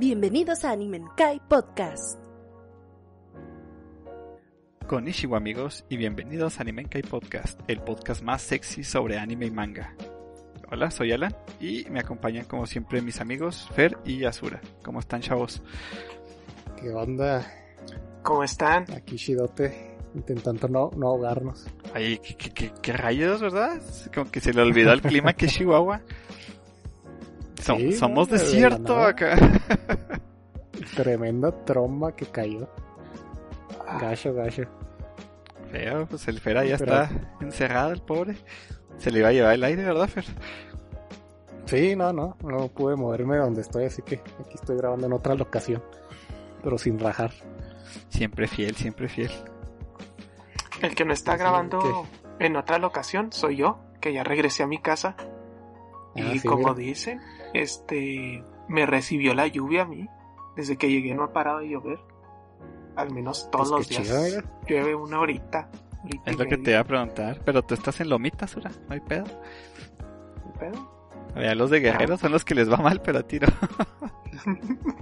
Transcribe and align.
Bienvenidos 0.00 0.64
a 0.64 0.70
Animenkai 0.70 1.40
Podcast. 1.48 2.20
Konnichiwa 4.86 5.38
amigos 5.38 5.84
y 5.88 5.96
bienvenidos 5.96 6.58
a 6.58 6.62
Animenkai 6.62 7.02
Podcast, 7.02 7.60
el 7.66 7.80
podcast 7.80 8.22
más 8.22 8.42
sexy 8.42 8.84
sobre 8.84 9.18
anime 9.18 9.46
y 9.46 9.50
manga. 9.50 9.96
Hola, 10.70 10.92
soy 10.92 11.10
Alan 11.10 11.34
y 11.60 11.84
me 11.90 11.98
acompañan 11.98 12.44
como 12.44 12.64
siempre 12.66 13.02
mis 13.02 13.20
amigos 13.20 13.68
Fer 13.74 13.98
y 14.04 14.24
Azura. 14.24 14.60
¿Cómo 14.84 15.00
están 15.00 15.20
chavos? 15.20 15.64
¿Qué 16.80 16.90
onda? 16.90 17.44
¿Cómo 18.22 18.44
están? 18.44 18.84
Aquí 18.92 19.16
Shidote, 19.16 19.96
intentando 20.14 20.68
no, 20.68 20.92
no 20.96 21.08
ahogarnos. 21.08 21.66
Ay, 21.92 22.18
¿qué, 22.18 22.36
qué, 22.36 22.50
qué, 22.50 22.72
qué 22.80 22.92
rayos, 22.92 23.40
¿verdad? 23.40 23.82
Como 24.14 24.30
que 24.30 24.38
se 24.38 24.52
le 24.52 24.62
olvidó 24.62 24.92
el 24.92 25.02
clima 25.02 25.32
que 25.32 25.46
es 25.46 25.54
Chihuahua. 25.54 26.02
Som- 27.60 27.78
Sí, 27.78 27.92
somos 27.92 28.28
no, 28.30 28.36
desierto 28.36 28.98
acá. 28.98 29.36
Tremenda 30.96 31.52
tromba 31.64 32.14
que 32.14 32.26
cayó. 32.26 32.68
Ah, 33.86 33.98
Gacho, 34.00 34.32
gacho. 34.34 34.62
Feo, 35.70 36.06
pues 36.06 36.26
el 36.28 36.40
Fer 36.40 36.66
ya 36.66 36.76
Pero- 36.78 37.02
está 37.02 37.10
encerrado, 37.40 37.92
el 37.92 38.00
pobre. 38.02 38.36
Se 38.98 39.10
le 39.10 39.20
iba 39.20 39.28
a 39.28 39.32
llevar 39.32 39.54
el 39.54 39.64
aire, 39.64 39.84
¿verdad, 39.84 40.08
Fer? 40.08 40.24
Sí, 41.66 41.94
no, 41.94 42.12
no, 42.12 42.36
no 42.42 42.68
pude 42.68 42.96
moverme 42.96 43.34
de 43.36 43.42
donde 43.42 43.60
estoy, 43.60 43.84
así 43.84 44.00
que 44.02 44.16
aquí 44.16 44.54
estoy 44.54 44.76
grabando 44.78 45.06
en 45.06 45.12
otra 45.12 45.34
locación, 45.34 45.82
pero 46.62 46.78
sin 46.78 46.98
rajar. 46.98 47.30
Siempre 48.08 48.46
fiel, 48.48 48.74
siempre 48.74 49.08
fiel. 49.08 49.30
El 50.80 50.94
que 50.94 51.04
no 51.04 51.12
está 51.12 51.36
grabando 51.36 52.06
en 52.38 52.56
otra 52.56 52.78
locación 52.78 53.32
soy 53.32 53.56
yo, 53.56 53.78
que 54.00 54.12
ya 54.14 54.24
regresé 54.24 54.62
a 54.62 54.66
mi 54.66 54.78
casa. 54.78 55.16
Y 56.14 56.22
Ah, 56.22 56.32
sí, 56.32 56.48
como 56.48 56.74
mira. 56.74 56.74
dicen, 56.74 57.20
este 57.54 58.44
me 58.68 58.86
recibió 58.86 59.34
la 59.34 59.46
lluvia 59.46 59.82
a 59.82 59.86
mí. 59.86 60.08
Desde 60.56 60.76
que 60.76 60.90
llegué 60.90 61.14
no 61.14 61.22
ha 61.24 61.32
parado 61.32 61.58
de 61.60 61.68
llover. 61.68 61.98
Al 62.96 63.12
menos 63.12 63.48
todos 63.50 63.70
Pues 63.70 63.80
los 63.80 63.88
días 63.88 64.02
chido, 64.02 64.22
mira. 64.22 64.44
llueve 64.68 64.94
una 64.94 65.20
horita. 65.20 65.70
horita 66.02 66.30
Es 66.30 66.36
lo 66.38 66.44
que 66.46 66.56
te 66.58 66.72
iba 66.72 66.80
a 66.80 66.84
preguntar. 66.84 67.40
Pero 67.44 67.62
tú 67.62 67.74
estás 67.74 68.00
en 68.00 68.08
Lomita, 68.08 68.46
Sura, 68.48 68.70
no 68.88 68.94
hay 68.94 69.00
pedo. 69.00 69.24
¿Qué 69.24 70.58
pedo? 70.58 70.98
Ya 71.36 71.54
los 71.54 71.70
de 71.70 71.78
guerreros 71.80 72.18
Ah. 72.18 72.22
son 72.22 72.32
los 72.32 72.44
que 72.44 72.54
les 72.56 72.70
va 72.70 72.78
mal, 72.78 73.00
pero 73.02 73.20
a 73.20 73.22
tiro. 73.22 73.46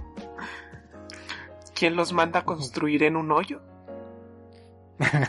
¿Quién 1.73 1.95
los 1.95 2.13
manda 2.13 2.39
a 2.41 2.45
construir 2.45 3.03
en 3.03 3.15
un 3.15 3.31
hoyo? 3.31 3.61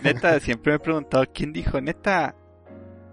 Neta, 0.02 0.38
siempre 0.40 0.72
me 0.72 0.76
he 0.76 0.80
preguntado 0.80 1.24
quién 1.32 1.52
dijo, 1.52 1.80
neta, 1.80 2.34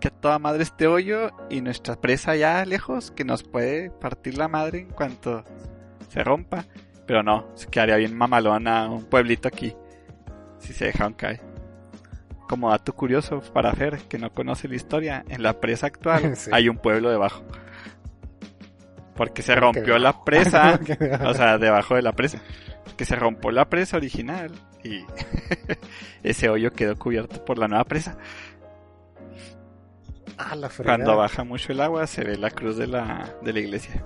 que 0.05 0.09
a 0.09 0.21
toda 0.21 0.37
madre 0.37 0.61
este 0.61 0.85
hoyo 0.85 1.31
y 1.49 1.61
nuestra 1.61 1.95
presa 1.95 2.35
ya 2.35 2.63
lejos, 2.63 3.09
que 3.09 3.23
nos 3.23 3.41
puede 3.41 3.89
partir 3.89 4.37
la 4.37 4.47
madre 4.47 4.81
en 4.81 4.89
cuanto 4.91 5.43
se 6.09 6.23
rompa. 6.23 6.65
Pero 7.07 7.23
no, 7.23 7.47
se 7.55 7.65
quedaría 7.65 7.95
bien 7.95 8.15
mamalona 8.15 8.87
un 8.87 9.05
pueblito 9.05 9.47
aquí, 9.47 9.75
si 10.59 10.73
se 10.73 10.85
dejaban 10.85 11.13
caer. 11.13 11.41
Como 12.47 12.69
dato 12.69 12.93
curioso 12.93 13.41
para 13.51 13.73
Fer, 13.73 13.97
que 14.07 14.19
no 14.19 14.31
conoce 14.31 14.67
la 14.67 14.75
historia, 14.75 15.25
en 15.27 15.41
la 15.41 15.59
presa 15.59 15.87
actual 15.87 16.35
Sí. 16.35 16.51
hay 16.53 16.69
un 16.69 16.77
pueblo 16.77 17.09
debajo. 17.09 17.43
Porque 19.15 19.41
se 19.41 19.55
¿Cómo 19.55 19.71
que 19.71 19.79
rompió 19.79 19.97
la 19.97 20.23
presa, 20.23 20.79
o 21.25 21.33
sea, 21.33 21.57
debajo 21.57 21.95
de 21.95 22.03
la 22.03 22.11
presa. 22.11 22.41
Que 22.95 23.05
se 23.05 23.15
rompió 23.15 23.49
la 23.49 23.65
presa 23.69 23.97
original 23.97 24.51
y 24.83 25.03
ese 26.23 26.49
hoyo 26.49 26.71
quedó 26.73 26.95
cubierto 26.95 27.43
por 27.43 27.57
la 27.57 27.67
nueva 27.67 27.85
presa. 27.85 28.17
Ah, 30.37 30.55
la 30.55 30.69
fregada. 30.69 30.97
Cuando 30.97 31.17
baja 31.17 31.43
mucho 31.43 31.71
el 31.71 31.81
agua 31.81 32.07
se 32.07 32.23
ve 32.23 32.37
la 32.37 32.49
cruz 32.51 32.77
de 32.77 32.87
la, 32.87 33.33
de 33.41 33.53
la 33.53 33.59
iglesia. 33.59 34.03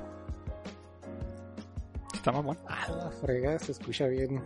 Está 2.13 2.31
mamón. 2.31 2.57
Ah, 2.67 2.87
la 2.89 3.11
fregada, 3.11 3.59
se 3.59 3.71
escucha 3.71 4.07
bien. 4.07 4.41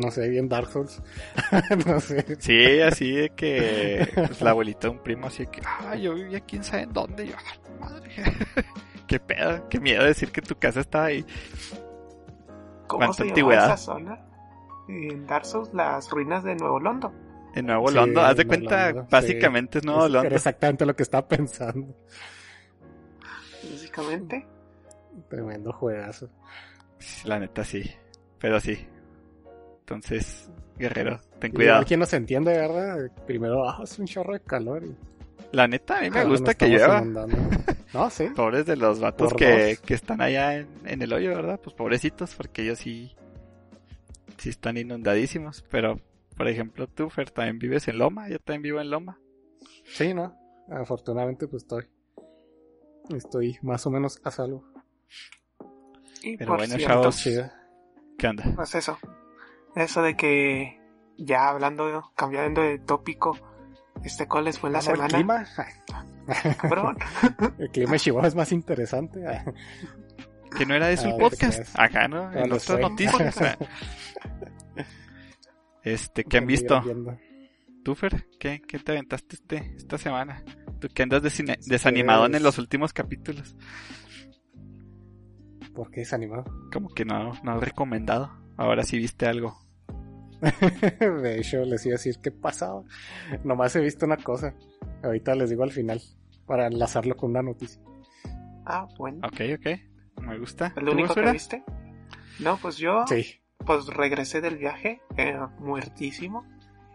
No 0.00 0.10
sé, 0.10 0.28
bien 0.28 0.48
Dark 0.48 0.68
Souls. 0.70 1.02
no 1.86 2.00
sé. 2.00 2.36
Sí, 2.40 2.80
así 2.80 3.12
de 3.12 3.30
que 3.30 4.08
pues, 4.14 4.40
la 4.42 4.50
abuelita 4.50 4.88
de 4.88 4.94
un 4.94 4.98
primo 5.02 5.26
así 5.26 5.44
de 5.44 5.50
que, 5.50 5.62
ah, 5.64 5.94
yo 5.96 6.14
vivía 6.14 6.40
quién 6.40 6.62
sabe 6.64 6.82
en 6.82 6.92
dónde. 6.92 7.24
Y 7.24 7.28
yo, 7.28 7.34
"Ah, 7.38 7.80
madre. 7.80 8.10
qué 9.06 9.20
pedo, 9.20 9.68
qué 9.68 9.80
miedo 9.80 10.04
decir 10.04 10.32
que 10.32 10.42
tu 10.42 10.56
casa 10.58 10.80
estaba 10.80 11.06
ahí. 11.06 11.24
¿Cómo 12.86 12.98
¿Cuánta 12.98 13.14
se 13.14 13.22
llama 13.22 13.30
antigüedad? 13.30 13.64
esa 13.66 13.76
zona? 13.76 14.20
En 14.88 15.26
Dark 15.26 15.44
Souls, 15.46 15.72
las 15.72 16.10
ruinas 16.10 16.44
de 16.44 16.54
Nuevo 16.56 16.78
Londo. 16.80 17.12
En 17.56 17.66
Nuevo 17.66 17.88
Sí, 17.88 17.94
Londo, 17.94 18.20
haz 18.20 18.36
de 18.36 18.46
cuenta, 18.46 18.86
Londo, 18.90 19.02
sí. 19.02 19.08
básicamente 19.10 19.78
es 19.78 19.84
Nuevo 19.84 20.06
Es- 20.06 20.12
Londo. 20.12 20.26
Era 20.26 20.36
exactamente 20.36 20.86
lo 20.86 20.94
que 20.94 21.02
estaba 21.02 21.26
pensando. 21.26 21.94
Básicamente. 23.72 24.46
Tremendo 25.28 25.72
juegazo. 25.72 26.28
Sí, 26.98 27.26
La 27.28 27.38
neta 27.38 27.64
sí, 27.64 27.90
pero 28.38 28.60
sí. 28.60 28.86
Entonces, 29.80 30.50
guerrero, 30.78 31.20
ten 31.38 31.52
cuidado. 31.52 31.84
Quien 31.84 32.00
nos 32.00 32.12
entiende, 32.12 32.52
¿verdad? 32.52 33.10
Primero, 33.26 33.68
ah, 33.68 33.80
es 33.82 33.98
un 33.98 34.06
chorro 34.06 34.34
de 34.34 34.40
calor. 34.40 34.84
Y 34.84 34.94
La 35.52 35.66
neta, 35.68 35.98
a 35.98 36.00
mí 36.02 36.10
me 36.10 36.24
gusta 36.24 36.54
que 36.54 36.68
llueva. 36.68 37.02
No, 37.94 38.10
sí. 38.10 38.26
Pobres 38.34 38.66
de 38.66 38.76
los 38.76 39.00
vatos 39.00 39.32
que, 39.32 39.78
que 39.82 39.94
están 39.94 40.20
allá 40.20 40.56
en, 40.56 40.66
en 40.84 41.00
el 41.00 41.12
hoyo, 41.14 41.30
¿verdad? 41.30 41.58
Pues 41.62 41.74
pobrecitos, 41.74 42.34
porque 42.34 42.62
ellos 42.62 42.80
sí, 42.80 43.14
sí 44.36 44.50
están 44.50 44.76
inundadísimos. 44.76 45.64
Pero, 45.70 45.98
por 46.36 46.48
ejemplo, 46.48 46.86
tú, 46.88 47.08
Fer, 47.10 47.30
también 47.30 47.58
vives 47.58 47.88
en 47.88 47.98
Loma. 47.98 48.28
Yo 48.28 48.38
también 48.38 48.62
vivo 48.62 48.80
en 48.80 48.90
Loma. 48.90 49.18
Sí, 49.84 50.14
¿no? 50.14 50.34
Afortunadamente, 50.70 51.46
pues 51.48 51.62
estoy. 51.62 51.86
Estoy 53.14 53.58
más 53.62 53.86
o 53.86 53.90
menos 53.90 54.20
a 54.24 54.30
salvo. 54.30 54.64
Y 56.22 56.36
Pero 56.36 56.48
por 56.48 56.58
bueno, 56.58 56.74
cierto, 56.76 56.94
chavos. 56.94 57.16
Chida. 57.18 57.62
¿Qué 58.18 58.26
onda? 58.28 58.44
Pues 58.54 58.74
eso. 58.74 58.98
Eso 59.76 60.02
de 60.02 60.16
que 60.16 60.80
ya 61.16 61.48
hablando, 61.48 62.10
cambiando 62.16 62.62
de 62.62 62.78
tópico, 62.78 63.38
este 64.04 64.26
cuál 64.26 64.44
les 64.44 64.58
fue 64.58 64.70
la 64.70 64.78
Ah, 64.78 64.82
no, 64.86 64.90
el 64.90 64.96
semana. 65.10 65.14
clima. 65.14 65.46
Cabrón. 66.60 66.96
El 67.58 67.70
clima 67.70 67.92
de 67.92 67.98
Chihuahua 68.00 68.26
es 68.28 68.34
más 68.34 68.50
interesante. 68.50 69.22
Que 70.58 70.66
no 70.66 70.74
era 70.74 70.88
de 70.88 70.96
su 70.96 71.08
Ah, 71.08 71.16
podcast. 71.18 71.78
Acá, 71.78 72.08
¿no? 72.08 72.32
En 72.32 72.48
¿dónde 72.48 72.56
otras 72.56 72.80
noticias. 72.80 73.36
Este, 75.86 76.24
¿qué 76.24 76.38
han 76.38 76.46
visto? 76.46 76.82
¿Tú, 77.84 77.94
Fer? 77.94 78.26
¿Qué, 78.40 78.60
qué 78.66 78.78
te 78.80 78.90
aventaste 78.92 79.36
este, 79.36 79.74
esta 79.76 79.96
semana? 79.98 80.42
¿Tú 80.80 80.88
qué 80.92 81.04
andas 81.04 81.22
desine- 81.22 81.58
desanimado 81.66 82.26
en 82.26 82.32
Pues- 82.32 82.42
los 82.42 82.58
últimos 82.58 82.92
capítulos? 82.92 83.54
¿Por 85.74 85.90
qué 85.90 86.02
es 86.02 86.12
animado? 86.12 86.44
Como 86.72 86.88
que 86.88 87.04
no, 87.04 87.32
no 87.42 87.52
has 87.52 87.60
recomendado. 87.60 88.30
Ahora 88.56 88.82
sí 88.82 88.96
viste 88.98 89.26
algo. 89.26 89.56
De 91.00 91.38
hecho, 91.38 91.64
les 91.64 91.84
iba 91.86 91.94
a 91.94 91.98
decir 91.98 92.16
qué 92.22 92.30
pasaba. 92.30 92.82
Nomás 93.44 93.74
he 93.76 93.80
visto 93.80 94.06
una 94.06 94.16
cosa. 94.16 94.54
Ahorita 95.02 95.34
les 95.34 95.50
digo 95.50 95.62
al 95.62 95.70
final. 95.72 96.00
Para 96.46 96.66
enlazarlo 96.66 97.16
con 97.16 97.30
una 97.30 97.42
noticia. 97.42 97.80
Ah, 98.64 98.86
bueno. 98.98 99.18
Ok, 99.26 99.40
ok. 99.58 100.22
Me 100.22 100.38
gusta. 100.38 100.66
¿Es 100.68 100.74
¿Tú, 100.74 100.80
lo 100.80 100.92
único 100.92 101.14
que 101.14 101.30
viste? 101.32 101.62
No, 102.40 102.56
pues 102.58 102.76
yo 102.76 103.04
Sí. 103.06 103.24
Pues 103.66 103.86
regresé 103.88 104.40
del 104.40 104.56
viaje, 104.56 105.02
eh, 105.16 105.38
muertísimo. 105.58 106.44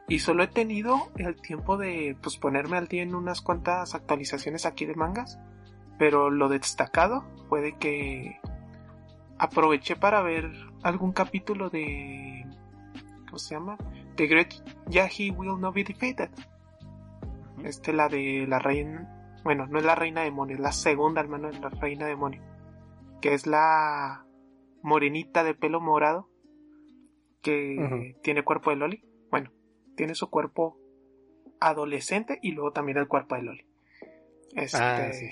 Y 0.07 0.19
solo 0.19 0.43
he 0.43 0.47
tenido 0.47 1.11
el 1.17 1.39
tiempo 1.39 1.77
de 1.77 2.17
pues 2.21 2.37
ponerme 2.37 2.77
al 2.77 2.87
día 2.87 3.03
en 3.03 3.13
unas 3.13 3.41
cuantas 3.41 3.93
actualizaciones 3.93 4.65
aquí 4.65 4.85
de 4.85 4.95
mangas. 4.95 5.39
Pero 5.99 6.29
lo 6.29 6.49
destacado 6.49 7.23
fue 7.47 7.61
de 7.61 7.77
que 7.77 8.39
aproveché 9.37 9.95
para 9.95 10.21
ver 10.21 10.51
algún 10.83 11.11
capítulo 11.11 11.69
de... 11.69 12.45
¿Cómo 13.25 13.37
se 13.37 13.55
llama? 13.55 13.77
The 14.15 14.27
Great 14.27 14.53
Yahi 14.87 15.31
Will 15.31 15.59
Not 15.59 15.73
Be 15.73 15.83
Defeated. 15.83 16.29
Este, 17.63 17.93
la 17.93 18.07
de 18.07 18.45
la 18.47 18.59
reina... 18.59 19.39
Bueno, 19.43 19.67
no 19.67 19.79
es 19.79 19.85
la 19.85 19.95
reina 19.95 20.21
demonio, 20.21 20.55
es 20.55 20.61
la 20.61 20.71
segunda 20.71 21.21
hermana 21.21 21.49
de 21.49 21.59
la 21.59 21.69
reina 21.69 22.05
demonio. 22.05 22.41
Que 23.21 23.33
es 23.33 23.47
la 23.47 24.25
morenita 24.81 25.43
de 25.43 25.53
pelo 25.53 25.79
morado. 25.79 26.30
Que 27.41 28.15
tiene 28.21 28.43
cuerpo 28.43 28.69
de 28.69 28.75
Loli. 28.75 29.03
Bueno, 29.29 29.51
tiene 29.95 30.15
su 30.15 30.29
cuerpo 30.29 30.77
adolescente 31.59 32.39
y 32.41 32.51
luego 32.51 32.71
también 32.71 32.97
el 32.97 33.07
cuerpo 33.07 33.35
de 33.35 33.43
Loli. 33.43 33.65
Este, 34.55 34.77
Ah, 34.79 35.11
sí. 35.13 35.29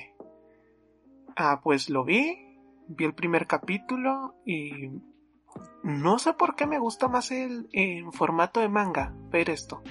ah, 1.36 1.62
pues 1.64 1.90
lo 1.90 2.04
vi, 2.04 2.58
vi 2.88 3.06
el 3.06 3.14
primer 3.14 3.48
capítulo 3.48 4.36
y 4.46 4.90
no 5.84 6.20
sé 6.20 6.34
por 6.34 6.56
qué 6.56 6.66
me 6.68 6.80
gusta 6.80 7.08
más 7.08 7.32
el 7.32 7.68
en 7.74 8.12
formato 8.12 8.60
de 8.60 8.70
manga 8.70 9.14
ver 9.30 9.50
esto. 9.50 9.82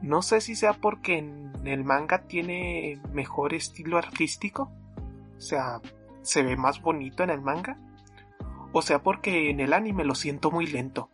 No 0.00 0.22
sé 0.22 0.40
si 0.40 0.54
sea 0.56 0.72
porque 0.72 1.18
en 1.18 1.52
el 1.64 1.84
manga 1.84 2.26
tiene 2.26 3.00
mejor 3.12 3.54
estilo 3.54 3.98
artístico, 3.98 4.72
o 5.36 5.40
sea, 5.40 5.80
se 6.22 6.42
ve 6.42 6.56
más 6.56 6.80
bonito 6.82 7.22
en 7.22 7.30
el 7.30 7.40
manga, 7.40 7.78
o 8.72 8.82
sea 8.82 9.00
porque 9.02 9.50
en 9.50 9.60
el 9.60 9.72
anime 9.72 10.04
lo 10.04 10.14
siento 10.14 10.50
muy 10.50 10.66
lento. 10.66 11.10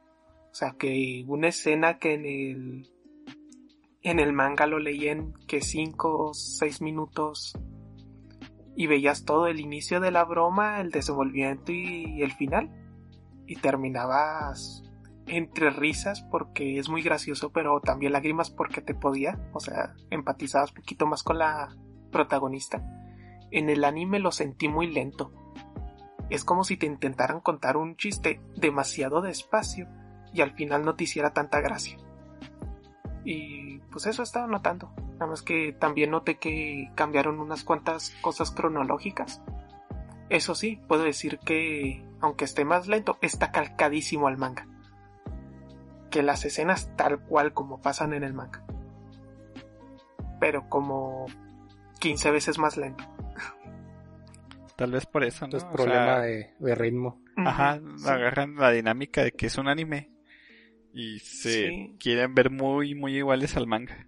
Sea, 0.59 0.75
que 0.77 1.25
una 1.29 1.47
escena 1.47 2.01
que 2.01 2.15
en 2.15 2.27
el 2.27 2.91
en 4.03 4.19
el 4.19 4.33
manga 4.33 4.67
lo 4.67 4.81
leí 4.81 5.07
en 5.07 5.33
que 5.47 5.61
5 5.61 6.19
o 6.19 6.35
6 6.35 6.83
minutos 6.83 7.57
y 8.75 8.89
veías 8.89 9.25
todo 9.25 9.47
el 9.47 9.61
inicio 9.61 10.01
de 10.01 10.11
la 10.11 10.25
broma, 10.25 10.81
el 10.81 10.91
desenvolvimiento 10.91 11.71
y 11.71 12.23
el 12.23 12.33
final 12.33 12.73
y 13.47 13.55
terminabas 13.55 14.83
entre 15.29 15.71
risas 15.71 16.23
porque 16.23 16.81
es 16.81 16.89
muy 16.89 17.03
gracioso, 17.03 17.53
pero 17.53 17.81
también 17.81 18.13
lágrimas 18.13 18.51
porque 18.51 18.81
te 18.81 18.97
podía, 18.97 19.39
o 19.53 19.61
sea, 19.61 19.95
empatizabas 20.11 20.71
un 20.73 20.79
poquito 20.79 21.07
más 21.07 21.23
con 21.23 21.39
la 21.39 21.69
protagonista. 22.11 22.83
En 23.53 23.71
el 23.71 23.85
anime 23.85 24.19
lo 24.19 24.33
sentí 24.33 24.67
muy 24.67 24.89
lento. 24.89 25.33
Es 26.31 26.45
como 26.45 26.65
si 26.65 26.77
te 26.77 26.87
intentaran 26.87 27.39
contar 27.43 27.77
un 27.77 27.95
chiste 27.95 28.41
demasiado 28.57 29.21
despacio 29.23 29.87
y 30.39 30.41
al 30.41 30.53
final 30.53 30.85
no 30.85 30.95
te 30.95 31.05
hiciera 31.05 31.33
tanta 31.33 31.61
gracia. 31.61 31.99
Y 33.25 33.79
pues 33.91 34.07
eso 34.07 34.23
estaba 34.23 34.47
notando. 34.47 34.93
Nada 35.15 35.27
más 35.27 35.43
que 35.43 35.73
también 35.73 36.13
noté 36.13 36.39
que 36.39 36.93
cambiaron 36.95 37.41
unas 37.41 37.65
cuantas 37.65 38.11
cosas 38.23 38.53
cronológicas. 38.53 39.43
Eso 40.31 40.55
sí, 40.55 40.81
puedo 40.87 41.03
decir 41.03 41.41
que, 41.41 42.05
aunque 42.21 42.45
esté 42.45 42.65
más 42.65 42.87
lento, 42.87 43.19
está 43.21 43.51
calcadísimo 43.51 44.29
al 44.29 44.39
manga. 44.39 44.69
Que 46.11 46.23
las 46.23 46.45
escenas 46.45 46.95
tal 46.97 47.19
cual 47.19 47.53
como 47.53 47.81
pasan 47.81 48.13
en 48.13 48.23
el 48.23 48.33
manga. 48.33 48.65
Pero 50.39 50.69
como 50.69 51.27
15 51.99 52.31
veces 52.31 52.59
más 52.59 52.77
lento. 52.77 53.05
Tal 54.77 54.93
vez 54.93 55.07
por 55.07 55.25
eso, 55.25 55.49
¿no? 55.49 55.57
Es 55.57 55.65
O 55.65 55.73
problema 55.73 56.05
sea, 56.05 56.21
de, 56.21 56.55
de 56.61 56.75
ritmo. 56.77 57.21
Ajá, 57.37 57.81
sí. 57.97 58.09
agarran 58.09 58.55
la 58.55 58.71
dinámica 58.71 59.25
de 59.25 59.33
que 59.33 59.47
es 59.47 59.59
un 59.59 59.67
anime 59.67 60.13
y 60.93 61.19
se 61.21 61.69
Sí. 61.69 61.97
quieren 61.99 62.35
ver 62.35 62.51
muy, 62.51 62.95
muy 62.95 63.17
iguales 63.17 63.57
al 63.57 63.67
manga. 63.67 64.07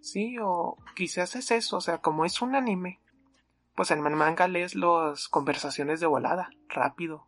Sí, 0.00 0.36
o 0.42 0.76
quizás 0.96 1.36
es 1.36 1.50
eso, 1.50 1.76
o 1.76 1.80
sea, 1.80 1.98
como 1.98 2.24
es 2.24 2.42
un 2.42 2.56
anime, 2.56 3.00
pues 3.76 3.90
en 3.90 4.04
el 4.04 4.16
manga 4.16 4.48
lees 4.48 4.74
las 4.74 5.28
conversaciones 5.28 6.00
de 6.00 6.06
volada, 6.06 6.50
rápido. 6.68 7.26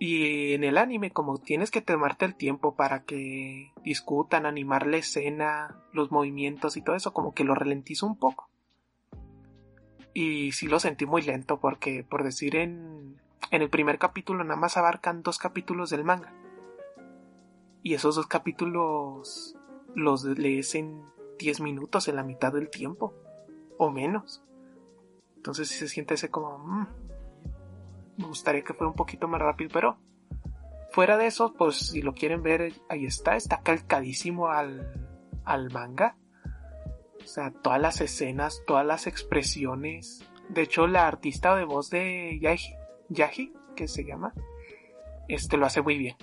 Y 0.00 0.52
en 0.54 0.64
el 0.64 0.76
anime, 0.76 1.12
como 1.12 1.38
tienes 1.38 1.70
que 1.70 1.80
tomarte 1.80 2.24
el 2.24 2.34
tiempo 2.34 2.74
para 2.74 3.04
que 3.04 3.72
discutan, 3.84 4.44
animar 4.44 4.86
la 4.86 4.96
escena, 4.96 5.80
los 5.92 6.10
movimientos 6.10 6.76
y 6.76 6.82
todo 6.82 6.96
eso, 6.96 7.12
como 7.12 7.32
que 7.32 7.44
lo 7.44 7.54
ralentizo 7.54 8.06
un 8.06 8.18
poco. 8.18 8.50
Y 10.12 10.52
sí 10.52 10.66
lo 10.66 10.80
sentí 10.80 11.06
muy 11.06 11.22
lento, 11.22 11.60
porque 11.60 12.04
por 12.04 12.24
decir 12.24 12.56
en, 12.56 13.20
en 13.50 13.62
el 13.62 13.70
primer 13.70 13.98
capítulo 13.98 14.42
nada 14.44 14.60
más 14.60 14.76
abarcan 14.76 15.22
dos 15.22 15.38
capítulos 15.38 15.90
del 15.90 16.04
manga. 16.04 16.32
Y 17.84 17.94
esos 17.94 18.16
dos 18.16 18.26
capítulos 18.26 19.54
los 19.94 20.24
lees 20.24 20.74
en 20.74 21.04
10 21.38 21.60
minutos, 21.60 22.08
en 22.08 22.16
la 22.16 22.22
mitad 22.22 22.52
del 22.52 22.70
tiempo, 22.70 23.14
o 23.78 23.90
menos. 23.90 24.42
Entonces 25.36 25.68
sí 25.68 25.76
se 25.76 25.88
siente 25.88 26.14
ese 26.14 26.30
como... 26.30 26.58
mm, 26.58 26.86
me 28.16 28.26
gustaría 28.26 28.64
que 28.64 28.72
fuera 28.72 28.88
un 28.88 28.96
poquito 28.96 29.28
más 29.28 29.40
rápido, 29.40 29.70
pero 29.70 29.98
fuera 30.92 31.18
de 31.18 31.26
eso, 31.26 31.52
pues 31.52 31.76
si 31.76 32.00
lo 32.00 32.14
quieren 32.14 32.42
ver, 32.42 32.72
ahí 32.88 33.04
está, 33.04 33.36
está 33.36 33.60
calcadísimo 33.60 34.48
al, 34.48 35.06
al 35.44 35.70
manga. 35.70 36.16
O 37.22 37.26
sea, 37.26 37.50
todas 37.50 37.80
las 37.80 38.00
escenas, 38.00 38.62
todas 38.66 38.86
las 38.86 39.06
expresiones. 39.06 40.26
De 40.48 40.62
hecho, 40.62 40.86
la 40.86 41.06
artista 41.06 41.54
de 41.54 41.64
voz 41.64 41.90
de 41.90 42.38
Yaji, 42.40 42.74
Yaji 43.10 43.52
que 43.76 43.88
se 43.88 44.04
llama, 44.04 44.32
este 45.28 45.58
lo 45.58 45.66
hace 45.66 45.82
muy 45.82 45.98
bien. 45.98 46.16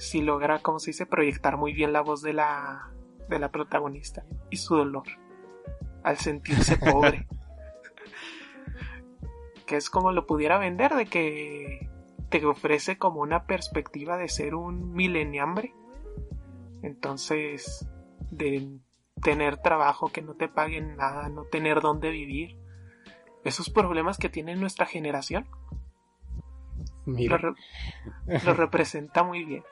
Si 0.00 0.22
logra, 0.22 0.60
como 0.60 0.78
se 0.78 0.90
dice, 0.90 1.04
proyectar 1.04 1.56
muy 1.58 1.72
bien 1.74 1.92
la 1.92 2.00
voz 2.00 2.22
de 2.22 2.32
la, 2.32 2.90
de 3.28 3.38
la 3.38 3.50
protagonista 3.50 4.24
y 4.48 4.56
su 4.56 4.74
dolor 4.76 5.04
al 6.02 6.16
sentirse 6.16 6.76
pobre. 6.92 7.26
que 9.66 9.76
es 9.76 9.90
como 9.90 10.10
lo 10.12 10.26
pudiera 10.26 10.58
vender, 10.58 10.94
de 10.94 11.06
que 11.06 11.90
te 12.30 12.44
ofrece 12.46 12.96
como 12.98 13.20
una 13.20 13.44
perspectiva 13.44 14.16
de 14.16 14.28
ser 14.28 14.54
un 14.54 14.92
mileniambre. 14.92 15.74
Entonces, 16.82 17.86
de 18.30 18.78
tener 19.22 19.58
trabajo, 19.58 20.10
que 20.10 20.22
no 20.22 20.34
te 20.34 20.48
paguen 20.48 20.96
nada, 20.96 21.28
no 21.28 21.44
tener 21.44 21.80
dónde 21.82 22.10
vivir. 22.10 22.56
Esos 23.44 23.68
problemas 23.70 24.16
que 24.18 24.28
tiene 24.28 24.56
nuestra 24.56 24.86
generación 24.86 25.46
lo, 27.06 27.14
Mira, 27.14 27.36
re- 27.38 27.54
lo 28.44 28.54
representa 28.54 29.22
muy 29.22 29.44
bien. 29.44 29.62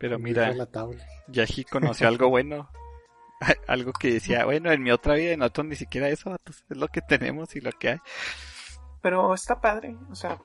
Pero 0.00 0.18
mira, 0.18 0.48
relatable. 0.48 0.98
Yaji 1.28 1.64
conoció 1.64 2.08
algo 2.08 2.28
bueno. 2.28 2.70
Algo 3.68 3.92
que 3.92 4.12
decía, 4.12 4.44
bueno, 4.44 4.70
en 4.70 4.82
mi 4.82 4.90
otra 4.90 5.14
vida, 5.14 5.32
en 5.32 5.40
otro 5.40 5.64
ni 5.64 5.74
siquiera 5.74 6.10
eso, 6.10 6.28
vatos, 6.28 6.62
es 6.68 6.76
lo 6.76 6.88
que 6.88 7.00
tenemos 7.00 7.56
y 7.56 7.62
lo 7.62 7.72
que 7.72 7.90
hay. 7.90 7.98
Pero 9.00 9.32
está 9.32 9.62
padre, 9.62 9.96
o 10.10 10.14
sea, 10.14 10.38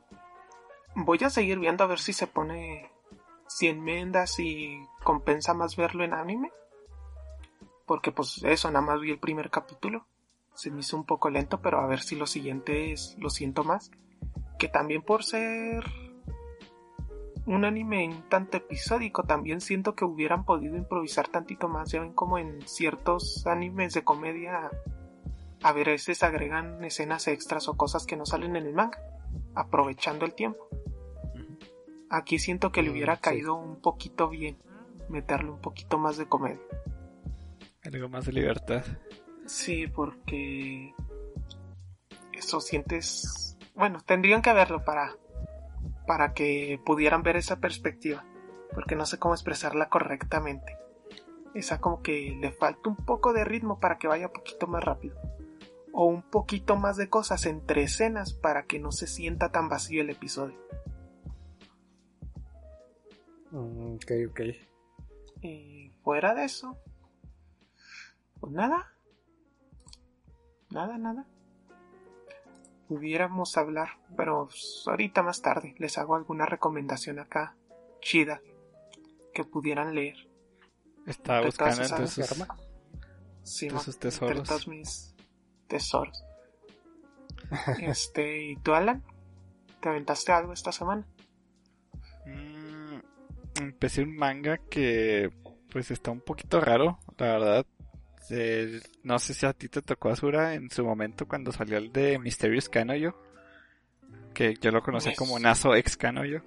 voy 0.96 1.20
a 1.26 1.30
seguir 1.30 1.60
viendo 1.60 1.84
a 1.84 1.88
ver 1.88 2.00
si 2.00 2.14
se 2.14 2.26
pone 2.26 2.90
100 3.48 3.78
enmiendas 3.78 4.40
y 4.40 4.80
compensa 5.04 5.54
más 5.54 5.76
verlo 5.76 6.06
en 6.06 6.14
anime. 6.14 6.52
Porque 7.86 8.14
pues 8.14 8.42
eso, 8.44 8.72
nada 8.72 8.86
más 8.86 9.02
vi 9.02 9.12
el 9.12 9.20
primer 9.20 9.50
capítulo. 9.50 10.08
Se 10.54 10.72
me 10.72 10.80
hizo 10.80 10.96
un 10.96 11.06
poco 11.06 11.30
lento, 11.30 11.62
pero 11.62 11.82
a 11.82 11.88
ver 11.88 12.00
si 12.00 12.16
los 12.16 12.32
siguientes 12.32 13.16
lo 13.20 13.30
siento 13.30 13.66
más. 13.66 13.92
Que 14.58 14.70
también 14.70 15.02
por 15.02 15.26
ser 15.26 15.84
un 17.46 17.64
anime 17.66 18.08
un 18.08 18.30
tanto 18.30 18.58
episódico, 18.58 19.24
también 19.24 19.62
siento 19.62 19.96
que 19.96 20.06
hubieran 20.06 20.46
podido 20.46 20.78
improvisar 20.78 21.28
tantito 21.28 21.68
más. 21.68 21.92
Ya 21.92 22.02
ven 22.02 22.14
como 22.14 22.38
en 22.38 22.68
ciertos 22.68 23.46
animes 23.46 23.94
de 23.94 24.04
comedia 24.04 24.72
a 25.62 25.72
veces 25.72 26.22
agregan 26.24 26.84
escenas 26.84 27.28
extras 27.28 27.68
o 27.68 27.76
cosas 27.76 28.06
que 28.06 28.16
no 28.16 28.26
salen 28.26 28.56
en 28.56 28.68
el 28.68 28.74
manga, 28.74 29.00
aprovechando 29.56 30.26
el 30.26 30.34
tiempo. 30.34 30.68
Aquí 32.10 32.38
siento 32.40 32.72
que 32.72 32.84
le 32.84 32.90
Mm, 32.90 32.94
hubiera 32.94 33.18
caído 33.18 33.56
un 33.56 33.82
poquito 33.82 34.30
bien 34.30 34.58
meterle 35.10 35.52
un 35.52 35.60
poquito 35.60 35.98
más 35.98 36.18
de 36.18 36.28
comedia. 36.28 36.62
Algo 37.84 38.10
más 38.10 38.26
de 38.26 38.34
libertad. 38.34 38.84
Sí, 39.46 39.88
porque 39.88 40.94
eso 42.32 42.62
sientes, 42.62 43.58
bueno, 43.76 44.00
tendrían 44.06 44.42
que 44.42 44.54
verlo 44.54 44.84
para 44.84 45.16
para 46.06 46.34
que 46.34 46.80
pudieran 46.86 47.24
ver 47.24 47.36
esa 47.36 47.60
perspectiva, 47.60 48.26
porque 48.74 48.96
no 48.96 49.06
sé 49.06 49.20
cómo 49.20 49.34
expresarla 49.34 49.90
correctamente. 49.90 50.78
Esa 51.54 51.80
como 51.80 52.02
que 52.02 52.38
le 52.40 52.52
falta 52.52 52.90
un 52.90 52.98
poco 52.98 53.32
de 53.34 53.46
ritmo 53.46 53.80
para 53.80 53.98
que 53.98 54.08
vaya 54.08 54.28
un 54.28 54.34
poquito 54.34 54.68
más 54.68 54.84
rápido. 54.84 55.18
O 55.94 56.06
un 56.06 56.22
poquito 56.22 56.76
más 56.76 56.98
de 56.98 57.10
cosas 57.10 57.46
entre 57.46 57.84
escenas 57.84 58.34
para 58.34 58.64
que 58.64 58.80
no 58.80 58.92
se 58.92 59.08
sienta 59.08 59.52
tan 59.52 59.70
vacío 59.70 60.02
el 60.02 60.10
episodio. 60.10 60.60
Mm, 63.52 63.96
ok, 63.96 64.12
ok. 64.30 64.42
Y 65.42 65.92
fuera 66.04 66.36
de 66.36 66.44
eso, 66.44 66.78
pues 68.42 68.52
nada. 68.52 68.94
Nada, 70.72 70.98
nada. 70.98 71.26
Pudiéramos 72.88 73.58
hablar, 73.58 73.90
pero 74.16 74.48
ahorita 74.86 75.24
más 75.24 75.42
tarde 75.42 75.76
les 75.78 75.98
hago 75.98 76.16
alguna 76.16 76.46
recomendación 76.46 77.20
acá, 77.20 77.56
chida, 78.00 78.42
que 79.34 79.44
pudieran 79.44 79.96
leer. 79.96 80.28
Estaba 81.06 81.46
buscando 81.46 81.84
entre 81.84 82.06
esas 82.06 82.12
sus, 82.12 82.32
armas. 82.32 82.60
Sí, 83.44 83.66
entre 83.68 83.80
sus 83.82 83.96
entre 83.96 84.10
tesoros. 84.10 84.48
todos 84.48 84.68
mis 84.68 85.16
tesoros. 85.68 86.24
este, 87.82 88.44
¿y 88.44 88.56
tú, 88.58 88.74
Alan? 88.74 89.04
¿Te 89.80 89.90
aventaste 89.90 90.32
algo 90.32 90.54
esta 90.54 90.72
semana? 90.72 91.06
Mm, 92.26 93.00
empecé 93.62 94.04
un 94.04 94.16
manga 94.16 94.58
que 94.58 95.32
pues 95.72 95.92
está 95.92 96.12
un 96.12 96.22
poquito 96.22 96.62
raro, 96.62 97.00
la 97.18 97.26
verdad. 97.26 97.66
Eh, 98.32 98.82
no 99.04 99.20
sé 99.20 99.34
si 99.34 99.46
a 99.46 99.54
ti 99.54 99.70
te 99.70 99.82
tocó 99.82 100.10
Asura 100.10 100.54
en 100.56 100.70
su 100.70 100.84
momento 100.84 101.28
cuando 101.28 101.52
salió 101.52 101.78
el 101.78 101.92
de 101.92 102.18
Mysterious 102.20 102.70
Kanoyo. 102.70 103.16
Que 104.34 104.56
yo 104.60 104.72
lo 104.72 104.82
conocí 104.82 105.10
Yes. 105.10 105.18
como 105.18 105.40
Naso 105.40 105.76
ex 105.76 105.96
Kanoyo. 105.98 106.42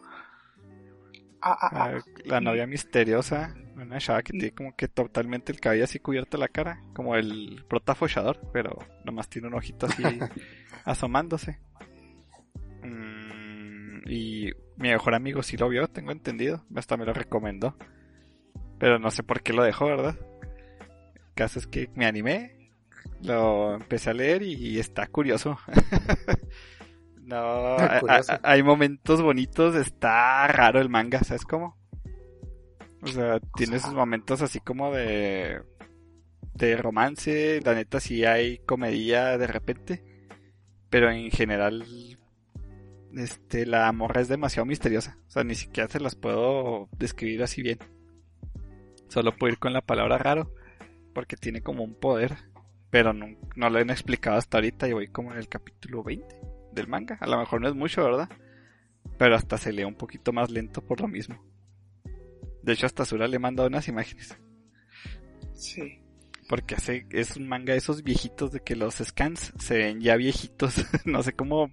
Ah, 1.40 1.56
ah, 1.60 1.68
ah. 1.72 1.90
Ah, 1.94 1.98
la 2.24 2.40
novia 2.40 2.66
misteriosa 2.66 3.54
Una 3.76 3.98
chava 3.98 4.22
que 4.22 4.32
tiene 4.32 4.50
como 4.50 4.74
que 4.74 4.88
totalmente 4.88 5.52
el 5.52 5.60
cabello 5.60 5.84
así 5.84 6.00
cubierto 6.00 6.36
la 6.36 6.48
cara, 6.48 6.82
como 6.94 7.14
el 7.14 7.64
protafollador, 7.68 8.40
pero 8.52 8.76
nomás 9.04 9.28
tiene 9.28 9.46
un 9.46 9.54
ojito 9.54 9.86
así 9.86 10.02
asomándose. 10.84 11.60
Mm, 12.82 14.00
y 14.08 14.50
mi 14.76 14.88
mejor 14.90 15.14
amigo 15.14 15.42
sí 15.44 15.56
lo 15.56 15.68
vio, 15.68 15.86
tengo 15.86 16.10
entendido, 16.10 16.64
hasta 16.74 16.96
me 16.96 17.04
lo 17.04 17.12
recomendó. 17.12 17.76
Pero 18.80 18.98
no 18.98 19.10
sé 19.12 19.22
por 19.22 19.42
qué 19.42 19.52
lo 19.52 19.62
dejó, 19.62 19.86
¿verdad? 19.86 20.16
Caso 21.38 21.60
es 21.60 21.68
que 21.68 21.88
me 21.94 22.04
animé, 22.04 22.72
lo 23.22 23.74
empecé 23.76 24.10
a 24.10 24.14
leer 24.14 24.42
y 24.42 24.80
está 24.80 25.06
curioso. 25.06 25.56
no, 27.22 27.76
Curioso. 28.00 28.32
a- 28.32 28.34
a- 28.34 28.40
hay 28.42 28.64
momentos 28.64 29.22
bonitos, 29.22 29.76
está 29.76 30.48
raro 30.48 30.80
el 30.80 30.88
manga, 30.88 31.22
¿sabes 31.22 31.44
cómo? 31.44 31.76
O 33.02 33.06
sea, 33.06 33.38
tiene 33.56 33.78
sus 33.78 33.94
momentos 33.94 34.42
así 34.42 34.58
como 34.58 34.92
de 34.92 35.62
de 36.54 36.76
romance, 36.76 37.60
la 37.64 37.74
neta 37.74 38.00
sí 38.00 38.24
hay 38.24 38.58
comedia 38.58 39.38
de 39.38 39.46
repente, 39.46 40.02
pero 40.90 41.08
en 41.08 41.30
general 41.30 41.84
este 43.14 43.64
la 43.64 43.92
morra 43.92 44.20
es 44.22 44.26
demasiado 44.28 44.66
misteriosa, 44.66 45.18
o 45.28 45.30
sea, 45.30 45.44
ni 45.44 45.54
siquiera 45.54 45.88
se 45.88 46.00
las 46.00 46.16
puedo 46.16 46.88
describir 46.98 47.44
así 47.44 47.62
bien. 47.62 47.78
Solo 49.06 49.36
puedo 49.36 49.52
ir 49.52 49.60
con 49.60 49.72
la 49.72 49.82
palabra 49.82 50.18
raro 50.18 50.52
porque 51.14 51.36
tiene 51.36 51.60
como 51.60 51.84
un 51.84 51.94
poder, 51.94 52.36
pero 52.90 53.12
no, 53.12 53.26
no 53.56 53.70
lo 53.70 53.78
han 53.78 53.90
explicado 53.90 54.36
hasta 54.36 54.58
ahorita 54.58 54.88
y 54.88 54.92
voy 54.92 55.08
como 55.08 55.32
en 55.32 55.38
el 55.38 55.48
capítulo 55.48 56.02
20 56.02 56.40
del 56.72 56.88
manga. 56.88 57.18
A 57.20 57.26
lo 57.26 57.38
mejor 57.38 57.60
no 57.60 57.68
es 57.68 57.74
mucho, 57.74 58.02
¿verdad? 58.04 58.28
Pero 59.18 59.34
hasta 59.34 59.58
se 59.58 59.72
lee 59.72 59.84
un 59.84 59.94
poquito 59.94 60.32
más 60.32 60.50
lento 60.50 60.84
por 60.84 61.00
lo 61.00 61.08
mismo. 61.08 61.42
De 62.62 62.72
hecho, 62.72 62.86
hasta 62.86 63.04
Sura 63.04 63.28
le 63.28 63.36
he 63.36 63.40
mandado 63.40 63.68
unas 63.68 63.88
imágenes. 63.88 64.36
Sí. 65.54 66.00
Porque 66.48 66.74
hace, 66.74 67.06
es 67.10 67.36
un 67.36 67.48
manga 67.48 67.72
de 67.72 67.78
esos 67.78 68.02
viejitos 68.02 68.52
de 68.52 68.60
que 68.60 68.76
los 68.76 68.96
scans 68.96 69.52
se 69.58 69.76
ven 69.76 70.00
ya 70.00 70.16
viejitos. 70.16 70.86
no 71.04 71.22
sé 71.22 71.32
cómo. 71.32 71.70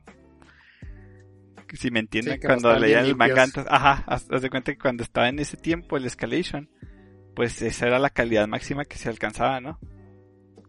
Si 1.74 1.92
me 1.92 2.00
entienden, 2.00 2.36
Sí, 2.36 2.46
cuando 2.46 2.77
leían 2.77 3.06
el 3.06 3.15
manga 3.15 3.44
antes. 3.44 3.65
Ajá, 3.68 4.04
haz, 4.08 4.27
haz 4.32 4.42
de 4.42 4.50
cuenta 4.50 4.72
que 4.72 4.77
cuando 4.77 5.04
estaba 5.04 5.27
en 5.30 5.39
ese 5.39 5.58
tiempo, 5.58 5.98
el 5.98 6.06
Escalation, 6.06 6.70
pues 7.36 7.62
esa 7.62 7.88
era 7.88 8.00
la 8.00 8.10
calidad 8.10 8.48
máxima 8.48 8.86
que 8.86 8.98
se 8.98 9.10
alcanzaba, 9.10 9.60
¿no? 9.60 9.80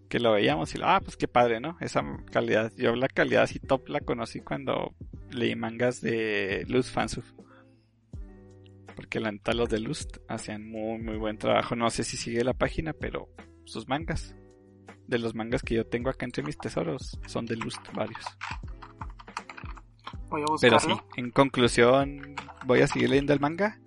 Que 0.08 0.20
lo 0.20 0.32
veíamos 0.32 0.74
y, 0.74 0.78
ah, 0.82 1.00
pues 1.02 1.16
qué 1.16 1.28
padre, 1.28 1.60
¿no? 1.60 1.76
Esa 1.80 2.02
calidad. 2.30 2.72
Yo 2.76 2.94
la 2.94 3.08
calidad 3.08 3.42
así 3.44 3.58
top 3.58 3.88
la 3.88 4.00
conocí 4.00 4.40
cuando 4.40 4.94
leí 5.30 5.54
mangas 5.56 6.00
de 6.00 6.64
Luz 6.68 6.90
Fansuf. 6.90 7.32
Porque 8.94 9.20
la 9.20 9.30
neta 9.30 9.52
los 9.52 9.68
de 9.68 9.78
Lust 9.78 10.16
hacían 10.28 10.68
muy 10.70 10.98
muy 10.98 11.16
buen 11.16 11.36
trabajo. 11.38 11.76
No 11.76 11.90
sé 11.90 12.02
si 12.02 12.16
sigue 12.16 12.42
la 12.44 12.54
página, 12.54 12.92
pero 12.94 13.28
sus 13.64 13.88
mangas. 13.88 14.34
De 15.06 15.18
los 15.18 15.34
mangas 15.34 15.62
que 15.62 15.74
yo 15.74 15.86
tengo 15.86 16.08
acá 16.10 16.24
entre 16.24 16.42
mis 16.42 16.56
tesoros 16.56 17.18
son 17.26 17.44
de 17.46 17.56
Lust 17.56 17.80
varios. 17.92 18.24
Voy 20.28 20.42
a 20.42 20.46
Pero 20.60 20.76
buscarlo. 20.76 20.80
sí, 20.80 21.20
en 21.20 21.30
conclusión 21.30 22.34
voy 22.64 22.80
a 22.80 22.86
seguir 22.86 23.10
leyendo 23.10 23.32
el 23.32 23.40
manga 23.40 23.78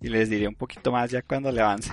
y 0.00 0.08
les 0.08 0.28
diré 0.30 0.46
un 0.48 0.54
poquito 0.54 0.92
más 0.92 1.10
ya 1.10 1.22
cuando 1.22 1.50
le 1.50 1.60
avance. 1.60 1.92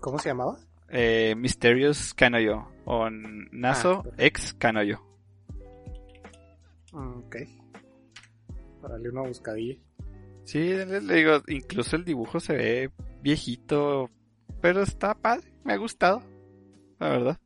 ¿Cómo 0.00 0.18
se 0.18 0.30
llamaba? 0.30 0.58
Eh, 0.88 1.34
Mysterious 1.36 2.12
Kanoyo 2.14 2.66
o 2.84 3.08
Naso 3.10 4.02
Ah. 4.06 4.14
X 4.18 4.54
Kanoyo. 4.58 5.00
Mm, 6.92 7.18
ok. 7.20 7.36
Para 8.80 8.94
darle 8.94 9.10
una 9.10 9.22
buscadilla. 9.22 9.78
Sí, 10.44 10.58
le 10.60 11.00
digo, 11.14 11.40
incluso 11.46 11.96
el 11.96 12.04
dibujo 12.04 12.40
se 12.40 12.54
ve 12.54 12.90
viejito, 13.22 14.10
pero 14.60 14.82
está 14.82 15.14
padre, 15.14 15.52
me 15.64 15.72
ha 15.72 15.76
gustado, 15.76 16.20
la 16.98 17.08
verdad. 17.08 17.40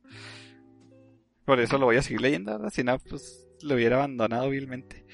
Por 1.45 1.59
eso 1.59 1.77
lo 1.77 1.85
voy 1.85 1.97
a 1.97 2.01
seguir 2.01 2.21
leyendo, 2.21 2.51
¿verdad? 2.53 2.71
si 2.71 2.83
no, 2.83 2.97
pues 2.99 3.47
lo 3.61 3.75
hubiera 3.75 3.97
abandonado 3.97 4.49
vilmente. 4.49 5.05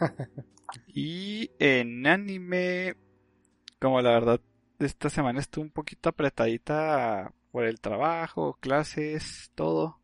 y 0.86 1.50
en 1.58 2.06
anime, 2.06 2.96
como 3.80 4.00
la 4.00 4.10
verdad, 4.10 4.40
esta 4.78 5.10
semana 5.10 5.40
estuvo 5.40 5.64
un 5.64 5.70
poquito 5.70 6.08
apretadita 6.08 7.32
por 7.52 7.64
el 7.64 7.80
trabajo, 7.80 8.56
clases, 8.60 9.50
todo. 9.54 9.98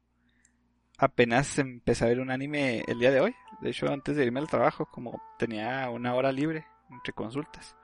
Apenas 0.98 1.58
empecé 1.58 2.04
a 2.04 2.08
ver 2.08 2.20
un 2.20 2.30
anime 2.30 2.82
el 2.86 2.98
día 2.98 3.10
de 3.10 3.20
hoy. 3.20 3.34
De 3.60 3.70
hecho, 3.70 3.88
antes 3.90 4.16
de 4.16 4.24
irme 4.24 4.40
al 4.40 4.48
trabajo, 4.48 4.86
como 4.86 5.20
tenía 5.38 5.88
una 5.90 6.14
hora 6.14 6.32
libre 6.32 6.64
entre 6.90 7.12
consultas, 7.12 7.76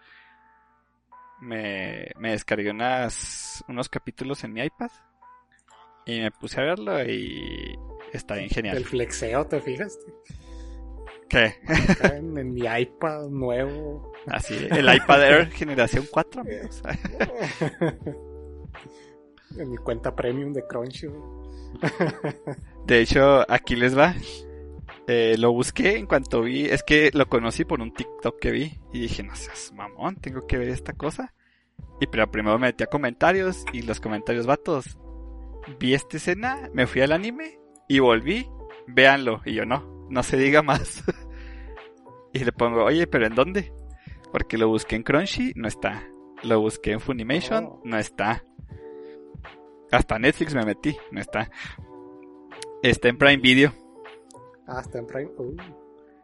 me, 1.40 2.08
me 2.18 2.30
descargué 2.32 2.70
unas, 2.70 3.64
unos 3.68 3.88
capítulos 3.88 4.44
en 4.44 4.52
mi 4.52 4.62
iPad 4.62 4.90
y 6.06 6.20
me 6.20 6.30
puse 6.30 6.60
a 6.60 6.64
verlo 6.64 7.02
y 7.04 7.78
está 8.12 8.34
bien 8.34 8.46
El 8.46 8.54
genial. 8.54 8.84
flexeo, 8.84 9.46
¿te 9.46 9.60
fijas? 9.60 9.98
En, 11.32 12.36
en 12.38 12.52
mi 12.52 12.62
iPad 12.62 13.28
nuevo. 13.28 14.12
Así, 14.26 14.54
el 14.70 14.94
iPad 14.94 15.22
Air 15.22 15.50
generación 15.50 16.06
4, 16.10 16.40
amigos. 16.42 16.82
en 19.58 19.70
mi 19.70 19.76
cuenta 19.78 20.14
premium 20.14 20.52
de 20.52 20.66
Crunchyroll. 20.66 21.42
De 22.86 23.00
hecho, 23.00 23.50
aquí 23.50 23.76
les 23.76 23.96
va. 23.96 24.14
Eh, 25.08 25.36
lo 25.38 25.52
busqué 25.52 25.96
en 25.96 26.06
cuanto 26.06 26.42
vi, 26.42 26.66
es 26.66 26.82
que 26.82 27.10
lo 27.12 27.26
conocí 27.28 27.64
por 27.64 27.80
un 27.80 27.92
TikTok 27.92 28.38
que 28.38 28.52
vi 28.52 28.80
y 28.92 29.00
dije, 29.00 29.22
no 29.22 29.34
seas 29.34 29.72
mamón, 29.74 30.16
tengo 30.16 30.46
que 30.46 30.58
ver 30.58 30.68
esta 30.68 30.92
cosa. 30.92 31.34
Y 32.00 32.06
pero 32.06 32.30
primero 32.30 32.58
me 32.58 32.68
metí 32.68 32.84
a 32.84 32.88
comentarios 32.88 33.64
y 33.72 33.82
los 33.82 34.00
comentarios 34.00 34.46
vatos. 34.46 34.98
Vi 35.78 35.94
esta 35.94 36.16
escena, 36.16 36.70
me 36.72 36.86
fui 36.86 37.00
al 37.00 37.12
anime 37.12 37.58
y 37.88 37.98
volví, 37.98 38.48
véanlo. 38.86 39.40
Y 39.44 39.54
yo 39.54 39.64
no, 39.64 40.06
no 40.08 40.22
se 40.22 40.36
diga 40.36 40.62
más. 40.62 41.02
y 42.32 42.38
le 42.44 42.52
pongo, 42.52 42.84
oye, 42.84 43.06
pero 43.06 43.26
¿en 43.26 43.34
dónde? 43.34 43.72
Porque 44.30 44.56
lo 44.58 44.68
busqué 44.68 44.96
en 44.96 45.02
Crunchy, 45.02 45.52
no 45.56 45.68
está. 45.68 46.02
Lo 46.42 46.60
busqué 46.60 46.92
en 46.92 47.00
Funimation, 47.00 47.64
Oh. 47.66 47.80
no 47.84 47.98
está. 47.98 48.44
Hasta 49.90 50.18
Netflix 50.18 50.54
me 50.54 50.64
metí, 50.64 50.96
no 51.10 51.20
está. 51.20 51.50
Está 52.82 53.08
en 53.08 53.18
Prime 53.18 53.36
Video. 53.36 53.72
Ah, 54.66 54.80
está 54.80 54.98
en 54.98 55.06
Prime. 55.06 55.30
Uh, 55.36 55.56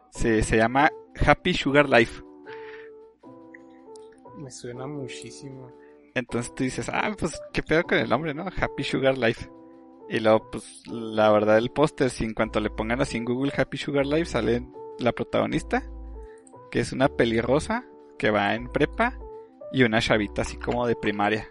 Se, 0.09 0.41
se 0.41 0.57
llama 0.57 0.89
Happy 1.25 1.53
Sugar 1.53 1.87
Life. 1.87 2.21
me 4.37 4.49
suena 4.51 4.87
muchísimo. 4.87 5.71
Entonces 6.15 6.53
tú 6.55 6.63
dices, 6.63 6.89
ah, 6.91 7.11
pues 7.17 7.39
qué 7.53 7.61
pedo 7.61 7.83
con 7.83 7.97
el 7.99 8.09
nombre, 8.09 8.33
¿no? 8.33 8.45
Happy 8.59 8.83
Sugar 8.83 9.17
Life. 9.17 9.49
Y 10.09 10.19
luego, 10.19 10.49
pues 10.49 10.83
la 10.87 11.31
verdad, 11.31 11.57
el 11.57 11.69
póster, 11.71 12.09
si 12.09 12.23
en 12.23 12.33
cuanto 12.33 12.59
le 12.59 12.69
pongan 12.71 12.99
así 13.01 13.17
en 13.17 13.25
Google 13.25 13.53
Happy 13.55 13.77
Sugar 13.77 14.05
Life, 14.05 14.25
sale 14.25 14.65
la 14.97 15.11
protagonista, 15.11 15.83
que 16.71 16.79
es 16.79 16.91
una 16.91 17.07
pelirrosa 17.07 17.85
que 18.17 18.31
va 18.31 18.55
en 18.55 18.67
prepa, 18.67 19.17
y 19.71 19.83
una 19.83 20.01
chavita 20.01 20.41
así 20.41 20.57
como 20.57 20.87
de 20.87 20.95
primaria, 20.95 21.47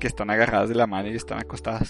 que 0.00 0.06
están 0.06 0.30
agarradas 0.30 0.68
de 0.68 0.74
la 0.74 0.86
mano 0.86 1.08
y 1.08 1.16
están 1.16 1.38
acostadas. 1.38 1.88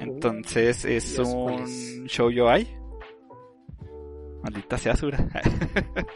Entonces 0.00 0.84
es 0.84 1.10
¿y 1.10 1.14
eso 1.14 1.24
cuál 1.24 1.62
un 1.62 2.06
show 2.06 2.30
yo 2.30 2.48
hay. 2.48 2.76
Maldita 4.42 4.78
sea 4.78 4.94
Sura. 4.94 5.18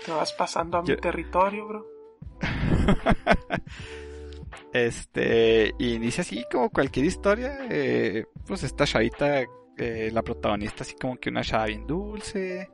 Te 0.05 0.13
vas 0.13 0.33
pasando 0.33 0.79
a 0.79 0.83
mi 0.83 0.97
territorio, 0.97 1.67
bro. 1.67 1.87
Este, 4.73 5.75
y 5.79 5.95
inicia 5.95 6.23
así 6.23 6.47
como 6.51 6.71
cualquier 6.71 7.05
historia. 7.05 7.59
eh, 7.69 8.25
pues 8.47 8.63
esta 8.63 8.87
chavita, 8.87 9.43
eh, 9.77 10.11
la 10.11 10.23
protagonista, 10.23 10.83
así 10.83 10.95
como 10.95 11.17
que 11.17 11.29
una 11.29 11.43
chava 11.43 11.67
bien 11.67 11.87
dulce. 11.87 12.71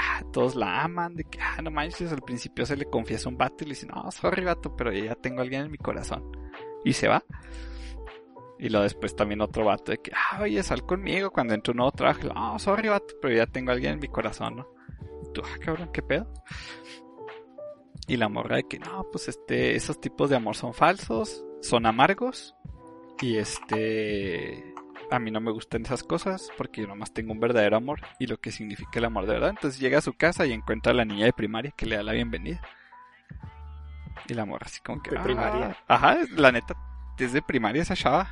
Ah, 0.00 0.22
todos 0.32 0.54
la 0.54 0.84
aman, 0.84 1.16
de 1.16 1.24
que, 1.24 1.40
ah, 1.40 1.60
no 1.60 1.70
manches, 1.72 2.12
al 2.12 2.22
principio 2.22 2.64
se 2.64 2.76
le 2.76 2.84
confiesa 2.84 3.28
un 3.28 3.36
vato 3.36 3.64
y 3.64 3.66
le 3.66 3.74
dice, 3.74 3.86
no, 3.86 4.10
sorry 4.12 4.44
vato, 4.44 4.76
pero 4.76 4.92
ya 4.92 5.16
tengo 5.16 5.40
a 5.40 5.42
alguien 5.42 5.62
en 5.62 5.70
mi 5.72 5.78
corazón. 5.78 6.22
Y 6.84 6.92
se 6.92 7.08
va. 7.08 7.24
Y 8.60 8.68
luego 8.68 8.84
después 8.84 9.14
también 9.16 9.40
otro 9.40 9.64
vato 9.64 9.92
de 9.92 9.98
que, 9.98 10.12
ah, 10.14 10.42
oye, 10.42 10.62
sal 10.62 10.84
conmigo 10.84 11.30
cuando 11.30 11.54
entra 11.54 11.72
un 11.72 11.78
nuevo 11.78 11.92
trabajo. 11.92 12.28
No, 12.32 12.58
sorry 12.58 12.88
vato, 12.88 13.14
pero 13.20 13.34
ya 13.34 13.46
tengo 13.46 13.70
a 13.70 13.74
alguien 13.74 13.94
en 13.94 14.00
mi 14.00 14.08
corazón, 14.08 14.56
¿no? 14.56 14.68
Y 15.34 15.40
ah, 15.40 15.58
cabrón, 15.60 15.90
¿qué 15.92 16.02
pedo? 16.02 16.32
Y 18.06 18.16
la 18.16 18.28
morra 18.28 18.56
de 18.56 18.64
que 18.64 18.78
no, 18.78 19.06
pues 19.10 19.28
este, 19.28 19.76
esos 19.76 20.00
tipos 20.00 20.30
de 20.30 20.36
amor 20.36 20.56
son 20.56 20.74
falsos, 20.74 21.44
son 21.60 21.86
amargos. 21.86 22.54
Y 23.20 23.36
este, 23.36 24.74
a 25.10 25.18
mí 25.18 25.30
no 25.30 25.40
me 25.40 25.50
gustan 25.52 25.82
esas 25.82 26.02
cosas 26.02 26.50
porque 26.56 26.82
yo 26.82 26.86
nomás 26.88 27.12
tengo 27.12 27.32
un 27.32 27.40
verdadero 27.40 27.76
amor 27.76 28.00
y 28.18 28.26
lo 28.26 28.38
que 28.38 28.52
significa 28.52 28.98
el 28.98 29.06
amor 29.06 29.26
de 29.26 29.32
verdad. 29.34 29.50
Entonces 29.50 29.80
llega 29.80 29.98
a 29.98 30.02
su 30.02 30.12
casa 30.14 30.46
y 30.46 30.52
encuentra 30.52 30.92
a 30.92 30.94
la 30.94 31.04
niña 31.04 31.24
de 31.24 31.32
primaria 31.32 31.72
que 31.76 31.86
le 31.86 31.96
da 31.96 32.02
la 32.02 32.12
bienvenida. 32.12 32.60
Y 34.28 34.34
la 34.34 34.44
morra 34.44 34.66
así 34.66 34.80
como 34.82 35.02
que... 35.02 35.10
De 35.10 35.18
"Ah". 35.18 35.22
primaria. 35.22 35.76
Ajá, 35.88 36.18
la 36.36 36.52
neta, 36.52 36.76
desde 37.16 37.40
primaria 37.40 37.82
esa 37.82 37.96
chava. 37.96 38.28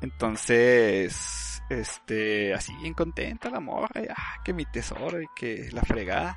Entonces, 0.00 1.62
este, 1.68 2.54
así 2.54 2.74
bien 2.76 2.94
contenta 2.94 3.50
la 3.50 3.60
morra, 3.60 4.00
y, 4.02 4.06
ah, 4.08 4.40
que 4.44 4.52
mi 4.52 4.64
tesoro 4.64 5.20
y 5.20 5.26
que 5.36 5.68
la 5.72 5.82
fregada. 5.82 6.36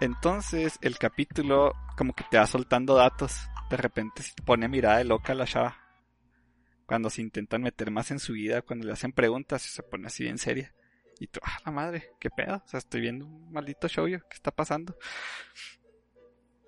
Entonces 0.00 0.78
el 0.80 0.98
capítulo 0.98 1.72
como 1.96 2.14
que 2.14 2.24
te 2.30 2.38
va 2.38 2.46
soltando 2.46 2.94
datos. 2.94 3.48
De 3.70 3.76
repente 3.76 4.22
se 4.22 4.32
pone 4.42 4.68
mirada 4.68 4.98
de 4.98 5.04
loca 5.04 5.34
la 5.34 5.44
chava. 5.46 5.76
Cuando 6.86 7.10
se 7.10 7.22
intentan 7.22 7.62
meter 7.62 7.90
más 7.90 8.10
en 8.10 8.18
su 8.18 8.34
vida, 8.34 8.62
cuando 8.62 8.86
le 8.86 8.92
hacen 8.92 9.12
preguntas, 9.12 9.62
se 9.62 9.82
pone 9.82 10.06
así 10.06 10.24
bien 10.24 10.38
seria. 10.38 10.74
Y 11.18 11.28
tú, 11.28 11.40
ah, 11.42 11.58
la 11.64 11.72
madre, 11.72 12.10
qué 12.20 12.30
pedo. 12.30 12.56
O 12.64 12.68
sea, 12.68 12.78
estoy 12.78 13.00
viendo 13.00 13.26
un 13.26 13.52
maldito 13.52 13.88
show 13.88 14.06
yo, 14.06 14.18
¿qué 14.28 14.34
está 14.34 14.50
pasando? 14.50 14.96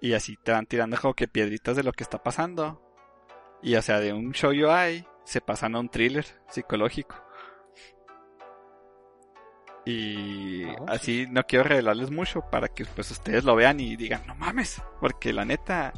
Y 0.01 0.13
así 0.13 0.37
te 0.43 0.53
van 0.53 0.67
tirando 0.67 0.97
como 1.01 1.15
que 1.15 1.29
piedritas 1.29 1.77
de 1.77 1.83
lo 1.83 1.93
que 1.93 2.05
está 2.05 2.23
pasando. 2.23 2.83
Y 3.63 3.75
o 3.75 3.83
sea, 3.83 4.01
de 4.01 4.13
un 4.13 4.33
show 4.33 4.53
yo 4.53 4.73
hay, 4.73 5.07
se 5.25 5.41
pasan 5.41 5.75
a 5.75 5.81
un 5.81 5.89
thriller 5.89 6.25
psicológico. 6.49 7.17
Y 9.85 10.65
Ah, 10.65 10.85
así 10.89 11.27
no 11.31 11.45
quiero 11.45 11.65
revelarles 11.65 12.11
mucho 12.11 12.43
para 12.51 12.69
que 12.69 12.85
pues 12.85 13.11
ustedes 13.11 13.45
lo 13.45 13.55
vean 13.55 13.81
y 13.81 13.97
digan, 13.97 14.27
no 14.27 14.35
mames, 14.35 14.83
porque 15.01 15.33
la 15.33 15.45
neta, 15.45 15.93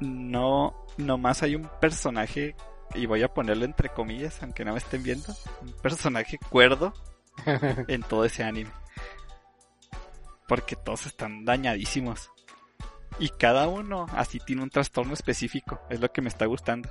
no, 0.00 0.86
nomás 0.96 1.42
hay 1.42 1.54
un 1.54 1.68
personaje, 1.80 2.56
y 2.94 3.06
voy 3.06 3.22
a 3.22 3.32
ponerlo 3.32 3.64
entre 3.64 3.88
comillas, 3.90 4.42
aunque 4.42 4.64
no 4.64 4.72
me 4.72 4.78
estén 4.78 5.02
viendo, 5.02 5.34
un 5.62 5.72
personaje 5.72 6.38
cuerdo 6.50 6.92
en 7.88 8.02
todo 8.02 8.24
ese 8.24 8.44
anime. 8.44 8.70
Porque 10.46 10.76
todos 10.76 11.06
están 11.06 11.44
dañadísimos. 11.44 12.30
Y 13.18 13.30
cada 13.30 13.68
uno 13.68 14.06
así 14.14 14.38
tiene 14.38 14.62
un 14.62 14.70
trastorno 14.70 15.12
específico, 15.12 15.80
es 15.90 16.00
lo 16.00 16.10
que 16.12 16.22
me 16.22 16.28
está 16.28 16.46
gustando. 16.46 16.88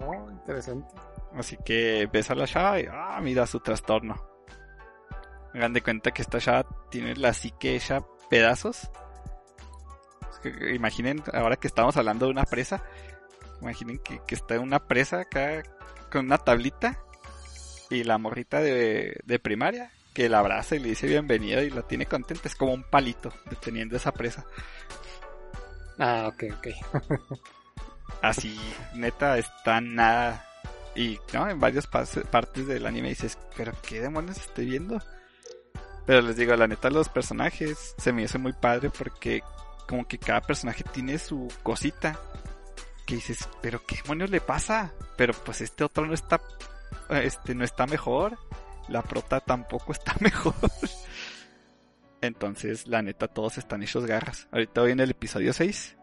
Oh, 0.00 0.30
interesante. 0.30 0.94
Así 1.34 1.56
que 1.64 2.08
ves 2.10 2.30
a 2.30 2.34
la 2.34 2.46
chava 2.46 2.80
y, 2.80 2.86
ah, 2.90 3.18
mira 3.22 3.46
su 3.46 3.60
trastorno. 3.60 4.16
Hagan 5.54 5.72
de 5.72 5.82
cuenta 5.82 6.12
que 6.12 6.22
esta 6.22 6.38
chava 6.38 6.66
tiene 6.90 7.14
la 7.14 7.32
psique 7.32 7.76
hecha 7.76 8.02
pedazos. 8.30 8.90
Imaginen, 10.72 11.22
ahora 11.32 11.56
que 11.56 11.66
estamos 11.66 11.96
hablando 11.96 12.26
de 12.26 12.32
una 12.32 12.44
presa, 12.44 12.82
imaginen 13.60 13.98
que, 13.98 14.20
que 14.26 14.34
está 14.34 14.54
en 14.54 14.62
una 14.62 14.86
presa 14.86 15.20
acá 15.20 15.62
con 16.10 16.26
una 16.26 16.38
tablita 16.38 16.98
y 17.90 18.04
la 18.04 18.18
morrita 18.18 18.60
de, 18.60 19.20
de 19.24 19.38
primaria 19.38 19.90
que 20.16 20.28
la 20.28 20.38
abraza 20.38 20.76
y 20.76 20.78
le 20.78 20.88
dice 20.88 21.06
bienvenido 21.06 21.62
y 21.62 21.68
la 21.68 21.82
tiene 21.82 22.06
contenta. 22.06 22.48
Es 22.48 22.54
como 22.54 22.72
un 22.72 22.84
palito 22.84 23.30
deteniendo 23.50 23.96
esa 23.96 24.12
presa. 24.12 24.46
Ah, 25.98 26.28
ok, 26.28 26.44
ok. 26.56 27.38
Así, 28.22 28.58
neta, 28.94 29.36
está 29.38 29.80
nada. 29.80 30.44
Y, 30.94 31.18
¿no? 31.34 31.48
En 31.50 31.60
varias 31.60 31.86
partes 31.86 32.66
del 32.66 32.86
anime 32.86 33.10
dices, 33.10 33.36
pero 33.56 33.72
¿qué 33.86 34.00
demonios 34.00 34.38
estoy 34.38 34.64
viendo? 34.64 35.02
Pero 36.06 36.22
les 36.22 36.36
digo, 36.36 36.56
la 36.56 36.66
neta, 36.66 36.88
los 36.88 37.10
personajes 37.10 37.94
se 37.98 38.12
me 38.12 38.24
hace 38.24 38.38
muy 38.38 38.54
padre 38.54 38.88
porque 38.88 39.42
como 39.86 40.06
que 40.06 40.18
cada 40.18 40.40
personaje 40.40 40.84
tiene 40.84 41.18
su 41.18 41.48
cosita. 41.62 42.18
Que 43.06 43.14
dices, 43.14 43.48
pero 43.62 43.84
¿qué 43.86 43.96
demonios 44.02 44.30
le 44.30 44.40
pasa? 44.40 44.92
Pero 45.16 45.32
pues 45.32 45.60
este 45.60 45.84
otro 45.84 46.06
no 46.06 46.14
está, 46.14 46.40
este 47.08 47.54
no 47.54 47.64
está 47.64 47.86
mejor. 47.86 48.36
La 48.88 49.02
prota 49.02 49.40
tampoco 49.40 49.92
está 49.92 50.14
mejor. 50.20 50.54
Entonces, 52.20 52.86
la 52.86 53.02
neta, 53.02 53.28
todos 53.28 53.58
están 53.58 53.82
hechos 53.82 54.06
garras. 54.06 54.48
Ahorita 54.50 54.80
voy 54.80 54.92
en 54.92 55.00
el 55.00 55.10
episodio 55.10 55.52
6. 55.52 55.96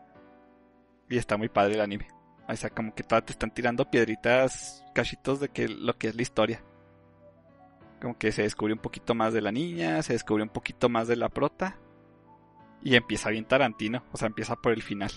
Y 1.10 1.18
está 1.18 1.38
muy 1.38 1.50
padre 1.50 1.76
el 1.76 1.82
anime. 1.82 2.08
O 2.48 2.56
sea, 2.56 2.70
como 2.70 2.94
que 2.94 3.04
todavía 3.04 3.26
te 3.26 3.34
están 3.34 3.54
tirando 3.54 3.90
piedritas, 3.90 4.84
cachitos 4.94 5.40
de 5.40 5.50
que 5.50 5.68
lo 5.68 5.98
que 5.98 6.10
es 6.10 6.16
la 6.16 6.22
historia. 6.22 6.64
Como 8.02 8.18
que 8.18 8.32
se 8.32 8.42
descubre 8.42 8.74
un 8.74 8.80
poquito 8.80 9.16
más 9.16 9.34
de 9.34 9.42
la 9.42 9.52
niña, 9.52 10.02
se 10.02 10.14
descubre 10.14 10.44
un 10.44 10.50
poquito 10.50 10.90
más 10.90 11.08
de 11.08 11.16
la 11.16 11.30
prota. 11.30 11.78
Y 12.82 12.96
empieza 12.96 13.30
bien 13.30 13.46
Tarantino, 13.46 14.04
o 14.12 14.18
sea, 14.18 14.28
empieza 14.28 14.58
por 14.58 14.74
el 14.74 14.84
final. 14.84 15.12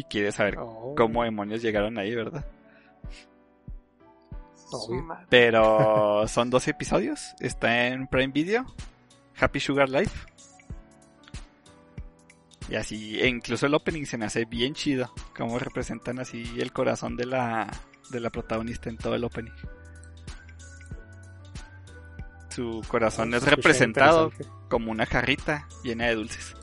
Y 0.00 0.04
quiere 0.04 0.32
saber 0.32 0.56
Oh, 0.58 0.94
cómo 0.96 1.24
demonios 1.24 1.60
llegaron 1.60 1.98
ahí, 1.98 2.14
¿verdad? 2.14 2.46
Obvio. 4.72 5.06
Pero 5.28 6.24
son 6.28 6.48
12 6.48 6.70
episodios, 6.70 7.34
está 7.38 7.88
en 7.88 8.06
Prime 8.06 8.32
Video, 8.32 8.64
Happy 9.38 9.60
Sugar 9.60 9.90
Life. 9.90 10.26
Y 12.70 12.76
así, 12.76 13.20
e 13.20 13.28
incluso 13.28 13.66
el 13.66 13.74
opening 13.74 14.06
se 14.06 14.16
me 14.16 14.24
hace 14.24 14.46
bien 14.46 14.72
chido, 14.72 15.12
como 15.36 15.58
representan 15.58 16.18
así 16.18 16.50
el 16.58 16.72
corazón 16.72 17.14
de 17.14 17.26
la, 17.26 17.70
de 18.08 18.20
la 18.20 18.30
protagonista 18.30 18.88
en 18.88 18.96
todo 18.96 19.14
el 19.16 19.24
opening. 19.24 19.52
Su 22.48 22.80
corazón 22.88 23.32
se 23.32 23.36
es 23.36 23.42
representado 23.42 24.32
como 24.70 24.92
una 24.92 25.04
jarrita 25.04 25.68
llena 25.84 26.06
de 26.06 26.14
dulces. 26.14 26.56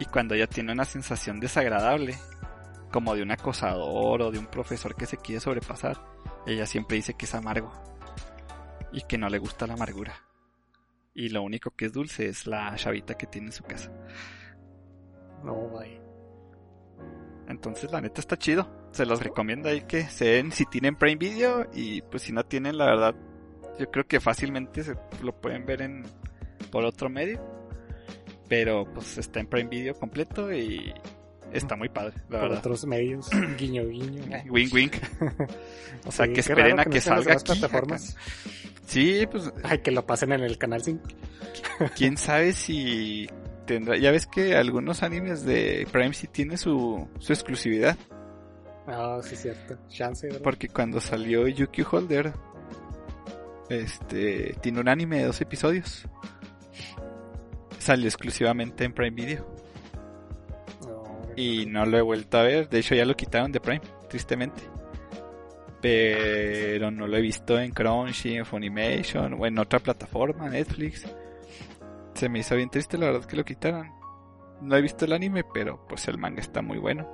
Y 0.00 0.06
cuando 0.06 0.34
ella 0.34 0.48
tiene 0.48 0.72
una 0.72 0.84
sensación 0.84 1.38
desagradable, 1.38 2.18
como 2.90 3.14
de 3.14 3.22
un 3.22 3.30
acosador 3.30 4.22
o 4.22 4.30
de 4.32 4.38
un 4.38 4.46
profesor 4.46 4.96
que 4.96 5.06
se 5.06 5.18
quiere 5.18 5.40
sobrepasar, 5.40 5.98
ella 6.46 6.66
siempre 6.66 6.96
dice 6.96 7.14
que 7.14 7.26
es 7.26 7.34
amargo 7.34 7.70
y 8.92 9.02
que 9.02 9.18
no 9.18 9.28
le 9.28 9.38
gusta 9.38 9.66
la 9.66 9.74
amargura. 9.74 10.14
Y 11.14 11.28
lo 11.28 11.42
único 11.42 11.70
que 11.70 11.86
es 11.86 11.92
dulce 11.92 12.28
es 12.28 12.46
la 12.46 12.74
chavita 12.76 13.14
que 13.14 13.26
tiene 13.26 13.48
en 13.48 13.52
su 13.52 13.62
casa. 13.62 13.92
No, 15.44 15.68
vaya. 15.68 16.00
Entonces 17.46 17.92
la 17.92 18.00
neta 18.00 18.20
está 18.20 18.36
chido. 18.36 18.88
Se 18.92 19.06
los 19.06 19.22
recomiendo 19.22 19.68
ahí 19.68 19.82
que 19.82 20.04
se 20.04 20.24
den 20.24 20.50
si 20.50 20.66
tienen 20.66 20.96
Prime 20.96 21.16
Video 21.16 21.68
y 21.72 22.02
pues 22.02 22.22
si 22.22 22.32
no 22.32 22.44
tienen 22.44 22.78
la 22.78 22.86
verdad 22.86 23.14
yo 23.78 23.90
creo 23.90 24.06
que 24.06 24.20
fácilmente 24.20 24.82
se 24.82 24.94
lo 25.22 25.40
pueden 25.40 25.64
ver 25.64 25.82
en 25.82 26.04
por 26.70 26.84
otro 26.84 27.08
medio. 27.08 27.59
Pero 28.50 28.84
pues 28.92 29.16
está 29.16 29.40
en 29.40 29.46
Prime 29.46 29.70
Video 29.70 29.94
completo 29.94 30.52
y 30.52 30.92
está 31.52 31.76
muy 31.76 31.88
padre, 31.88 32.14
la 32.28 32.40
Por 32.40 32.48
verdad. 32.48 32.58
otros 32.58 32.84
medios, 32.84 33.30
guiño, 33.58 33.86
guiño. 33.86 34.22
Wink 34.50 34.74
wink. 34.74 34.96
O 36.04 36.12
sea 36.12 36.26
Sí, 36.26 36.32
que 36.32 36.40
esperen 36.40 36.80
a 36.80 36.84
que, 36.84 36.96
no 36.96 37.00
salga 37.00 37.32
aquí. 37.34 37.44
plataformas. 37.44 38.16
Sí, 38.86 39.26
pues 39.30 39.52
Ay, 39.62 39.78
que 39.78 39.90
lo 39.92 40.04
pasen 40.06 40.32
en 40.32 40.40
el 40.42 40.58
canal 40.58 40.82
5. 40.82 41.02
quién 41.96 42.16
sabe 42.18 42.52
si 42.52 43.28
tendrá. 43.66 43.96
Ya 43.98 44.10
ves 44.10 44.26
que 44.26 44.56
algunos 44.56 45.02
animes 45.04 45.44
de 45.44 45.86
Prime 45.92 46.12
sí 46.12 46.26
tienen 46.26 46.58
su, 46.58 47.06
su 47.20 47.32
exclusividad. 47.32 47.96
Ah, 48.86 49.20
sí, 49.22 49.36
cierto. 49.36 49.78
Chance, 49.88 50.26
¿verdad? 50.26 50.40
Porque 50.42 50.68
cuando 50.68 51.00
salió 51.00 51.46
Yuki 51.46 51.84
Holder, 51.88 52.32
este, 53.68 54.56
tiene 54.60 54.80
un 54.80 54.88
anime 54.88 55.18
de 55.18 55.24
dos 55.26 55.40
episodios. 55.40 56.06
Salió 57.80 58.06
exclusivamente 58.06 58.84
en 58.84 58.92
Prime 58.92 59.10
Video. 59.10 59.46
No, 60.86 61.32
Y 61.34 61.64
no 61.64 61.86
lo 61.86 61.96
he 61.96 62.02
vuelto 62.02 62.36
a 62.36 62.42
ver. 62.42 62.68
De 62.68 62.78
hecho, 62.78 62.94
ya 62.94 63.06
lo 63.06 63.16
quitaron 63.16 63.50
de 63.52 63.58
Prime, 63.58 63.80
tristemente. 64.08 64.62
Pero 65.80 66.90
no 66.90 67.06
lo 67.06 67.16
he 67.16 67.22
visto 67.22 67.58
en 67.58 67.72
Crunchy, 67.72 68.36
en 68.36 68.44
Funimation 68.44 69.32
o 69.32 69.46
en 69.46 69.58
otra 69.58 69.78
plataforma, 69.78 70.50
Netflix. 70.50 71.06
Se 72.12 72.28
me 72.28 72.40
hizo 72.40 72.54
bien 72.54 72.68
triste, 72.68 72.98
la 72.98 73.06
verdad, 73.06 73.24
que 73.24 73.36
lo 73.36 73.46
quitaron. 73.46 73.90
No 74.60 74.76
he 74.76 74.82
visto 74.82 75.06
el 75.06 75.14
anime, 75.14 75.42
pero 75.54 75.86
pues 75.88 76.06
el 76.08 76.18
manga 76.18 76.42
está 76.42 76.60
muy 76.60 76.76
bueno. 76.76 77.08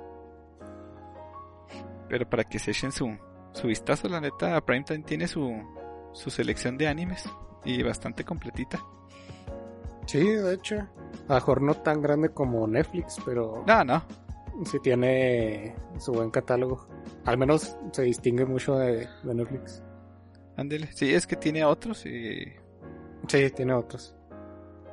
Pero 2.09 2.29
para 2.29 2.43
que 2.43 2.59
se 2.59 2.71
echen 2.71 2.91
su, 2.91 3.17
su 3.53 3.67
vistazo, 3.67 4.09
la 4.09 4.19
neta, 4.19 4.59
Prime 4.65 4.83
también 4.83 5.05
tiene 5.05 5.27
su, 5.29 5.49
su 6.11 6.29
selección 6.29 6.77
de 6.77 6.89
animes. 6.89 7.23
Y 7.63 7.81
bastante 7.83 8.25
completita. 8.25 8.81
Sí, 10.07 10.19
de 10.25 10.53
hecho. 10.55 10.75
A 11.27 11.33
lo 11.33 11.35
mejor 11.35 11.61
no 11.61 11.73
tan 11.75 12.01
grande 12.01 12.29
como 12.29 12.65
Netflix, 12.67 13.17
pero 13.25 13.63
No, 13.67 13.83
no. 13.83 14.03
sí 14.65 14.79
tiene 14.81 15.75
su 15.99 16.13
buen 16.13 16.31
catálogo. 16.31 16.87
Al 17.25 17.37
menos 17.37 17.77
se 17.91 18.01
distingue 18.03 18.45
mucho 18.45 18.75
de, 18.77 19.07
de 19.23 19.33
Netflix. 19.35 19.83
Ándele. 20.55 20.89
Sí, 20.93 21.13
es 21.13 21.27
que 21.27 21.35
tiene 21.35 21.63
otros 21.65 22.05
y 22.05 22.45
Sí, 23.27 23.49
tiene 23.51 23.73
otros. 23.73 24.15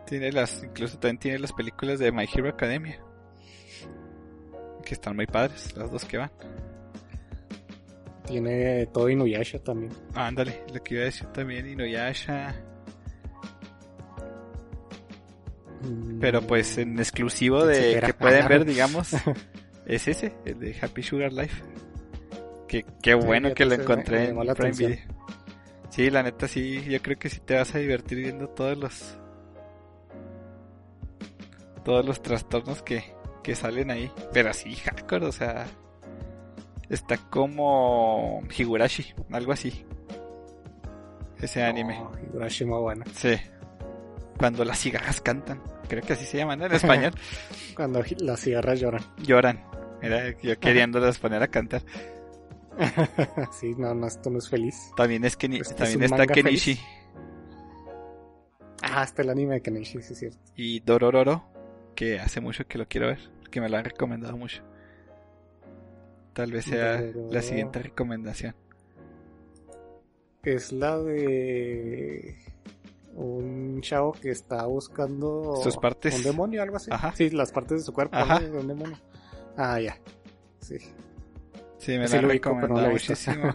Tiene 0.07 0.33
las, 0.33 0.63
incluso 0.65 0.99
también 0.99 1.19
tiene 1.19 1.39
las 1.39 1.53
películas 1.53 1.99
de 1.99 2.13
My 2.13 2.27
Hero 2.33 2.49
Academia. 2.51 3.01
Que 4.85 4.95
están 4.95 5.17
muy 5.17 5.27
padres, 5.27 5.75
las 5.77 5.91
dos 5.91 6.05
que 6.05 6.19
van. 6.19 6.31
Tiene 8.27 8.87
todo 8.87 9.09
Inuyasha 9.09 9.59
también. 9.61 9.93
Ándale, 10.15 10.65
lo 10.75 10.83
que 10.83 10.95
iba 10.95 11.03
a 11.03 11.07
decir 11.07 11.27
también, 11.29 11.69
Inuyasha. 11.69 12.55
Pero 16.21 16.43
pues 16.43 16.79
en 16.79 16.99
exclusivo 16.99 17.65
de 17.65 18.01
que 18.05 18.15
pueden 18.15 18.49
ver, 18.49 18.65
digamos, 18.65 19.13
es 19.87 20.09
ese, 20.09 20.35
el 20.45 20.59
de 20.59 20.77
Happy 20.81 21.03
Sugar 21.03 21.33
Life. 21.33 21.63
Que 22.69 22.85
qué 23.03 23.15
bueno 23.15 23.55
que 23.55 23.67
lo 23.67 23.75
encontré 23.75 24.29
en 24.31 24.37
Prime 24.37 24.51
atención. 24.51 24.93
Video. 24.93 25.05
Sí, 25.91 26.11
la 26.11 26.23
neta 26.23 26.49
sí, 26.49 26.83
yo 26.85 27.01
creo 27.03 27.19
que 27.19 27.29
sí 27.29 27.41
te 27.41 27.55
vas 27.55 27.75
a 27.75 27.79
divertir 27.79 28.19
viendo 28.19 28.49
todos 28.49 28.77
los 28.77 29.17
todos 31.85 32.05
los 32.05 32.23
trastornos 32.23 32.83
que, 32.83 33.05
que 33.43 33.55
salen 33.55 33.91
ahí. 33.91 34.11
Pero 34.33 34.51
así, 34.51 34.75
hardcore, 34.75 35.27
o 35.27 35.33
sea, 35.33 35.67
está 36.89 37.17
como 37.19 38.43
Higurashi, 38.57 39.15
algo 39.31 39.53
así. 39.53 39.85
Ese 41.41 41.63
anime. 41.63 42.01
Oh, 42.01 42.11
Higurashi 42.19 42.65
muy 42.65 42.81
bueno. 42.81 43.05
Sí, 43.15 43.37
cuando 44.39 44.65
las 44.65 44.79
cigarras 44.79 45.21
cantan. 45.21 45.63
Creo 45.89 46.03
que 46.03 46.13
así 46.15 46.25
se 46.25 46.39
llama, 46.39 46.57
¿no? 46.57 46.67
En 46.67 46.73
español. 46.75 47.13
Cuando 47.77 48.03
las 48.19 48.41
cigarras 48.41 48.81
lloran. 48.81 49.03
Lloran. 49.19 49.63
Era 50.03 50.39
yo 50.41 50.59
queriéndolas 50.59 51.19
poner 51.19 51.43
a 51.43 51.49
cantar. 51.49 51.83
sí, 53.53 53.73
no, 53.79 53.95
no, 53.95 54.07
esto 54.07 54.31
no 54.31 54.39
es 54.39 54.49
feliz. 54.49 54.91
También 54.97 55.25
es 55.25 55.37
que 55.37 55.49
Pues 55.49 55.71
es 55.71 55.77
también 55.77 56.03
está 56.03 56.27
Kenichi 56.27 56.79
Ah, 58.83 59.03
está 59.05 59.23
el 59.23 59.31
anime 59.31 59.55
de 59.55 59.63
Kenichi, 59.63 60.03
sí 60.03 60.13
es 60.13 60.19
cierto. 60.19 60.39
y 60.57 60.81
Dorororo, 60.81 61.45
que 61.95 62.19
hace 62.21 62.41
mucho 62.41 62.67
que 62.67 62.77
lo 62.79 62.87
quiero 62.87 63.07
ver, 63.07 63.19
que 63.51 63.61
me 63.61 63.69
lo 63.69 63.77
han 63.79 63.85
recomendado 63.85 64.37
mucho. 64.37 64.63
Tal 66.35 66.51
vez 66.53 66.65
sea 66.67 67.01
Dorororo. 67.01 67.33
la 67.33 67.43
siguiente 67.43 67.79
recomendación. 67.81 68.55
Es 70.43 70.73
la 70.73 70.99
de 70.99 72.37
un 73.15 73.81
chavo 73.81 74.13
que 74.13 74.31
está 74.31 74.67
buscando 74.67 75.57
Sus 75.63 75.77
partes. 75.77 76.17
un 76.17 76.23
demonio, 76.23 76.63
algo 76.63 76.77
así. 76.77 76.91
Ajá. 76.93 77.13
Sí, 77.15 77.31
las 77.31 77.53
partes 77.53 77.79
de 77.79 77.85
su 77.85 77.93
cuerpo 77.93 78.17
Ajá. 78.17 78.41
¿no? 78.41 78.49
de 78.49 78.59
un 78.59 78.69
demonio. 78.69 78.99
Ah, 79.57 79.81
ya. 79.81 79.99
Sí. 80.61 80.79
Sí, 81.79 81.99
me 81.99 82.09
Sí 82.09 82.15
lo 82.15 82.31
han 82.31 82.37
lo 82.37 82.43
pero 82.43 82.69
no 82.69 82.91
muchísimo. 82.91 83.55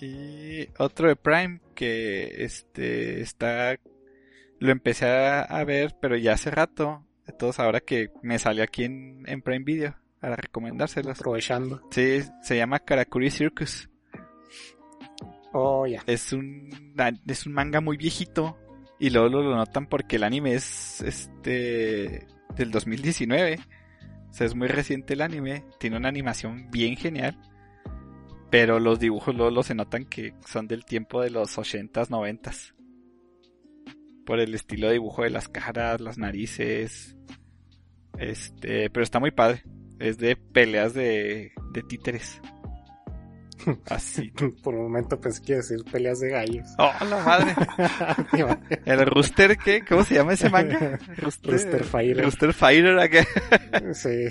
y 0.00 0.68
otro 0.78 1.08
de 1.08 1.16
Prime 1.16 1.60
que 1.74 2.44
este 2.44 3.20
está 3.20 3.76
lo 4.58 4.70
empecé 4.70 5.06
a, 5.06 5.64
ver, 5.64 5.96
pero 6.00 6.16
ya 6.16 6.34
hace 6.34 6.50
rato. 6.50 7.04
Entonces 7.26 7.60
ahora 7.60 7.80
que 7.80 8.10
me 8.22 8.38
salió 8.38 8.62
aquí 8.62 8.84
en, 8.84 9.24
en 9.26 9.42
Prime 9.42 9.64
Video 9.64 9.96
para 10.20 10.36
recomendárselos. 10.36 11.18
Aprovechando. 11.18 11.82
Sí, 11.90 12.20
se 12.42 12.56
llama 12.56 12.78
Karakuri 12.78 13.30
Circus. 13.30 13.88
Oh, 15.52 15.86
ya. 15.86 16.02
Es 16.06 16.32
un 16.32 16.70
es 17.26 17.46
un 17.46 17.52
manga 17.52 17.80
muy 17.80 17.96
viejito 17.96 18.58
y 18.98 19.10
luego 19.10 19.28
lo, 19.28 19.42
lo 19.42 19.56
notan 19.56 19.86
porque 19.86 20.16
el 20.16 20.24
anime 20.24 20.54
es 20.54 21.00
este 21.02 22.26
del 22.56 22.70
2019. 22.70 23.58
O 24.30 24.34
sea, 24.34 24.46
es 24.46 24.54
muy 24.54 24.68
reciente 24.68 25.14
el 25.14 25.20
anime, 25.20 25.64
tiene 25.78 25.98
una 25.98 26.08
animación 26.08 26.70
bien 26.70 26.96
genial, 26.96 27.38
pero 28.50 28.80
los 28.80 28.98
dibujos 28.98 29.34
luego, 29.34 29.62
se 29.62 29.74
notan 29.74 30.04
que 30.04 30.34
son 30.46 30.68
del 30.68 30.84
tiempo 30.84 31.20
de 31.20 31.30
los 31.30 31.58
80s, 31.58 32.08
90s. 32.08 32.74
Por 34.24 34.40
el 34.40 34.54
estilo 34.54 34.86
de 34.86 34.94
dibujo 34.94 35.22
de 35.22 35.30
las 35.30 35.48
caras, 35.48 36.00
las 36.00 36.16
narices. 36.16 37.16
Este, 38.18 38.88
pero 38.88 39.02
está 39.02 39.20
muy 39.20 39.30
padre. 39.30 39.64
Es 39.98 40.16
de 40.18 40.36
peleas 40.36 40.94
de, 40.94 41.52
de 41.72 41.82
títeres. 41.82 42.40
Así. 43.88 44.32
Por 44.62 44.74
un 44.74 44.82
momento 44.82 45.20
pensé 45.20 45.42
que 45.42 45.52
iba 45.52 45.58
a 45.58 45.62
decir 45.62 45.78
peleas 45.90 46.20
de 46.20 46.30
gallos. 46.30 46.68
¡Oh, 46.78 46.92
la 47.08 47.24
madre! 47.24 47.54
¿El 48.84 49.06
Rooster 49.06 49.56
qué? 49.56 49.84
¿Cómo 49.84 50.04
se 50.04 50.14
llama 50.14 50.32
ese 50.34 50.50
manga? 50.50 50.98
Rooster 51.16 51.84
Fighter. 51.84 52.24
Rooster 52.24 52.52
Fighter, 52.52 52.98
¿a 52.98 53.08
qué? 53.08 53.24
sí. 53.94 54.28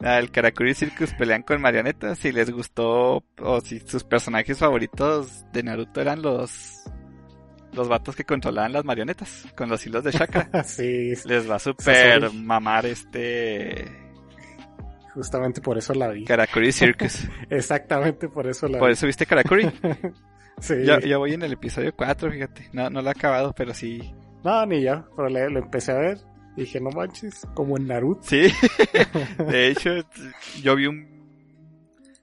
Ah, 0.00 0.18
el 0.18 0.30
Karakuri 0.30 0.74
Circus 0.74 1.12
pelean 1.14 1.42
con 1.42 1.60
marionetas. 1.60 2.18
Si 2.18 2.32
les 2.32 2.50
gustó, 2.50 3.24
o 3.38 3.60
si 3.62 3.80
sus 3.80 4.04
personajes 4.04 4.58
favoritos 4.58 5.44
de 5.52 5.62
Naruto 5.62 6.00
eran 6.00 6.22
los. 6.22 6.82
Los 7.72 7.88
vatos 7.88 8.14
que 8.14 8.22
controlaban 8.24 8.72
las 8.72 8.84
marionetas 8.84 9.46
con 9.56 9.68
los 9.68 9.84
hilos 9.84 10.04
de 10.04 10.12
chakra. 10.12 10.48
sí. 10.64 11.12
Les 11.24 11.50
va 11.50 11.56
a 11.56 11.58
super 11.58 12.32
mamar 12.32 12.86
este. 12.86 14.03
Justamente 15.14 15.60
por 15.60 15.78
eso 15.78 15.94
la 15.94 16.08
vi. 16.08 16.24
Karakuri 16.24 16.72
Circus. 16.72 17.28
Exactamente 17.50 18.28
por 18.28 18.46
eso 18.46 18.66
la 18.68 18.78
Por 18.78 18.88
vi. 18.88 18.92
eso 18.94 19.06
viste 19.06 19.26
Karakuri. 19.26 19.70
Sí. 20.60 20.74
Yo, 20.84 21.00
yo 21.00 21.18
voy 21.18 21.34
en 21.34 21.42
el 21.42 21.52
episodio 21.54 21.92
4, 21.96 22.30
fíjate. 22.30 22.68
No, 22.72 22.88
no 22.88 23.02
lo 23.02 23.08
he 23.08 23.10
acabado, 23.10 23.52
pero 23.56 23.74
sí. 23.74 24.14
No, 24.44 24.64
ni 24.64 24.82
yo. 24.82 25.04
Pero 25.16 25.28
le- 25.28 25.50
lo 25.50 25.58
empecé 25.58 25.90
a 25.90 25.96
ver. 25.98 26.18
Y 26.56 26.60
dije, 26.60 26.80
no 26.80 26.90
manches, 26.90 27.42
como 27.54 27.76
en 27.76 27.88
Naruto. 27.88 28.22
Sí. 28.22 28.46
De 29.48 29.66
hecho, 29.66 29.90
yo 30.62 30.76
vi 30.76 30.86
un. 30.86 31.08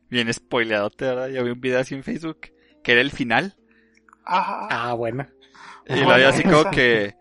Bien 0.09 0.33
spoileado, 0.33 0.89
¿verdad? 0.97 1.27
Yo 1.27 1.43
vi 1.43 1.51
un 1.51 1.59
video 1.59 1.79
así 1.81 1.93
en 1.93 2.03
Facebook 2.03 2.39
que 2.81 2.93
era 2.93 3.01
el 3.01 3.11
final. 3.11 3.57
Ajá. 4.23 4.67
Ah, 4.71 4.93
buena. 4.93 5.29
Y 5.87 5.99
lo 5.99 6.11
había 6.11 6.29
así 6.29 6.43
como 6.43 6.71
que. 6.71 7.15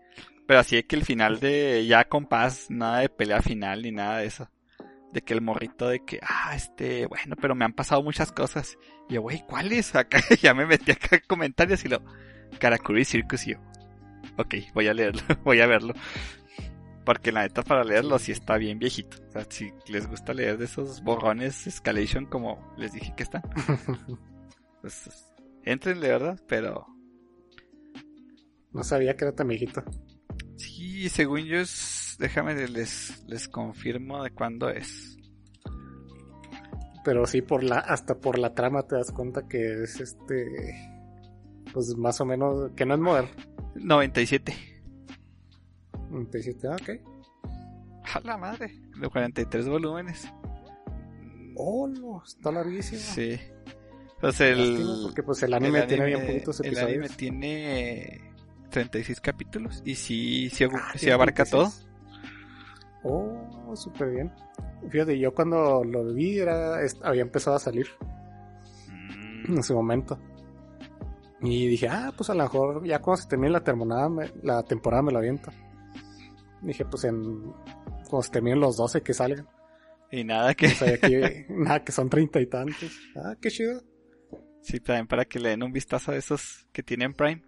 Pero 0.47 0.61
así 0.61 0.77
de 0.77 0.83
que 0.85 0.95
el 0.95 1.03
final 1.03 1.41
de 1.41 1.85
ya 1.87 2.05
con 2.05 2.25
paz, 2.25 2.67
nada 2.69 2.99
de 2.99 3.09
pelea 3.09 3.41
final 3.41 3.81
ni 3.81 3.91
nada 3.91 4.19
de 4.19 4.27
eso. 4.27 4.49
De 5.11 5.21
que 5.21 5.33
el 5.33 5.41
morrito 5.41 5.89
de 5.89 6.03
que, 6.05 6.19
ah, 6.21 6.55
este, 6.55 7.05
bueno, 7.07 7.35
pero 7.39 7.53
me 7.53 7.65
han 7.65 7.73
pasado 7.73 8.01
muchas 8.01 8.31
cosas. 8.31 8.77
Y 9.09 9.15
yo, 9.15 9.21
güey, 9.21 9.43
¿cuáles? 9.45 9.95
Acá 9.95 10.21
ya 10.41 10.53
me 10.53 10.65
metí 10.65 10.91
acá 10.91 11.17
en 11.17 11.23
comentarios 11.27 11.83
y 11.85 11.89
lo. 11.89 12.01
Karakuri 12.59 13.05
Circus 13.05 13.47
y 13.47 13.51
yo. 13.51 13.57
Ok, 14.37 14.55
voy 14.73 14.87
a 14.87 14.93
leerlo, 14.93 15.21
voy 15.43 15.61
a 15.61 15.67
verlo. 15.67 15.93
Porque 17.05 17.31
la 17.31 17.41
neta 17.41 17.63
para 17.63 17.83
leerlo 17.83 18.19
sí 18.19 18.31
está 18.31 18.57
bien 18.57 18.77
viejito. 18.77 19.17
O 19.29 19.31
sea, 19.31 19.45
si 19.49 19.71
les 19.87 20.07
gusta 20.07 20.33
leer 20.33 20.57
de 20.57 20.65
esos 20.65 21.01
borrones 21.01 21.65
Escalation 21.65 22.25
como 22.25 22.73
les 22.77 22.93
dije 22.93 23.13
que 23.17 23.23
están. 23.23 23.41
Pues 24.81 25.09
entrenle, 25.63 26.07
¿verdad? 26.09 26.39
Pero 26.47 26.87
No 28.71 28.83
sabía 28.83 29.15
que 29.15 29.25
era 29.25 29.35
tan 29.35 29.47
viejito. 29.47 29.83
Sí, 30.57 31.09
según 31.09 31.45
yo 31.45 31.59
es... 31.59 32.00
Déjame, 32.21 32.53
les, 32.67 33.23
les 33.27 33.47
confirmo 33.47 34.23
de 34.23 34.29
cuándo 34.29 34.69
es. 34.69 35.17
Pero 37.03 37.25
sí, 37.25 37.41
por 37.41 37.63
la, 37.63 37.79
hasta 37.79 38.19
por 38.19 38.37
la 38.37 38.53
trama 38.53 38.83
te 38.83 38.95
das 38.95 39.11
cuenta 39.11 39.47
que 39.47 39.83
es 39.83 39.99
este. 39.99 40.45
Pues 41.73 41.95
más 41.97 42.21
o 42.21 42.25
menos. 42.25 42.71
Que 42.75 42.85
no 42.85 42.93
es 42.93 42.99
moderno. 42.99 43.31
97. 43.75 44.53
97, 46.11 46.67
ah, 46.67 46.75
ok. 46.79 46.89
A 48.13 48.19
la 48.19 48.37
madre. 48.37 48.71
De 48.99 49.09
43 49.09 49.67
volúmenes. 49.67 50.31
Oh, 51.55 51.87
no, 51.87 52.21
está 52.23 52.51
larguísimo. 52.51 53.01
Sí. 53.01 53.39
Pues 54.19 54.39
el... 54.41 54.79
Porque 55.03 55.23
pues 55.23 55.41
el 55.41 55.53
anime, 55.55 55.79
el 55.79 55.87
tiene 55.87 56.05
bien 56.05 56.25
poquitos 56.27 56.59
El 56.59 56.67
episodios. 56.67 56.89
anime 56.91 57.09
tiene 57.09 58.31
36 58.69 59.19
capítulos. 59.21 59.81
Y 59.85 59.95
sí, 59.95 60.49
sí, 60.51 60.65
Ah, 60.65 60.91
sí 60.95 61.09
abarca 61.09 61.45
36. 61.45 61.87
Oh, 63.03 63.75
súper 63.75 64.11
bien. 64.11 64.31
Fíjate, 64.89 65.17
yo 65.17 65.33
cuando 65.33 65.83
lo 65.83 66.13
vi 66.13 66.39
era, 66.39 66.79
había 67.03 67.21
empezado 67.21 67.55
a 67.55 67.59
salir. 67.59 67.87
Mm, 68.87 69.57
en 69.57 69.63
su 69.63 69.73
momento. 69.73 70.19
Y 71.41 71.67
dije, 71.67 71.87
ah, 71.87 72.13
pues 72.15 72.29
a 72.29 72.35
lo 72.35 72.43
mejor 72.43 72.85
ya 72.85 72.99
cuando 72.99 73.21
se 73.23 73.27
termine 73.27 73.51
la 73.51 73.63
temporada 73.63 74.09
me, 74.09 74.31
la 74.43 74.63
temporada 74.63 75.01
me 75.01 75.11
lo 75.11 75.17
aviento. 75.17 75.51
Dije, 76.61 76.85
pues 76.85 77.03
en 77.05 77.51
cuando 78.07 78.21
se 78.21 78.31
terminen 78.31 78.59
los 78.59 78.77
12 78.77 79.01
que 79.01 79.13
salgan. 79.13 79.47
Y 80.11 80.23
nada 80.23 80.53
que... 80.53 80.67
O 80.67 80.69
sea, 80.69 80.93
aquí, 80.93 81.15
nada, 81.49 81.83
que 81.83 81.91
son 81.91 82.09
treinta 82.09 82.39
y 82.39 82.45
tantos. 82.45 82.91
Ah, 83.15 83.35
qué 83.41 83.49
chido. 83.49 83.81
Sí, 84.61 84.79
también 84.79 85.07
para 85.07 85.25
que 85.25 85.39
le 85.39 85.49
den 85.49 85.63
un 85.63 85.71
vistazo 85.71 86.11
a 86.11 86.15
esos 86.15 86.67
que 86.71 86.83
tienen 86.83 87.13
Prime 87.13 87.41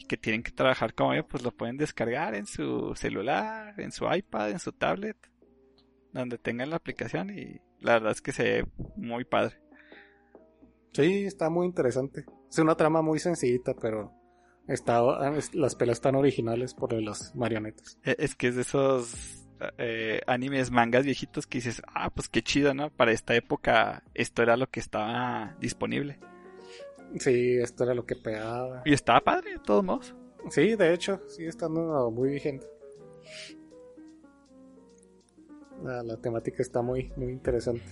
y 0.00 0.04
que 0.06 0.16
tienen 0.16 0.42
que 0.42 0.50
trabajar 0.50 0.94
como 0.94 1.14
yo, 1.14 1.26
pues 1.28 1.42
lo 1.42 1.52
pueden 1.52 1.76
descargar 1.76 2.34
en 2.34 2.46
su 2.46 2.94
celular, 2.96 3.78
en 3.78 3.92
su 3.92 4.10
iPad, 4.12 4.50
en 4.50 4.58
su 4.58 4.72
tablet, 4.72 5.16
donde 6.12 6.38
tengan 6.38 6.70
la 6.70 6.76
aplicación 6.76 7.30
y 7.30 7.60
la 7.80 7.92
verdad 7.94 8.12
es 8.12 8.22
que 8.22 8.32
se 8.32 8.42
ve 8.42 8.66
muy 8.96 9.24
padre. 9.24 9.60
Sí, 10.92 11.24
está 11.24 11.50
muy 11.50 11.66
interesante. 11.66 12.24
Es 12.50 12.58
una 12.58 12.74
trama 12.74 13.00
muy 13.02 13.18
sencillita, 13.18 13.74
pero 13.80 14.12
está, 14.66 15.00
es- 15.36 15.54
las 15.54 15.76
pelas 15.76 15.98
están 15.98 16.16
originales 16.16 16.74
por 16.74 16.92
las 16.94 17.34
marionetas. 17.36 17.98
E- 18.04 18.16
Es 18.18 18.34
que 18.34 18.48
es 18.48 18.56
de 18.56 18.62
esos 18.62 19.36
eh, 19.78 20.22
animes, 20.26 20.70
mangas 20.70 21.04
viejitos 21.04 21.46
que 21.46 21.58
dices, 21.58 21.82
ah, 21.86 22.08
pues 22.10 22.28
qué 22.30 22.42
chido, 22.42 22.72
¿no? 22.74 22.88
Para 22.90 23.12
esta 23.12 23.34
época 23.36 24.02
esto 24.14 24.42
era 24.42 24.56
lo 24.56 24.66
que 24.68 24.80
estaba 24.80 25.54
disponible. 25.60 26.18
Sí, 27.18 27.58
esto 27.58 27.84
era 27.84 27.94
lo 27.94 28.06
que 28.06 28.16
pegaba. 28.16 28.82
Y 28.84 28.92
estaba 28.92 29.20
padre, 29.20 29.52
de 29.52 29.58
todos 29.58 29.84
modos. 29.84 30.14
Sí, 30.50 30.74
de 30.76 30.94
hecho, 30.94 31.20
sigue 31.28 31.48
estando 31.48 32.10
muy 32.10 32.30
vigente. 32.30 32.66
La, 35.82 36.02
la 36.02 36.16
temática 36.16 36.62
está 36.62 36.82
muy, 36.82 37.12
muy 37.16 37.32
interesante. 37.32 37.84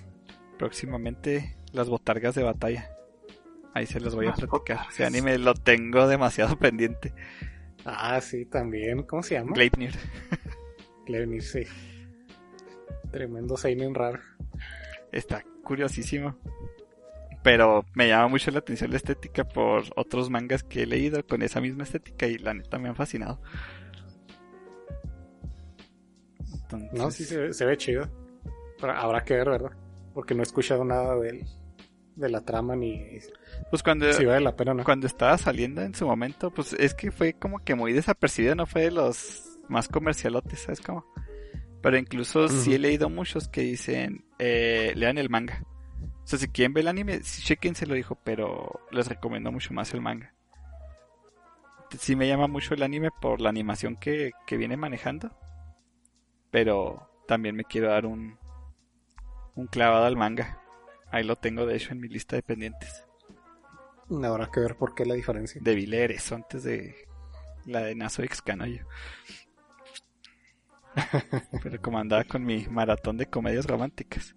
Próximamente 0.59 1.57
las 1.72 1.88
botargas 1.88 2.35
de 2.35 2.42
batalla. 2.42 2.90
Ahí 3.74 3.87
se 3.87 4.00
los 4.00 4.14
voy 4.14 4.26
a 4.26 4.31
Las 4.31 4.40
platicar. 4.40 4.87
Ese 4.90 5.04
anime 5.04 5.38
lo 5.38 5.54
tengo 5.54 6.07
demasiado 6.09 6.57
pendiente. 6.59 7.12
Ah, 7.85 8.20
sí, 8.20 8.44
también. 8.46 9.02
¿Cómo 9.02 9.22
se 9.22 9.35
llama? 9.35 9.52
Gleipnir. 9.52 9.92
Gleipnir, 11.07 11.42
sí. 11.42 11.62
Tremendo 13.11 13.57
seinen 13.57 13.94
raro. 13.94 14.20
Está 15.12 15.44
curiosísimo. 15.62 16.37
Pero 17.42 17.85
me 17.94 18.09
llama 18.09 18.29
mucho 18.29 18.51
la 18.51 18.59
atención 18.59 18.90
la 18.90 18.96
estética 18.96 19.44
por 19.44 19.85
otros 19.96 20.29
mangas 20.29 20.62
que 20.64 20.83
he 20.83 20.87
leído 20.87 21.24
con 21.27 21.42
esa 21.42 21.61
misma 21.61 21.85
estética 21.85 22.27
y 22.27 22.37
la 22.38 22.53
neta 22.55 22.79
me 22.79 22.88
han 22.88 22.96
fascinado. 22.96 23.40
Entonces, 26.62 26.92
No, 26.92 27.11
sí 27.11 27.24
se, 27.24 27.38
ve- 27.38 27.53
se 27.55 27.64
ve 27.64 27.77
chido. 27.77 28.09
Pero 28.81 28.92
habrá 28.92 29.22
que 29.24 29.35
ver, 29.35 29.48
¿verdad? 29.51 29.70
Porque 30.14 30.35
no 30.35 30.40
he 30.40 30.44
escuchado 30.44 30.85
nada 30.85 31.16
del, 31.16 31.44
de 32.16 32.29
la 32.29 32.40
trama 32.42 32.77
ni 32.77 33.03
Pues 33.70 33.83
cuando, 33.83 34.12
si 34.12 34.24
vale 34.24 34.40
la 34.40 34.55
pena 34.57 34.72
o 34.72 34.74
no. 34.74 34.85
cuando 34.85 35.07
estaba 35.07 35.37
saliendo 35.38 35.83
en 35.83 35.94
su 35.94 36.07
momento, 36.07 36.51
pues 36.51 36.72
es 36.74 36.94
que 36.94 37.11
fue 37.11 37.33
como 37.35 37.59
que 37.64 37.74
muy 37.74 37.92
desapercibido, 37.92 38.55
no 38.55 38.66
fue 38.66 38.83
de 38.83 38.90
los 38.90 39.59
más 39.68 39.88
comercialotes, 39.88 40.61
¿sabes 40.61 40.81
cómo? 40.81 41.05
Pero 41.83 41.96
incluso 41.96 42.48
sí 42.48 42.74
he 42.74 42.79
leído 42.79 43.09
muchos 43.09 43.48
que 43.48 43.61
dicen, 43.62 44.24
eh, 44.38 44.92
lean 44.96 45.16
el 45.18 45.31
manga. 45.31 45.62
O 46.28 46.30
sea, 46.30 46.38
si 46.38 46.48
quieren 46.48 46.74
ver 46.74 46.82
el 46.82 46.88
anime, 46.88 47.22
sí, 47.22 47.40
chequense 47.40 47.86
lo 47.86 47.94
dijo, 47.94 48.14
pero 48.22 48.82
les 48.90 49.08
recomiendo 49.08 49.50
mucho 49.50 49.72
más 49.72 49.94
el 49.94 50.02
manga. 50.02 50.34
Sí 51.98 52.16
me 52.16 52.28
llama 52.28 52.48
mucho 52.48 52.74
el 52.74 52.82
anime 52.82 53.08
por 53.18 53.40
la 53.40 53.48
animación 53.48 53.96
que, 53.96 54.32
que 54.46 54.58
viene 54.58 54.76
manejando. 54.76 55.34
Pero 56.50 57.10
también 57.26 57.56
me 57.56 57.64
quiero 57.64 57.88
dar 57.88 58.04
un, 58.04 58.38
un 59.54 59.66
clavado 59.68 60.04
al 60.04 60.18
manga. 60.18 60.60
Ahí 61.10 61.24
lo 61.24 61.36
tengo 61.36 61.64
de 61.64 61.76
hecho 61.76 61.92
en 61.92 62.00
mi 62.00 62.08
lista 62.08 62.36
de 62.36 62.42
pendientes. 62.42 63.06
Habrá 64.22 64.50
que 64.50 64.60
ver 64.60 64.76
por 64.76 64.94
qué 64.94 65.06
la 65.06 65.14
diferencia. 65.14 65.62
Debí 65.64 65.86
leer 65.86 66.12
eso 66.12 66.34
antes 66.34 66.62
de 66.62 66.94
la 67.64 67.80
de 67.80 67.94
Nazo 67.94 68.22
X 68.22 68.42
Canoyo. 68.42 68.86
Pero 71.62 71.80
como 71.80 71.98
andaba 71.98 72.24
con 72.24 72.44
mi 72.44 72.66
maratón 72.66 73.16
de 73.16 73.30
comedias 73.30 73.64
románticas. 73.64 74.34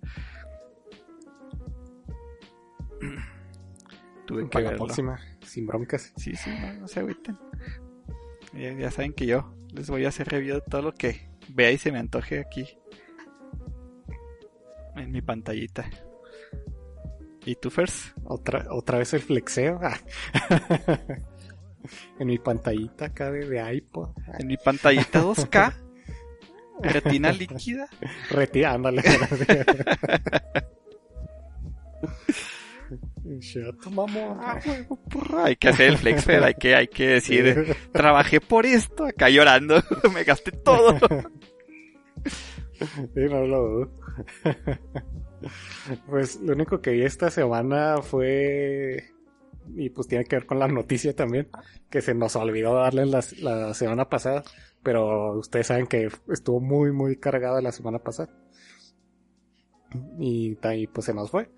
Tuve 4.26 4.50
que 4.50 4.62
la 4.62 4.76
próxima, 4.76 5.20
sin 5.44 5.68
broncas. 5.68 6.14
Sí, 6.16 6.36
sí, 6.36 6.50
no, 6.50 6.74
no 6.74 6.88
se 6.88 7.00
agüiten. 7.00 7.38
Ya, 8.54 8.72
ya 8.74 8.92
saben 8.92 9.14
que 9.14 9.26
yo 9.26 9.54
les 9.74 9.90
voy 9.90 10.06
a 10.06 10.10
hacer 10.10 10.28
review 10.28 10.56
de 10.56 10.62
todo 10.62 10.82
lo 10.82 10.94
que 10.94 11.30
vea 11.50 11.72
y 11.72 11.78
se 11.78 11.92
me 11.92 12.00
antoje 12.00 12.40
aquí. 12.40 12.68
En 14.96 15.12
mi 15.12 15.22
pantallita. 15.22 15.90
¿Y 17.46 17.56
tú, 17.56 17.70
Fers? 17.72 18.14
Otra, 18.24 18.68
otra 18.70 19.00
vez 19.00 19.14
el 19.14 19.22
flexeo. 19.22 19.80
Ah. 19.82 19.98
en 22.20 22.28
mi 22.28 22.38
pantallita 22.38 23.06
acá 23.06 23.32
de, 23.32 23.48
de 23.48 23.74
iPod. 23.76 24.10
Ah, 24.28 24.38
En 24.40 24.48
mi 24.48 24.58
pantallita 24.58 25.24
2K. 25.24 25.74
Retina 26.82 27.32
líquida. 27.32 27.88
Retira, 28.30 28.74
ándale. 28.74 29.02
Chato, 33.40 33.90
mamón. 33.92 34.38
Ah, 34.40 34.60
huevo, 34.66 35.00
porra. 35.10 35.46
Hay 35.46 35.56
que 35.56 35.70
hacer 35.70 35.88
el 35.88 35.98
flex, 35.98 36.26
Fer, 36.26 36.44
hay 36.44 36.54
que, 36.56 36.76
hay 36.76 36.88
que 36.88 37.08
decir, 37.08 37.76
trabajé 37.92 38.42
por 38.42 38.66
esto, 38.66 39.06
acá 39.06 39.30
llorando, 39.30 39.82
me 40.14 40.24
gasté 40.24 40.52
todo. 40.52 40.98
Sí, 43.14 43.22
no 43.30 43.46
lo. 43.46 43.92
Pues 46.08 46.40
lo 46.42 46.54
único 46.54 46.82
que 46.82 46.92
vi 46.92 47.04
esta 47.04 47.30
semana 47.30 48.02
fue. 48.02 49.12
Y 49.76 49.92
pues 49.92 50.08
tiene 50.08 50.26
que 50.26 50.38
ver 50.38 50.48
con 50.48 50.58
la 50.58 50.68
noticia 50.68 51.16
también. 51.16 51.48
Que 51.92 52.02
se 52.02 52.16
nos 52.16 52.36
olvidó 52.36 52.74
darle 52.74 53.06
la, 53.06 53.24
la 53.40 53.74
semana 53.76 54.10
pasada. 54.10 54.44
Pero 54.82 55.38
ustedes 55.38 55.68
saben 55.68 55.86
que 55.86 56.10
estuvo 56.30 56.60
muy, 56.60 56.92
muy 56.92 57.18
cargada 57.18 57.62
la 57.62 57.72
semana 57.72 58.00
pasada. 58.00 58.34
Y, 60.20 60.58
y 60.60 60.88
pues 60.88 61.06
se 61.06 61.14
nos 61.14 61.30
fue. 61.30 61.50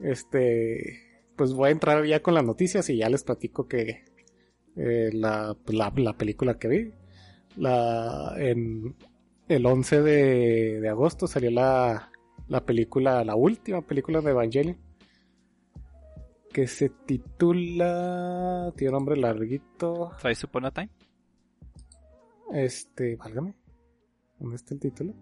Este. 0.00 1.11
Pues 1.42 1.54
voy 1.54 1.70
a 1.70 1.72
entrar 1.72 2.04
ya 2.04 2.22
con 2.22 2.34
las 2.34 2.44
noticias 2.44 2.88
y 2.88 2.98
ya 2.98 3.08
les 3.08 3.24
platico 3.24 3.66
que. 3.66 4.04
eh, 4.76 5.10
la, 5.12 5.56
pues, 5.64 5.76
la, 5.76 5.92
la 5.96 6.16
película 6.16 6.56
que 6.56 6.68
vi. 6.68 6.92
La. 7.56 8.32
En, 8.38 8.94
el 9.48 9.66
11 9.66 10.02
de, 10.02 10.80
de 10.80 10.88
agosto 10.88 11.26
salió 11.26 11.50
la, 11.50 12.12
la 12.46 12.64
película, 12.64 13.24
la 13.24 13.34
última 13.34 13.82
película 13.82 14.20
de 14.20 14.30
Evangelion. 14.30 14.76
Que 16.52 16.68
se 16.68 16.90
titula. 16.90 18.72
Tiene 18.76 18.92
nombre 18.92 19.16
larguito. 19.16 20.12
¿Traes 20.20 20.38
su 20.38 20.46
Upon 20.46 20.66
a 20.66 20.70
Time? 20.70 20.90
Este. 22.52 23.16
Válgame. 23.16 23.56
¿Dónde 24.38 24.54
está 24.54 24.74
el 24.74 24.80
título? 24.80 25.12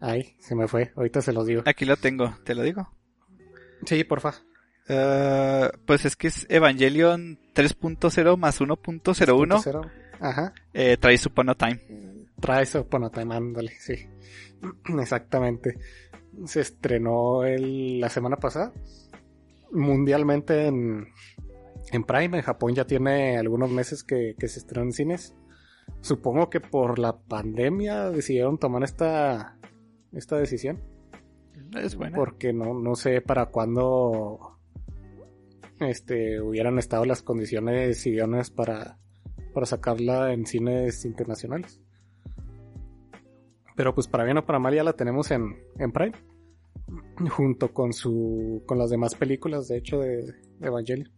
Ay, 0.00 0.34
se 0.38 0.54
me 0.54 0.68
fue. 0.68 0.92
Ahorita 0.96 1.20
se 1.22 1.32
los 1.32 1.46
digo. 1.46 1.62
Aquí 1.66 1.84
lo 1.84 1.96
tengo, 1.96 2.36
te 2.44 2.54
lo 2.54 2.62
digo. 2.62 2.88
Sí, 3.84 4.04
porfa. 4.04 4.34
Eh, 4.88 5.70
pues 5.86 6.04
es 6.04 6.16
que 6.16 6.28
es 6.28 6.46
Evangelion 6.48 7.38
3.0 7.54 8.36
más 8.36 8.60
1.01. 8.60 9.60
Cero. 9.62 9.80
Ajá. 10.20 10.52
Eh, 10.72 10.96
trae 10.98 11.18
su 11.18 11.28
Upon 11.28 11.50
a 11.50 11.54
Time. 11.54 11.80
Trae 12.40 12.62
eso, 12.64 12.86
bueno, 12.90 13.10
time, 13.10 13.34
ándale, 13.34 13.70
sí. 13.78 13.94
Exactamente. 15.00 15.78
Se 16.44 16.60
estrenó 16.60 17.44
el- 17.44 17.98
la 18.00 18.10
semana 18.10 18.36
pasada. 18.36 18.72
Mundialmente 19.72 20.66
en, 20.66 21.08
en 21.92 22.04
Prime. 22.04 22.36
En 22.38 22.42
Japón 22.44 22.74
ya 22.74 22.84
tiene 22.86 23.38
algunos 23.38 23.70
meses 23.70 24.04
que, 24.04 24.34
que 24.38 24.48
se 24.48 24.58
estrenó 24.60 24.84
en 24.86 24.92
cines. 24.92 25.34
Supongo 26.00 26.50
que 26.50 26.60
por 26.60 26.98
la 26.98 27.16
pandemia 27.16 28.10
decidieron 28.10 28.58
tomar 28.58 28.82
esta, 28.84 29.55
esta 30.16 30.36
decisión. 30.36 30.80
Es 31.76 31.96
buena. 31.96 32.16
Porque 32.16 32.52
no, 32.52 32.74
no 32.74 32.94
sé 32.94 33.20
para 33.20 33.46
cuándo 33.46 34.58
este, 35.80 36.40
hubieran 36.40 36.78
estado 36.78 37.04
las 37.04 37.22
condiciones 37.22 38.06
idóneas 38.06 38.50
para, 38.50 38.98
para 39.52 39.66
sacarla 39.66 40.32
en 40.32 40.46
cines 40.46 41.04
internacionales. 41.04 41.80
Pero 43.74 43.94
pues 43.94 44.08
para 44.08 44.24
bien 44.24 44.38
o 44.38 44.46
para 44.46 44.58
mal 44.58 44.74
ya 44.74 44.84
la 44.84 44.94
tenemos 44.94 45.30
en, 45.30 45.56
en 45.78 45.92
Prime. 45.92 46.14
Junto 47.30 47.72
con 47.72 47.92
su. 47.92 48.62
con 48.66 48.78
las 48.78 48.90
demás 48.90 49.14
películas, 49.14 49.68
de 49.68 49.78
hecho, 49.78 49.98
de, 49.98 50.22
de 50.22 50.66
Evangelion. 50.66 51.10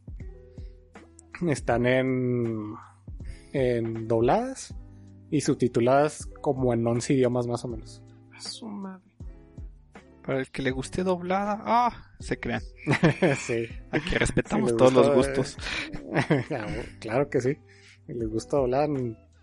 Están 1.48 1.86
en. 1.86 2.74
en 3.52 4.08
dobladas 4.08 4.74
y 5.30 5.42
subtituladas 5.42 6.26
como 6.40 6.72
en 6.72 6.86
11 6.86 7.14
idiomas 7.14 7.46
más 7.46 7.64
o 7.64 7.68
menos. 7.68 8.02
A 8.38 8.40
su 8.40 8.66
madre. 8.66 9.02
Para 10.24 10.40
el 10.40 10.50
que 10.50 10.60
le 10.62 10.70
guste 10.70 11.02
doblada, 11.04 11.62
ah, 11.64 12.12
se 12.20 12.38
crean. 12.38 12.60
sí. 13.38 13.66
Aquí 13.90 14.14
respetamos 14.14 14.70
Si 14.70 14.76
todos 14.76 14.92
los 14.92 15.14
gustos. 15.14 15.56
Ah, 16.50 16.66
claro 17.00 17.30
que 17.30 17.40
sí. 17.40 17.56
Si 18.06 18.12
les 18.14 18.28
gusta 18.28 18.58
hablar, 18.58 18.88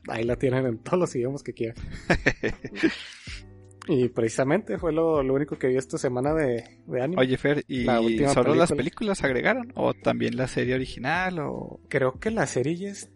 ahí 0.08 0.24
la 0.24 0.36
tienen 0.36 0.66
en 0.66 0.78
todos 0.80 1.00
los 1.00 1.16
idiomas 1.16 1.42
que 1.44 1.54
quieran. 1.54 1.78
y 3.88 4.10
precisamente 4.10 4.78
fue 4.78 4.92
lo, 4.94 5.22
lo 5.24 5.34
único 5.34 5.58
que 5.58 5.68
vi 5.68 5.78
esta 5.78 5.98
semana 5.98 6.34
de, 6.34 6.82
de 6.88 7.02
anime. 7.02 7.22
Oye, 7.22 7.38
Fer, 7.38 7.64
¿y 7.68 7.84
La 7.84 7.98
solo 8.34 8.56
las 8.56 8.70
película. 8.70 8.76
películas 8.78 9.24
agregaron? 9.24 9.72
¿O 9.76 9.94
también 9.94 10.36
la 10.38 10.48
serie 10.48 10.76
original? 10.76 11.40
¿O 11.40 11.80
Creo 11.90 12.20
que 12.20 12.32
la 12.32 12.46
serie 12.48 12.76
ya 12.76 12.90
es... 12.90 13.12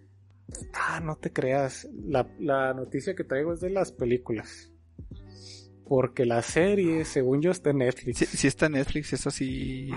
Ah, 0.73 0.99
no 0.99 1.15
te 1.17 1.31
creas. 1.31 1.87
La, 1.93 2.27
la 2.39 2.73
noticia 2.73 3.15
que 3.15 3.23
traigo 3.23 3.53
es 3.53 3.59
de 3.61 3.69
las 3.69 3.91
películas. 3.91 4.68
Porque 5.89 6.23
la 6.23 6.43
serie, 6.43 7.03
según 7.03 7.41
yo, 7.41 7.49
está 7.49 7.71
en 7.71 7.79
Netflix. 7.79 8.19
Sí, 8.19 8.25
sí 8.27 8.47
está 8.47 8.67
en 8.67 8.73
Netflix, 8.73 9.11
eso 9.11 9.31
sí. 9.31 9.89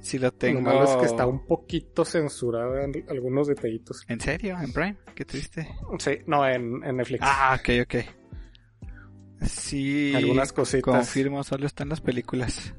Sí 0.00 0.18
lo 0.18 0.32
tengo. 0.32 0.60
Lo 0.60 0.66
malo 0.66 0.84
es 0.84 0.96
que 0.96 1.06
está 1.06 1.26
un 1.26 1.46
poquito 1.46 2.04
censurada 2.04 2.84
en 2.84 3.06
algunos 3.08 3.48
detallitos. 3.48 4.04
¿En 4.06 4.20
serio? 4.20 4.58
¿En 4.60 4.70
Prime? 4.70 4.96
Qué 5.14 5.24
triste. 5.24 5.66
Sí, 5.98 6.18
no, 6.26 6.46
en, 6.46 6.84
en 6.84 6.96
Netflix. 6.98 7.20
Ah, 7.22 7.58
ok, 7.58 7.70
ok. 7.84 8.04
Sí. 9.46 10.12
Algunas 10.14 10.52
cositas. 10.52 10.94
Confirmo, 10.94 11.42
solo 11.42 11.66
están 11.66 11.88
las 11.88 12.02
películas. 12.02 12.74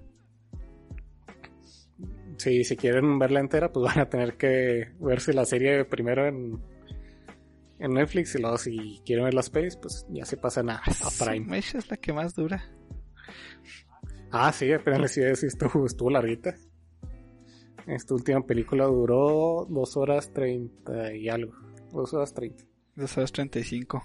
Sí, 2.37 2.63
si 2.63 2.77
quieren 2.77 3.17
verla 3.17 3.39
entera, 3.39 3.71
pues 3.71 3.85
van 3.95 4.05
a 4.05 4.09
tener 4.09 4.37
que 4.37 4.91
verse 4.99 5.33
la 5.33 5.45
serie 5.45 5.83
primero 5.85 6.27
en, 6.27 6.61
en 7.81 7.93
Netflix 7.93 8.35
y 8.35 8.41
luego 8.41 8.57
si 8.57 9.01
quieren 9.05 9.25
ver 9.25 9.33
las 9.33 9.49
pelis, 9.49 9.75
pues 9.75 10.05
ya 10.09 10.25
se 10.25 10.37
pasan 10.37 10.69
a, 10.69 10.77
a 10.77 10.93
Su 10.93 11.25
Prime. 11.25 11.45
mecha 11.45 11.77
es 11.77 11.89
la 11.89 11.97
que 11.97 12.13
más 12.13 12.35
dura. 12.35 12.63
Ah, 14.31 14.51
sí, 14.53 14.71
apenas 14.71 15.01
les 15.01 15.17
iba 15.17 15.25
a 15.25 15.29
decir, 15.29 15.47
estuvo, 15.47 15.85
estuvo 15.85 16.09
larguita. 16.09 16.55
Esta 17.87 18.13
última 18.13 18.45
película 18.45 18.85
duró 18.85 19.65
dos 19.69 19.97
horas 19.97 20.31
treinta 20.31 21.13
y 21.13 21.27
algo. 21.27 21.53
Dos 21.91 22.13
horas 22.13 22.33
treinta. 22.33 22.63
2 22.95 23.17
horas 23.17 23.31
35. 23.31 24.03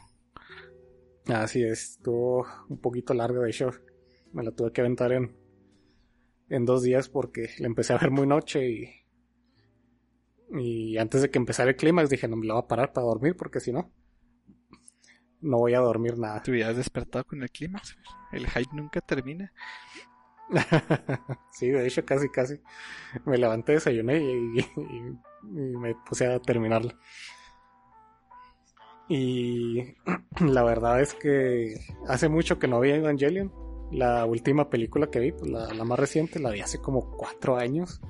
Así 1.27 1.62
es, 1.62 1.91
estuvo 1.93 2.47
un 2.69 2.79
poquito 2.81 3.15
larga 3.15 3.41
de 3.41 3.51
hecho. 3.51 3.71
Me 4.33 4.43
la 4.45 4.53
tuve 4.53 4.73
que 4.73 4.81
aventar 4.81 5.12
en, 5.12 5.37
en 6.49 6.65
dos 6.65 6.83
días 6.83 7.09
porque 7.09 7.51
la 7.59 7.67
empecé 7.67 7.93
a 7.93 7.99
ver 7.99 8.11
muy 8.11 8.27
noche 8.27 8.69
y, 8.69 9.06
y 10.53 10.97
antes 10.99 11.23
de 11.23 11.31
que 11.31 11.39
empezara 11.39 11.71
el 11.71 11.77
clímax 11.77 12.09
dije 12.11 12.29
no 12.29 12.37
me 12.37 12.47
la 12.47 12.55
voy 12.55 12.63
a 12.65 12.69
parar 12.69 12.93
para 12.93 13.07
dormir 13.07 13.37
porque 13.37 13.61
si 13.61 13.73
no, 13.73 13.91
no 15.41 15.59
voy 15.59 15.75
a 15.75 15.81
dormir 15.81 16.19
nada. 16.19 16.43
Te 16.43 16.51
hubieras 16.51 16.77
despertado 16.77 17.25
con 17.25 17.43
el 17.43 17.51
clímax. 17.51 17.97
El 18.33 18.47
hype 18.49 18.75
nunca 18.75 19.01
termina. 19.01 19.53
sí, 21.53 21.69
de 21.71 21.87
hecho 21.87 22.05
casi 22.05 22.29
casi 22.29 22.61
me 23.25 23.37
levanté, 23.37 23.73
desayuné 23.73 24.19
y, 24.21 24.61
y- 24.61 25.19
y 25.45 25.77
me 25.77 25.95
puse 25.95 26.27
a 26.27 26.39
terminarla. 26.41 26.97
Y 29.09 29.95
la 30.41 30.63
verdad 30.63 31.01
es 31.01 31.15
que 31.15 31.75
hace 32.09 32.29
mucho 32.29 32.59
que 32.59 32.69
no 32.69 32.81
vi 32.81 32.91
Evangelion. 32.91 33.53
La 33.93 34.25
última 34.25 34.69
película 34.69 35.07
que 35.09 35.21
vi, 35.21 35.31
pues 35.33 35.49
la, 35.49 35.73
la 35.73 35.85
más 35.85 35.99
reciente, 35.99 36.41
la 36.41 36.51
vi 36.51 36.61
hace 36.61 36.79
como 36.81 37.13
cuatro 37.17 37.57
años. 37.57 38.01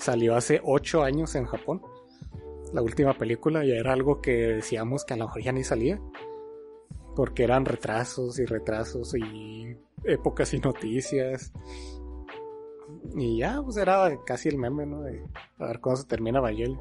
Salió 0.00 0.34
hace 0.34 0.60
ocho 0.64 1.02
años 1.02 1.34
en 1.34 1.44
Japón. 1.44 1.82
La 2.72 2.82
última 2.82 3.14
película 3.18 3.64
ya 3.64 3.74
era 3.74 3.92
algo 3.92 4.20
que 4.20 4.32
decíamos 4.32 5.04
que 5.04 5.14
a 5.14 5.16
lo 5.16 5.26
mejor 5.26 5.42
ya 5.42 5.52
ni 5.52 5.62
salía. 5.64 6.00
Porque 7.14 7.44
eran 7.44 7.64
retrasos 7.64 8.38
y 8.38 8.44
retrasos 8.46 9.14
y 9.14 9.76
épocas 10.04 10.54
y 10.54 10.58
noticias. 10.60 11.52
Y 13.14 13.38
ya, 13.38 13.60
pues 13.62 13.76
era 13.76 14.08
casi 14.24 14.48
el 14.48 14.56
meme, 14.58 14.86
¿no? 14.86 15.02
De 15.02 15.22
a 15.58 15.66
ver 15.66 15.80
cuándo 15.80 16.00
se 16.00 16.06
termina 16.06 16.38
Evangelion. 16.38 16.80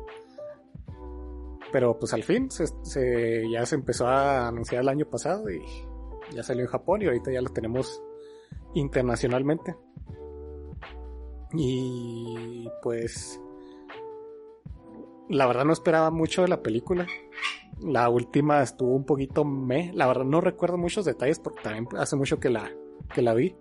Pero 1.72 2.00
pues 2.00 2.14
al 2.14 2.24
fin 2.24 2.50
se, 2.50 2.66
se- 2.84 3.44
ya 3.52 3.66
se 3.66 3.76
empezó 3.76 4.08
a 4.08 4.48
anunciar 4.48 4.82
el 4.84 4.90
año 4.90 5.06
pasado 5.10 5.50
y 5.52 5.60
ya 6.34 6.42
salió 6.44 6.64
en 6.64 6.70
Japón 6.72 7.02
y 7.02 7.06
ahorita 7.08 7.32
ya 7.32 7.42
lo 7.42 7.50
tenemos 7.50 8.02
internacionalmente. 8.76 9.76
Y 11.54 12.70
pues 12.82 13.42
la 15.30 15.46
verdad 15.46 15.64
no 15.64 15.74
esperaba 15.74 16.10
mucho 16.12 16.42
de 16.42 16.48
la 16.48 16.62
película. 16.62 17.08
La 17.80 18.10
última 18.10 18.62
estuvo 18.62 18.96
un 18.96 19.06
poquito 19.06 19.46
me. 19.46 19.94
La 19.94 20.08
verdad 20.08 20.26
no 20.26 20.42
recuerdo 20.42 20.78
muchos 20.78 21.06
detalles 21.06 21.40
porque 21.40 21.62
también 21.64 21.88
hace 21.98 22.16
mucho 22.16 22.40
que 22.40 22.50
la, 22.50 22.72
que 23.14 23.22
la 23.22 23.34
vi. 23.34 23.56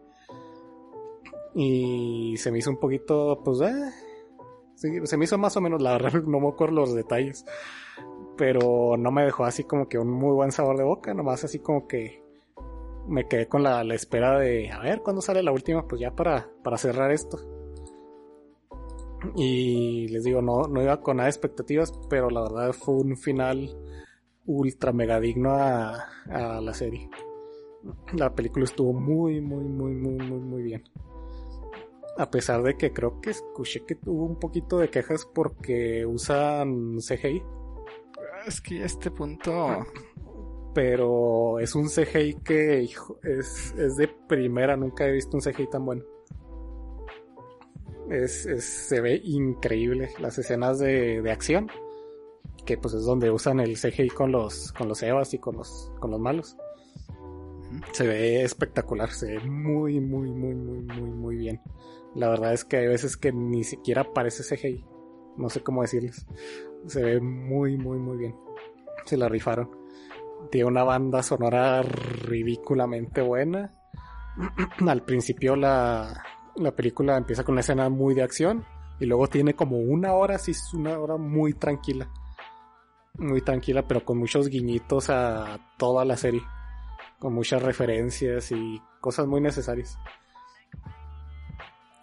Y 1.55 2.37
se 2.39 2.51
me 2.51 2.59
hizo 2.59 2.71
un 2.71 2.79
poquito, 2.79 3.43
pues, 3.45 3.61
eh, 3.61 5.05
se 5.05 5.17
me 5.17 5.25
hizo 5.25 5.39
más 5.39 5.57
o 5.57 5.61
menos, 5.61 5.83
la 5.83 5.93
verdad 5.93 6.13
no 6.27 6.41
me 6.41 6.49
acuerdo 6.49 6.77
los 6.77 6.95
detalles. 6.95 7.45
Pero 8.37 8.97
no 8.97 9.11
me 9.11 9.25
dejó 9.25 9.45
así 9.45 9.65
como 9.65 9.89
que 9.89 9.99
un 9.99 10.11
muy 10.11 10.33
buen 10.33 10.53
sabor 10.53 10.77
de 10.77 10.85
boca, 10.85 11.13
nomás 11.15 11.45
así 11.45 11.59
como 11.59 11.89
que 11.89 12.23
me 13.09 13.27
quedé 13.27 13.49
con 13.49 13.63
la, 13.63 13.83
la 13.85 13.95
espera 13.95 14.39
de, 14.39 14.71
a 14.71 14.81
ver, 14.81 15.01
¿cuándo 15.01 15.21
sale 15.21 15.43
la 15.43 15.51
última? 15.51 15.89
Pues 15.89 16.01
ya 16.01 16.13
para, 16.15 16.49
para 16.63 16.79
cerrar 16.79 17.11
esto. 17.11 17.58
Y 19.35 20.09
les 20.09 20.25
digo, 20.25 20.43
no, 20.43 20.63
no 20.69 20.83
iba 20.83 21.01
con 21.01 21.17
nada 21.17 21.27
de 21.27 21.31
expectativas, 21.31 21.93
pero 22.09 22.31
la 22.31 22.43
verdad 22.43 22.73
fue 22.73 22.95
un 22.95 23.17
final 23.17 23.77
ultra 24.47 24.93
mega 24.93 25.21
digno 25.21 25.51
a, 25.51 26.05
a 26.31 26.61
la 26.61 26.73
serie. 26.75 27.09
La 28.15 28.35
película 28.35 28.65
estuvo 28.65 28.93
muy, 28.93 29.41
muy, 29.41 29.65
muy, 29.65 29.95
muy, 29.95 30.15
muy, 30.15 30.41
muy 30.41 30.63
bien. 30.63 30.83
A 32.17 32.31
pesar 32.31 32.63
de 32.63 32.77
que 32.77 32.93
creo 32.93 33.21
que 33.21 33.31
escuché 33.31 33.85
que 33.87 33.95
tuvo 33.95 34.25
un 34.25 34.39
poquito 34.39 34.79
de 34.79 34.91
quejas 34.91 35.25
porque 35.33 36.05
usan 36.05 36.97
CGI, 36.99 37.43
Es 38.47 38.61
que 38.61 38.83
a 38.83 38.87
este 38.87 39.11
punto. 39.11 39.53
pero 40.75 41.59
es 41.61 41.75
un 41.75 41.89
CGI 41.89 42.35
que 42.45 42.83
hijo, 42.83 43.19
es, 43.23 43.73
es 43.77 43.97
de 43.97 44.09
primera, 44.29 44.77
nunca 44.77 45.07
he 45.07 45.13
visto 45.13 45.37
un 45.37 45.43
CGI 45.43 45.69
tan 45.71 45.85
bueno. 45.85 46.03
Es, 48.11 48.47
es- 48.47 48.65
se 48.65 49.01
ve 49.01 49.21
increíble 49.23 50.11
las 50.19 50.39
escenas 50.39 50.79
de, 50.79 51.21
de 51.23 51.31
acción, 51.33 51.71
que 52.65 52.77
pues 52.79 52.95
es 52.95 53.05
donde 53.05 53.31
usan 53.31 53.61
el 53.61 53.77
CGI 53.77 54.09
con 54.11 54.33
los, 54.33 54.73
con 54.73 54.89
los 54.89 55.03
Evas 55.03 55.35
y 55.35 55.39
con 55.39 55.57
los, 55.57 55.93
con 56.01 56.11
los 56.11 56.21
malos. 56.21 56.57
Se 57.93 58.07
ve 58.07 58.43
espectacular, 58.43 59.11
se 59.11 59.27
ve 59.37 59.41
muy, 59.41 60.01
muy, 60.01 60.31
muy, 60.31 60.55
muy, 60.55 60.81
muy, 60.83 61.11
muy 61.11 61.37
bien. 61.37 61.61
La 62.15 62.31
verdad 62.31 62.55
es 62.55 62.65
que 62.65 62.79
hay 62.79 62.87
veces 62.87 63.17
que 63.17 63.31
ni 63.33 63.63
siquiera 63.65 64.05
parece 64.13 64.43
CGI. 64.43 64.85
No 65.37 65.51
sé 65.51 65.63
cómo 65.63 65.83
decirles. 65.83 66.27
Se 66.87 67.03
ve 67.03 67.21
muy, 67.21 67.77
muy, 67.77 67.99
muy 67.99 68.17
bien. 68.17 68.35
Se 69.05 69.17
la 69.19 69.29
rifaron. 69.29 69.71
Tiene 70.51 70.67
una 70.67 70.83
banda 70.85 71.23
sonora 71.23 71.83
ridículamente 71.83 73.21
buena. 73.21 73.75
Al 74.87 75.05
principio 75.05 75.55
la, 75.55 76.23
la 76.59 76.75
película 76.75 77.17
empieza 77.17 77.45
con 77.45 77.53
una 77.53 77.61
escena 77.61 77.89
muy 77.89 78.15
de 78.15 78.23
acción 78.23 78.65
y 79.01 79.07
luego 79.07 79.29
tiene 79.29 79.55
como 79.55 79.79
una 79.79 80.15
hora, 80.15 80.39
sí, 80.39 80.53
es 80.53 80.75
una 80.75 80.99
hora 80.99 81.17
muy 81.17 81.55
tranquila. 81.55 82.11
Muy 83.15 83.41
tranquila, 83.41 83.87
pero 83.87 84.05
con 84.05 84.19
muchos 84.19 84.49
guiñitos 84.49 85.11
a 85.11 85.59
toda 85.77 86.05
la 86.05 86.17
serie. 86.17 86.43
Con 87.19 87.35
muchas 87.35 87.63
referencias 87.63 88.53
y 88.53 88.81
cosas 89.01 89.27
muy 89.27 89.41
necesarias. 89.41 89.99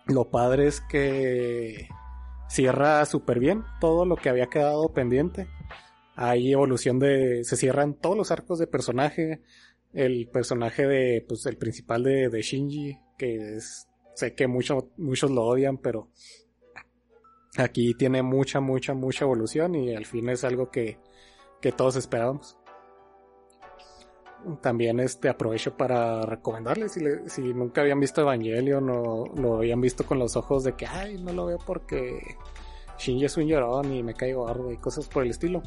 Lo 0.08 0.30
padre 0.30 0.68
es 0.68 0.82
que 0.82 1.88
cierra 2.48 3.06
súper 3.06 3.40
bien 3.40 3.64
todo 3.80 4.06
lo 4.06 4.16
que 4.16 4.30
había 4.30 4.48
quedado 4.48 4.94
pendiente 4.94 5.48
hay 6.16 6.54
evolución 6.54 7.00
de 7.00 7.44
se 7.44 7.58
cierran 7.58 7.94
todos 7.96 8.16
los 8.16 8.32
arcos 8.32 8.60
de 8.60 8.68
personaje 8.68 9.42
el 9.94 10.28
personaje 10.30 10.88
de 10.88 11.26
pues 11.28 11.46
el 11.46 11.58
principal 11.58 12.04
de, 12.04 12.30
de 12.30 12.42
Shinji 12.42 12.98
que 13.18 13.56
es, 13.56 13.88
sé 14.16 14.34
que 14.34 14.48
mucho, 14.48 14.92
muchos 14.98 15.30
lo 15.30 15.44
odian 15.44 15.78
pero 15.78 16.10
aquí 17.58 17.94
tiene 17.94 18.24
mucha 18.24 18.60
mucha 18.60 18.94
mucha 18.94 19.26
evolución 19.26 19.76
y 19.76 19.96
al 19.96 20.06
fin 20.06 20.30
es 20.30 20.44
algo 20.44 20.72
que, 20.72 20.98
que 21.62 21.72
todos 21.72 21.96
esperábamos. 21.96 22.58
También 24.62 25.00
este 25.00 25.28
aprovecho 25.28 25.76
para 25.76 26.22
recomendarles 26.22 26.92
si, 26.92 27.02
si 27.28 27.42
nunca 27.42 27.82
habían 27.82 28.00
visto 28.00 28.22
Evangelion 28.22 28.90
o 28.90 29.26
lo 29.36 29.58
habían 29.58 29.82
visto 29.82 30.06
con 30.06 30.20
los 30.20 30.36
ojos 30.36 30.64
de 30.64 30.74
que 30.74 30.86
ay 30.86 31.18
no 31.18 31.34
lo 31.34 31.48
veo 31.48 31.58
porque 31.66 32.38
Shinji 33.00 33.26
es 33.26 33.38
un 33.38 33.48
llorón 33.48 33.92
y 33.92 34.04
me 34.04 34.14
caigo 34.14 34.46
gordo 34.46 34.72
y 34.72 34.78
cosas 34.78 35.08
por 35.08 35.24
el 35.24 35.32
estilo. 35.32 35.62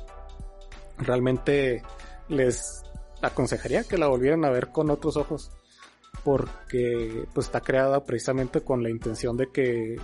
Realmente 0.97 1.83
les 2.29 2.83
aconsejaría 3.21 3.85
que 3.85 3.99
la 3.99 4.07
volvieran 4.07 4.45
a 4.45 4.51
ver 4.51 4.69
con 4.69 4.91
otros 4.91 5.17
ojos 5.17 5.51
porque 6.29 7.27
pues 7.33 7.47
está 7.47 7.63
creada 7.63 8.05
precisamente 8.05 8.61
con 8.61 8.83
la 8.83 8.91
intención 8.91 9.35
de 9.39 9.51
que 9.51 9.97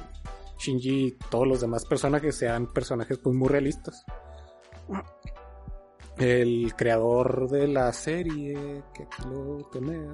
Shinji 0.59 1.05
y 1.07 1.13
todos 1.31 1.47
los 1.47 1.61
demás 1.61 1.85
personajes 1.85 2.35
sean 2.37 2.73
personajes 2.73 3.19
pues 3.19 3.37
muy 3.37 3.49
realistas 3.49 4.07
el 6.17 6.73
creador 6.77 7.49
de 7.51 7.69
la 7.69 7.93
serie 7.93 8.83
que 8.95 9.03
aquí 9.03 9.23
lo 9.29 9.31
debo 9.31 9.71
tener 9.71 10.09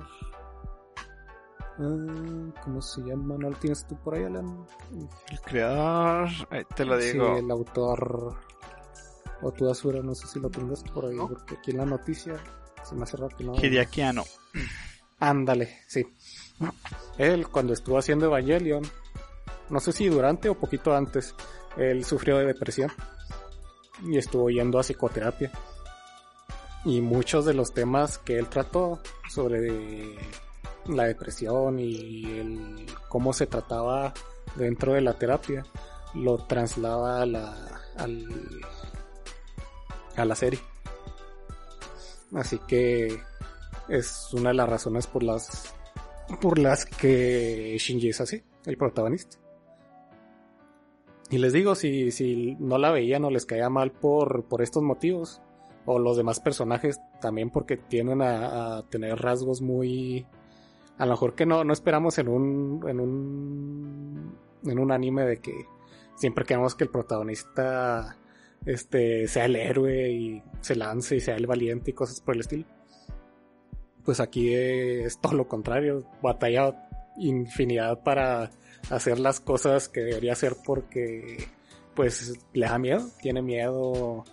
Ah, 1.82 2.52
¿cómo 2.64 2.82
se 2.82 3.00
llama? 3.02 3.36
¿no 3.38 3.48
lo 3.50 3.56
tienes 3.56 3.86
tú 3.86 3.96
por 4.02 4.14
ahí 4.14 4.24
Alan? 4.24 4.66
El 5.30 5.40
creador. 5.40 6.28
ahí 6.50 6.62
te 6.76 6.84
lo 6.84 7.00
Sí, 7.00 7.12
digo. 7.12 7.36
el 7.38 7.50
autor 7.50 8.36
o 9.42 9.52
tu 9.52 9.70
Asura, 9.70 10.02
no 10.02 10.14
sé 10.14 10.26
si 10.26 10.40
lo 10.40 10.50
tengas 10.50 10.82
por 10.92 11.06
ahí, 11.06 11.16
¿No? 11.16 11.28
porque 11.28 11.54
aquí 11.54 11.70
en 11.70 11.78
la 11.78 11.86
noticia 11.86 12.34
se 12.82 12.94
me 12.96 13.04
hace 13.04 13.16
raro 13.16 13.34
que 13.34 13.44
no. 13.44 13.54
Hideaki 13.54 14.02
Anno. 14.02 14.24
Ándale, 15.20 15.80
sí. 15.86 16.06
Él, 17.18 17.48
cuando 17.48 17.74
estuvo 17.74 17.98
haciendo 17.98 18.26
Evangelion, 18.26 18.82
no 19.68 19.80
sé 19.80 19.92
si 19.92 20.08
durante 20.08 20.48
o 20.48 20.54
poquito 20.54 20.94
antes, 20.94 21.34
él 21.76 22.04
sufrió 22.04 22.38
de 22.38 22.46
depresión 22.46 22.90
y 24.02 24.16
estuvo 24.16 24.48
yendo 24.48 24.78
a 24.78 24.82
psicoterapia. 24.82 25.52
Y 26.84 27.02
muchos 27.02 27.44
de 27.44 27.52
los 27.52 27.74
temas 27.74 28.16
que 28.18 28.38
él 28.38 28.48
trató 28.48 29.00
sobre 29.28 30.16
la 30.86 31.04
depresión 31.04 31.78
y 31.78 32.38
el 32.38 32.86
cómo 33.08 33.34
se 33.34 33.46
trataba 33.46 34.14
dentro 34.56 34.94
de 34.94 35.02
la 35.02 35.12
terapia, 35.12 35.64
lo 36.14 36.38
traslada 36.38 37.22
a 37.22 37.26
la, 37.26 37.82
al, 37.98 38.26
a 40.16 40.24
la 40.24 40.34
serie. 40.34 40.60
Así 42.34 42.58
que 42.66 43.20
es 43.90 44.32
una 44.32 44.50
de 44.50 44.54
las 44.54 44.68
razones 44.68 45.06
por 45.06 45.22
las 45.22 45.74
por 46.40 46.58
las 46.58 46.86
que 46.86 47.76
Shinji 47.78 48.10
es 48.10 48.20
así, 48.20 48.42
el 48.64 48.76
protagonista. 48.76 49.36
Y 51.28 51.38
les 51.38 51.52
digo, 51.52 51.74
si, 51.74 52.10
si 52.10 52.56
no 52.58 52.78
la 52.78 52.90
veían 52.90 53.24
o 53.24 53.30
les 53.30 53.46
caía 53.46 53.68
mal 53.68 53.92
por, 53.92 54.44
por 54.44 54.62
estos 54.62 54.82
motivos, 54.82 55.42
o 55.86 55.98
los 55.98 56.16
demás 56.16 56.40
personajes 56.40 57.00
también 57.20 57.50
porque 57.50 57.76
tienden 57.76 58.22
a, 58.22 58.78
a 58.78 58.82
tener 58.88 59.18
rasgos 59.18 59.60
muy... 59.60 60.26
A 60.98 61.06
lo 61.06 61.12
mejor 61.12 61.34
que 61.34 61.46
no, 61.46 61.64
no 61.64 61.72
esperamos 61.72 62.18
en 62.18 62.28
un, 62.28 62.84
en 62.86 63.00
un 63.00 64.38
en 64.66 64.78
un 64.78 64.92
anime 64.92 65.24
de 65.24 65.38
que 65.38 65.66
siempre 66.16 66.44
queremos 66.44 66.74
que 66.74 66.84
el 66.84 66.90
protagonista 66.90 68.16
este 68.66 69.26
sea 69.26 69.46
el 69.46 69.56
héroe 69.56 70.10
y 70.10 70.42
se 70.60 70.76
lance 70.76 71.16
y 71.16 71.20
sea 71.20 71.36
el 71.36 71.46
valiente 71.46 71.92
y 71.92 71.94
cosas 71.94 72.20
por 72.20 72.34
el 72.34 72.42
estilo. 72.42 72.66
Pues 74.04 74.20
aquí 74.20 74.54
es 74.54 75.20
todo 75.20 75.34
lo 75.34 75.48
contrario, 75.48 76.04
batalla 76.22 76.88
infinidad 77.16 78.02
para 78.02 78.50
hacer 78.88 79.18
las 79.18 79.40
cosas 79.40 79.88
que 79.88 80.00
debería 80.00 80.32
hacer 80.32 80.56
porque 80.64 81.48
pues 81.94 82.32
le 82.54 82.66
da 82.66 82.78
miedo, 82.78 83.06
tiene 83.20 83.42
miedo, 83.42 84.24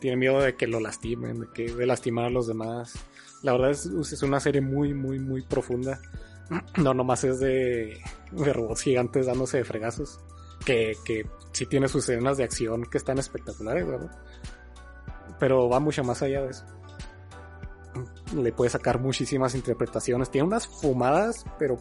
tiene 0.00 0.16
miedo 0.16 0.40
de 0.40 0.56
que 0.56 0.66
lo 0.66 0.80
lastimen, 0.80 1.40
de 1.40 1.46
que 1.52 1.72
de 1.72 1.86
lastimar 1.86 2.26
a 2.26 2.30
los 2.30 2.46
demás. 2.46 2.94
La 3.42 3.52
verdad 3.52 3.70
es, 3.70 3.86
es 3.86 4.22
una 4.22 4.40
serie 4.40 4.60
muy, 4.60 4.94
muy, 4.94 5.18
muy 5.18 5.42
profunda. 5.42 6.00
No 6.78 6.94
nomás 6.94 7.24
es 7.24 7.40
de, 7.40 8.00
de 8.32 8.52
robots 8.54 8.80
gigantes 8.80 9.26
dándose 9.26 9.58
de 9.58 9.64
fregazos. 9.64 10.18
Que, 10.64 10.96
que 11.04 11.26
sí 11.52 11.66
tiene 11.66 11.88
sus 11.88 12.08
escenas 12.08 12.38
de 12.38 12.44
acción 12.44 12.84
que 12.90 12.98
están 12.98 13.18
espectaculares, 13.18 13.86
¿verdad? 13.86 14.10
Pero 15.38 15.68
va 15.68 15.78
mucho 15.78 16.02
más 16.04 16.22
allá 16.22 16.42
de 16.42 16.50
eso. 16.50 16.64
Le 18.34 18.52
puede 18.52 18.70
sacar 18.70 19.00
muchísimas 19.00 19.54
interpretaciones. 19.54 20.30
Tiene 20.30 20.46
unas 20.46 20.66
fumadas, 20.66 21.44
pero 21.58 21.78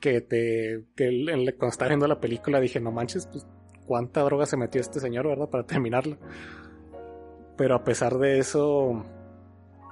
que 0.00 0.20
te 0.20 0.84
que 0.96 1.24
cuando 1.56 1.68
estaba 1.68 1.88
viendo 1.88 2.06
la 2.06 2.20
película 2.20 2.60
dije, 2.60 2.80
no 2.80 2.92
manches, 2.92 3.26
pues 3.26 3.46
cuánta 3.86 4.22
droga 4.22 4.46
se 4.46 4.56
metió 4.56 4.80
este 4.80 5.00
señor, 5.00 5.26
¿verdad? 5.26 5.48
Para 5.48 5.64
terminarla. 5.64 6.16
Pero 7.56 7.74
a 7.74 7.84
pesar 7.84 8.18
de 8.18 8.38
eso, 8.38 9.04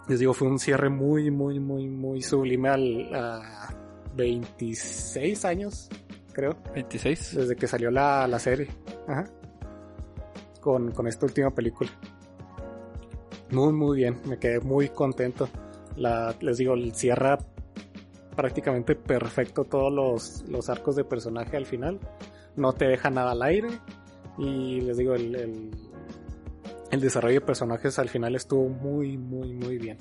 les 0.08 0.20
digo, 0.20 0.34
fue 0.34 0.48
un 0.48 0.58
cierre 0.58 0.88
muy, 0.88 1.30
muy, 1.30 1.58
muy, 1.58 1.88
muy 1.88 2.22
sublime 2.22 2.68
al, 2.68 3.14
a 3.14 3.74
26 4.14 5.44
años, 5.44 5.88
creo, 6.32 6.56
26. 6.74 7.36
desde 7.36 7.56
que 7.56 7.66
salió 7.66 7.90
la, 7.90 8.28
la 8.28 8.38
serie. 8.38 8.68
Ajá. 9.08 9.24
Con, 10.60 10.92
con 10.92 11.06
esta 11.06 11.26
última 11.26 11.50
película. 11.52 11.90
Muy, 13.50 13.72
muy 13.72 13.96
bien. 13.96 14.20
Me 14.24 14.38
quedé 14.38 14.60
muy 14.60 14.88
contento. 14.88 15.48
La, 15.96 16.34
les 16.40 16.58
digo, 16.58 16.74
cierra 16.92 17.38
prácticamente 18.34 18.94
perfecto 18.94 19.64
todos 19.64 19.92
los, 19.92 20.44
los 20.48 20.68
arcos 20.68 20.96
de 20.96 21.04
personaje 21.04 21.56
al 21.56 21.66
final. 21.66 21.98
No 22.56 22.72
te 22.72 22.86
deja 22.86 23.10
nada 23.10 23.32
al 23.32 23.42
aire. 23.42 23.68
Y 24.38 24.80
les 24.80 24.96
digo, 24.98 25.14
el, 25.14 25.70
el, 26.90 27.00
desarrollo 27.00 27.40
de 27.40 27.46
personajes 27.46 27.98
al 27.98 28.08
final 28.08 28.34
estuvo 28.34 28.68
muy, 28.68 29.16
muy, 29.16 29.52
muy 29.54 29.78
bien. 29.78 29.98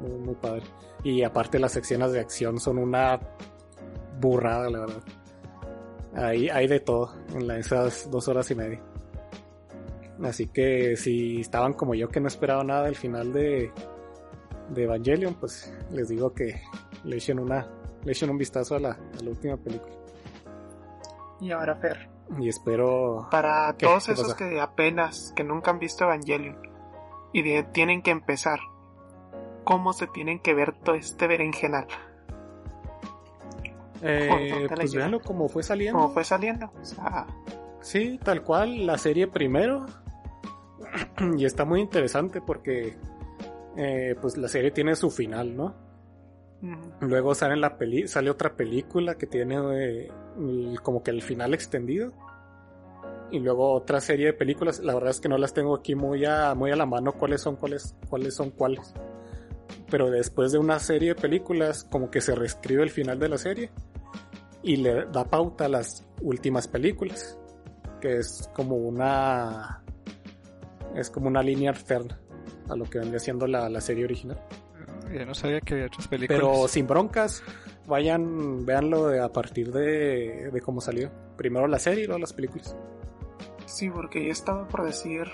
Muy, 0.00 0.18
muy 0.18 0.34
padre. 0.34 0.62
Y 1.04 1.22
aparte 1.22 1.58
las 1.58 1.72
secciones 1.72 2.12
de 2.12 2.20
acción 2.20 2.58
son 2.58 2.78
una 2.78 3.20
burrada, 4.20 4.68
la 4.70 4.80
verdad. 4.80 5.02
Hay, 6.14 6.48
hay 6.48 6.66
de 6.66 6.80
todo 6.80 7.14
en 7.34 7.50
esas 7.52 8.10
dos 8.10 8.26
horas 8.26 8.50
y 8.50 8.54
media. 8.54 8.82
Así 10.24 10.46
que 10.48 10.96
si 10.96 11.40
estaban 11.40 11.72
como 11.72 11.94
yo 11.94 12.08
que 12.08 12.20
no 12.20 12.28
esperaba 12.28 12.62
nada 12.62 12.84
del 12.84 12.96
final 12.96 13.32
de, 13.32 13.72
de 14.70 14.82
Evangelion, 14.84 15.34
pues 15.34 15.72
les 15.92 16.08
digo 16.08 16.34
que 16.34 16.60
le 17.04 17.16
echen 17.16 17.38
una, 17.38 17.66
le 18.04 18.12
echen 18.12 18.28
un 18.30 18.36
vistazo 18.38 18.74
a 18.76 18.80
la, 18.80 18.90
a 18.90 19.22
la 19.22 19.30
última 19.30 19.56
película. 19.56 19.94
Y 21.40 21.52
ahora, 21.52 21.74
Fer, 21.76 22.10
Y 22.38 22.48
espero. 22.50 23.28
para 23.30 23.74
¿Qué? 23.78 23.86
todos 23.86 24.04
¿Qué 24.06 24.12
esos 24.12 24.34
pasa? 24.34 24.36
que 24.36 24.60
apenas, 24.60 25.32
que 25.34 25.42
nunca 25.42 25.70
han 25.70 25.78
visto 25.78 26.04
Evangelion 26.04 26.58
y 27.32 27.40
de- 27.42 27.62
tienen 27.62 28.02
que 28.02 28.10
empezar, 28.10 28.58
¿cómo 29.64 29.94
se 29.94 30.06
tienen 30.08 30.38
que 30.40 30.52
ver 30.52 30.74
todo 30.82 30.96
este 30.96 31.26
berenjenal? 31.28 31.86
Eh, 34.02 34.26
¿por 34.28 34.38
dónde 34.38 34.68
la 34.68 34.74
pues 34.76 34.94
véanlo 34.94 35.20
como 35.20 35.48
fue 35.48 35.62
saliendo. 35.62 35.98
¿Cómo 35.98 36.12
fue 36.12 36.24
saliendo? 36.24 36.70
O 36.80 36.84
sea, 36.84 37.26
Sí, 37.82 38.18
tal 38.22 38.42
cual, 38.42 38.86
la 38.86 38.98
serie 38.98 39.26
primero. 39.26 39.86
y 41.38 41.44
está 41.44 41.64
muy 41.64 41.80
interesante 41.80 42.40
porque 42.40 42.96
eh, 43.76 44.14
pues 44.20 44.36
la 44.36 44.48
serie 44.48 44.70
tiene 44.70 44.94
su 44.96 45.10
final, 45.10 45.56
¿no? 45.56 45.74
Luego 47.00 47.34
sale 47.34 47.56
la 47.56 47.78
peli 47.78 48.06
sale 48.06 48.28
otra 48.28 48.54
película 48.54 49.14
que 49.14 49.26
tiene 49.26 49.56
eh, 50.04 50.12
el- 50.38 50.78
como 50.82 51.02
que 51.02 51.10
el 51.10 51.22
final 51.22 51.54
extendido. 51.54 52.12
Y 53.30 53.38
luego 53.38 53.72
otra 53.72 54.00
serie 54.00 54.26
de 54.26 54.32
películas. 54.34 54.80
La 54.80 54.92
verdad 54.92 55.10
es 55.10 55.20
que 55.20 55.28
no 55.28 55.38
las 55.38 55.54
tengo 55.54 55.74
aquí 55.74 55.94
muy 55.94 56.24
a, 56.24 56.54
muy 56.54 56.70
a 56.72 56.76
la 56.76 56.84
mano 56.84 57.12
cuáles 57.12 57.40
son 57.40 57.56
cuáles, 57.56 57.94
cuáles 58.08 58.34
son 58.34 58.50
cuáles. 58.50 58.92
Pero 59.88 60.10
después 60.10 60.52
de 60.52 60.58
una 60.58 60.78
serie 60.80 61.10
de 61.10 61.14
películas, 61.14 61.84
como 61.84 62.10
que 62.10 62.20
se 62.20 62.34
reescribe 62.34 62.82
el 62.82 62.90
final 62.90 63.18
de 63.18 63.28
la 63.28 63.38
serie. 63.38 63.70
Y 64.62 64.76
le 64.76 65.06
da 65.06 65.24
pauta 65.24 65.64
a 65.66 65.68
las 65.68 66.04
últimas 66.20 66.66
películas. 66.68 67.38
Que 68.00 68.16
es 68.18 68.50
como 68.52 68.76
una. 68.76 69.79
Es 70.94 71.10
como 71.10 71.28
una 71.28 71.42
línea 71.42 71.70
alterna 71.70 72.18
a 72.68 72.76
lo 72.76 72.84
que 72.84 72.98
vendría 72.98 73.20
siendo 73.20 73.46
la, 73.46 73.68
la 73.68 73.80
serie 73.80 74.04
original. 74.04 74.40
Yo 75.12 75.26
no 75.26 75.34
sabía 75.34 75.60
que 75.60 75.74
había 75.74 75.86
otras 75.86 76.06
películas. 76.08 76.40
Pero 76.40 76.68
sin 76.68 76.86
broncas, 76.86 77.42
vayan, 77.86 78.64
véanlo 78.64 79.08
de- 79.08 79.20
a 79.20 79.28
partir 79.32 79.72
de, 79.72 80.50
de 80.52 80.60
cómo 80.60 80.80
salió. 80.80 81.10
Primero 81.36 81.66
la 81.66 81.78
serie 81.78 82.04
y 82.04 82.06
luego 82.06 82.20
las 82.20 82.32
películas. 82.32 82.76
sí, 83.66 83.90
porque 83.90 84.24
yo 84.24 84.30
estaba 84.32 84.68
por 84.68 84.84
decir, 84.84 85.24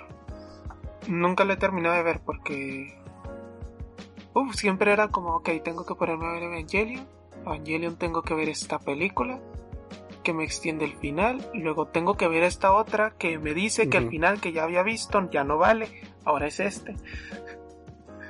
nunca 1.08 1.44
lo 1.44 1.52
he 1.52 1.56
terminado 1.56 1.94
de 1.96 2.02
ver 2.02 2.20
porque, 2.24 2.98
uf, 4.34 4.54
siempre 4.54 4.92
era 4.92 5.08
como, 5.08 5.36
ok, 5.36 5.48
tengo 5.64 5.84
que 5.84 5.94
ponerme 5.94 6.26
a 6.26 6.32
ver 6.32 6.42
Evangelion, 6.44 7.06
Evangelion 7.42 7.96
tengo 7.96 8.22
que 8.22 8.34
ver 8.34 8.48
esta 8.48 8.78
película 8.78 9.40
que 10.26 10.32
me 10.32 10.42
extiende 10.42 10.84
el 10.84 10.96
final, 10.96 11.48
luego 11.54 11.86
tengo 11.86 12.16
que 12.16 12.26
ver 12.26 12.42
esta 12.42 12.72
otra 12.72 13.14
que 13.16 13.38
me 13.38 13.54
dice 13.54 13.88
que 13.88 13.98
el 13.98 14.08
final 14.08 14.40
que 14.40 14.50
ya 14.50 14.64
había 14.64 14.82
visto 14.82 15.30
ya 15.30 15.44
no 15.44 15.56
vale, 15.56 15.88
ahora 16.24 16.48
es 16.48 16.58
este. 16.58 16.96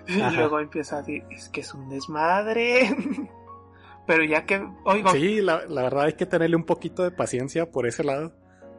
Y 0.07 0.21
Ajá. 0.21 0.37
luego 0.37 0.61
empieza 0.61 0.99
a 0.99 0.99
decir, 1.01 1.25
es 1.31 1.49
que 1.49 1.63
es 1.63 1.75
un 1.75 1.89
desmadre. 1.89 2.95
Pero 4.07 4.23
ya 4.23 4.45
que, 4.45 4.65
oigo, 4.85 5.11
Sí, 5.11 5.41
la, 5.41 5.65
la 5.67 5.83
verdad 5.83 6.05
hay 6.05 6.13
que 6.13 6.27
tenerle 6.27 6.55
un 6.55 6.63
poquito 6.63 7.03
de 7.03 7.11
paciencia 7.11 7.73
por 7.73 7.89
ese 7.89 8.05
lado. 8.05 8.33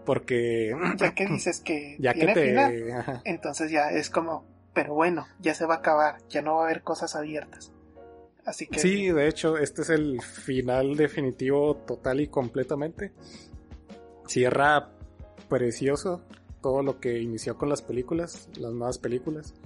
Porque 0.05 0.73
ya 0.97 1.13
que 1.15 1.25
dices 1.29 1.59
que 1.59 1.97
ya 1.99 2.13
que 2.13 2.27
tiene 2.27 2.35
te... 2.35 2.93
entonces 3.25 3.71
ya 3.71 3.89
es 3.89 4.09
como, 4.11 4.45
pero 4.73 4.93
bueno, 4.93 5.27
ya 5.39 5.53
se 5.55 5.65
va 5.65 5.73
a 5.73 5.77
acabar, 5.79 6.19
ya 6.29 6.43
no 6.43 6.55
va 6.55 6.61
a 6.61 6.65
haber 6.65 6.83
cosas 6.83 7.15
abiertas. 7.15 7.73
Así 8.47 8.65
que 8.65 8.79
Sí, 8.79 9.11
de 9.11 9.27
hecho, 9.27 9.57
este 9.57 9.81
es 9.81 9.89
el 9.89 10.21
final 10.21 10.95
definitivo 10.95 11.75
total 11.85 12.21
y 12.21 12.29
completamente. 12.29 13.11
Cierra 14.25 14.89
precioso 15.49 16.23
todo 16.61 16.81
lo 16.81 17.01
que 17.01 17.19
inició 17.19 17.57
con 17.57 17.67
las 17.67 17.81
películas, 17.81 18.49
las 18.57 18.71
nuevas 18.73 18.97
películas. 18.97 19.53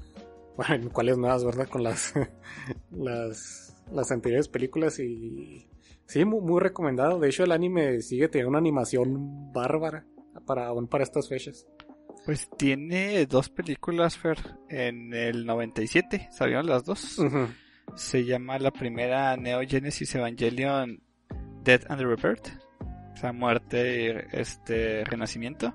Bueno, 0.58 0.90
¿cuáles 0.92 1.18
nuevas, 1.18 1.46
verdad? 1.46 1.70
Con 1.70 1.82
las, 1.82 2.14
las, 2.92 3.74
las 3.92 4.12
anteriores 4.12 4.50
películas 4.50 5.00
y... 5.00 5.66
Sí, 6.06 6.26
muy, 6.26 6.42
muy 6.42 6.60
recomendado. 6.60 7.20
De 7.20 7.30
hecho, 7.30 7.46
el 7.46 7.54
anime 7.54 8.02
sigue 8.02 8.28
teniendo 8.28 8.50
una 8.50 8.60
animación 8.60 9.54
bárbara 9.54 10.06
para, 10.46 10.68
aún 10.68 10.88
para 10.88 11.06
estas 11.06 11.30
fechas. 11.30 11.66
Pues 12.26 12.50
tiene 12.58 13.26
dos 13.28 13.50
películas, 13.50 14.18
Fer. 14.18 14.38
En 14.68 15.14
el 15.14 15.46
97 15.46 16.28
salieron 16.32 16.68
las 16.68 16.84
dos. 16.84 17.18
Ujú. 17.18 17.48
Se 17.96 18.24
llama 18.26 18.58
la 18.60 18.72
primera 18.72 19.36
Neo 19.38 19.62
Genesis 19.68 20.16
Evangelion 20.16 21.02
Death 21.64 21.90
and 21.90 22.00
the 22.00 22.06
Rebirth. 22.06 22.48
O 23.14 23.18
sea, 23.18 23.34
muerte, 23.34 24.26
este, 24.40 25.04
renacimiento. 25.06 25.74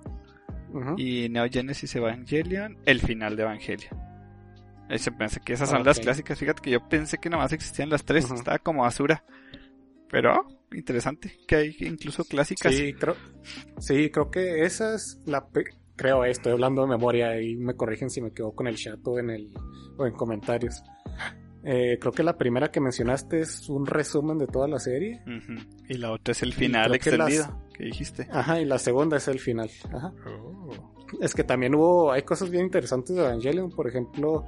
Y 0.97 1.29
Neo 1.29 1.47
Genesis 1.51 1.95
Evangelion, 1.97 2.77
el 2.85 3.01
final 3.01 3.37
de 3.37 3.43
Evangelion. 3.45 3.95
Ahí 4.89 4.99
se 4.99 5.11
pensé 5.11 5.41
que 5.41 5.53
esas 5.55 5.71
son 5.71 5.85
las 5.85 5.99
clásicas. 6.01 6.39
Fíjate 6.39 6.63
que 6.63 6.71
yo 6.71 6.89
pensé 6.89 7.19
que 7.19 7.31
nomás 7.31 7.53
existían 7.53 7.89
las 7.91 8.05
tres. 8.05 8.31
Estaba 8.31 8.59
como 8.59 8.85
Asura. 8.85 9.25
Pero, 10.11 10.47
interesante. 10.73 11.39
Que 11.49 11.57
hay 11.57 11.77
incluso 11.81 12.25
clásicas. 12.25 12.75
Sí, 12.75 12.93
creo, 12.93 13.17
sí, 13.79 14.11
creo 14.11 14.31
que 14.31 14.65
esa 14.65 14.95
es 14.95 15.21
la... 15.27 15.47
pe- 15.47 15.65
Creo, 15.97 16.25
estoy 16.27 16.53
hablando 16.53 16.83
de 16.83 16.89
memoria 16.89 17.41
y 17.41 17.57
me 17.57 17.75
corrigen 17.75 18.11
si 18.11 18.21
me 18.21 18.31
quedo 18.31 18.53
con 18.55 18.67
el 18.67 18.77
chat 18.77 18.99
o 19.07 19.19
en, 19.19 19.31
el, 19.31 19.51
o 19.97 20.07
en 20.07 20.13
comentarios. 20.13 20.83
Eh, 21.65 21.99
creo 22.01 22.13
que 22.13 22.23
la 22.23 22.37
primera 22.39 22.71
que 22.71 22.81
mencionaste 22.81 23.41
es 23.41 23.69
un 23.69 23.87
resumen 23.87 24.39
de 24.39 24.47
toda 24.47 24.69
la 24.69 24.79
serie. 24.79 25.23
Y 25.89 25.95
la 25.95 26.13
otra 26.13 26.33
es 26.33 26.43
el 26.43 26.53
final 26.53 26.89
creo 26.91 27.01
que 27.01 27.17
las- 27.17 27.29
extendido 27.33 27.67
que 27.75 27.85
dijiste. 27.85 28.29
Ajá, 28.31 28.61
y 28.61 28.65
la 28.65 28.79
segunda 28.79 29.17
es 29.17 29.27
el 29.29 29.41
final. 29.41 29.69
Ajá. 29.93 30.13
Oh. 30.29 30.93
Es 31.21 31.35
que 31.35 31.45
también 31.45 31.75
hubo, 31.75 32.13
hay 32.13 32.23
cosas 32.23 32.51
bien 32.51 32.65
interesantes 32.65 33.15
de 33.17 33.23
Evangelion. 33.23 33.71
Por 33.71 33.89
ejemplo, 33.89 34.45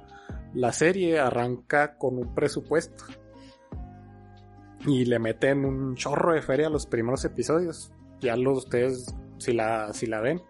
la 0.55 0.73
serie 0.73 1.19
arranca 1.19 1.97
con 1.99 2.19
un 2.19 2.35
presupuesto. 2.35 3.05
Y 4.87 5.05
le 5.07 5.19
meten 5.19 5.65
un 5.65 5.97
chorro 5.97 6.35
de 6.35 6.43
feria 6.43 6.69
a 6.69 6.71
los 6.71 6.87
primeros 6.87 7.25
episodios. 7.25 7.93
Ya 8.21 8.37
los 8.37 8.59
ustedes, 8.65 9.15
si 9.39 9.53
la, 9.53 9.93
si 9.93 10.07
la 10.07 10.21
ven, 10.21 10.41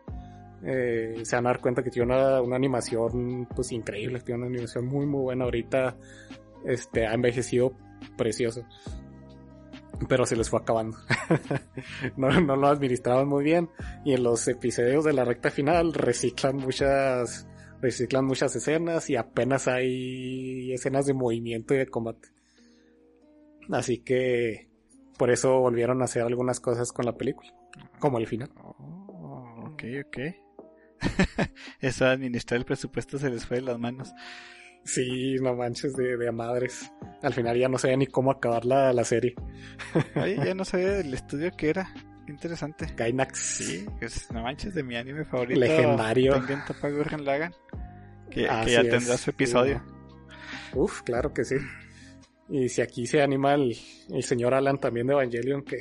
eh, 0.64 1.14
se 1.22 1.36
van 1.36 1.46
a 1.46 1.50
dar 1.50 1.60
cuenta 1.60 1.82
que 1.82 1.90
tiene 1.90 2.12
una, 2.14 2.42
una 2.42 2.56
animación 2.56 3.46
pues 3.54 3.72
increíble. 3.72 4.20
Tiene 4.20 4.40
una 4.42 4.48
animación 4.48 4.86
muy 4.86 5.06
muy 5.06 5.20
buena. 5.22 5.44
Ahorita 5.44 5.96
este, 6.64 7.06
ha 7.06 7.14
envejecido 7.14 7.72
precioso. 8.16 8.64
Pero 10.08 10.26
se 10.26 10.36
les 10.36 10.48
fue 10.48 10.60
acabando. 10.60 10.96
no, 12.16 12.30
lo 12.30 12.68
administraban 12.68 13.26
muy 13.26 13.42
bien 13.42 13.68
y 14.04 14.14
en 14.14 14.22
los 14.22 14.46
episodios 14.46 15.04
de 15.04 15.12
la 15.12 15.24
recta 15.24 15.50
final 15.50 15.92
reciclan 15.92 16.56
muchas 16.56 17.46
reciclan 17.80 18.24
muchas 18.24 18.56
escenas 18.56 19.08
y 19.08 19.16
apenas 19.16 19.68
hay 19.68 20.72
escenas 20.72 21.06
de 21.06 21.14
movimiento 21.14 21.74
y 21.74 21.78
de 21.78 21.86
combate 21.86 22.28
así 23.70 23.98
que 23.98 24.68
por 25.16 25.30
eso 25.30 25.60
volvieron 25.60 26.02
a 26.02 26.06
hacer 26.06 26.22
algunas 26.22 26.58
cosas 26.58 26.92
con 26.92 27.06
la 27.06 27.16
película 27.16 27.54
como 28.00 28.18
el 28.18 28.26
final 28.26 28.50
Oh, 29.28 29.72
ok, 29.72 29.82
ok. 30.06 30.18
Eso 31.80 32.06
administrar 32.06 32.58
el 32.58 32.64
presupuesto 32.64 33.18
se 33.18 33.30
les 33.30 33.46
fue 33.46 33.58
de 33.58 33.64
las 33.64 33.78
manos. 33.78 34.12
Sí 34.88 35.36
no 35.42 35.54
manches 35.54 35.92
de, 35.94 36.16
de 36.16 36.28
a 36.28 36.32
madres 36.32 36.90
al 37.22 37.32
final 37.34 37.56
ya 37.58 37.68
no 37.68 37.78
sabía 37.78 37.96
ni 37.96 38.06
cómo 38.06 38.30
acabar 38.30 38.64
la, 38.64 38.92
la 38.92 39.04
serie 39.04 39.34
Ay, 40.14 40.36
ya 40.36 40.54
no 40.54 40.64
sabía 40.64 40.88
del 40.98 41.12
estudio 41.14 41.50
que 41.56 41.70
era. 41.70 41.92
Interesante. 42.28 42.86
Gainax 42.94 43.38
Sí, 43.38 43.86
es, 44.02 44.30
no 44.30 44.42
manches 44.42 44.74
de 44.74 44.82
mi 44.82 44.96
anime 44.96 45.24
favorito. 45.24 45.58
Legendario. 45.58 46.34
Tengen 46.34 46.62
Toppa 46.66 46.90
Gurren 46.90 47.24
Lagann. 47.24 47.54
Que, 48.30 48.42
que 48.42 48.48
Así 48.48 48.72
ya 48.72 48.80
es, 48.82 48.90
tendrá 48.90 49.16
su 49.16 49.24
sí. 49.24 49.30
episodio. 49.30 49.82
Uf, 50.74 51.00
claro 51.02 51.32
que 51.32 51.44
sí. 51.46 51.54
Y 52.50 52.68
si 52.68 52.82
aquí 52.82 53.06
se 53.06 53.22
anima 53.22 53.54
el, 53.54 53.74
el 54.10 54.22
señor 54.22 54.52
Alan 54.52 54.78
también 54.78 55.06
de 55.06 55.14
Evangelion, 55.14 55.62
que 55.62 55.78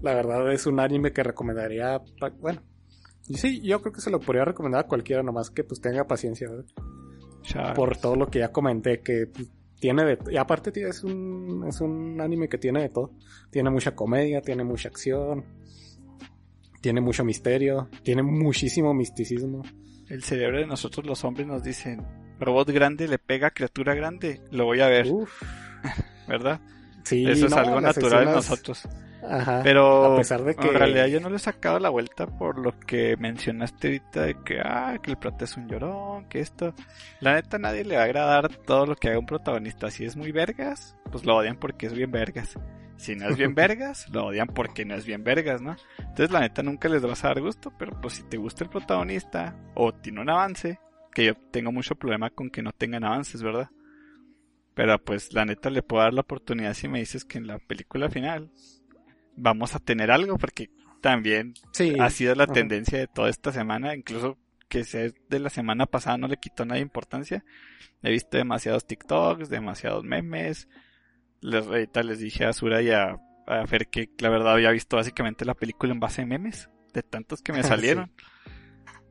la 0.00 0.14
verdad 0.14 0.50
es 0.52 0.66
un 0.66 0.80
anime 0.80 1.12
que 1.12 1.22
recomendaría, 1.22 2.00
pa- 2.18 2.30
bueno, 2.30 2.62
y 3.28 3.36
sí, 3.36 3.60
yo 3.60 3.82
creo 3.82 3.92
que 3.92 4.00
se 4.00 4.10
lo 4.10 4.20
podría 4.20 4.46
recomendar 4.46 4.84
a 4.86 4.88
cualquiera, 4.88 5.22
nomás 5.22 5.50
que 5.50 5.64
pues 5.64 5.82
tenga 5.82 6.06
paciencia, 6.06 6.48
¿verdad? 6.48 6.64
Por 7.74 7.96
todo 7.96 8.16
lo 8.16 8.26
que 8.28 8.40
ya 8.40 8.52
comenté, 8.52 9.00
que 9.00 9.26
pues, 9.26 9.48
tiene 9.80 10.04
de... 10.04 10.18
Y 10.30 10.36
aparte 10.36 10.70
es 10.88 11.02
un, 11.04 11.64
es 11.68 11.80
un 11.80 12.20
anime 12.20 12.48
que 12.48 12.58
tiene 12.58 12.82
de 12.82 12.88
todo. 12.90 13.12
Tiene 13.50 13.70
mucha 13.70 13.94
comedia, 13.94 14.40
tiene 14.42 14.64
mucha 14.64 14.88
acción, 14.88 15.44
tiene 16.80 17.00
mucho 17.00 17.24
misterio, 17.24 17.88
tiene 18.02 18.22
muchísimo 18.22 18.94
misticismo. 18.94 19.62
El 20.08 20.22
cerebro 20.22 20.58
de 20.58 20.66
nosotros 20.66 21.06
los 21.06 21.24
hombres 21.24 21.46
nos 21.46 21.62
dicen, 21.62 22.04
robot 22.40 22.70
grande 22.70 23.08
le 23.08 23.18
pega 23.18 23.48
a 23.48 23.50
criatura 23.50 23.94
grande, 23.94 24.40
lo 24.50 24.64
voy 24.64 24.80
a 24.80 24.88
ver, 24.88 25.06
Uf, 25.10 25.42
¿verdad? 26.28 26.60
sí, 27.04 27.26
Eso 27.28 27.46
es 27.46 27.52
algo 27.52 27.80
natural 27.80 28.22
en 28.22 28.28
escenas- 28.28 28.34
nosotros. 28.34 28.88
Ajá. 29.28 29.60
Pero 29.62 30.14
a 30.14 30.16
pesar 30.16 30.42
de 30.42 30.54
que- 30.56 30.68
en 30.68 30.74
realidad 30.74 31.06
yo 31.06 31.20
no 31.20 31.28
le 31.30 31.36
he 31.36 31.40
sacado 31.40 31.78
la 31.78 31.88
vuelta 31.90 32.26
por 32.26 32.58
lo 32.58 32.78
que 32.80 33.16
mencionaste 33.18 33.88
ahorita 33.88 34.22
de 34.22 34.34
que, 34.42 34.60
ah, 34.60 34.98
que 35.02 35.10
el 35.10 35.16
prota 35.18 35.44
es 35.44 35.56
un 35.56 35.68
llorón, 35.68 36.28
que 36.28 36.40
esto. 36.40 36.74
La 37.20 37.34
neta 37.34 37.56
a 37.56 37.60
nadie 37.60 37.84
le 37.84 37.96
va 37.96 38.02
a 38.02 38.04
agradar 38.06 38.48
todo 38.56 38.86
lo 38.86 38.96
que 38.96 39.08
haga 39.08 39.18
un 39.18 39.26
protagonista. 39.26 39.90
Si 39.90 40.04
es 40.04 40.16
muy 40.16 40.32
vergas, 40.32 40.96
pues 41.10 41.24
lo 41.24 41.36
odian 41.36 41.56
porque 41.56 41.86
es 41.86 41.92
bien 41.94 42.10
vergas. 42.10 42.58
Si 42.96 43.14
no 43.14 43.28
es 43.28 43.36
bien 43.36 43.54
vergas, 43.54 44.08
lo 44.10 44.26
odian 44.26 44.48
porque 44.48 44.84
no 44.84 44.94
es 44.94 45.06
bien 45.06 45.22
vergas, 45.24 45.60
¿no? 45.62 45.76
Entonces 45.98 46.30
la 46.30 46.40
neta 46.40 46.62
nunca 46.62 46.88
les 46.88 47.02
vas 47.02 47.24
a 47.24 47.28
dar 47.28 47.40
gusto, 47.40 47.72
pero 47.78 48.00
pues 48.00 48.14
si 48.14 48.22
te 48.24 48.36
gusta 48.38 48.64
el 48.64 48.70
protagonista 48.70 49.54
o 49.74 49.92
tiene 49.94 50.20
un 50.20 50.30
avance, 50.30 50.80
que 51.14 51.24
yo 51.26 51.34
tengo 51.52 51.70
mucho 51.72 51.94
problema 51.94 52.30
con 52.30 52.50
que 52.50 52.62
no 52.62 52.72
tengan 52.72 53.04
avances, 53.04 53.42
¿verdad? 53.42 53.68
Pero 54.74 54.98
pues 54.98 55.32
la 55.32 55.44
neta 55.44 55.70
le 55.70 55.82
puedo 55.82 56.02
dar 56.04 56.14
la 56.14 56.20
oportunidad 56.20 56.74
si 56.74 56.86
me 56.88 57.00
dices 57.00 57.24
que 57.24 57.38
en 57.38 57.46
la 57.48 57.58
película 57.58 58.08
final 58.08 58.50
vamos 59.38 59.74
a 59.74 59.78
tener 59.78 60.10
algo, 60.10 60.36
porque 60.38 60.70
también 61.00 61.54
Sí, 61.72 61.94
ha 61.98 62.10
sido 62.10 62.34
la 62.34 62.44
ajá. 62.44 62.52
tendencia 62.52 62.98
de 62.98 63.06
toda 63.06 63.30
esta 63.30 63.52
semana, 63.52 63.94
incluso 63.94 64.36
que 64.68 64.84
sea 64.84 65.08
de 65.30 65.38
la 65.38 65.48
semana 65.50 65.86
pasada 65.86 66.18
no 66.18 66.28
le 66.28 66.36
quitó 66.36 66.64
nada 66.64 66.76
de 66.76 66.82
importancia. 66.82 67.44
He 68.02 68.10
visto 68.10 68.36
demasiados 68.36 68.86
TikToks, 68.86 69.48
demasiados 69.48 70.04
memes. 70.04 70.68
Les, 71.40 71.66
ahorita 71.66 72.02
les 72.02 72.18
dije 72.18 72.44
a 72.44 72.52
Sura 72.52 72.82
y 72.82 72.90
a, 72.90 73.16
a 73.46 73.66
Fer 73.66 73.88
que 73.88 74.10
la 74.18 74.28
verdad 74.28 74.52
había 74.54 74.70
visto 74.70 74.96
básicamente 74.96 75.44
la 75.44 75.54
película 75.54 75.92
en 75.92 76.00
base 76.00 76.22
a 76.22 76.26
memes, 76.26 76.68
de 76.92 77.02
tantos 77.02 77.42
que 77.42 77.52
me 77.52 77.62
Sí. 77.62 77.68
salieron. 77.68 78.12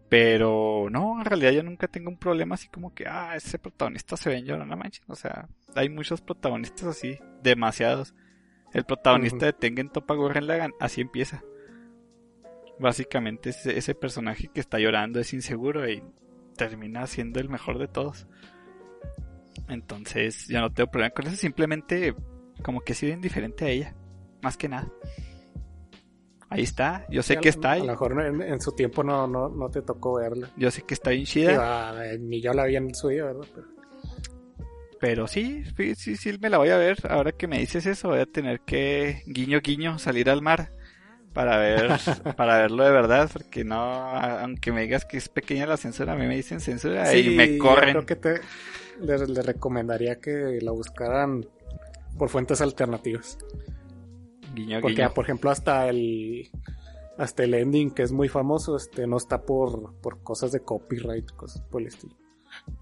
Pero 0.09 0.88
no, 0.89 1.19
en 1.19 1.25
realidad 1.25 1.51
yo 1.51 1.63
nunca 1.63 1.88
tengo 1.89 2.09
un 2.09 2.17
problema 2.17 2.55
así 2.55 2.69
como 2.69 2.93
que, 2.93 3.05
ah, 3.07 3.36
ese 3.36 3.59
protagonista 3.59 4.15
se 4.15 4.30
ve 4.30 4.38
en 4.38 4.45
llorón, 4.45 4.69
no 4.69 4.78
manches. 4.78 5.03
O 5.07 5.15
sea, 5.15 5.49
hay 5.75 5.89
muchos 5.89 6.21
protagonistas 6.21 6.86
así, 6.88 7.19
demasiados. 7.43 8.13
El 8.78 8.86
protagonista 8.86 9.45
de 9.47 9.53
Tengen 9.53 9.89
Toppa 9.89 10.13
Gurren 10.13 10.45
Lagann, 10.47 10.73
así 10.80 11.01
empieza. 11.01 11.43
Básicamente 12.80 13.49
ese, 13.49 13.78
ese 13.78 13.95
personaje 13.95 14.49
que 14.53 14.59
está 14.59 14.78
llorando 14.80 15.19
es 15.19 15.34
inseguro 15.34 15.89
y 15.89 16.03
termina 16.55 17.07
siendo 17.07 17.39
el 17.39 17.49
mejor 17.49 17.80
de 17.80 17.88
todos. 17.88 18.28
Entonces 19.67 20.47
yo 20.47 20.61
no 20.61 20.71
tengo 20.71 20.91
problema 20.91 21.09
con 21.13 21.25
eso, 21.28 21.36
simplemente 21.36 22.15
como 22.63 22.82
que 22.82 22.93
he 22.93 22.95
sido 22.95 23.13
indiferente 23.13 23.65
a 23.65 23.69
ella, 23.69 23.95
más 24.41 24.57
que 24.57 24.69
nada. 24.69 24.91
Ahí 26.49 26.61
está, 26.63 27.05
yo 27.09 27.23
sé 27.23 27.34
Sí, 27.34 27.39
que 27.41 27.49
está 27.49 27.73
A 27.73 27.78
lo 27.80 27.86
mejor 27.86 28.21
en, 28.25 28.41
en 28.41 28.61
su 28.61 28.71
tiempo 28.73 29.03
no, 29.03 29.28
no, 29.28 29.49
no 29.49 29.69
te 29.69 29.82
tocó 29.82 30.17
verla. 30.19 30.49
yo 30.55 30.71
sé 30.71 30.84
que 30.84 30.93
está 30.93 31.09
bien 31.09 31.25
chida, 31.25 31.89
ah, 31.89 32.03
ni 32.19 32.41
yo 32.41 32.53
la 32.53 32.65
vi 32.65 32.75
en 32.78 32.93
su 32.95 33.09
día, 33.09 33.25
¿verdad? 33.25 33.45
Pero- 33.53 33.67
pero 35.00 35.28
sí, 35.28 35.64
sí, 35.76 35.95
sí, 35.95 36.16
sí 36.18 36.38
me 36.41 36.50
la 36.50 36.58
voy 36.58 36.70
a 36.70 36.78
ver. 36.78 36.98
Ahora 37.10 37.32
que 37.32 37.48
me 37.48 37.60
dices 37.60 37.86
eso, 37.86 38.10
voy 38.10 38.20
a 38.20 38.26
tener 38.26 38.62
que 38.62 39.24
guiño 39.28 39.60
guiño 39.62 40.00
salir 40.00 40.30
al 40.30 40.41
mar 40.41 40.72
para 41.34 41.58
ver, 41.58 41.91
para 42.38 42.58
verlo 42.60 42.84
de 42.84 42.91
verdad, 42.91 43.30
porque 43.32 43.64
no, 43.64 43.76
aunque 43.78 44.72
me 44.72 44.82
digas 44.82 45.06
que 45.06 45.18
es 45.18 45.30
pequeña 45.30 45.66
la 45.68 45.78
censura, 45.78 46.14
a 46.14 46.16
mí 46.16 46.26
me 46.28 46.36
dicen 46.36 46.60
censura 46.60 47.16
y 47.16 47.30
me 47.30 47.58
yo 47.58 47.58
corren. 47.58 47.89
creo 47.89 48.06
que 48.06 48.16
te, 48.16 48.41
le, 49.00 49.28
le 49.28 49.41
recomendaría 49.43 50.20
que 50.20 50.60
la 50.62 50.72
buscaran 50.72 51.45
por 52.18 52.30
fuentes 52.30 52.62
alternativas. 52.62 53.38
Guiño 54.54 54.82
Porque, 54.82 55.04
guiño. 55.04 55.14
por 55.14 55.26
ejemplo, 55.26 55.50
hasta 55.52 55.88
el 55.89 56.50
hasta 57.18 57.43
el 57.43 57.54
ending, 57.56 57.91
que 57.91 58.04
es 58.04 58.12
muy 58.12 58.30
famoso, 58.30 58.76
este 58.78 59.08
no 59.08 59.18
está 59.18 59.41
por, 59.43 59.95
por 60.02 60.22
cosas 60.24 60.52
de 60.52 60.62
copyright, 60.62 61.32
cosas 61.32 61.62
por 61.64 61.82
el 61.82 61.88
estilo. 61.88 62.16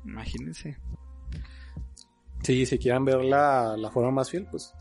Imagínense. 0.06 0.78
Sí, 2.46 2.66
si 2.66 2.78
quieran 2.78 3.04
ver 3.06 3.24
la, 3.24 3.76
la 3.78 3.90
forma 3.90 4.12
más 4.12 4.30
fiel, 4.30 4.46
pues 4.50 4.74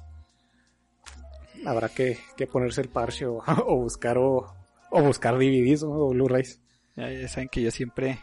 habrá 1.67 1.89
que, 1.89 2.19
que 2.37 2.47
ponerse 2.47 2.81
el 2.83 2.89
parche 2.89 3.27
o, 3.27 3.39
o 3.67 3.77
buscar 3.77 4.19
o, 4.19 4.47
o 4.91 5.03
buscar 5.03 5.35
DVDs 5.35 5.83
o 5.83 6.09
Blu-rays. 6.11 6.61
Ya, 6.97 7.11
ya 7.11 7.29
saben 7.29 7.49
que 7.49 7.63
yo 7.63 7.71
siempre, 7.71 8.21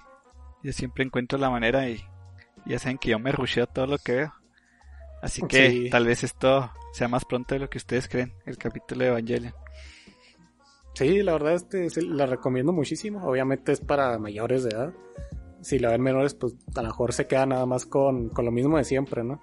yo 0.64 0.72
siempre 0.72 1.04
encuentro 1.04 1.38
la 1.40 1.50
manera 1.50 1.90
y 1.90 2.00
ya 2.66 2.80
saben 2.80 2.98
que 2.98 3.10
yo 3.10 3.20
me 3.20 3.32
rusheo 3.32 3.68
todo 3.68 3.88
lo 3.88 3.98
que 3.98 4.14
veo. 4.16 4.34
Así 5.22 5.42
que 5.44 5.70
Sí. 5.70 5.90
tal 5.90 6.06
vez 6.06 6.24
esto 6.24 6.72
sea 6.94 7.08
más 7.08 7.26
pronto 7.26 7.54
de 7.56 7.60
lo 7.60 7.70
que 7.70 7.78
ustedes 7.78 8.08
creen, 8.08 8.34
el 8.46 8.58
capítulo 8.58 9.04
de 9.04 9.10
Evangelion. 9.12 9.54
Sí, 10.94 11.22
la 11.24 11.34
verdad 11.34 11.54
este 11.54 11.90
la 12.02 12.26
recomiendo 12.26 12.74
muchísimo. 12.74 13.24
Obviamente 13.26 13.72
es 13.72 13.80
para 13.80 14.18
mayores 14.20 14.64
de 14.64 14.72
edad. 14.72 14.94
Si 15.62 15.78
la 15.80 15.90
ven 15.92 16.02
menores, 16.02 16.34
pues 16.34 16.56
a 16.76 16.82
lo 16.82 16.88
mejor 16.90 17.14
se 17.14 17.28
queda 17.28 17.46
nada 17.46 17.66
más 17.66 17.86
con, 17.86 18.30
con 18.30 18.46
lo 18.46 18.52
mismo 18.52 18.78
de 18.78 18.84
siempre, 18.84 19.24
¿no? 19.24 19.42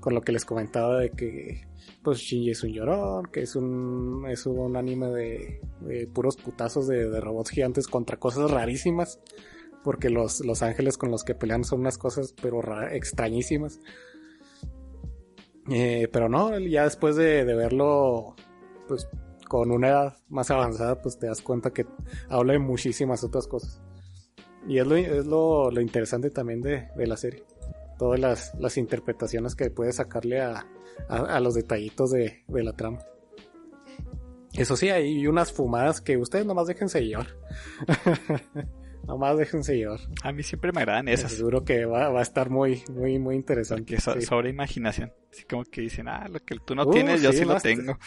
Con 0.00 0.14
lo 0.14 0.20
que 0.20 0.32
les 0.32 0.44
comentaba 0.44 0.98
de 0.98 1.10
que 1.10 1.66
pues 2.02 2.18
Shinji 2.18 2.50
es 2.50 2.62
un 2.62 2.72
llorón, 2.72 3.26
que 3.26 3.42
es 3.42 3.56
un 3.56 4.24
es 4.28 4.46
un 4.46 4.76
anime 4.76 5.08
de, 5.08 6.08
puros 6.12 6.36
putazos 6.36 6.86
de, 6.86 7.08
de 7.10 7.20
robots 7.20 7.50
gigantes 7.50 7.88
contra 7.88 8.18
cosas 8.18 8.50
rarísimas. 8.50 9.20
Porque 9.82 10.10
los, 10.10 10.44
los 10.44 10.62
ángeles 10.62 10.96
con 10.96 11.10
los 11.10 11.24
que 11.24 11.34
pelean 11.34 11.64
son 11.64 11.80
unas 11.80 11.98
cosas 11.98 12.34
pero 12.40 12.62
ra- 12.62 12.94
extrañísimas. 12.94 13.80
Eh, 15.70 16.08
pero 16.12 16.28
no, 16.28 16.56
ya 16.58 16.84
después 16.84 17.16
de, 17.16 17.44
de 17.44 17.54
verlo, 17.54 18.36
pues 18.86 19.08
con 19.48 19.70
una 19.70 19.88
edad 19.88 20.16
más 20.28 20.50
avanzada, 20.50 21.02
pues 21.02 21.18
te 21.18 21.26
das 21.26 21.42
cuenta 21.42 21.72
que 21.72 21.84
habla 22.28 22.52
de 22.54 22.58
muchísimas 22.60 23.22
otras 23.24 23.46
cosas. 23.48 23.82
Y 24.66 24.78
es 24.78 24.86
lo, 24.86 24.96
es 24.96 25.26
lo, 25.26 25.70
lo 25.70 25.80
interesante 25.80 26.30
también 26.30 26.60
de, 26.60 26.88
de 26.96 27.06
la 27.06 27.16
serie. 27.16 27.42
Todas 27.98 28.18
las, 28.20 28.54
las 28.58 28.76
interpretaciones 28.78 29.54
que 29.54 29.70
puedes 29.70 29.96
sacarle 29.96 30.40
a, 30.40 30.66
a, 31.08 31.16
a 31.36 31.40
los 31.40 31.54
detallitos 31.54 32.10
de, 32.10 32.44
de 32.48 32.62
la 32.62 32.72
trama. 32.72 32.98
Eso 34.54 34.76
sí, 34.76 34.88
hay 34.90 35.26
unas 35.26 35.50
fumadas 35.52 36.00
que 36.00 36.16
ustedes 36.16 36.44
nomás 36.46 36.66
déjense 36.66 37.04
llevar. 37.04 37.28
nomás 39.06 39.36
déjense 39.38 39.76
llevar. 39.76 39.98
A 40.22 40.30
mí 40.32 40.42
siempre 40.42 40.72
me 40.72 40.80
agradan 40.82 41.08
esas, 41.08 41.32
Seguro 41.32 41.64
que 41.64 41.86
va, 41.86 42.10
va 42.10 42.20
a 42.20 42.22
estar 42.22 42.50
muy, 42.50 42.82
muy, 42.90 43.18
muy 43.18 43.34
interesante. 43.34 43.82
porque 43.94 44.00
so- 44.00 44.14
Sí. 44.14 44.22
sobre 44.22 44.50
imaginación. 44.50 45.12
Así 45.30 45.44
como 45.44 45.64
que 45.64 45.80
dicen, 45.80 46.06
ah, 46.08 46.28
lo 46.28 46.38
que 46.40 46.56
tú 46.66 46.74
no 46.74 46.84
Uh, 46.84 46.90
tienes, 46.90 47.22
yo 47.22 47.32
sí, 47.32 47.44
lo 47.46 47.56
este- 47.56 47.74
tengo. 47.76 47.98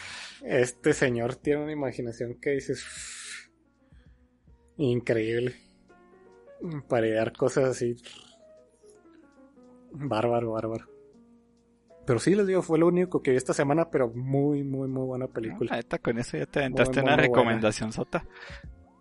Este 0.44 0.94
señor 0.94 1.36
tiene 1.36 1.64
una 1.64 1.72
imaginación 1.72 2.36
que 2.40 2.52
dices. 2.52 2.86
Increíble. 4.78 5.56
Para 6.88 7.08
idear 7.08 7.34
cosas 7.34 7.66
así. 7.66 7.96
Bárbaro, 9.92 10.52
bárbaro. 10.52 10.86
Pero 12.06 12.20
sí, 12.20 12.36
les 12.36 12.46
digo, 12.46 12.62
fue 12.62 12.78
lo 12.78 12.88
único 12.88 13.22
que 13.22 13.32
vi 13.32 13.38
esta 13.38 13.54
semana, 13.54 13.90
pero 13.90 14.10
muy, 14.10 14.64
muy, 14.64 14.88
muy 14.88 15.06
buena 15.06 15.28
película. 15.28 15.72
la 15.72 15.78
neta, 15.78 15.98
con 15.98 16.20
eso 16.20 16.38
ya 16.38 16.46
te 16.46 16.60
aventaste 16.60 17.02
muy, 17.02 17.04
una 17.04 17.18
muy 17.18 17.28
buena. 17.28 17.42
recomendación 17.42 17.92
sota. 17.92 18.26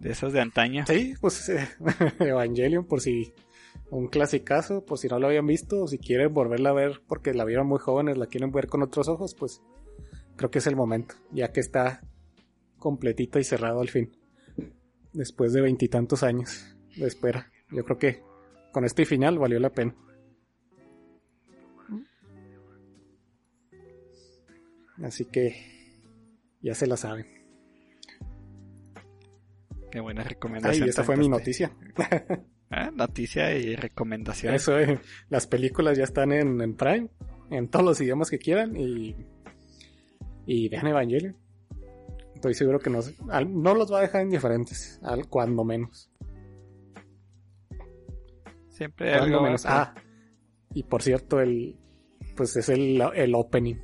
De 0.01 0.11
esas 0.11 0.33
de 0.33 0.41
antaño. 0.41 0.85
Sí, 0.87 1.15
pues 1.21 1.49
eh, 1.51 1.69
Evangelion, 2.21 2.87
por 2.87 3.01
si 3.01 3.33
un 3.91 4.09
clasicazo, 4.09 4.85
por 4.85 4.99
si 4.99 5.09
no 5.09 5.19
lo 5.19 5.27
habían 5.27 5.47
visto, 5.47 5.83
o 5.83 5.87
si 5.87 5.99
quieren 5.99 6.33
volverla 6.33 6.71
a 6.71 6.75
ver 6.75 7.03
porque 7.07 7.35
la 7.35 7.45
vieron 7.45 7.67
muy 7.67 7.79
jóvenes, 7.79 8.17
la 8.17 8.27
quieren 8.27 8.51
ver 8.51 8.69
con 8.69 8.83
otros 8.83 9.09
ojos, 9.09 9.35
pues 9.35 9.63
creo 10.37 10.51
que 10.51 10.59
es 10.59 10.67
el 10.67 10.77
momento, 10.77 11.15
ya 11.31 11.53
que 11.53 11.61
está 11.61 12.03
completita 12.79 13.39
y 13.39 13.45
cerrado 13.45 13.81
al 13.81 13.89
fin. 13.89 14.17
Después 15.13 15.53
de 15.53 15.61
veintitantos 15.61 16.23
años 16.23 16.74
de 16.97 17.07
espera. 17.07 17.51
Yo 17.71 17.85
creo 17.85 17.99
que 17.99 18.23
con 18.73 18.85
este 18.85 19.05
final 19.05 19.39
valió 19.39 19.59
la 19.61 19.71
pena. 19.71 19.95
Así 25.03 25.25
que 25.25 25.57
ya 26.61 26.75
se 26.75 26.87
la 26.87 26.97
saben. 26.97 27.27
Qué 29.91 30.01
buena 30.01 30.23
Ay, 30.23 30.29
recomendación. 30.29 30.89
esa 30.89 31.03
te 31.03 31.07
fue 31.07 31.17
mi 31.17 31.29
noticia. 31.29 31.73
Ah, 32.71 32.91
Noticia 32.93 33.55
y 33.57 33.77
recomendación. 33.77 34.55
Eso, 34.55 34.79
eh, 34.79 34.99
las 35.29 35.47
películas 35.47 35.97
ya 35.97 36.05
están 36.05 36.33
en, 36.33 36.61
en 36.61 36.75
Prime, 36.75 37.09
en 37.51 37.69
todos 37.69 37.85
los 37.85 38.01
idiomas 38.01 38.31
que 38.31 38.39
quieran 38.39 38.77
y, 38.77 39.15
y 40.47 40.69
vean 40.69 40.87
Evangelion. 40.89 41.37
Estoy 42.35 42.55
seguro 42.55 42.81
que 42.81 42.91
no, 42.91 43.01
no 43.47 43.75
los 43.75 43.93
va 43.93 43.99
a 43.99 44.03
dejar 44.03 44.23
indiferentes, 44.23 44.99
al, 45.03 45.29
cuando 45.29 45.63
menos. 45.65 46.11
Siempre 48.75 49.15
hay 49.15 49.21
algo 49.21 49.41
menos. 49.41 49.65
Ah, 49.67 49.95
Y 50.75 50.83
por 50.83 51.03
cierto, 51.03 51.41
el 51.41 51.77
pues 52.37 52.57
es 52.57 52.69
el, 52.69 53.01
el 53.15 53.35
opening. 53.35 53.77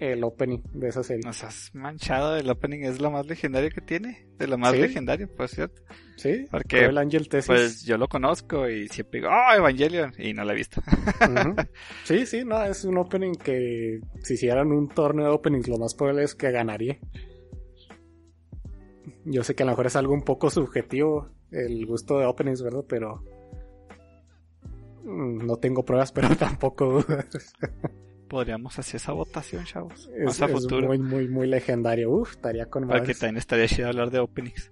El 0.00 0.22
opening 0.22 0.60
de 0.74 0.88
esa 0.88 1.02
serie. 1.02 1.22
Nos 1.24 1.42
has 1.42 1.74
manchado, 1.74 2.36
el 2.36 2.48
opening 2.50 2.84
es 2.84 3.00
lo 3.00 3.10
más 3.10 3.26
legendario 3.26 3.70
que 3.70 3.80
tiene. 3.80 4.28
De 4.38 4.46
lo 4.46 4.56
más 4.56 4.72
¿Sí? 4.72 4.78
legendario, 4.78 5.28
por 5.34 5.48
cierto. 5.48 5.82
Sí, 6.16 6.44
Porque, 6.50 6.84
el 6.84 6.98
Angel 6.98 7.28
Tesis. 7.28 7.46
Pues 7.46 7.84
yo 7.84 7.96
lo 7.98 8.08
conozco 8.08 8.68
y 8.68 8.88
siempre 8.88 9.20
digo, 9.20 9.32
¡oh, 9.32 9.54
Evangelion! 9.56 10.12
Y 10.18 10.34
no 10.34 10.44
lo 10.44 10.52
he 10.52 10.56
visto. 10.56 10.80
Sí, 12.04 12.26
sí, 12.26 12.44
no, 12.44 12.64
es 12.64 12.84
un 12.84 12.96
opening 12.98 13.32
que 13.34 14.00
si 14.22 14.34
hicieran 14.34 14.70
un 14.72 14.88
torneo 14.88 15.26
de 15.26 15.32
openings, 15.32 15.68
lo 15.68 15.78
más 15.78 15.94
probable 15.94 16.22
es 16.24 16.34
que 16.34 16.50
ganaría. 16.50 16.98
Yo 19.24 19.42
sé 19.42 19.54
que 19.54 19.62
a 19.62 19.66
lo 19.66 19.72
mejor 19.72 19.86
es 19.86 19.96
algo 19.96 20.14
un 20.14 20.22
poco 20.22 20.48
subjetivo 20.50 21.28
el 21.50 21.86
gusto 21.86 22.18
de 22.18 22.26
openings, 22.26 22.62
¿verdad? 22.62 22.84
Pero 22.88 23.24
no 25.08 25.56
tengo 25.56 25.84
pruebas, 25.84 26.12
pero 26.12 26.34
tampoco 26.36 27.02
dudas. 27.02 27.54
Podríamos 28.28 28.78
hacer 28.78 28.96
esa 28.96 29.12
votación, 29.12 29.64
chavos. 29.64 30.10
Es, 30.14 30.24
Más 30.24 30.42
a 30.42 30.46
es 30.46 30.52
futuro. 30.52 30.86
muy, 30.88 30.98
muy, 30.98 31.28
muy 31.28 31.46
legendario. 31.46 32.10
Uf, 32.10 32.32
estaría 32.32 32.66
con 32.66 32.82
Porque 32.86 33.00
madres. 33.00 33.18
también 33.18 33.38
estaría 33.38 33.66
chido 33.66 33.88
hablar 33.88 34.10
de 34.10 34.18
openings. 34.18 34.70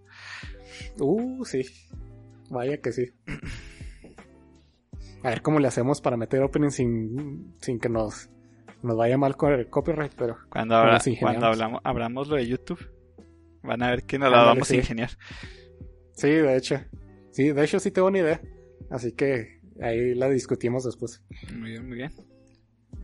Uh, 1.01 1.43
sí. 1.47 1.62
Vaya 2.51 2.76
que 2.82 2.93
sí. 2.93 3.07
A 5.22 5.30
ver 5.30 5.43
cómo 5.43 5.59
le 5.59 5.68
hacemos 5.68 6.01
para 6.01 6.16
meter 6.16 6.43
openings 6.43 6.74
sin, 6.74 7.55
sin 7.61 7.80
que 7.80 7.89
nos, 7.89 8.28
nos 8.82 8.97
vaya 8.97 9.18
mal 9.18 9.37
con 9.37 9.53
el 9.53 9.68
copyright, 9.68 10.12
pero 10.16 10.37
Cuando, 10.51 10.76
habla- 10.76 11.01
cuando 11.18 11.47
hablamos, 11.47 11.80
abramos 11.82 12.28
lo 12.28 12.37
de 12.37 12.47
YouTube, 12.47 12.78
van 13.62 13.82
a 13.82 13.91
ver 13.91 14.05
que 14.05 14.18
nos 14.18 14.30
la 14.30 14.43
vamos 14.45 14.68
sí. 14.68 14.74
a 14.74 14.78
ingeniar. 14.78 15.11
Sí, 16.12 16.28
de 16.28 16.57
hecho. 16.57 16.76
Sí, 17.32 17.51
de 17.53 17.64
hecho 17.64 17.80
sí 17.80 17.91
tengo 17.91 18.09
una 18.09 18.18
idea. 18.18 18.41
Así 18.91 19.12
que 19.12 19.56
ahí 19.81 20.14
la 20.14 20.29
discutimos 20.29 20.85
después. 20.85 21.22
Muy 21.55 21.70
bien, 21.70 21.87
muy 21.87 21.97
bien. 21.97 22.12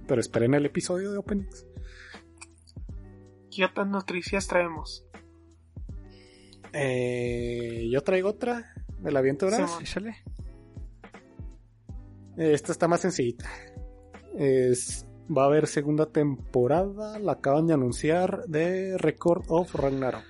Pero 0.07 0.21
esperen 0.21 0.55
el 0.55 0.67
episodio 0.67 1.13
de 1.13 1.19
openings. 1.19 1.67
¿Qué 3.51 3.65
otras 3.65 3.87
noticias 3.87 4.47
traemos? 4.47 5.05
Eh, 6.73 7.89
yo 7.93 8.01
traigo 8.03 8.31
otra 8.31 8.75
de 8.99 9.13
la 9.13 9.21
viento. 9.21 9.49
Échale. 9.81 10.17
Eh, 12.39 12.53
Esta 12.55 12.73
está 12.73 12.89
más 12.89 13.01
sencillita. 13.01 13.49
Es, 14.35 15.07
va 15.35 15.45
a 15.45 15.47
haber 15.47 15.67
segunda 15.67 16.07
temporada. 16.07 17.19
La 17.19 17.33
acaban 17.33 17.67
de 17.67 17.75
anunciar 17.75 18.45
de 18.47 18.97
Record 18.97 19.45
of 19.49 19.75
Ragnarok. 19.75 20.25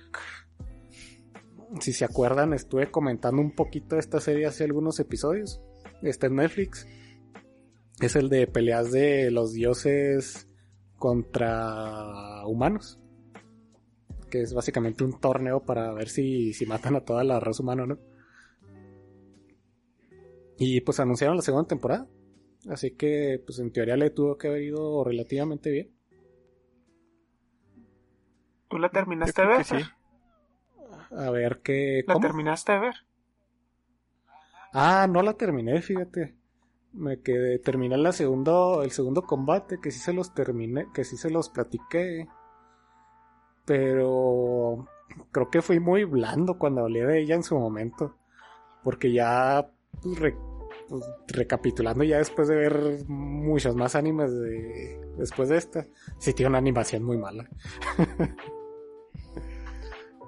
Si 1.79 1.93
se 1.93 2.05
acuerdan, 2.05 2.53
estuve 2.53 2.91
comentando 2.91 3.41
un 3.41 3.51
poquito 3.51 3.95
de 3.95 4.01
esta 4.01 4.19
serie 4.19 4.45
hace 4.45 4.63
algunos 4.63 4.99
episodios. 4.99 5.61
Está 6.03 6.27
en 6.27 6.35
Netflix. 6.35 6.85
Es 7.99 8.15
el 8.15 8.29
de 8.29 8.47
peleas 8.47 8.91
de 8.91 9.31
los 9.31 9.53
dioses 9.53 10.49
contra 10.97 12.45
humanos. 12.45 12.99
Que 14.29 14.41
es 14.41 14.53
básicamente 14.53 15.03
un 15.03 15.19
torneo 15.19 15.63
para 15.63 15.93
ver 15.93 16.09
si, 16.09 16.53
si 16.53 16.65
matan 16.65 16.95
a 16.97 17.01
toda 17.01 17.23
la 17.23 17.39
raza 17.39 17.63
humana 17.63 17.83
o 17.83 17.87
no. 17.87 17.99
Y 20.57 20.81
pues 20.81 20.99
anunciaron 20.99 21.37
la 21.37 21.41
segunda 21.41 21.67
temporada. 21.67 22.07
Así 22.69 22.91
que, 22.91 23.41
pues 23.45 23.59
en 23.59 23.71
teoría 23.71 23.97
le 23.97 24.09
tuvo 24.09 24.37
que 24.37 24.47
haber 24.47 24.63
ido 24.63 25.03
relativamente 25.03 25.69
bien. 25.69 25.91
¿Tú 28.69 28.77
la 28.79 28.89
terminaste 28.89 29.41
de 29.41 29.47
ver? 29.47 29.63
sí. 29.63 29.75
A 31.15 31.29
ver 31.29 31.61
qué. 31.63 32.03
¿La 32.07 32.19
terminaste 32.19 32.71
de 32.71 32.79
ver? 32.79 32.95
Ah, 34.73 35.07
no 35.07 35.21
la 35.21 35.33
terminé, 35.33 35.81
fíjate. 35.81 36.35
Me 36.93 37.21
quedé, 37.21 37.59
terminé 37.59 37.97
la 37.97 38.11
segundo, 38.11 38.81
el 38.83 38.91
segundo 38.91 39.23
combate, 39.23 39.79
que 39.79 39.91
sí 39.91 39.99
se 39.99 40.13
los 40.13 40.33
terminé, 40.33 40.87
que 40.93 41.03
sí 41.03 41.15
se 41.15 41.29
los 41.29 41.49
platiqué. 41.49 42.27
Pero 43.65 44.87
creo 45.31 45.49
que 45.49 45.61
fui 45.61 45.79
muy 45.79 46.03
blando 46.05 46.57
cuando 46.57 46.81
hablé 46.81 47.05
de 47.05 47.21
ella 47.21 47.35
en 47.35 47.43
su 47.43 47.57
momento. 47.57 48.17
Porque 48.83 49.11
ya, 49.13 49.69
pues, 50.01 50.33
pues, 50.89 51.03
recapitulando 51.27 52.03
ya 52.03 52.17
después 52.17 52.47
de 52.47 52.55
ver 52.55 53.05
muchos 53.07 53.75
más 53.75 53.95
animes 53.95 54.33
de, 54.33 54.99
después 55.17 55.49
de 55.49 55.57
esta, 55.57 55.87
sí 56.17 56.33
tiene 56.33 56.49
una 56.49 56.57
animación 56.57 57.03
muy 57.03 57.17
mala. 57.17 57.47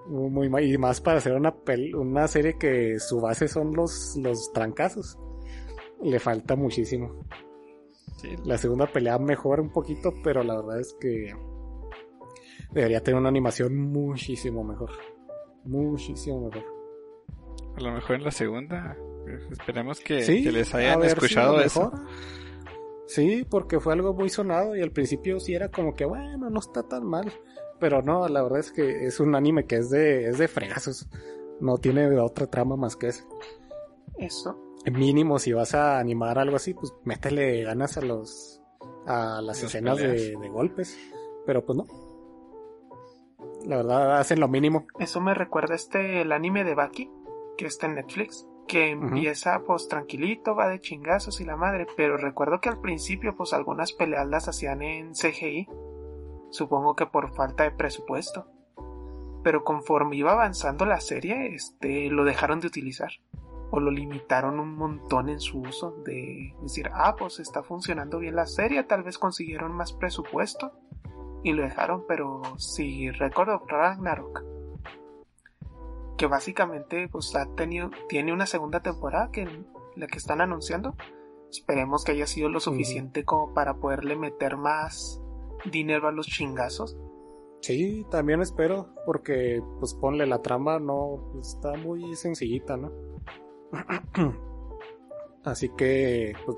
muy, 0.07 0.47
y 0.73 0.77
más 0.77 1.01
para 1.01 1.17
hacer 1.17 1.33
una, 1.33 1.53
pel- 1.55 1.95
una 1.95 2.27
serie 2.27 2.57
que 2.57 2.99
su 2.99 3.19
base 3.21 3.47
son 3.47 3.73
los, 3.73 4.15
los 4.17 4.51
trancazos. 4.53 5.17
Le 6.01 6.19
falta 6.19 6.55
muchísimo. 6.55 7.25
Sí, 8.17 8.29
La 8.45 8.57
segunda 8.57 8.85
pelea 8.87 9.17
mejora 9.17 9.61
un 9.61 9.71
poquito, 9.71 10.13
pero 10.23 10.43
la 10.43 10.55
verdad 10.55 10.79
es 10.79 10.95
que 10.99 11.33
debería 12.71 13.01
tener 13.01 13.19
una 13.19 13.29
animación 13.29 13.75
muchísimo 13.77 14.63
mejor. 14.63 14.91
Muchísimo 15.63 16.49
mejor. 16.49 16.63
a 17.75 17.81
lo 17.81 17.91
mejor 17.93 18.15
en 18.17 18.23
la 18.23 18.31
segunda. 18.31 18.97
pues, 19.23 19.41
Esperemos 19.51 19.99
que, 19.99 20.21
Sí, 20.21 20.43
que 20.43 20.51
les 20.51 20.73
hayan 20.75 21.01
si 21.01 21.07
escuchado 21.07 21.59
eso. 21.61 21.91
mejora. 21.91 22.03
Sí, 23.07 23.45
porque 23.49 23.79
fue 23.79 23.93
algo 23.93 24.13
muy 24.13 24.29
sonado 24.29 24.75
y 24.75 24.81
al 24.81 24.91
principio 24.91 25.39
sí 25.39 25.53
era 25.53 25.69
como 25.69 25.93
que 25.93 26.05
bueno, 26.05 26.49
no 26.49 26.59
está 26.59 26.83
tan 26.83 27.05
mal. 27.05 27.31
Pero 27.79 28.01
no, 28.01 28.27
la 28.27 28.41
verdad 28.41 28.59
es 28.59 28.71
que 28.71 29.05
es 29.05 29.19
un 29.19 29.35
anime 29.35 29.65
que 29.65 29.77
es 29.77 29.89
de, 29.89 30.29
es 30.29 30.37
de 30.37 30.47
fregazos. 30.47 31.09
No 31.59 31.77
tiene 31.77 32.07
otra 32.19 32.47
trama 32.47 32.75
más 32.75 32.95
que 32.95 33.07
eso. 33.07 33.25
Eso. 34.17 34.57
Mínimo, 34.91 35.39
si 35.39 35.51
vas 35.53 35.73
a 35.73 35.99
animar 35.99 36.37
algo 36.37 36.55
así, 36.55 36.73
pues 36.73 36.93
métele 37.03 37.63
ganas 37.63 37.97
a 37.97 38.01
los 38.01 38.61
a 39.07 39.41
las 39.41 39.61
escenas 39.63 39.97
de, 39.97 40.07
peleas. 40.07 40.41
de 40.41 40.49
golpes. 40.49 40.99
Pero 41.45 41.65
pues 41.65 41.77
no. 41.77 41.85
La 43.65 43.77
verdad 43.77 44.19
hacen 44.19 44.39
lo 44.39 44.47
mínimo. 44.47 44.85
Eso 44.99 45.19
me 45.21 45.33
recuerda 45.33 45.75
este 45.75 46.21
el 46.21 46.31
anime 46.31 46.63
de 46.63 46.75
Baki, 46.75 47.09
que 47.57 47.65
está 47.65 47.87
en 47.87 47.95
Netflix, 47.95 48.47
que 48.67 48.89
empieza 48.91 49.63
pues 49.65 49.87
tranquilito, 49.87 50.55
va 50.55 50.69
de 50.69 50.79
chingazos 50.79 51.41
y 51.41 51.45
la 51.45 51.55
madre, 51.55 51.87
pero 51.95 52.17
recuerdo 52.17 52.59
que 52.59 52.69
al 52.69 52.79
principio 52.79 53.35
pues 53.35 53.53
algunas 53.53 53.93
peleas 53.93 54.27
las 54.27 54.47
hacían 54.47 54.81
en 54.81 55.13
CGI, 55.13 55.67
supongo 56.55 56.95
que 56.95 57.05
por 57.05 57.33
falta 57.33 57.63
de 57.63 57.71
presupuesto. 57.71 58.47
Pero 59.43 59.63
conforme 59.63 60.15
iba 60.15 60.31
avanzando 60.31 60.85
la 60.85 60.99
serie, 60.99 61.53
este 61.53 62.09
lo 62.09 62.23
dejaron 62.23 62.59
de 62.59 62.67
utilizar. 62.67 63.11
O 63.71 63.79
lo 63.79 63.91
limitaron 63.91 64.59
un 64.59 64.75
montón 64.75 65.29
en 65.29 65.39
su 65.39 65.59
uso 65.59 65.91
de 66.05 66.55
decir, 66.61 66.89
ah, 66.93 67.15
pues 67.17 67.39
está 67.39 67.63
funcionando 67.63 68.19
bien 68.19 68.35
la 68.35 68.45
serie, 68.45 68.83
tal 68.83 69.03
vez 69.03 69.17
consiguieron 69.17 69.73
más 69.73 69.93
presupuesto 69.93 70.71
y 71.43 71.53
lo 71.53 71.63
dejaron, 71.63 72.05
pero 72.07 72.41
si 72.57 73.11
Record 73.11 73.49
of 73.49 73.63
Ragnarok 73.67 74.55
que 76.17 76.27
básicamente 76.27 77.07
pues 77.09 77.35
ha 77.35 77.45
tenido 77.55 77.91
tiene 78.07 78.33
una 78.33 78.45
segunda 78.45 78.79
temporada 78.81 79.31
que 79.31 79.47
la 79.95 80.07
que 80.07 80.17
están 80.17 80.41
anunciando. 80.41 80.95
Esperemos 81.49 82.03
que 82.03 82.11
haya 82.11 82.27
sido 82.27 82.49
lo 82.49 82.59
suficiente 82.59 83.23
como 83.23 83.53
para 83.53 83.75
poderle 83.75 84.15
meter 84.15 84.57
más 84.57 85.21
dinero 85.71 86.07
a 86.07 86.11
los 86.11 86.27
chingazos 86.27 86.97
Sí, 87.65 88.05
también 88.11 88.43
espero, 88.43 88.93
porque 89.07 89.59
pues 89.79 89.95
ponle 89.95 90.27
la 90.27 90.39
trama, 90.43 90.77
no, 90.77 91.33
está 91.41 91.73
muy 91.73 92.15
sencillita, 92.15 92.77
¿no? 92.77 92.91
Así 95.43 95.69
que 95.75 96.33
pues, 96.45 96.57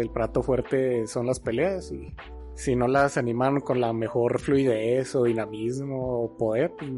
el 0.00 0.10
plato 0.10 0.42
fuerte 0.42 1.06
son 1.06 1.28
las 1.28 1.38
peleas 1.38 1.92
y 1.92 2.12
si 2.56 2.74
no 2.74 2.88
las 2.88 3.18
animan 3.18 3.60
con 3.60 3.80
la 3.80 3.92
mejor 3.92 4.40
fluidez 4.40 5.14
o 5.14 5.22
dinamismo 5.22 6.24
o 6.24 6.36
poder, 6.36 6.72
pues, 6.76 6.90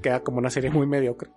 queda 0.00 0.20
como 0.20 0.38
una 0.38 0.48
serie 0.48 0.70
muy 0.70 0.86
mediocre. 0.86 1.30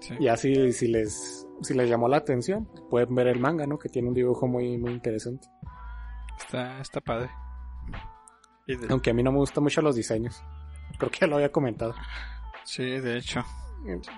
Sí. 0.00 0.14
Y 0.18 0.26
así 0.26 0.72
si 0.72 0.88
les 0.88 1.46
si 1.60 1.74
les 1.74 1.88
llamó 1.88 2.08
la 2.08 2.16
atención, 2.16 2.68
pueden 2.90 3.14
ver 3.14 3.28
el 3.28 3.38
manga, 3.38 3.68
¿no? 3.68 3.78
Que 3.78 3.88
tiene 3.88 4.08
un 4.08 4.14
dibujo 4.14 4.48
muy 4.48 4.76
muy 4.78 4.94
interesante. 4.94 5.46
Está, 6.40 6.80
está 6.80 7.00
padre. 7.00 7.30
Aunque 8.88 9.10
a 9.10 9.14
mí 9.14 9.22
no 9.22 9.32
me 9.32 9.38
gustan 9.38 9.64
mucho 9.64 9.82
los 9.82 9.96
diseños. 9.96 10.42
Creo 10.98 11.10
que 11.10 11.20
ya 11.20 11.26
lo 11.26 11.36
había 11.36 11.50
comentado. 11.50 11.94
Sí, 12.64 12.84
de 12.84 13.18
hecho. 13.18 13.44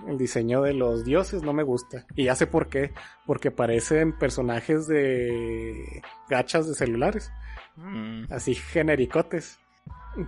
El, 0.06 0.18
diseño 0.18 0.60
de 0.60 0.74
los 0.74 1.04
dioses 1.04 1.42
no 1.42 1.54
me 1.54 1.62
gusta. 1.62 2.06
Y 2.14 2.24
ya 2.24 2.34
sé 2.34 2.46
por 2.46 2.68
qué. 2.68 2.92
Porque 3.26 3.50
parecen 3.50 4.16
personajes 4.18 4.86
de 4.86 6.02
gachas 6.28 6.68
de 6.68 6.74
celulares. 6.74 7.32
Mm, 7.76 8.24
Así 8.30 8.54
genericotes. 8.54 9.58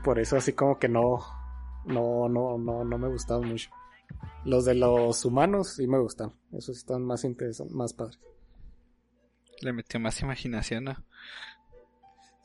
Por 0.02 0.18
eso 0.18 0.36
así 0.36 0.52
como 0.52 0.78
que 0.78 0.88
no. 0.88 1.18
No, 1.84 2.28
no, 2.28 2.58
no, 2.58 2.84
no 2.84 2.98
me 2.98 3.08
gustaban 3.08 3.48
mucho. 3.48 3.70
Los 4.44 4.64
de 4.64 4.74
los 4.74 5.24
humanos 5.24 5.74
sí 5.74 5.86
me 5.86 5.98
gustan. 5.98 6.32
Esos 6.52 6.78
están 6.78 7.04
más 7.04 7.24
interesantes, 7.24 7.74
más 7.74 7.92
padres. 7.92 8.18
le 9.60 9.72
metió 9.72 10.00
más 10.00 10.20
imaginación, 10.22 10.84
¿no? 10.84 10.96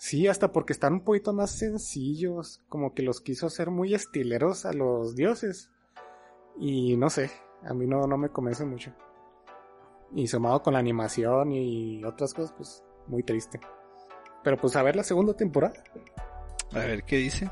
Sí, 0.03 0.27
hasta 0.27 0.51
porque 0.51 0.73
están 0.73 0.93
un 0.93 1.03
poquito 1.03 1.31
más 1.31 1.51
sencillos. 1.51 2.59
Como 2.69 2.95
que 2.95 3.03
los 3.03 3.21
quiso 3.21 3.45
hacer 3.45 3.69
muy 3.69 3.93
estileros 3.93 4.65
a 4.65 4.73
los 4.73 5.15
dioses. 5.15 5.69
Y 6.59 6.97
no 6.97 7.11
sé, 7.11 7.29
a 7.63 7.75
mí 7.75 7.85
no, 7.85 8.07
no 8.07 8.17
me 8.17 8.29
convence 8.29 8.65
mucho. 8.65 8.91
Y 10.15 10.25
sumado 10.25 10.63
con 10.63 10.73
la 10.73 10.79
animación 10.79 11.51
y 11.51 12.03
otras 12.03 12.33
cosas, 12.33 12.51
pues 12.57 12.83
muy 13.05 13.21
triste. 13.21 13.59
Pero 14.43 14.57
pues 14.57 14.75
a 14.75 14.81
ver 14.81 14.95
la 14.95 15.03
segunda 15.03 15.35
temporada. 15.35 15.75
A 16.73 16.79
ver 16.79 17.03
qué 17.03 17.17
dice. 17.17 17.51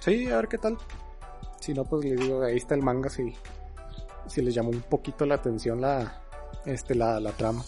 Sí, 0.00 0.28
a 0.32 0.38
ver 0.38 0.48
qué 0.48 0.58
tal. 0.58 0.76
Si 1.60 1.72
no, 1.72 1.84
pues 1.84 2.04
les 2.04 2.18
digo, 2.18 2.42
ahí 2.42 2.56
está 2.56 2.74
el 2.74 2.82
manga 2.82 3.08
si, 3.08 3.32
si 4.26 4.42
les 4.42 4.54
llamó 4.56 4.70
un 4.70 4.82
poquito 4.82 5.24
la 5.24 5.36
atención 5.36 5.80
la, 5.80 6.20
este, 6.66 6.96
la, 6.96 7.20
la 7.20 7.30
trama. 7.30 7.62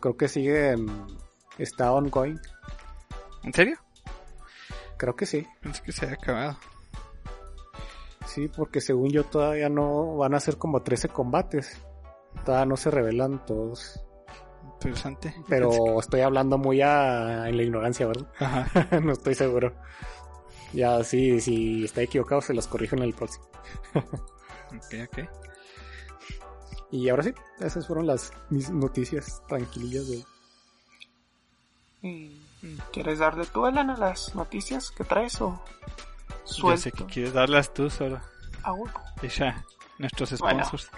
Creo 0.00 0.16
que 0.16 0.26
sigue, 0.26 0.70
en- 0.72 1.06
está 1.56 1.92
ongoing. 1.92 2.40
¿En 3.42 3.52
serio? 3.52 3.78
Creo 4.96 5.16
que 5.16 5.26
sí. 5.26 5.46
Pensé 5.60 5.82
que 5.82 5.92
se 5.92 6.04
había 6.04 6.16
acabado. 6.16 6.56
Sí, 8.26 8.48
porque 8.48 8.80
según 8.80 9.10
yo 9.10 9.24
todavía 9.24 9.68
no 9.68 10.16
van 10.16 10.34
a 10.34 10.40
ser 10.40 10.56
como 10.56 10.82
13 10.82 11.08
combates. 11.08 11.78
Todavía 12.44 12.66
no 12.66 12.76
se 12.76 12.90
revelan 12.90 13.44
todos. 13.44 14.00
Interesante. 14.74 15.34
Pero 15.48 16.00
estoy 16.00 16.20
hablando 16.20 16.58
muy 16.58 16.80
a, 16.82 17.48
en 17.48 17.56
la 17.56 17.62
ignorancia, 17.62 18.06
¿verdad? 18.06 18.28
Ajá. 18.38 19.00
no 19.00 19.12
estoy 19.12 19.34
seguro. 19.34 19.74
Ya, 20.72 21.02
sí, 21.04 21.40
si 21.40 21.84
está 21.84 22.02
equivocado 22.02 22.40
se 22.40 22.54
los 22.54 22.66
corrijo 22.66 22.96
en 22.96 23.02
el 23.02 23.14
próximo. 23.14 23.46
Ok, 24.74 24.94
ok. 25.06 25.18
Y 26.90 27.10
ahora 27.10 27.24
sí, 27.24 27.34
esas 27.60 27.86
fueron 27.86 28.06
las 28.06 28.32
mis 28.48 28.70
noticias 28.70 29.42
tranquilillas 29.46 30.08
de... 30.08 30.24
¿Y 32.00 32.40
¿Quieres 32.92 33.18
darle 33.18 33.44
tú, 33.46 33.66
Alan, 33.66 33.90
a 33.90 33.96
las 33.96 34.34
noticias 34.34 34.90
que 34.90 35.04
traes 35.04 35.40
o 35.40 35.62
Yo 36.30 36.36
suelto? 36.44 36.80
sé 36.82 36.92
que 36.92 37.04
quieres 37.06 37.32
darlas 37.32 37.72
tú 37.74 37.90
solo. 37.90 38.20
Ah, 38.62 38.72
bueno. 38.72 38.94
Isha, 39.22 39.64
nuestros 39.98 40.38
Bueno. 40.38 40.64
sponsors. 40.64 40.90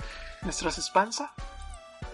Nuestros 0.42 0.76
Spansa, 0.76 1.32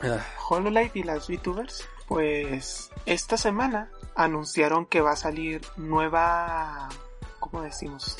Ah, 0.02 0.24
Hololive 0.48 0.92
y 0.94 1.02
las 1.02 1.28
VTubers, 1.28 1.86
pues 2.06 2.90
esta 3.06 3.36
semana 3.36 3.90
anunciaron 4.14 4.86
que 4.86 5.00
va 5.00 5.12
a 5.12 5.16
salir 5.16 5.60
nueva, 5.76 6.88
¿cómo 7.40 7.60
decimos? 7.62 8.16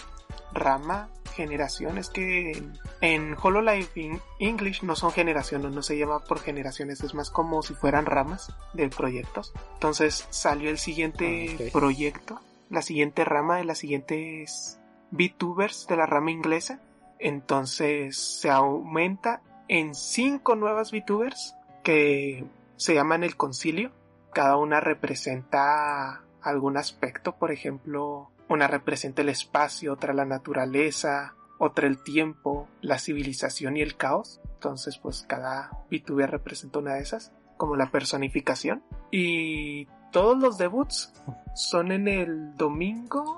Rama, 0.52 1.08
generación. 1.34 1.98
Es 1.98 2.10
que 2.10 2.52
en, 2.52 2.78
en 3.00 3.36
Hololive 3.40 3.88
in 3.94 4.20
English 4.38 4.82
no 4.82 4.96
son 4.96 5.12
generaciones, 5.12 5.72
no 5.72 5.82
se 5.82 5.98
llama 5.98 6.20
por 6.20 6.40
generaciones, 6.40 7.02
es 7.02 7.14
más 7.14 7.30
como 7.30 7.62
si 7.62 7.74
fueran 7.74 8.06
ramas 8.06 8.52
de 8.74 8.88
proyectos. 8.88 9.52
Entonces 9.74 10.26
salió 10.30 10.70
el 10.70 10.78
siguiente 10.78 11.56
Ah, 11.58 11.64
proyecto, 11.72 12.40
la 12.68 12.82
siguiente 12.82 13.24
rama 13.24 13.56
de 13.56 13.64
las 13.64 13.78
siguientes 13.78 14.80
VTubers 15.10 15.86
de 15.86 15.96
la 15.96 16.06
rama 16.06 16.30
inglesa. 16.30 16.80
Entonces 17.18 18.16
se 18.16 18.50
aumenta 18.50 19.42
en 19.68 19.94
cinco 19.94 20.56
nuevas 20.56 20.90
VTubers 20.90 21.54
que 21.82 22.44
se 22.76 22.94
llaman 22.94 23.24
el 23.24 23.36
concilio. 23.36 23.92
Cada 24.32 24.56
una 24.56 24.80
representa 24.80 26.22
algún 26.42 26.76
aspecto, 26.76 27.36
por 27.36 27.52
ejemplo, 27.52 28.30
una 28.50 28.66
representa 28.66 29.22
el 29.22 29.28
espacio, 29.28 29.92
otra 29.92 30.12
la 30.12 30.24
naturaleza, 30.24 31.34
otra 31.58 31.86
el 31.86 32.02
tiempo, 32.02 32.68
la 32.82 32.98
civilización 32.98 33.76
y 33.76 33.80
el 33.80 33.96
caos. 33.96 34.40
Entonces, 34.54 34.98
pues 34.98 35.24
cada 35.26 35.70
VTuber 35.90 36.28
representa 36.28 36.80
una 36.80 36.94
de 36.94 37.02
esas, 37.02 37.32
como 37.56 37.76
la 37.76 37.92
personificación. 37.92 38.82
Y 39.12 39.86
todos 40.10 40.36
los 40.36 40.58
debuts 40.58 41.12
son 41.54 41.92
en 41.92 42.08
el 42.08 42.56
domingo, 42.56 43.36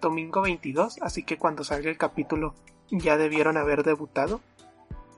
domingo 0.00 0.42
22, 0.42 0.98
así 1.00 1.22
que 1.22 1.38
cuando 1.38 1.64
salga 1.64 1.88
el 1.88 1.96
capítulo 1.96 2.54
ya 2.90 3.16
debieron 3.16 3.56
haber 3.56 3.82
debutado 3.82 4.40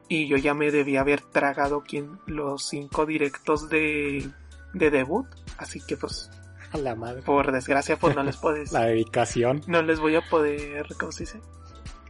y 0.09 0.29
yo 0.29 0.37
ya 0.37 0.55
me 0.55 0.71
debía 0.71 1.01
haber 1.01 1.21
tragado 1.21 1.83
quien, 1.83 2.21
los 2.27 2.65
cinco 2.69 3.07
directos 3.07 3.69
de, 3.69 4.31
de 4.73 4.91
debut. 4.91 5.27
Así 5.59 5.81
que 5.81 5.97
pues, 5.97 6.31
a 6.73 6.79
la 6.79 6.95
madre. 6.95 7.23
por 7.23 7.53
desgracia, 7.53 7.99
pues 7.99 8.17
no 8.17 8.23
les 8.23 8.37
puedo 8.37 8.55
decir. 8.59 8.73
La 8.73 8.87
dedicación. 8.87 9.63
No 9.67 9.83
les 9.83 10.01
voy 10.01 10.17
a 10.17 10.23
poder, 10.29 10.87
¿cómo 10.99 11.13
se 11.13 11.25
dice? 11.25 11.41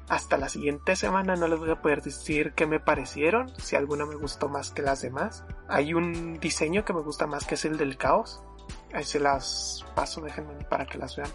Hasta 0.09 0.37
la 0.37 0.49
siguiente 0.49 0.97
semana 0.97 1.37
no 1.37 1.47
les 1.47 1.61
voy 1.61 1.71
a 1.71 1.81
poder 1.81 2.03
decir 2.03 2.53
qué 2.55 2.67
me 2.67 2.81
parecieron, 2.81 3.49
si 3.59 3.77
alguna 3.77 4.07
me 4.07 4.17
gustó 4.17 4.49
más 4.49 4.73
que 4.73 4.83
las 4.83 5.03
demás. 5.03 5.45
Hay 5.69 5.95
un 5.95 6.41
diseño 6.41 6.85
que 6.85 6.93
me 6.93 7.01
gusta 7.01 7.29
más 7.29 7.45
que 7.45 7.55
es 7.55 7.65
el 7.65 7.77
del 7.79 7.97
caos. 7.97 8.43
Ahí 8.93 9.05
se 9.05 9.21
las 9.21 9.87
paso, 9.95 10.21
déjenme 10.21 10.65
para 10.65 10.87
que 10.87 10.99
las 10.99 11.15
vean. 11.15 11.31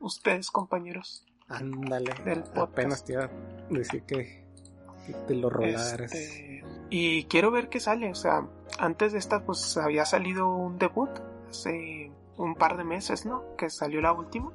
Ustedes, 0.00 0.50
compañeros. 0.50 1.24
Ándale. 1.48 2.12
Del 2.24 2.42
podcast. 2.42 2.72
Apenas 2.72 3.04
te 3.04 3.12
iba 3.12 3.24
a 3.24 3.30
decir 3.70 4.02
que, 4.02 4.44
que 5.06 5.12
te 5.28 5.34
lo 5.36 5.48
rolaras. 5.48 5.92
Este, 6.00 6.64
y 6.90 7.24
quiero 7.26 7.52
ver 7.52 7.68
qué 7.68 7.78
sale. 7.78 8.10
O 8.10 8.14
sea, 8.16 8.48
antes 8.78 9.12
de 9.12 9.18
esta, 9.18 9.44
pues 9.44 9.76
había 9.76 10.04
salido 10.04 10.48
un 10.48 10.78
debut 10.78 11.10
hace 11.48 12.10
un 12.36 12.54
par 12.54 12.76
de 12.76 12.84
meses, 12.84 13.26
¿no? 13.26 13.42
Que 13.56 13.70
salió 13.70 14.00
la 14.00 14.12
última, 14.12 14.50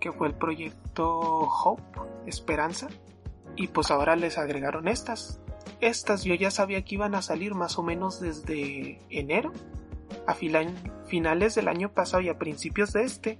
que 0.00 0.12
fue 0.12 0.28
el 0.28 0.34
proyecto 0.34 1.08
Hope, 1.10 2.00
Esperanza. 2.26 2.88
Y 3.56 3.68
pues 3.68 3.90
ahora 3.90 4.16
les 4.16 4.38
agregaron 4.38 4.88
estas. 4.88 5.40
Estas 5.80 6.24
yo 6.24 6.34
ya 6.34 6.50
sabía 6.50 6.82
que 6.84 6.94
iban 6.94 7.14
a 7.14 7.22
salir 7.22 7.54
más 7.54 7.78
o 7.78 7.82
menos 7.82 8.20
desde 8.20 9.00
enero. 9.10 9.52
A 10.26 10.34
finales 10.34 11.54
del 11.54 11.68
año 11.68 11.90
pasado 11.92 12.22
y 12.22 12.28
a 12.28 12.38
principios 12.38 12.92
de 12.92 13.04
este. 13.04 13.38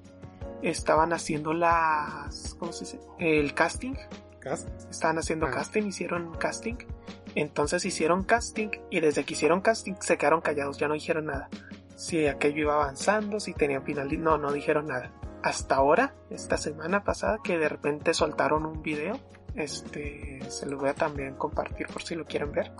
Estaban 0.62 1.12
haciendo 1.12 1.52
las. 1.52 2.54
¿Cómo 2.58 2.72
se 2.72 2.84
dice? 2.84 3.00
El 3.18 3.54
casting 3.54 3.94
Cast. 4.40 4.68
estaban 4.90 5.18
haciendo 5.18 5.46
Ah. 5.46 5.50
casting, 5.50 5.82
hicieron 5.84 6.34
casting. 6.36 6.76
Entonces 7.34 7.84
hicieron 7.84 8.24
casting 8.24 8.70
y 8.90 9.00
desde 9.00 9.24
que 9.24 9.34
hicieron 9.34 9.60
casting 9.60 9.94
se 10.00 10.18
quedaron 10.18 10.40
callados, 10.40 10.78
ya 10.78 10.88
no 10.88 10.94
dijeron 10.94 11.26
nada. 11.26 11.48
Si 12.02 12.26
aquello 12.26 12.62
iba 12.62 12.74
avanzando, 12.74 13.38
si 13.38 13.54
tenían 13.54 13.84
final, 13.84 14.08
no, 14.20 14.36
no 14.36 14.50
dijeron 14.50 14.88
nada. 14.88 15.12
Hasta 15.44 15.76
ahora, 15.76 16.12
esta 16.30 16.56
semana 16.56 17.04
pasada, 17.04 17.38
que 17.44 17.58
de 17.58 17.68
repente 17.68 18.12
soltaron 18.12 18.66
un 18.66 18.82
video, 18.82 19.20
este, 19.54 20.40
se 20.50 20.66
lo 20.66 20.78
voy 20.78 20.88
a 20.88 20.94
también 20.94 21.36
compartir 21.36 21.86
por 21.86 22.02
si 22.02 22.16
lo 22.16 22.24
quieren 22.24 22.50
ver. 22.50 22.72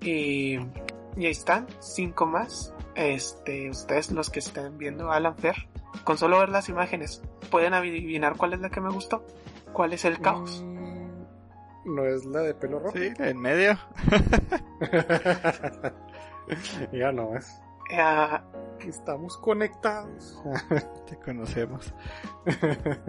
Y, 0.00 0.56
y 0.56 1.26
ahí 1.26 1.30
están, 1.30 1.68
cinco 1.78 2.26
más. 2.26 2.74
Este, 2.96 3.70
ustedes 3.70 4.10
los 4.10 4.30
que 4.30 4.40
estén 4.40 4.78
viendo 4.78 5.12
Alan 5.12 5.36
Fair, 5.36 5.54
con 6.02 6.18
solo 6.18 6.40
ver 6.40 6.48
las 6.48 6.68
imágenes, 6.68 7.22
pueden 7.52 7.72
adivinar 7.72 8.36
cuál 8.36 8.54
es 8.54 8.58
la 8.58 8.70
que 8.70 8.80
me 8.80 8.90
gustó, 8.90 9.24
cuál 9.72 9.92
es 9.92 10.04
el 10.04 10.18
caos. 10.18 10.64
Mm, 10.66 11.94
No 11.94 12.04
es 12.04 12.24
la 12.24 12.40
de 12.40 12.52
pelo 12.52 12.80
rojo. 12.80 12.98
Sí, 12.98 13.12
en 13.16 13.38
medio. 13.38 13.78
ya 16.92 17.12
no 17.12 17.36
es. 17.36 17.60
Eh, 17.90 18.38
Estamos 18.86 19.36
conectados. 19.38 20.40
Te 21.08 21.16
conocemos. 21.18 21.92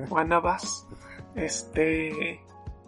One 0.10 0.36
of 0.36 0.46
Us. 0.46 0.88
Este. 1.36 2.42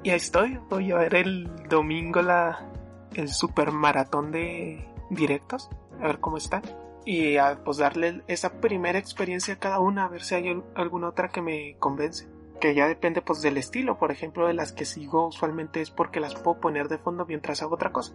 Y 0.04 0.10
ahí 0.10 0.16
estoy. 0.18 0.60
Voy 0.70 0.92
a 0.92 0.98
ver 0.98 1.16
el 1.16 1.68
domingo 1.68 2.22
la, 2.22 2.68
el 3.14 3.30
super 3.30 3.72
maratón 3.72 4.32
de 4.32 4.88
directos. 5.10 5.70
A 6.00 6.08
ver 6.08 6.20
cómo 6.20 6.38
están. 6.38 6.64
Y 7.06 7.38
a, 7.38 7.62
pues 7.64 7.78
darle 7.78 8.24
esa 8.28 8.54
primera 8.62 8.98
experiencia 8.98 9.56
a 9.56 9.60
cada 9.60 9.80
una. 9.80 10.06
A 10.06 10.10
ver 10.10 10.24
si 10.24 10.36
hay 10.36 10.48
al- 10.50 10.64
alguna 10.76 11.10
otra 11.10 11.30
que 11.30 11.42
me 11.42 11.76
convence. 11.80 12.28
Que 12.60 12.74
ya 12.76 12.88
depende 12.88 13.22
pues 13.22 13.42
del 13.42 13.58
estilo. 13.58 14.00
Por 14.00 14.12
ejemplo, 14.12 14.48
de 14.48 14.54
las 14.54 14.72
que 14.72 14.86
sigo 14.86 15.28
usualmente 15.28 15.82
es 15.82 15.92
porque 15.92 16.20
las 16.20 16.34
puedo 16.36 16.60
poner 16.60 16.88
de 16.88 16.98
fondo 16.98 17.26
mientras 17.26 17.62
hago 17.62 17.76
otra 17.76 17.92
cosa. 17.92 18.14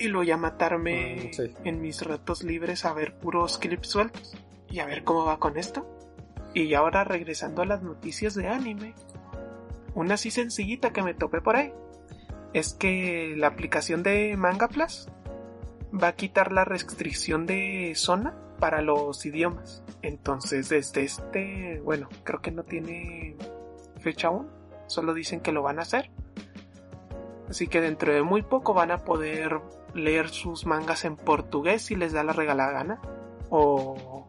Y 0.00 0.08
luego 0.08 0.24
ya 0.24 0.38
matarme 0.38 1.30
sí. 1.34 1.54
en 1.62 1.82
mis 1.82 2.02
ratos 2.02 2.42
libres 2.42 2.86
a 2.86 2.94
ver 2.94 3.14
puros 3.18 3.58
clips 3.58 3.88
sueltos. 3.88 4.34
Y 4.70 4.78
a 4.78 4.86
ver 4.86 5.04
cómo 5.04 5.26
va 5.26 5.38
con 5.38 5.58
esto. 5.58 5.86
Y 6.54 6.72
ahora 6.74 7.04
regresando 7.04 7.62
a 7.62 7.66
las 7.66 7.82
noticias 7.82 8.34
de 8.34 8.48
anime. 8.48 8.94
Una 9.94 10.14
así 10.14 10.30
sencillita 10.30 10.92
que 10.92 11.02
me 11.02 11.14
topé 11.14 11.42
por 11.42 11.56
ahí. 11.56 11.72
Es 12.54 12.72
que 12.72 13.34
la 13.36 13.48
aplicación 13.48 14.02
de 14.02 14.36
Manga 14.36 14.68
Plus 14.68 15.08
va 15.92 16.08
a 16.08 16.16
quitar 16.16 16.50
la 16.50 16.64
restricción 16.64 17.46
de 17.46 17.92
zona 17.94 18.34
para 18.58 18.82
los 18.82 19.24
idiomas. 19.26 19.82
Entonces 20.02 20.68
desde 20.68 21.02
este, 21.02 21.80
bueno, 21.84 22.08
creo 22.24 22.40
que 22.40 22.50
no 22.50 22.62
tiene 22.62 23.36
fecha 23.98 24.28
aún. 24.28 24.48
Solo 24.86 25.14
dicen 25.14 25.40
que 25.40 25.52
lo 25.52 25.62
van 25.62 25.78
a 25.78 25.82
hacer. 25.82 26.10
Así 27.50 27.66
que 27.66 27.80
dentro 27.80 28.12
de 28.14 28.22
muy 28.22 28.42
poco 28.42 28.72
van 28.72 28.90
a 28.92 28.98
poder 29.04 29.60
leer 29.92 30.28
sus 30.28 30.64
mangas 30.66 31.04
en 31.04 31.16
portugués 31.16 31.82
si 31.82 31.96
les 31.96 32.12
da 32.12 32.22
la 32.24 32.32
regalada 32.32 32.72
gana. 32.72 33.00
O 33.50 34.26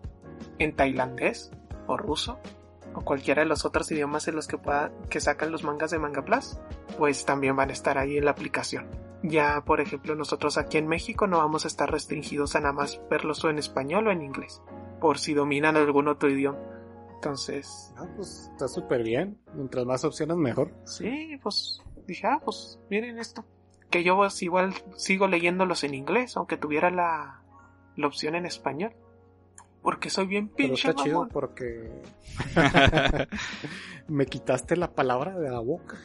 en 0.57 0.75
tailandés 0.75 1.51
o 1.87 1.97
ruso 1.97 2.39
o 2.93 3.01
cualquiera 3.01 3.43
de 3.43 3.47
los 3.47 3.63
otros 3.63 3.89
idiomas 3.91 4.27
en 4.27 4.35
los 4.35 4.47
que 4.47 4.57
pueda, 4.57 4.91
que 5.09 5.21
sacan 5.21 5.51
los 5.51 5.63
mangas 5.63 5.91
de 5.91 5.99
Manga 5.99 6.25
Plus, 6.25 6.57
pues 6.97 7.23
también 7.25 7.55
van 7.55 7.69
a 7.69 7.73
estar 7.73 7.97
ahí 7.97 8.17
en 8.17 8.25
la 8.25 8.31
aplicación. 8.31 8.87
Ya, 9.23 9.63
por 9.65 9.79
ejemplo, 9.79 10.15
nosotros 10.15 10.57
aquí 10.57 10.77
en 10.77 10.87
México 10.87 11.25
no 11.27 11.37
vamos 11.37 11.63
a 11.63 11.67
estar 11.69 11.89
restringidos 11.89 12.55
a 12.55 12.59
nada 12.59 12.73
más 12.73 12.99
verlos 13.09 13.45
o 13.45 13.49
en 13.49 13.59
español 13.59 14.07
o 14.07 14.11
en 14.11 14.21
inglés, 14.23 14.61
por 14.99 15.19
si 15.19 15.33
dominan 15.33 15.77
algún 15.77 16.07
otro 16.09 16.29
idioma. 16.29 16.57
Entonces, 17.15 17.93
Ah, 17.97 18.07
pues 18.15 18.49
está 18.51 18.67
súper 18.67 19.03
bien. 19.03 19.39
Mientras 19.53 19.85
más 19.85 20.03
opciones, 20.03 20.35
mejor. 20.37 20.73
sí, 20.83 21.37
pues 21.43 21.81
dije, 22.07 22.27
ah, 22.27 22.41
pues 22.43 22.79
miren 22.89 23.19
esto. 23.19 23.45
Que 23.89 24.03
yo 24.03 24.15
pues, 24.15 24.41
igual 24.41 24.73
sigo 24.95 25.27
leyéndolos 25.27 25.83
en 25.83 25.93
inglés, 25.93 26.37
aunque 26.37 26.57
tuviera 26.57 26.89
la, 26.91 27.41
la 27.95 28.07
opción 28.07 28.35
en 28.35 28.45
español. 28.45 28.93
Porque 29.81 30.11
soy 30.11 30.27
bien 30.27 30.47
Pero 30.49 30.69
pinche 30.69 30.89
está 30.89 31.03
chido 31.03 31.19
mamón. 31.19 31.29
porque 31.29 31.89
me 34.07 34.27
quitaste 34.27 34.77
la 34.77 34.93
palabra 34.93 35.37
de 35.39 35.49
la 35.49 35.59
boca. 35.59 35.97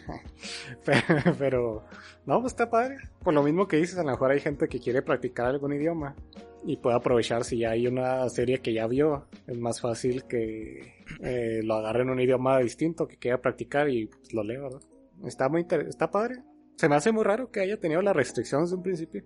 Pero, 0.84 1.04
pero, 1.38 1.84
no, 2.24 2.40
pues 2.40 2.54
está 2.54 2.70
padre. 2.70 2.96
Por 3.22 3.34
lo 3.34 3.42
mismo 3.42 3.68
que 3.68 3.76
dices, 3.76 3.98
a 3.98 4.02
lo 4.02 4.10
mejor 4.10 4.30
hay 4.30 4.40
gente 4.40 4.68
que 4.68 4.80
quiere 4.80 5.02
practicar 5.02 5.48
algún 5.48 5.74
idioma 5.74 6.16
y 6.64 6.78
puede 6.78 6.96
aprovechar 6.96 7.44
si 7.44 7.58
ya 7.58 7.70
hay 7.70 7.86
una 7.86 8.26
serie 8.30 8.60
que 8.60 8.72
ya 8.72 8.86
vio. 8.86 9.26
Es 9.46 9.58
más 9.58 9.80
fácil 9.80 10.24
que 10.24 11.04
eh, 11.20 11.60
lo 11.62 11.74
agarre 11.74 12.02
en 12.02 12.10
un 12.10 12.20
idioma 12.20 12.58
distinto 12.58 13.06
que 13.06 13.18
quiera 13.18 13.42
practicar 13.42 13.90
y 13.90 14.06
pues, 14.06 14.32
lo 14.32 14.42
lea, 14.42 14.60
¿verdad? 14.60 14.80
Está 15.24 15.48
muy 15.48 15.62
inter- 15.62 15.86
está 15.88 16.10
padre. 16.10 16.42
Se 16.76 16.88
me 16.88 16.96
hace 16.96 17.10
muy 17.12 17.24
raro 17.24 17.50
que 17.50 17.60
haya 17.60 17.78
tenido 17.80 18.02
las 18.02 18.14
restricciones 18.16 18.70
de 18.70 18.76
un 18.76 18.82
principio. 18.82 19.24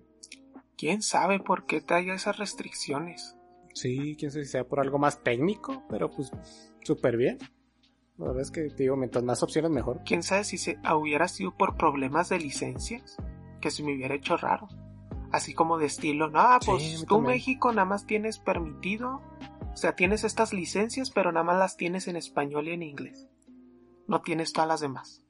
¿Quién 0.77 1.01
sabe 1.01 1.39
por 1.39 1.65
qué 1.65 1.81
trae 1.81 2.11
esas 2.13 2.37
restricciones? 2.37 3.35
Sí, 3.73 4.15
quién 4.17 4.31
sabe 4.31 4.45
si 4.45 4.51
sea 4.51 4.63
por 4.67 4.79
algo 4.79 4.97
más 4.97 5.21
técnico, 5.23 5.83
pero 5.89 6.09
pues 6.09 6.31
súper 6.83 7.17
bien. 7.17 7.37
La 8.17 8.27
verdad 8.27 8.41
es 8.41 8.51
que, 8.51 8.69
te 8.69 8.83
digo, 8.83 8.95
mientras 8.97 9.23
más 9.23 9.41
opciones 9.43 9.71
mejor. 9.71 10.01
¿Quién 10.05 10.23
sabe 10.23 10.43
si 10.43 10.57
se 10.57 10.77
hubiera 10.95 11.27
sido 11.27 11.55
por 11.55 11.75
problemas 11.77 12.29
de 12.29 12.39
licencias? 12.39 13.17
Que 13.61 13.71
se 13.71 13.83
me 13.83 13.95
hubiera 13.95 14.15
hecho 14.15 14.37
raro. 14.37 14.67
Así 15.31 15.53
como 15.53 15.77
de 15.77 15.85
estilo, 15.85 16.29
no, 16.29 16.43
pues 16.65 17.05
tú 17.07 17.15
también. 17.15 17.35
México 17.37 17.71
nada 17.71 17.85
más 17.85 18.05
tienes 18.05 18.37
permitido, 18.39 19.21
o 19.73 19.77
sea, 19.77 19.95
tienes 19.95 20.23
estas 20.25 20.51
licencias, 20.51 21.09
pero 21.09 21.31
nada 21.31 21.45
más 21.45 21.57
las 21.57 21.77
tienes 21.77 22.07
en 22.09 22.17
español 22.17 22.67
y 22.67 22.71
en 22.71 22.83
inglés. 22.83 23.27
No 24.07 24.21
tienes 24.21 24.51
todas 24.51 24.67
las 24.67 24.81
demás. 24.81 25.23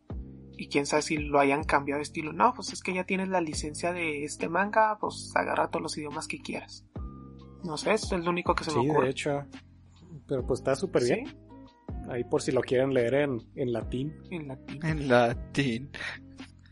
Y 0.62 0.68
quién 0.68 0.86
sabe 0.86 1.02
si 1.02 1.18
lo 1.18 1.40
hayan 1.40 1.64
cambiado 1.64 1.98
de 1.98 2.04
estilo. 2.04 2.34
No, 2.34 2.54
pues 2.54 2.72
es 2.72 2.84
que 2.84 2.94
ya 2.94 3.04
tienes 3.04 3.30
la 3.30 3.42
licencia 3.42 3.94
de 3.94 4.24
este 4.24 4.48
manga, 4.48 4.96
pues 5.00 5.32
agarra 5.36 5.72
todos 5.72 5.82
los 5.82 5.98
idiomas 5.98 6.28
que 6.28 6.40
quieras. 6.40 6.86
No 7.64 7.78
sé, 7.78 7.94
eso 7.94 8.16
es 8.16 8.24
lo 8.24 8.30
único 8.30 8.54
que 8.54 8.64
se 8.66 8.70
me 8.76 8.84
Sí, 8.84 8.90
ocurre. 8.92 9.06
de 9.06 9.12
hecho. 9.12 9.44
Pero 10.28 10.46
pues 10.46 10.60
está 10.60 10.76
súper 10.76 11.04
bien. 11.04 11.36
Ahí 12.12 12.24
por 12.26 12.44
si 12.44 12.52
lo 12.52 12.62
quieren 12.62 12.94
leer 12.94 13.16
en, 13.16 13.42
en 13.56 13.74
latín 13.74 14.14
en 14.30 14.48
latín. 14.50 14.86
en 14.86 15.08
latín. 15.08 15.90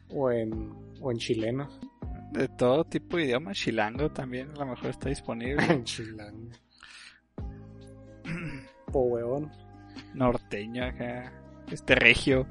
o 0.10 0.30
en, 0.30 0.72
o 1.02 1.12
en 1.12 1.18
chileno. 1.18 1.68
De 2.32 2.48
todo 2.48 2.84
tipo 2.84 3.18
de 3.18 3.26
idioma. 3.26 3.54
Chilango 3.54 4.12
también 4.12 4.52
a 4.52 4.60
lo 4.60 4.66
mejor 4.68 4.92
está 4.92 5.10
disponible. 5.10 5.66
en 5.66 5.84
chilango. 5.86 6.52
Po 8.92 9.00
huevón. 9.02 9.52
Norteño 10.14 10.86
acá. 10.86 11.34
Este 11.72 11.96
regio. 11.96 12.48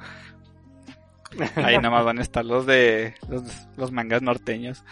Ahí 1.57 1.79
nomás 1.79 2.05
van 2.05 2.19
a 2.19 2.23
estar 2.23 2.45
los 2.45 2.67
de 2.67 3.15
los, 3.29 3.43
los 3.77 3.93
mangas 3.93 4.23
norteños. 4.23 4.85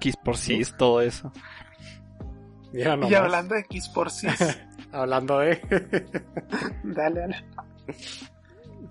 Kiss 0.00 0.16
por 0.16 0.36
Cis, 0.36 0.74
todo 0.76 1.00
eso. 1.00 1.32
Y 2.72 2.82
hablando 2.84 3.54
de 3.54 3.64
Kiss 3.64 3.88
por 3.88 4.10
sí, 4.10 4.28
Hablando 4.92 5.38
de 5.40 5.60
dale, 6.84 7.20
dale. 7.20 7.36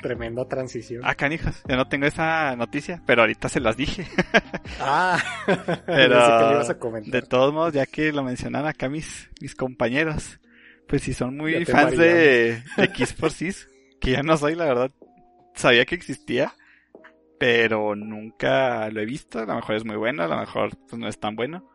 tremenda 0.02 0.45
transición. 0.47 1.02
Ah, 1.06 1.16
canijas, 1.16 1.64
yo 1.68 1.76
no 1.76 1.88
tengo 1.88 2.06
esa 2.06 2.56
noticia, 2.56 3.02
pero 3.06 3.22
ahorita 3.22 3.50
se 3.50 3.60
las 3.60 3.76
dije. 3.78 4.06
Ah, 4.82 5.18
Pero 5.86 6.16
pensé 6.16 6.32
que 6.38 6.45
le 6.45 6.52
ibas 6.54 6.70
a 6.70 6.80
comentar. 6.80 7.12
de 7.12 7.28
todos 7.28 7.54
modos, 7.54 7.74
ya 7.74 7.86
que 7.86 8.14
lo 8.14 8.24
mencionan 8.24 8.66
acá 8.66 8.88
mis, 8.88 9.30
mis 9.41 9.56
compañeros, 9.56 10.39
pues 10.88 11.02
si 11.02 11.14
son 11.14 11.36
muy 11.36 11.66
fans 11.66 11.97
de, 11.97 12.64
de 12.78 12.91
Kiss 12.93 13.14
for 13.14 13.32
Cis, 13.32 13.68
que 14.00 14.12
ya 14.12 14.24
no 14.24 14.38
soy, 14.38 14.56
la 14.56 14.66
verdad, 14.66 14.91
sabía 15.60 15.86
que 15.86 15.95
existía, 15.95 16.53
pero 17.39 17.95
nunca 17.95 18.89
lo 18.89 19.01
he 19.01 19.05
visto, 19.05 19.39
a 19.39 19.45
lo 19.45 19.55
mejor 19.55 19.76
es 19.76 19.86
muy 19.86 19.95
bueno, 19.95 20.24
a 20.24 20.28
lo 20.28 20.38
mejor 20.38 20.72
pues, 20.88 20.99
no 20.99 21.07
es 21.07 21.20
tan 21.20 21.36
bueno, 21.36 21.70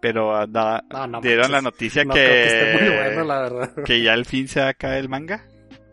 pero 0.00 0.34
ah, 0.36 0.46
da- 0.46 0.84
No, 0.90 1.06
no 1.06 1.20
dieron 1.20 1.50
la 1.52 1.60
noticia 1.62 2.04
No 2.04 2.14
que, 2.14 2.20
que 2.20 2.46
esté 2.46 2.72
muy 2.84 2.96
bueno, 2.96 3.24
la 3.24 3.40
verdad. 3.42 3.74
que 3.84 4.02
ya 4.02 4.12
al 4.12 4.24
fin 4.26 4.48
se 4.48 4.60
acaba 4.62 4.96
el 4.98 5.08
manga. 5.08 5.44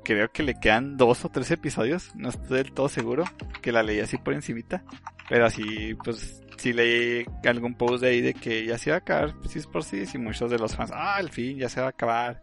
Creo 0.03 0.31
que 0.31 0.41
le 0.43 0.57
quedan 0.57 0.95
dos 0.95 1.25
o 1.25 1.29
tres 1.29 1.51
episodios, 1.51 2.15
no 2.15 2.29
estoy 2.29 2.57
del 2.59 2.71
todo 2.73 2.87
seguro, 2.87 3.25
que 3.61 3.73
la 3.73 3.83
leí 3.83 3.99
así 3.99 4.17
por 4.17 4.33
encimita, 4.33 4.81
pero 5.27 5.45
así 5.45 5.95
pues 6.01 6.41
sí 6.57 6.71
leí 6.71 7.25
algún 7.45 7.75
post 7.75 8.01
de 8.03 8.09
ahí 8.09 8.21
de 8.21 8.33
que 8.33 8.65
ya 8.65 8.77
se 8.77 8.89
va 8.89 8.95
a 8.95 8.99
acabar, 8.99 9.33
sí 9.49 9.59
es 9.59 9.67
por 9.67 9.83
sí, 9.83 10.03
y 10.13 10.17
muchos 10.17 10.49
de 10.49 10.57
los 10.59 10.75
fans, 10.77 10.91
ah, 10.93 11.17
al 11.17 11.29
fin 11.29 11.57
ya 11.57 11.67
se 11.67 11.81
va 11.81 11.87
a 11.87 11.89
acabar. 11.89 12.41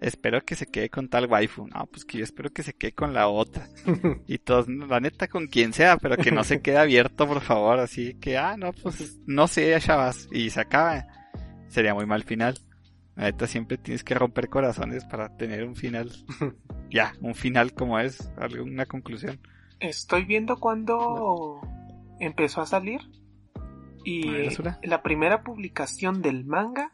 Espero 0.00 0.40
que 0.40 0.54
se 0.54 0.66
quede 0.66 0.88
con 0.88 1.08
tal 1.08 1.26
waifu, 1.26 1.66
no, 1.66 1.86
pues 1.86 2.06
que 2.06 2.18
yo 2.18 2.24
espero 2.24 2.50
que 2.50 2.62
se 2.62 2.72
quede 2.72 2.92
con 2.92 3.12
la 3.12 3.28
otra. 3.28 3.68
Y 4.26 4.38
todos, 4.38 4.66
la 4.68 4.98
neta 4.98 5.28
con 5.28 5.46
quien 5.46 5.74
sea, 5.74 5.98
pero 5.98 6.16
que 6.16 6.32
no 6.32 6.42
se 6.42 6.62
quede 6.62 6.78
abierto, 6.78 7.26
por 7.26 7.42
favor, 7.42 7.78
así 7.78 8.14
que, 8.14 8.38
ah, 8.38 8.56
no, 8.56 8.72
pues 8.72 9.18
no 9.26 9.46
sé, 9.46 9.78
ya 9.78 9.96
vas, 9.96 10.26
y 10.32 10.48
se 10.50 10.60
acaba. 10.60 11.06
Sería 11.68 11.94
muy 11.94 12.06
mal 12.06 12.24
final. 12.24 12.58
La 13.14 13.24
neta 13.24 13.46
siempre 13.46 13.76
tienes 13.76 14.02
que 14.02 14.14
romper 14.14 14.48
corazones 14.48 15.04
para 15.04 15.36
tener 15.36 15.64
un 15.64 15.76
final. 15.76 16.10
ya, 16.90 17.12
un 17.20 17.34
final 17.34 17.74
como 17.74 17.98
es, 17.98 18.32
alguna 18.38 18.86
conclusión. 18.86 19.38
Estoy 19.80 20.24
viendo 20.24 20.58
cuando 20.58 21.60
empezó 22.18 22.62
a 22.62 22.66
salir. 22.66 23.00
Y 24.02 24.48
la 24.82 25.02
primera 25.02 25.42
publicación 25.42 26.22
del 26.22 26.46
manga 26.46 26.90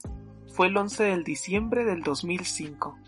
fue 0.57 0.69
el 0.69 0.77
11 0.77 1.05
de 1.05 1.23
diciembre 1.23 1.85
del 1.85 2.03
2005. 2.03 2.99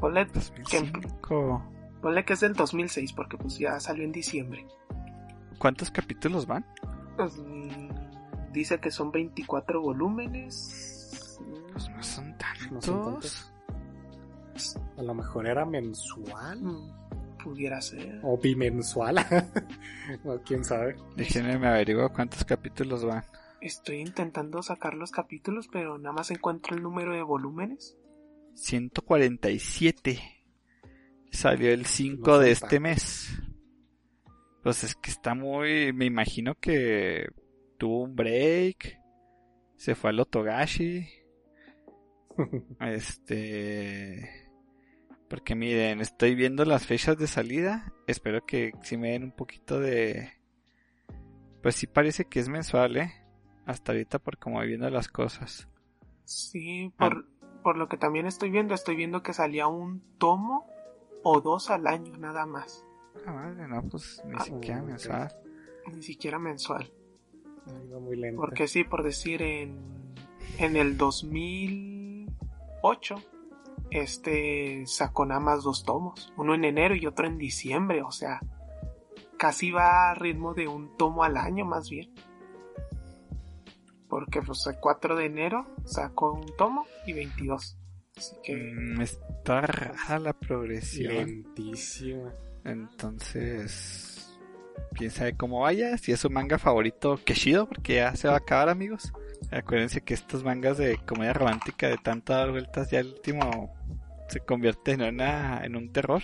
Ponle, 0.00 0.24
2005. 0.26 1.62
ponle 2.02 2.24
que 2.24 2.32
es 2.32 2.40
del 2.40 2.54
2006 2.54 3.12
porque 3.12 3.36
pues 3.38 3.58
ya 3.58 3.78
salió 3.80 4.04
en 4.04 4.12
diciembre. 4.12 4.66
¿Cuántos 5.58 5.90
capítulos 5.90 6.46
van? 6.46 6.66
Pues, 7.16 7.40
dice 8.52 8.78
que 8.80 8.90
son 8.90 9.10
24 9.12 9.80
volúmenes. 9.80 11.38
Pues 11.72 11.88
no 11.90 12.02
son 12.02 12.36
No 12.72 12.82
son 12.82 13.04
tantos. 13.14 13.52
tantos. 14.54 14.82
A 14.98 15.02
lo 15.02 15.14
mejor 15.14 15.46
era 15.46 15.64
mensual 15.64 16.60
Mm, 16.62 16.90
Pudiera 17.44 17.80
ser. 17.80 18.20
o 18.22 18.36
bimensual. 18.38 19.16
no, 20.24 20.40
quién 20.42 20.64
sabe. 20.64 20.96
Déjenme 21.16 21.58
me 21.58 21.68
averiguo 21.68 22.08
cuántos 22.10 22.44
capítulos 22.44 23.04
van. 23.04 23.22
Estoy 23.60 24.00
intentando 24.00 24.62
sacar 24.62 24.94
los 24.94 25.10
capítulos, 25.10 25.68
pero 25.70 25.98
nada 25.98 26.12
más 26.12 26.30
encuentro 26.30 26.76
el 26.76 26.82
número 26.82 27.14
de 27.14 27.22
volúmenes. 27.22 27.96
147. 28.54 30.20
Salió 31.30 31.72
el 31.72 31.86
5 31.86 32.30
No 32.30 32.38
de 32.38 32.50
este 32.50 32.80
mes. 32.80 33.38
Pues 34.62 34.84
es 34.84 34.94
que 34.94 35.10
está 35.10 35.34
muy... 35.34 35.92
Me 35.92 36.06
imagino 36.06 36.54
que 36.54 37.28
tuvo 37.78 38.02
un 38.02 38.16
break. 38.16 38.98
Se 39.76 39.94
fue 39.94 40.10
al 40.10 40.20
Otogashi. 40.20 41.06
Este... 42.80 44.46
Porque 45.28 45.56
miren, 45.56 46.00
estoy 46.00 46.34
viendo 46.34 46.64
las 46.64 46.86
fechas 46.86 47.18
de 47.18 47.26
salida. 47.26 47.92
Espero 48.06 48.46
que 48.46 48.72
si 48.82 48.96
me 48.96 49.10
den 49.10 49.24
un 49.24 49.32
poquito 49.32 49.80
de... 49.80 50.30
Pues 51.62 51.74
sí 51.74 51.88
parece 51.88 52.26
que 52.26 52.38
es 52.38 52.48
mensual, 52.48 52.96
¿eh? 52.96 53.25
Hasta 53.66 53.92
ahorita 53.92 54.18
por 54.18 54.38
como 54.38 54.56
voy 54.56 54.68
viendo 54.68 54.88
las 54.90 55.08
cosas. 55.08 55.68
Sí, 56.24 56.92
por, 56.96 57.26
por 57.62 57.76
lo 57.76 57.88
que 57.88 57.96
también 57.96 58.26
estoy 58.26 58.50
viendo, 58.50 58.74
estoy 58.74 58.96
viendo 58.96 59.22
que 59.22 59.32
salía 59.32 59.66
un 59.66 60.00
tomo 60.18 60.66
o 61.22 61.40
dos 61.40 61.70
al 61.70 61.86
año 61.86 62.16
nada 62.16 62.46
más. 62.46 62.84
Ah, 63.26 63.32
madre, 63.32 63.66
no, 63.68 63.82
pues 63.82 64.22
ni 64.24 64.34
Ah, 64.36 64.40
siquiera 64.44 64.82
mensual. 64.82 65.32
Ni 65.92 66.02
siquiera 66.02 66.38
mensual. 66.38 66.90
Iba 67.88 67.98
muy 67.98 68.16
lento. 68.16 68.40
Porque 68.40 68.68
sí, 68.68 68.84
por 68.84 69.02
decir, 69.02 69.42
en, 69.42 69.76
en 70.58 70.76
el 70.76 70.96
2008, 70.96 73.16
este 73.90 74.84
sacó 74.86 75.26
nada 75.26 75.40
más 75.40 75.64
dos 75.64 75.84
tomos. 75.84 76.32
Uno 76.36 76.54
en 76.54 76.64
enero 76.64 76.94
y 76.94 77.06
otro 77.06 77.26
en 77.26 77.38
diciembre. 77.38 78.02
O 78.02 78.12
sea, 78.12 78.40
casi 79.38 79.70
va 79.72 80.10
a 80.10 80.14
ritmo 80.14 80.54
de 80.54 80.68
un 80.68 80.96
tomo 80.96 81.24
al 81.24 81.36
año 81.36 81.64
más 81.64 81.90
bien. 81.90 82.12
Porque 84.08 84.40
pues 84.42 84.66
el 84.66 84.76
4 84.80 85.16
de 85.16 85.26
enero 85.26 85.66
sacó 85.84 86.32
un 86.32 86.46
tomo 86.56 86.86
y 87.06 87.12
22. 87.12 87.76
Así 88.16 88.36
que 88.42 88.54
Mm, 88.56 89.00
está 89.02 89.60
rara 89.62 90.18
la 90.18 90.32
progresión. 90.32 91.12
Lentísima. 91.14 92.32
Entonces, 92.64 94.38
quién 94.94 95.10
sabe 95.10 95.36
cómo 95.36 95.60
vaya. 95.60 95.96
Si 95.98 96.12
es 96.12 96.20
su 96.20 96.30
manga 96.30 96.58
favorito, 96.58 97.20
qué 97.24 97.34
chido, 97.34 97.68
porque 97.68 97.96
ya 97.96 98.14
se 98.16 98.28
va 98.28 98.34
a 98.34 98.38
acabar, 98.38 98.68
amigos. 98.68 99.12
Acuérdense 99.50 100.00
que 100.00 100.14
estos 100.14 100.42
mangas 100.44 100.78
de 100.78 100.98
comedia 101.06 101.32
romántica 101.32 101.88
de 101.88 101.98
tantas 101.98 102.38
dar 102.38 102.50
vueltas, 102.50 102.90
ya 102.90 103.00
el 103.00 103.08
último 103.08 103.74
se 104.28 104.40
convierte 104.40 104.92
en, 104.92 105.02
una, 105.02 105.64
en 105.64 105.76
un 105.76 105.92
terror. 105.92 106.22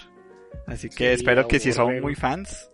Así 0.66 0.88
que 0.88 0.96
Sí, 0.96 1.04
espero 1.04 1.46
que 1.46 1.60
si 1.60 1.72
son 1.72 2.00
muy 2.00 2.14
fans, 2.14 2.70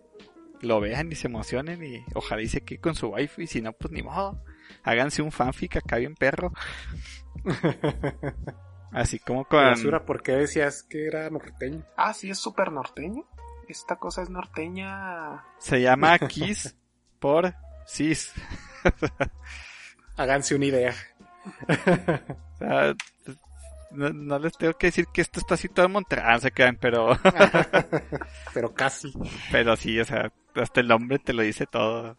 lo 0.61 0.79
vean 0.79 1.11
y 1.11 1.15
se 1.15 1.27
emocionen. 1.27 1.83
Y 1.83 2.03
ojalá 2.15 2.41
y 2.41 2.47
se 2.47 2.61
quede 2.61 2.79
con 2.79 2.95
su 2.95 3.09
wife. 3.09 3.43
Y 3.43 3.47
si 3.47 3.61
no, 3.61 3.73
pues 3.73 3.91
ni 3.91 4.01
modo. 4.01 4.41
Háganse 4.83 5.21
un 5.21 5.31
fanfic 5.31 5.77
acá 5.77 5.97
bien 5.97 6.15
perro. 6.15 6.51
Así 8.91 9.19
como 9.19 9.45
con. 9.45 9.63
Basura, 9.63 10.05
¿por 10.05 10.23
qué 10.23 10.33
decías 10.33 10.83
que 10.83 11.05
era 11.07 11.29
norteño? 11.29 11.83
Ah, 11.95 12.13
sí, 12.13 12.29
es 12.29 12.39
súper 12.39 12.71
norteño. 12.71 13.23
Esta 13.67 13.97
cosa 13.97 14.23
es 14.23 14.29
norteña. 14.29 15.43
Se 15.59 15.79
llama 15.81 16.17
Kiss 16.27 16.75
por 17.19 17.53
Cis. 17.87 18.33
Háganse 20.15 20.55
una 20.55 20.65
idea. 20.65 20.93
O 22.51 22.57
sea, 22.59 22.93
no, 23.91 24.09
no 24.09 24.37
les 24.37 24.51
tengo 24.57 24.73
que 24.73 24.87
decir 24.87 25.05
que 25.13 25.21
esto 25.21 25.39
está 25.39 25.55
situado 25.55 25.87
en 25.87 25.93
Monterrey, 25.93 26.25
ah, 26.27 26.33
no 26.33 26.39
se 26.39 26.51
quedan, 26.51 26.75
pero, 26.75 27.17
Pero 28.53 28.73
casi. 28.73 29.13
pero 29.49 29.77
sí, 29.77 29.97
o 29.97 30.03
sea, 30.03 30.29
hasta 30.55 30.81
el 30.81 30.89
nombre 30.89 31.19
te 31.19 31.31
lo 31.31 31.41
dice 31.41 31.65
todo. 31.65 32.17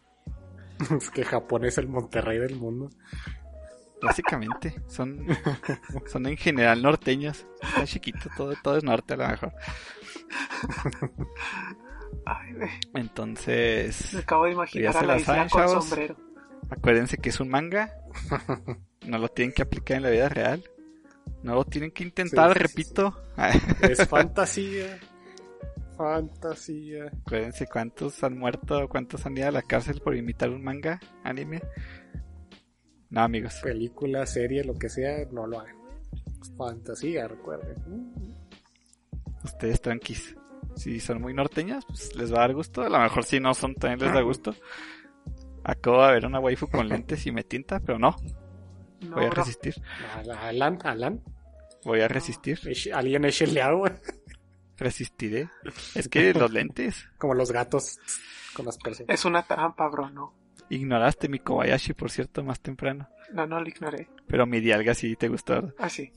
Es 0.97 1.09
que 1.11 1.23
Japón 1.23 1.65
es 1.65 1.77
el 1.77 1.87
Monterrey 1.87 2.39
del 2.39 2.55
mundo. 2.55 2.89
Básicamente, 4.01 4.81
son, 4.87 5.27
son 6.11 6.25
en 6.25 6.35
general 6.37 6.81
norteños. 6.81 7.45
Está 7.61 7.85
chiquito, 7.85 8.29
todo, 8.35 8.53
todo 8.63 8.77
es 8.77 8.83
norte 8.83 9.13
a 9.13 9.17
lo 9.17 9.27
mejor. 9.27 9.53
Ay, 12.25 12.53
güey, 12.53 12.69
Entonces, 12.95 14.13
me 14.13 14.19
acabo 14.21 14.45
de 14.45 14.51
imaginar 14.53 14.97
a 14.97 15.01
la 15.01 15.07
la 15.07 15.19
isla 15.19 15.25
saben, 15.35 15.49
con 15.49 15.61
chavos. 15.61 15.85
sombrero. 15.85 16.15
acuérdense 16.69 17.17
que 17.17 17.29
es 17.29 17.39
un 17.39 17.49
manga. 17.49 17.93
No 19.07 19.17
lo 19.17 19.29
tienen 19.29 19.51
que 19.51 19.63
aplicar 19.63 19.97
en 19.97 20.03
la 20.03 20.11
vida 20.11 20.29
real. 20.29 20.63
No 21.41 21.55
lo 21.55 21.65
tienen 21.65 21.89
que 21.89 22.03
intentar, 22.03 22.49
Sí, 22.49 22.53
sí, 22.53 22.59
sí, 22.59 22.67
repito. 22.67 23.19
Es 23.81 24.07
fantasía. 24.07 24.99
Fantasía. 26.01 27.11
Acuérdense 27.25 27.67
cuántos 27.67 28.23
han 28.23 28.35
muerto, 28.35 28.89
cuántos 28.89 29.23
han 29.27 29.37
ido 29.37 29.49
a 29.49 29.51
la 29.51 29.61
cárcel 29.61 30.01
por 30.01 30.15
imitar 30.15 30.49
un 30.49 30.63
manga, 30.63 30.99
anime. 31.23 31.61
No, 33.11 33.21
amigos. 33.21 33.59
Película, 33.61 34.25
serie, 34.25 34.63
lo 34.63 34.73
que 34.73 34.89
sea, 34.89 35.27
no 35.31 35.45
lo 35.45 35.59
hagan. 35.59 35.75
Fantasía, 36.57 37.27
recuerden. 37.27 37.75
Ustedes 39.43 39.79
tranquis. 39.79 40.35
Si 40.75 40.99
son 40.99 41.21
muy 41.21 41.35
norteños, 41.35 41.85
pues 41.85 42.15
les 42.15 42.33
va 42.33 42.37
a 42.37 42.41
dar 42.41 42.55
gusto. 42.55 42.81
A 42.81 42.89
lo 42.89 42.97
mejor 42.97 43.23
si 43.23 43.39
no 43.39 43.53
son, 43.53 43.75
también 43.75 43.99
les 43.99 44.13
da 44.13 44.21
gusto. 44.21 44.55
Acabo 45.63 46.03
de 46.03 46.13
ver 46.13 46.25
una 46.25 46.39
waifu 46.39 46.67
con 46.67 46.89
lentes 46.89 47.27
y 47.27 47.31
me 47.31 47.43
tinta, 47.43 47.79
pero 47.79 47.99
no. 47.99 48.15
No, 49.01 49.17
Voy 49.17 49.25
a 49.25 49.29
resistir. 49.29 49.75
Alan, 50.41 50.79
Alan. 50.83 51.21
Voy 51.83 52.01
a 52.01 52.07
resistir. 52.07 52.59
Alguien 52.91 53.25
échele 53.25 53.61
agua. 53.61 53.91
Resistiré. 54.81 55.47
Es 55.95 56.09
que 56.09 56.33
los 56.33 56.51
lentes. 56.51 57.07
Como 57.17 57.35
los 57.35 57.51
gatos 57.51 57.99
con 58.53 58.65
las 58.65 58.77
personas. 58.77 59.13
Es 59.13 59.25
una 59.25 59.43
trampa, 59.43 59.87
bro, 59.87 60.09
no. 60.09 60.33
Ignoraste 60.69 61.29
mi 61.29 61.39
Kobayashi, 61.39 61.93
por 61.93 62.09
cierto, 62.09 62.43
más 62.43 62.59
temprano. 62.61 63.07
No, 63.33 63.45
no 63.45 63.61
lo 63.61 63.67
ignoré. 63.67 64.07
Pero 64.27 64.45
mi 64.45 64.59
dialga 64.59 64.93
sí 64.93 65.15
te 65.15 65.27
gustó. 65.27 65.73
Ah, 65.77 65.89
sí. 65.89 66.11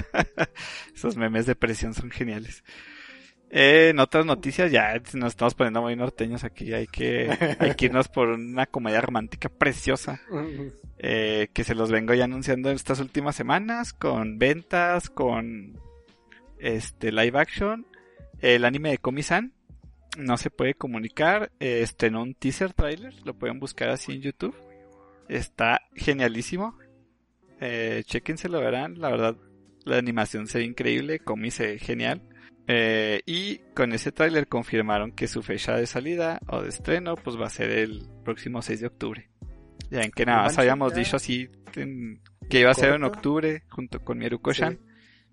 Esos 0.94 1.16
memes 1.16 1.46
de 1.46 1.54
presión 1.54 1.94
son 1.94 2.10
geniales. 2.10 2.64
Eh, 3.48 3.88
en 3.90 3.98
otras 3.98 4.26
noticias, 4.26 4.70
ya 4.70 4.94
nos 5.14 5.32
estamos 5.32 5.54
poniendo 5.54 5.82
muy 5.82 5.96
norteños 5.96 6.44
aquí. 6.44 6.72
Hay 6.72 6.86
que, 6.86 7.56
hay 7.58 7.74
que 7.74 7.86
irnos 7.86 8.08
por 8.08 8.28
una 8.28 8.66
comedia 8.66 9.00
romántica 9.00 9.48
preciosa. 9.48 10.20
eh, 10.98 11.48
que 11.52 11.64
se 11.64 11.74
los 11.74 11.90
vengo 11.90 12.12
ya 12.12 12.24
anunciando 12.24 12.68
en 12.68 12.76
estas 12.76 13.00
últimas 13.00 13.36
semanas. 13.36 13.92
Con 13.92 14.38
ventas, 14.38 15.10
con 15.10 15.80
este 16.60 17.12
live 17.12 17.38
action. 17.38 17.86
El 18.40 18.64
anime 18.64 18.90
de 18.90 18.98
Komi-san. 18.98 19.52
No 20.18 20.36
se 20.36 20.50
puede 20.50 20.74
comunicar. 20.74 21.52
Estrenó 21.60 22.22
un 22.22 22.34
teaser 22.34 22.72
trailer. 22.72 23.14
Lo 23.24 23.34
pueden 23.34 23.60
buscar 23.60 23.90
así 23.90 24.12
en 24.12 24.22
YouTube. 24.22 24.56
Está 25.28 25.82
genialísimo. 25.94 26.76
Eh, 27.60 28.02
chequense, 28.06 28.48
lo 28.48 28.60
verán. 28.60 28.98
La 28.98 29.10
verdad, 29.10 29.36
la 29.84 29.98
animación 29.98 30.46
se 30.46 30.58
ve 30.58 30.64
increíble. 30.64 31.18
Komi 31.20 31.50
se 31.50 31.66
ve 31.66 31.78
genial. 31.78 32.22
Eh, 32.66 33.22
y 33.26 33.58
con 33.74 33.92
ese 33.92 34.12
tráiler 34.12 34.46
confirmaron 34.46 35.12
que 35.12 35.26
su 35.26 35.42
fecha 35.42 35.76
de 35.76 35.86
salida 35.86 36.40
o 36.48 36.62
de 36.62 36.68
estreno 36.68 37.16
pues 37.16 37.36
va 37.36 37.46
a 37.46 37.50
ser 37.50 37.70
el 37.70 38.02
próximo 38.24 38.62
6 38.62 38.80
de 38.80 38.86
octubre. 38.86 39.30
Ya 39.90 40.02
en 40.02 40.12
que 40.12 40.24
nada 40.24 40.44
más 40.44 40.56
habíamos 40.58 40.94
dicho 40.94 41.16
así 41.16 41.48
en- 41.74 42.20
que 42.48 42.60
iba 42.60 42.70
a 42.70 42.74
ser 42.74 42.94
en 42.94 43.02
octubre 43.04 43.64
junto 43.70 44.00
con 44.04 44.18
Mieruko-chan. 44.18 44.74
Sí. 44.74 44.80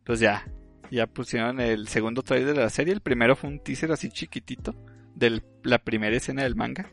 Pues 0.03 0.19
ya, 0.19 0.47
ya 0.91 1.07
pusieron 1.07 1.59
el 1.59 1.87
segundo 1.87 2.23
tráiler 2.23 2.55
de 2.55 2.61
la 2.61 2.69
serie. 2.69 2.93
El 2.93 3.01
primero 3.01 3.35
fue 3.35 3.49
un 3.49 3.59
teaser 3.59 3.91
así 3.91 4.09
chiquitito 4.09 4.75
de 5.15 5.41
la 5.63 5.79
primera 5.79 6.15
escena 6.15 6.43
del 6.43 6.55
manga. 6.55 6.91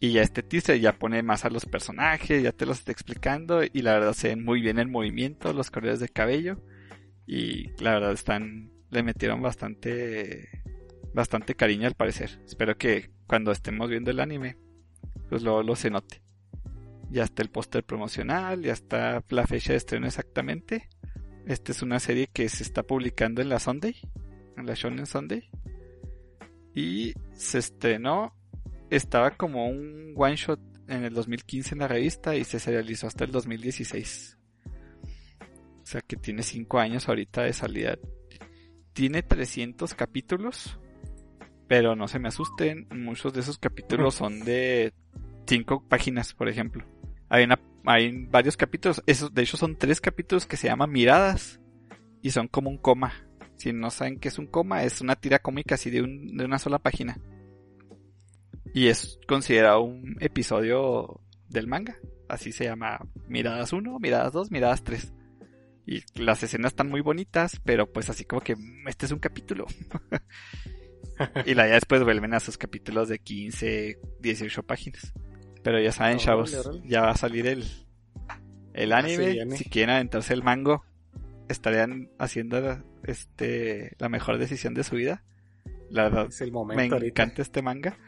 Y 0.00 0.12
ya 0.12 0.22
este 0.22 0.42
teaser 0.42 0.80
ya 0.80 0.98
pone 0.98 1.22
más 1.22 1.44
a 1.44 1.50
los 1.50 1.66
personajes, 1.66 2.42
ya 2.42 2.52
te 2.52 2.66
los 2.66 2.78
está 2.78 2.92
explicando. 2.92 3.62
Y 3.64 3.82
la 3.82 3.94
verdad 3.94 4.12
se 4.12 4.28
ven 4.28 4.44
muy 4.44 4.60
bien 4.60 4.78
el 4.78 4.88
movimiento, 4.88 5.52
los 5.52 5.70
colores 5.70 6.00
de 6.00 6.08
cabello. 6.08 6.62
Y 7.26 7.70
la 7.82 7.94
verdad 7.94 8.12
están, 8.12 8.70
le 8.90 9.02
metieron 9.02 9.40
bastante, 9.40 10.62
bastante 11.14 11.54
cariño 11.54 11.86
al 11.86 11.94
parecer. 11.94 12.40
Espero 12.46 12.76
que 12.76 13.10
cuando 13.26 13.52
estemos 13.52 13.88
viendo 13.88 14.10
el 14.10 14.20
anime, 14.20 14.58
pues 15.28 15.42
luego 15.42 15.62
lo 15.62 15.76
se 15.76 15.90
note. 15.90 16.22
Ya 17.10 17.24
está 17.24 17.42
el 17.42 17.50
póster 17.50 17.84
promocional, 17.84 18.62
ya 18.62 18.72
está 18.72 19.22
la 19.28 19.46
fecha 19.46 19.72
de 19.72 19.78
estreno 19.78 20.06
exactamente. 20.06 20.88
Esta 21.46 21.72
es 21.72 21.82
una 21.82 22.00
serie 22.00 22.28
que 22.32 22.48
se 22.48 22.62
está 22.62 22.82
publicando 22.82 23.42
en 23.42 23.48
la 23.48 23.58
Sunday, 23.58 23.96
en 24.56 24.66
la 24.66 24.74
Shonen 24.74 25.06
Sunday. 25.06 25.50
Y 26.74 27.14
se 27.34 27.58
estrenó, 27.58 28.34
estaba 28.90 29.32
como 29.32 29.68
un 29.68 30.14
one 30.16 30.36
shot 30.36 30.60
en 30.88 31.04
el 31.04 31.14
2015 31.14 31.74
en 31.74 31.78
la 31.80 31.88
revista 31.88 32.34
y 32.34 32.44
se 32.44 32.58
serializó 32.58 33.06
hasta 33.06 33.24
el 33.24 33.30
2016. 33.30 34.38
O 35.82 35.86
sea 35.86 36.00
que 36.00 36.16
tiene 36.16 36.42
5 36.42 36.78
años 36.78 37.08
ahorita 37.08 37.42
de 37.42 37.52
salida. 37.52 37.98
Tiene 38.94 39.22
300 39.22 39.94
capítulos, 39.94 40.78
pero 41.68 41.94
no 41.94 42.08
se 42.08 42.18
me 42.18 42.28
asusten, 42.28 42.88
muchos 42.90 43.34
de 43.34 43.40
esos 43.40 43.58
capítulos 43.58 44.14
son 44.14 44.44
de 44.44 44.94
5 45.46 45.88
páginas, 45.88 46.32
por 46.32 46.48
ejemplo. 46.48 46.86
Hay, 47.28 47.44
una, 47.44 47.60
hay 47.84 48.26
varios 48.26 48.56
capítulos, 48.56 49.02
esos, 49.06 49.32
de 49.34 49.42
hecho 49.42 49.56
son 49.56 49.76
tres 49.76 50.00
capítulos 50.00 50.46
que 50.46 50.56
se 50.56 50.68
llaman 50.68 50.90
miradas 50.90 51.60
y 52.22 52.30
son 52.30 52.48
como 52.48 52.70
un 52.70 52.78
coma. 52.78 53.12
Si 53.56 53.72
no 53.72 53.90
saben 53.90 54.18
qué 54.18 54.28
es 54.28 54.38
un 54.38 54.46
coma, 54.46 54.82
es 54.84 55.00
una 55.00 55.16
tira 55.16 55.38
cómica 55.38 55.76
así 55.76 55.90
de, 55.90 56.02
un- 56.02 56.36
de 56.36 56.44
una 56.44 56.58
sola 56.58 56.78
página. 56.78 57.18
Y 58.74 58.88
es 58.88 59.18
considerado 59.28 59.82
un 59.82 60.16
episodio 60.20 61.20
del 61.48 61.66
manga. 61.68 61.96
Así 62.28 62.50
se 62.52 62.64
llama 62.64 62.98
Miradas 63.28 63.72
1, 63.72 63.98
Miradas 64.00 64.32
2, 64.32 64.50
Miradas 64.50 64.82
3. 64.82 65.12
Y 65.86 66.02
las 66.20 66.42
escenas 66.42 66.72
están 66.72 66.88
muy 66.88 67.00
bonitas, 67.02 67.60
pero 67.64 67.92
pues 67.92 68.08
así 68.10 68.24
como 68.24 68.40
que 68.40 68.56
"Mm, 68.56 68.88
este 68.88 69.06
es 69.06 69.12
un 69.12 69.18
capítulo. 69.20 69.66
y 71.46 71.54
la 71.54 71.68
ya 71.68 71.74
después 71.74 72.02
vuelven 72.02 72.34
a 72.34 72.40
sus 72.40 72.58
capítulos 72.58 73.08
de 73.08 73.18
15, 73.18 73.98
18 74.20 74.62
páginas. 74.64 75.12
Pero 75.64 75.80
ya 75.80 75.90
saben, 75.90 76.18
chavos, 76.18 76.70
ya 76.84 77.00
va 77.02 77.10
a 77.10 77.16
salir 77.16 77.46
el, 77.48 77.64
el 78.74 78.88
se 78.90 78.94
anime. 78.94 79.56
Si 79.56 79.64
quieren 79.64 79.94
aventarse 79.96 80.32
el 80.34 80.42
mango, 80.44 80.84
estarían 81.48 82.10
haciendo 82.18 82.84
este 83.02 83.96
la 83.98 84.08
mejor 84.08 84.38
decisión 84.38 84.74
de 84.74 84.84
su 84.84 84.94
vida. 84.96 85.24
La 85.90 86.04
verdad, 86.04 86.26
Es 86.28 86.40
el 86.42 86.48
me 86.50 86.52
momento 86.54 86.94
ahorita. 86.94 87.22
encanta 87.22 87.42
este 87.42 87.62
manga. 87.62 87.98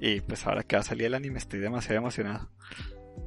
Y 0.00 0.20
pues 0.20 0.46
ahora 0.46 0.62
que 0.62 0.76
va 0.76 0.80
a 0.80 0.84
salir 0.84 1.06
el 1.06 1.14
anime 1.14 1.38
estoy 1.38 1.58
demasiado 1.60 1.98
emocionado. 1.98 2.50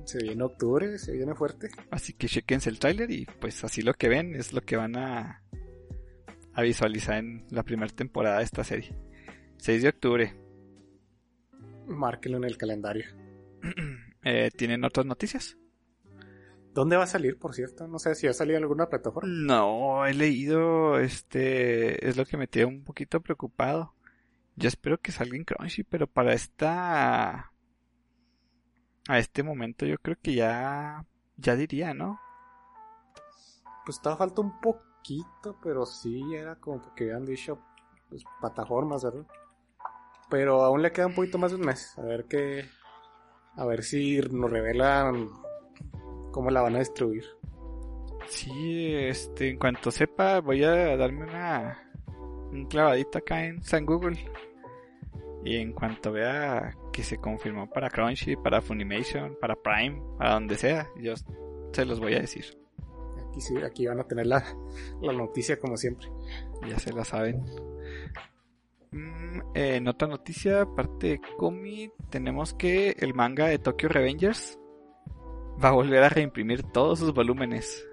Se 0.06 0.24
viene 0.24 0.44
octubre, 0.44 0.98
se 0.98 1.12
viene 1.12 1.36
fuerte. 1.36 1.70
Así 1.92 2.14
que 2.14 2.28
chequense 2.28 2.70
el 2.70 2.80
tráiler 2.80 3.12
y 3.12 3.26
pues 3.26 3.64
así 3.66 3.82
lo 3.82 3.94
que 3.94 4.08
ven 4.10 4.36
es 4.36 4.54
lo 4.54 4.62
que 4.62 4.78
van 4.78 4.96
a, 4.96 5.44
a 6.54 6.62
visualizar 6.62 7.18
en 7.18 7.46
la 7.50 7.64
primera 7.64 7.92
temporada 7.94 8.38
de 8.40 8.46
esta 8.46 8.64
serie. 8.64 8.96
6 9.58 9.84
de 9.84 9.90
octubre. 9.90 10.34
Márquenlo 11.88 12.38
en 12.38 12.46
el 12.46 12.58
calendario. 12.58 13.06
Eh, 14.24 14.52
¿Tienen 14.56 14.84
otras 14.84 15.08
noticias? 15.08 15.58
¿Dónde 16.76 16.96
va 16.96 17.06
a 17.06 17.08
salir, 17.08 17.40
por 17.40 17.56
cierto? 17.56 17.88
No 17.88 17.98
sé 17.98 18.14
si 18.14 18.28
va 18.28 18.32
a 18.32 18.36
salir 18.36 18.56
en 18.56 18.62
alguna 18.62 18.88
plataforma. 18.88 19.28
No, 19.34 20.06
he 20.06 20.14
leído, 20.14 21.00
este, 21.00 22.08
es 22.08 22.18
lo 22.18 22.26
que 22.26 22.38
me 22.38 22.46
tiene 22.48 22.68
un 22.68 22.84
poquito 22.84 23.20
preocupado. 23.22 23.96
Yo 24.56 24.68
espero 24.68 25.00
que 25.00 25.12
salga 25.12 25.36
en 25.36 25.44
Crunchy, 25.44 25.84
pero 25.84 26.06
para 26.06 26.34
esta, 26.34 27.52
a 29.08 29.20
este 29.20 29.44
momento 29.44 29.86
yo 29.86 29.98
creo 29.98 30.18
que 30.22 30.36
ya, 30.36 31.06
ya 31.38 31.56
diría, 31.56 31.94
¿no? 31.94 32.20
Pues 33.86 33.98
estaba 33.98 34.18
falta 34.18 34.42
un 34.42 34.62
poquito, 34.62 35.58
pero 35.64 35.86
sí 35.86 36.22
era 36.36 36.56
como 36.56 36.94
que 36.94 37.06
habían 37.06 37.26
dicho 37.26 37.60
pues, 38.10 38.24
plataformas, 38.40 39.04
¿verdad? 39.04 39.26
Pero 40.30 40.64
aún 40.64 40.82
le 40.82 40.92
queda 40.92 41.08
un 41.08 41.16
poquito 41.16 41.38
más 41.38 41.52
de 41.52 41.58
un 41.58 41.66
mes. 41.66 41.98
A 41.98 42.04
ver 42.04 42.26
qué. 42.28 42.70
A 43.56 43.66
ver 43.66 43.84
si 43.84 44.20
nos 44.32 44.50
revelan 44.50 45.30
cómo 46.32 46.50
la 46.50 46.62
van 46.62 46.76
a 46.76 46.80
distribuir. 46.80 47.26
Sí, 48.28 48.94
este, 48.96 49.50
en 49.50 49.58
cuanto 49.58 49.92
sepa, 49.92 50.40
voy 50.40 50.64
a 50.64 50.96
darme 50.96 51.26
una, 51.26 51.92
un 52.52 52.66
clavadito 52.66 53.18
acá 53.18 53.46
en 53.46 53.62
San 53.62 53.86
Google. 53.86 54.18
Y 55.44 55.58
en 55.58 55.74
cuanto 55.74 56.12
vea 56.12 56.78
que 56.94 57.04
se 57.04 57.18
confirmó 57.18 57.70
para 57.70 57.90
Crunchy, 57.90 58.36
para 58.36 58.62
Funimation, 58.62 59.36
para 59.42 59.56
Prime, 59.56 60.02
para 60.18 60.34
donde 60.36 60.56
sea, 60.56 60.88
yo 60.98 61.14
se 61.72 61.86
los 61.86 62.00
voy 62.00 62.14
a 62.14 62.22
decir. 62.22 62.46
Aquí 63.28 63.42
sí, 63.42 63.58
aquí 63.58 63.88
van 63.88 64.00
a 64.00 64.04
tener 64.04 64.28
la, 64.28 64.44
la 65.02 65.14
noticia 65.14 65.60
como 65.60 65.78
siempre. 65.78 66.08
Ya 66.68 66.78
se 66.78 66.94
la 66.94 67.04
saben. 67.04 67.44
Mm, 68.92 69.40
eh, 69.56 69.76
en 69.78 69.88
otra 69.88 70.08
noticia, 70.08 70.62
aparte 70.62 71.08
de 71.08 71.22
Komi, 71.38 71.92
tenemos 72.10 72.54
que 72.54 72.96
el 73.00 73.14
manga 73.14 73.48
de 73.48 73.60
Tokyo 73.60 73.90
Revengers 73.90 74.60
va 75.64 75.70
a 75.70 75.74
volver 75.74 76.04
a 76.04 76.10
reimprimir 76.10 76.64
todos 76.64 77.00
sus 77.00 77.14
volúmenes. 77.14 77.88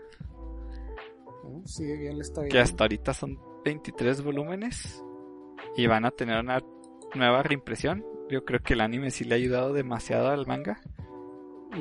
Sí, 1.64 1.84
bien 1.84 2.16
le 2.16 2.22
está 2.22 2.42
bien. 2.42 2.52
que 2.52 2.58
hasta 2.58 2.84
ahorita 2.84 3.14
son 3.14 3.38
23 3.64 4.22
volúmenes 4.22 5.04
y 5.76 5.86
van 5.86 6.04
a 6.04 6.10
tener 6.10 6.38
una 6.40 6.62
nueva 7.14 7.42
reimpresión. 7.42 8.04
Yo 8.30 8.44
creo 8.44 8.60
que 8.60 8.74
el 8.74 8.80
anime 8.80 9.10
sí 9.10 9.24
le 9.24 9.34
ha 9.34 9.38
ayudado 9.38 9.72
demasiado 9.72 10.28
al 10.28 10.46
manga 10.46 10.80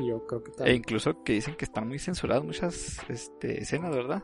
yo 0.06 0.26
creo 0.26 0.44
que 0.44 0.52
e 0.52 0.56
también. 0.56 0.78
incluso 0.78 1.24
que 1.24 1.34
dicen 1.34 1.56
que 1.56 1.66
están 1.66 1.88
muy 1.88 2.00
censuradas 2.00 2.44
muchas 2.44 3.00
este, 3.10 3.62
escenas, 3.62 3.96
¿verdad? 3.96 4.24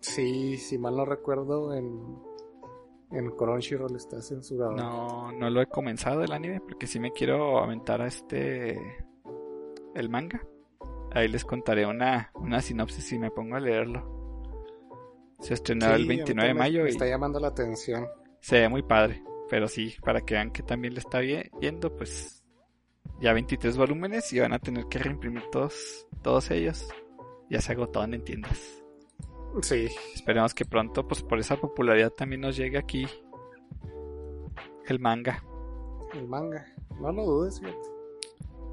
Sí, 0.00 0.56
si 0.56 0.78
mal 0.78 0.96
no 0.96 1.04
recuerdo, 1.04 1.74
en, 1.74 2.18
en 3.12 3.30
Crunchyroll 3.30 3.94
está 3.96 4.20
censurado. 4.22 4.72
No, 4.72 5.32
no 5.32 5.50
lo 5.50 5.60
he 5.60 5.66
comenzado 5.66 6.22
el 6.22 6.32
anime 6.32 6.60
porque 6.60 6.86
sí 6.86 6.98
me 7.00 7.12
quiero 7.12 7.58
aventar 7.58 8.00
a 8.02 8.06
este 8.06 8.78
el 9.94 10.08
manga. 10.08 10.40
Ahí 11.12 11.28
les 11.28 11.44
contaré 11.44 11.84
una, 11.86 12.30
una 12.34 12.60
sinopsis 12.62 13.04
si 13.04 13.18
me 13.18 13.30
pongo 13.30 13.56
a 13.56 13.60
leerlo. 13.60 14.20
Se 15.40 15.54
estrenó 15.54 15.86
Sí, 15.86 15.92
el 15.92 15.94
a 15.94 15.98
mí 15.98 16.16
29 16.16 16.48
de 16.48 16.54
mayo 16.54 16.82
Me 16.84 16.88
y 16.88 16.92
está 16.92 17.06
llamando 17.06 17.38
la 17.40 17.48
atención. 17.48 18.06
se 18.40 18.60
ve 18.60 18.68
muy 18.68 18.82
padre. 18.82 19.22
Pero 19.50 19.68
sí, 19.68 19.94
para 20.02 20.22
que 20.22 20.34
vean 20.34 20.50
que 20.50 20.62
también 20.62 20.94
le 20.94 21.00
está 21.00 21.18
bien, 21.18 21.50
yendo, 21.60 21.94
pues 21.94 22.42
ya 23.20 23.34
23 23.34 23.76
volúmenes 23.76 24.32
y 24.32 24.40
van 24.40 24.54
a 24.54 24.58
tener 24.58 24.86
que 24.86 24.98
reimprimir 24.98 25.42
todos, 25.52 26.06
todos 26.22 26.50
ellos. 26.50 26.88
Ya 27.50 27.60
se 27.60 27.72
agotaron 27.72 28.14
en 28.14 28.24
tiendas. 28.24 28.81
Sí, 29.60 29.88
Esperemos 30.14 30.54
que 30.54 30.64
pronto, 30.64 31.06
pues 31.06 31.22
por 31.22 31.38
esa 31.38 31.56
popularidad 31.56 32.10
también 32.10 32.40
nos 32.40 32.56
llegue 32.56 32.78
aquí 32.78 33.06
el 34.86 34.98
manga. 34.98 35.44
el 36.14 36.26
manga. 36.26 36.64
No 37.00 37.12
lo 37.12 37.24
dudes, 37.24 37.60
fíjate. 37.60 37.78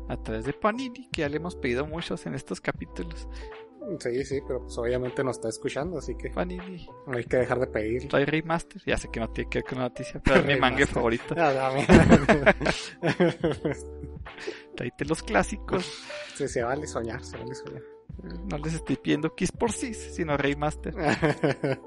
A 0.08 0.18
través 0.24 0.46
de 0.46 0.54
Panini, 0.54 1.10
que 1.12 1.22
ya 1.22 1.30
le 1.30 1.38
hemos 1.38 1.56
pedido 1.56 1.86
muchos 1.86 2.26
en 2.26 2.34
estos 2.36 2.60
capítulos. 2.62 3.28
Sí, 4.00 4.24
sí, 4.26 4.40
pero 4.48 4.62
pues 4.62 4.78
obviamente 4.78 5.24
nos 5.24 5.38
está 5.38 5.50
escuchando, 5.50 5.98
así 6.00 6.16
que 6.16 6.30
Panini, 6.30 6.88
no 7.08 7.18
hay 7.18 7.24
que 7.26 7.38
dejar 7.38 7.60
de 7.60 7.68
pedir. 7.68 8.08
trae 8.08 8.26
Remaster. 8.26 8.82
Ya 8.86 8.98
sé 8.98 9.10
que 9.10 9.20
no 9.20 9.30
tiene 9.32 9.50
que 9.50 9.60
ver 9.60 9.66
con 9.66 9.78
la 9.80 9.86
noticia, 9.86 10.22
pero 10.24 10.38
es 10.42 10.46
mi 10.46 10.56
manga 10.60 10.86
favorito. 10.88 11.34
Ah. 11.38 11.72
Tráete 14.76 15.06
los 15.06 15.24
clásicos. 15.24 16.04
sí, 16.36 16.48
se 16.48 16.64
vale 16.64 16.88
soñar, 16.88 17.24
se 17.24 17.38
vale 17.38 17.56
soñar. 17.56 17.82
No 18.49 18.57
les 18.57 18.74
estoy 18.74 18.97
pidiendo 18.97 19.36
Kiss 19.36 19.51
por 19.51 19.72
sí, 19.72 19.93
sino 19.93 20.38
Remaster. 20.38 20.93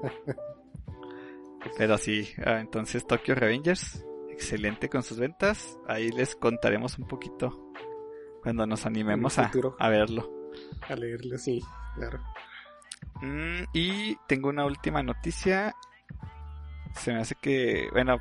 Pero 1.77 1.97
sí, 1.97 2.29
ah, 2.45 2.59
entonces 2.59 3.07
Tokyo 3.07 3.35
Revengers, 3.35 4.05
excelente 4.29 4.89
con 4.89 5.03
sus 5.03 5.17
ventas. 5.17 5.77
Ahí 5.87 6.09
les 6.11 6.35
contaremos 6.35 6.97
un 6.97 7.07
poquito 7.07 7.71
cuando 8.41 8.65
nos 8.65 8.85
animemos 8.85 9.39
a, 9.39 9.51
a 9.79 9.89
verlo. 9.89 10.29
A 10.89 10.95
leerlo, 10.95 11.37
sí, 11.37 11.61
claro. 11.95 12.21
Mm, 13.21 13.63
y 13.73 14.17
tengo 14.27 14.49
una 14.49 14.65
última 14.65 15.01
noticia. 15.01 15.75
Se 16.95 17.13
me 17.13 17.21
hace 17.21 17.35
que, 17.35 17.87
bueno, 17.91 18.17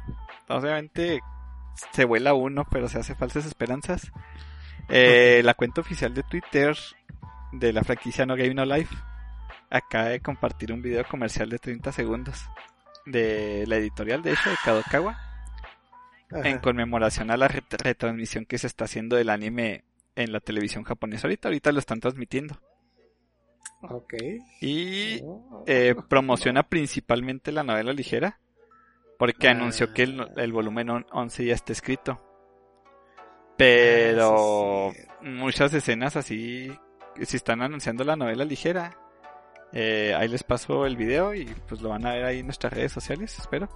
obviamente 0.48 1.20
se 1.92 2.04
vuela 2.04 2.34
uno, 2.34 2.66
pero 2.70 2.88
se 2.88 2.98
hace 2.98 3.14
falsas 3.14 3.46
esperanzas. 3.46 4.12
Eh, 4.88 5.42
la 5.44 5.54
cuenta 5.54 5.80
oficial 5.80 6.12
de 6.14 6.22
Twitter 6.22 6.76
de 7.52 7.72
la 7.72 7.84
franquicia 7.84 8.26
No 8.26 8.34
Game 8.36 8.54
No 8.54 8.64
Life 8.64 8.94
acaba 9.70 10.08
de 10.08 10.20
compartir 10.20 10.72
un 10.72 10.82
video 10.82 11.04
comercial 11.08 11.48
de 11.48 11.58
30 11.58 11.92
segundos 11.92 12.44
de 13.06 13.64
la 13.66 13.76
editorial, 13.76 14.22
de 14.22 14.32
hecho, 14.32 14.50
de 14.50 14.56
Kadokawa, 14.64 15.18
Ajá. 16.30 16.48
en 16.48 16.58
conmemoración 16.58 17.30
a 17.30 17.36
la 17.36 17.48
ret- 17.48 17.82
retransmisión 17.82 18.44
que 18.46 18.58
se 18.58 18.66
está 18.66 18.84
haciendo 18.84 19.16
del 19.16 19.30
anime 19.30 19.84
en 20.14 20.32
la 20.32 20.40
televisión 20.40 20.84
japonesa. 20.84 21.26
Ahorita, 21.26 21.48
ahorita 21.48 21.72
lo 21.72 21.78
están 21.78 22.00
transmitiendo. 22.00 22.60
Ok. 23.82 24.14
Y 24.60 25.20
Oh. 25.24 25.64
eh, 25.66 25.94
promociona 26.08 26.62
principalmente 26.62 27.50
la 27.50 27.64
novela 27.64 27.92
ligera 27.92 28.38
porque 29.18 29.48
Ah. 29.48 29.52
anunció 29.52 29.92
que 29.92 30.02
el, 30.04 30.28
el 30.36 30.52
volumen 30.52 30.90
on- 30.90 31.06
11 31.12 31.44
ya 31.46 31.54
está 31.54 31.72
escrito. 31.72 32.20
Pero 33.56 34.90
Ah, 34.90 34.92
muchas 35.22 35.72
escenas 35.74 36.16
así, 36.16 36.72
si 37.20 37.36
están 37.36 37.62
anunciando 37.62 38.04
la 38.04 38.16
novela 38.16 38.44
ligera, 38.44 38.96
eh, 39.72 40.14
ahí 40.16 40.28
les 40.28 40.42
paso 40.42 40.86
el 40.86 40.96
video 40.96 41.34
y 41.34 41.46
pues 41.68 41.80
lo 41.80 41.88
van 41.88 42.06
a 42.06 42.12
ver 42.12 42.24
ahí 42.24 42.38
en 42.40 42.46
nuestras 42.46 42.72
redes 42.72 42.92
sociales, 42.92 43.38
espero. 43.38 43.68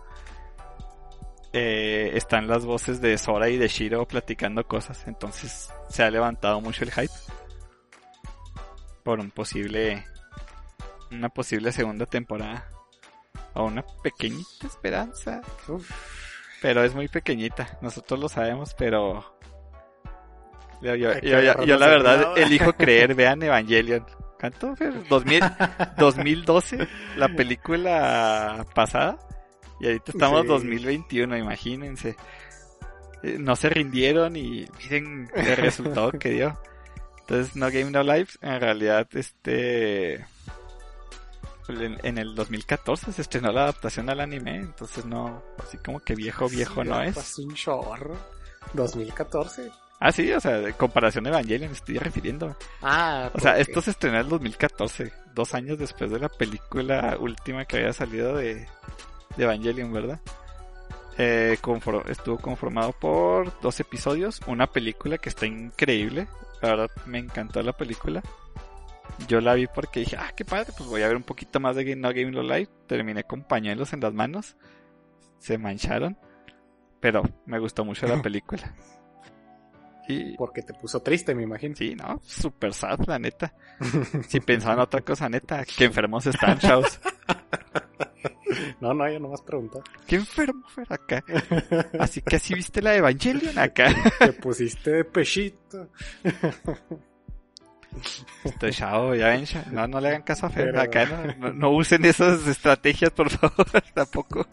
Eh, 1.52 2.10
están 2.14 2.48
las 2.48 2.66
voces 2.66 3.00
de 3.00 3.16
Sora 3.16 3.48
y 3.48 3.56
de 3.56 3.68
Shiro 3.68 4.06
platicando 4.06 4.66
cosas, 4.66 5.06
entonces 5.06 5.70
se 5.88 6.02
ha 6.02 6.10
levantado 6.10 6.60
mucho 6.60 6.84
el 6.84 6.92
hype 6.92 7.14
por 9.02 9.20
un 9.20 9.30
posible 9.30 10.04
una 11.10 11.28
posible 11.28 11.72
segunda 11.72 12.04
temporada 12.04 12.68
o 13.54 13.64
una 13.64 13.84
pequeñita 14.02 14.66
esperanza, 14.66 15.40
Uf, 15.68 15.90
pero 16.60 16.84
es 16.84 16.94
muy 16.94 17.08
pequeñita, 17.08 17.78
nosotros 17.80 18.20
lo 18.20 18.28
sabemos, 18.28 18.74
pero 18.74 19.35
yo, 20.82 21.76
la 21.78 21.86
verdad 21.86 22.38
elijo 22.38 22.72
creer, 22.76 23.14
vean 23.14 23.42
Evangelion. 23.42 24.04
¿Cuánto 24.38 24.76
fue? 24.76 24.90
2000, 25.08 25.42
2012, 25.98 26.88
la 27.16 27.28
película 27.28 28.66
pasada. 28.74 29.18
Y 29.80 29.86
ahorita 29.86 30.12
estamos 30.12 30.42
Sí. 30.42 30.48
2021, 30.48 31.36
imagínense. 31.38 32.16
Eh, 33.22 33.36
No 33.38 33.56
se 33.56 33.68
rindieron 33.70 34.36
y 34.36 34.66
miren 34.78 35.30
el 35.34 35.56
resultado 35.56 36.12
que 36.18 36.30
dio. 36.30 36.58
Entonces, 37.20 37.56
No 37.56 37.66
Game 37.66 37.90
No 37.90 38.02
Life, 38.02 38.38
en 38.42 38.60
realidad, 38.60 39.08
este... 39.14 40.24
En, 41.68 41.98
en 42.04 42.18
el 42.18 42.36
2014 42.36 43.10
se 43.12 43.22
estrenó 43.22 43.50
la 43.50 43.62
adaptación 43.64 44.08
al 44.08 44.20
anime, 44.20 44.54
entonces 44.58 45.04
no, 45.04 45.42
así 45.58 45.76
como 45.78 45.98
que 45.98 46.14
viejo, 46.14 46.48
viejo 46.48 46.84
sí, 46.84 46.88
no 46.88 47.02
es. 47.02 47.16
pasó 47.16 47.42
un 47.42 47.54
chorro. 47.54 48.14
2014. 48.74 49.72
Ah, 49.98 50.12
sí, 50.12 50.30
o 50.32 50.40
sea, 50.40 50.58
de 50.58 50.72
comparación 50.74 51.24
de 51.24 51.30
Evangelion, 51.30 51.70
me 51.70 51.76
estoy 51.76 51.96
refiriendo. 51.98 52.54
Ah, 52.82 53.30
O 53.34 53.40
sea, 53.40 53.58
esto 53.58 53.80
se 53.80 53.90
estrenó 53.90 54.16
en 54.18 54.24
el 54.24 54.28
2014, 54.28 55.12
dos 55.34 55.54
años 55.54 55.78
después 55.78 56.10
de 56.10 56.18
la 56.18 56.28
película 56.28 57.16
última 57.18 57.64
que 57.64 57.78
había 57.78 57.92
salido 57.94 58.36
de, 58.36 58.66
de 59.36 59.44
Evangelion, 59.44 59.92
¿verdad? 59.92 60.20
Eh, 61.18 61.56
confor- 61.62 62.06
estuvo 62.10 62.36
conformado 62.36 62.92
por 62.92 63.58
dos 63.62 63.80
episodios, 63.80 64.40
una 64.46 64.66
película 64.66 65.16
que 65.16 65.30
está 65.30 65.46
increíble, 65.46 66.28
la 66.60 66.68
verdad 66.70 66.90
me 67.06 67.18
encantó 67.18 67.62
la 67.62 67.72
película. 67.72 68.22
Yo 69.28 69.40
la 69.40 69.54
vi 69.54 69.66
porque 69.66 70.00
dije, 70.00 70.16
ah, 70.18 70.30
qué 70.36 70.44
padre, 70.44 70.72
pues 70.76 70.90
voy 70.90 71.00
a 71.00 71.08
ver 71.08 71.16
un 71.16 71.22
poquito 71.22 71.58
más 71.58 71.74
de 71.74 71.84
Game 71.84 72.02
No 72.02 72.08
Game 72.08 72.32
No 72.32 72.42
Life. 72.42 72.70
Terminé 72.86 73.24
con 73.24 73.44
pañuelos 73.44 73.94
en 73.94 74.00
las 74.00 74.12
manos, 74.12 74.56
se 75.38 75.56
mancharon, 75.56 76.18
pero 77.00 77.22
me 77.46 77.58
gustó 77.58 77.82
mucho 77.82 78.06
la 78.06 78.20
película. 78.22 78.74
Porque 80.36 80.62
te 80.62 80.74
puso 80.74 81.00
triste, 81.00 81.34
me 81.34 81.42
imagino. 81.42 81.74
Sí, 81.76 81.94
no, 81.94 82.20
super 82.24 82.72
sad, 82.72 83.00
la 83.06 83.18
neta. 83.18 83.52
Si 84.28 84.40
pensaban 84.40 84.78
otra 84.78 85.00
cosa, 85.02 85.28
neta, 85.28 85.64
qué 85.64 85.84
enfermos 85.84 86.26
están, 86.26 86.58
chavos. 86.58 87.00
No, 88.80 88.94
no, 88.94 89.10
yo 89.10 89.18
nomás 89.18 89.42
pregunté. 89.42 89.80
Qué 90.06 90.16
enfermo 90.16 90.62
fue 90.68 90.84
acá. 90.88 91.24
Así 91.98 92.20
que 92.22 92.36
así 92.36 92.54
viste 92.54 92.80
la 92.80 92.92
de 92.92 92.98
Evangelion 92.98 93.58
acá. 93.58 93.94
Te 94.18 94.32
pusiste 94.32 94.90
de 94.90 95.04
pechito. 95.04 95.90
Este 98.44 98.70
chavo, 98.70 99.14
ya 99.14 99.28
ven, 99.28 99.44
no, 99.72 99.86
no 99.88 100.00
le 100.00 100.08
hagan 100.08 100.22
caso 100.22 100.46
a 100.46 100.50
Fer, 100.50 100.66
Pero- 100.70 100.80
acá 100.82 101.06
no, 101.54 101.70
usen 101.70 102.04
esas 102.04 102.46
estrategias, 102.46 103.10
por 103.10 103.30
favor, 103.30 103.66
tampoco. 103.94 104.46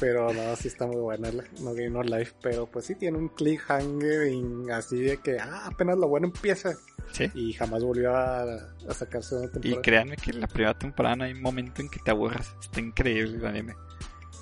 Pero 0.00 0.32
no, 0.32 0.56
sí 0.56 0.66
está 0.66 0.86
muy 0.86 0.96
buena 0.96 1.30
la 1.30 1.44
No 1.60 1.72
Game 1.72 1.90
No 1.90 2.02
Life. 2.02 2.34
Pero 2.42 2.66
pues 2.66 2.86
sí 2.86 2.96
tiene 2.96 3.16
un 3.16 3.28
cliffhanger 3.28 4.26
y 4.26 4.70
así 4.72 5.00
de 5.00 5.18
que, 5.18 5.38
ah, 5.38 5.66
apenas 5.66 5.96
lo 5.96 6.08
bueno 6.08 6.26
empieza. 6.26 6.72
Sí. 7.12 7.30
Y 7.34 7.52
jamás 7.52 7.84
volvió 7.84 8.12
a, 8.16 8.42
a 8.42 8.92
sacarse 8.94 9.36
una 9.36 9.44
Y 9.46 9.50
temporada. 9.50 9.82
créanme 9.82 10.16
que 10.16 10.32
en 10.32 10.40
la 10.40 10.48
primera 10.48 10.74
temporada 10.76 11.24
hay 11.24 11.32
un 11.32 11.42
momento 11.42 11.80
en 11.80 11.88
que 11.88 12.00
te 12.00 12.10
aburras. 12.10 12.52
Está 12.60 12.80
increíble 12.80 13.36
el 13.36 13.46
anime. 13.46 13.74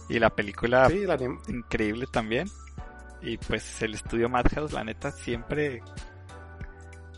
Y 0.08 0.18
la 0.18 0.30
película 0.30 0.88
Sí, 0.88 1.04
la 1.04 1.18
anim- 1.18 1.38
increíble 1.48 2.06
también. 2.10 2.48
Y 3.20 3.36
pues 3.36 3.82
el 3.82 3.92
estudio 3.92 4.30
Madhouse, 4.30 4.72
la 4.72 4.84
neta, 4.84 5.10
siempre 5.10 5.82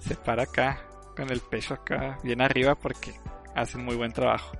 se 0.00 0.16
para 0.16 0.42
acá, 0.44 0.80
con 1.18 1.30
el 1.30 1.40
pecho 1.40 1.74
acá, 1.74 2.16
bien 2.22 2.40
arriba, 2.40 2.76
porque 2.76 3.12
hacen 3.56 3.84
muy 3.84 3.96
buen 3.96 4.12
trabajo. 4.12 4.56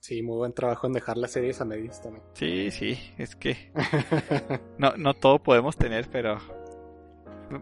Sí, 0.00 0.22
muy 0.22 0.36
buen 0.36 0.54
trabajo 0.54 0.86
en 0.86 0.94
dejar 0.94 1.18
las 1.18 1.32
series 1.32 1.60
a 1.60 1.66
medias 1.66 2.00
también. 2.02 2.24
Sí, 2.32 2.70
sí, 2.70 2.98
es 3.18 3.36
que 3.36 3.70
no, 4.78 4.96
no 4.96 5.12
todo 5.12 5.42
podemos 5.42 5.76
tener, 5.76 6.08
pero 6.10 6.38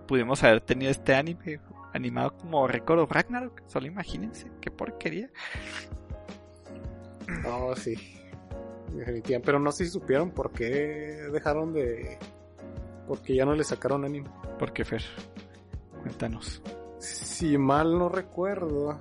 pudimos 0.07 0.45
haber 0.45 0.61
tenido 0.61 0.93
este 0.93 1.15
anime 1.15 1.61
animado 1.93 2.37
como 2.37 2.69
Record 2.69 3.01
of 3.01 3.11
Ragnarok. 3.11 3.63
Solo 3.67 3.89
imagínense, 3.89 4.47
qué 4.61 4.71
porquería. 4.71 5.31
No, 7.43 7.75
sí. 7.75 7.97
Pero 9.45 9.59
no 9.59 9.73
sé 9.73 9.87
si 9.87 9.91
supieron 9.91 10.31
por 10.31 10.53
qué 10.53 11.29
dejaron 11.33 11.73
de. 11.73 12.19
Porque 13.09 13.35
ya 13.35 13.45
no 13.45 13.55
le 13.55 13.65
sacaron 13.65 14.05
anime. 14.05 14.31
¿Por 14.61 14.73
qué, 14.73 14.85
Fer? 14.85 15.03
Cuéntanos. 16.03 16.63
Si 16.99 17.59
mal 17.59 17.99
no 17.99 18.09
recuerdo, 18.09 18.99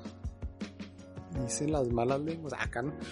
dicen 1.44 1.72
las 1.72 1.88
malas 1.90 2.20
lenguas. 2.22 2.54
Acá 2.60 2.82
no. 2.82 2.94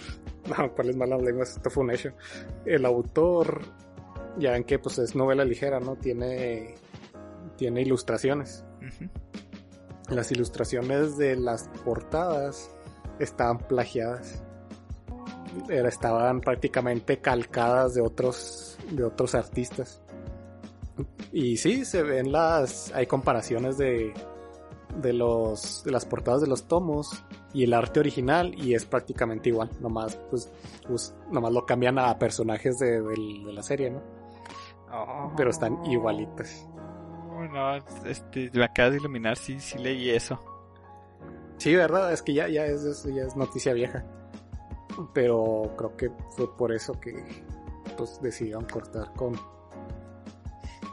No, 0.57 0.73
¿cuáles 0.73 0.95
malas 0.95 1.21
lenguas? 1.21 1.51
Esto 1.57 1.69
fue 1.69 1.83
un 1.83 1.91
hecho. 1.91 2.09
El 2.65 2.83
autor, 2.85 3.61
ya 4.39 4.53
ven 4.53 4.63
que 4.63 4.79
pues 4.79 4.97
es 4.97 5.15
novela 5.15 5.45
ligera, 5.45 5.79
¿no? 5.79 5.95
Tiene, 5.95 6.73
tiene 7.55 7.81
ilustraciones. 7.83 8.63
Las 10.09 10.31
ilustraciones 10.31 11.17
de 11.17 11.35
las 11.35 11.67
portadas 11.85 12.71
estaban 13.19 13.59
plagiadas. 13.59 14.41
Era- 15.69 15.89
estaban 15.89 16.41
prácticamente 16.41 17.19
calcadas 17.19 17.93
de 17.93 18.01
otros, 18.01 18.79
de 18.89 19.03
otros 19.03 19.35
artistas. 19.35 20.01
Y 21.31 21.57
sí, 21.57 21.85
se 21.85 22.03
ven 22.03 22.31
las. 22.31 22.91
Hay 22.93 23.05
comparaciones 23.07 23.77
de. 23.77 24.13
de 25.01 25.13
los. 25.13 25.83
de 25.83 25.91
las 25.91 26.05
portadas 26.05 26.41
de 26.41 26.47
los 26.47 26.67
tomos 26.67 27.23
y 27.53 27.63
el 27.63 27.73
arte 27.73 27.99
original. 27.99 28.53
Y 28.55 28.73
es 28.73 28.85
prácticamente 28.85 29.49
igual. 29.49 29.69
Nomás, 29.79 30.15
pues, 30.29 30.51
pues, 30.87 31.15
nomás 31.31 31.51
lo 31.53 31.65
cambian 31.65 31.99
a 31.99 32.17
personajes 32.17 32.79
de, 32.79 33.01
de 33.01 33.53
la 33.53 33.61
serie, 33.63 33.91
¿no? 33.91 34.01
Pero 35.37 35.51
están 35.51 35.85
igualitas. 35.85 36.67
Oh, 37.31 37.43
no, 37.45 37.75
este, 38.05 38.49
me 38.53 38.65
acabas 38.65 38.93
de 38.93 38.97
iluminar, 38.97 39.37
sí, 39.37 39.59
sí 39.59 39.77
leí 39.77 40.09
eso. 40.09 40.39
Sí, 41.57 41.75
verdad, 41.75 42.11
es 42.11 42.21
que 42.21 42.33
ya, 42.33 42.47
ya, 42.49 42.65
es, 42.65 42.83
es- 42.83 43.03
ya 43.13 43.21
es 43.23 43.35
noticia 43.35 43.73
vieja. 43.73 44.03
Pero 45.13 45.73
creo 45.77 45.95
que 45.95 46.11
fue 46.35 46.57
por 46.57 46.73
eso 46.73 46.99
que 46.99 47.23
pues 47.97 48.19
decidieron 48.21 48.65
cortar 48.65 49.13
con 49.13 49.39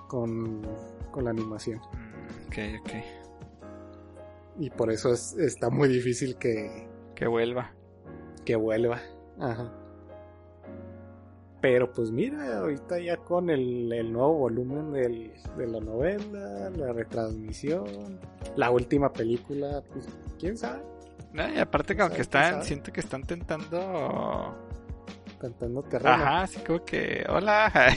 con, 0.09 0.63
con 1.11 1.25
la 1.25 1.31
animación. 1.31 1.79
Mm, 1.79 2.47
Ok, 2.49 2.59
ok. 2.81 2.91
Y 4.59 4.71
por 4.71 4.91
eso 4.91 5.13
es, 5.13 5.35
está 5.37 5.69
muy 5.69 5.89
difícil 5.89 6.37
que, 6.37 6.89
Que 7.15 7.27
vuelva. 7.27 7.73
que 8.45 8.57
vuelva. 8.57 9.01
Ajá. 9.39 9.71
Pero 11.61 11.91
pues 11.93 12.11
mira, 12.11 12.59
ahorita 12.61 12.99
ya 13.01 13.17
con 13.17 13.51
el, 13.51 13.93
el 13.93 14.13
nuevo 14.13 14.35
volumen 14.35 14.93
del- 14.93 15.33
de 15.57 15.67
la 15.67 15.81
novela, 15.81 16.71
la 16.71 16.93
retransmisión, 16.93 18.21
la 18.57 18.71
última 18.71 19.13
película, 19.13 19.83
pues 19.93 20.07
quién 20.39 20.57
sabe, 20.57 20.83
No, 21.33 21.49
y 21.53 21.59
aparte 21.59 21.95
como 21.97 22.07
¿Sabe 22.09 22.17
que 22.17 22.23
están, 22.23 22.63
siento 22.63 22.93
que 22.93 23.01
están 23.01 23.23
tentando... 23.25 24.55
cantando 25.41 25.83
terreno. 25.83 26.15
Ajá, 26.15 26.43
así 26.43 26.61
como 26.61 26.85
que, 26.85 27.25
hola, 27.29 27.73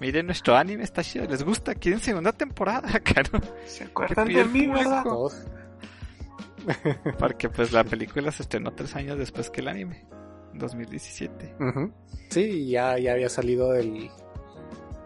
miren 0.00 0.26
nuestro 0.26 0.56
anime, 0.56 0.84
está 0.84 1.02
chido, 1.02 1.26
¿les 1.26 1.42
gusta? 1.42 1.74
¿Quieren 1.74 2.00
segunda 2.00 2.32
temporada? 2.32 2.88
Claro, 3.04 3.40
¿Se 3.66 3.84
acuerdan 3.84 4.28
¿Qué 4.28 4.38
de 4.38 4.44
mí, 4.44 4.66
verdad? 4.66 5.04
porque 7.18 7.48
pues 7.48 7.72
la 7.72 7.84
película 7.84 8.30
se 8.32 8.42
estrenó 8.42 8.72
tres 8.72 8.94
años 8.96 9.18
después 9.18 9.50
que 9.50 9.60
el 9.60 9.68
anime, 9.68 10.06
2017. 10.54 11.54
Ujú. 11.58 11.92
Sí, 12.30 12.68
ya, 12.68 12.98
ya 12.98 13.12
había 13.12 13.28
salido 13.28 13.72
del. 13.72 14.10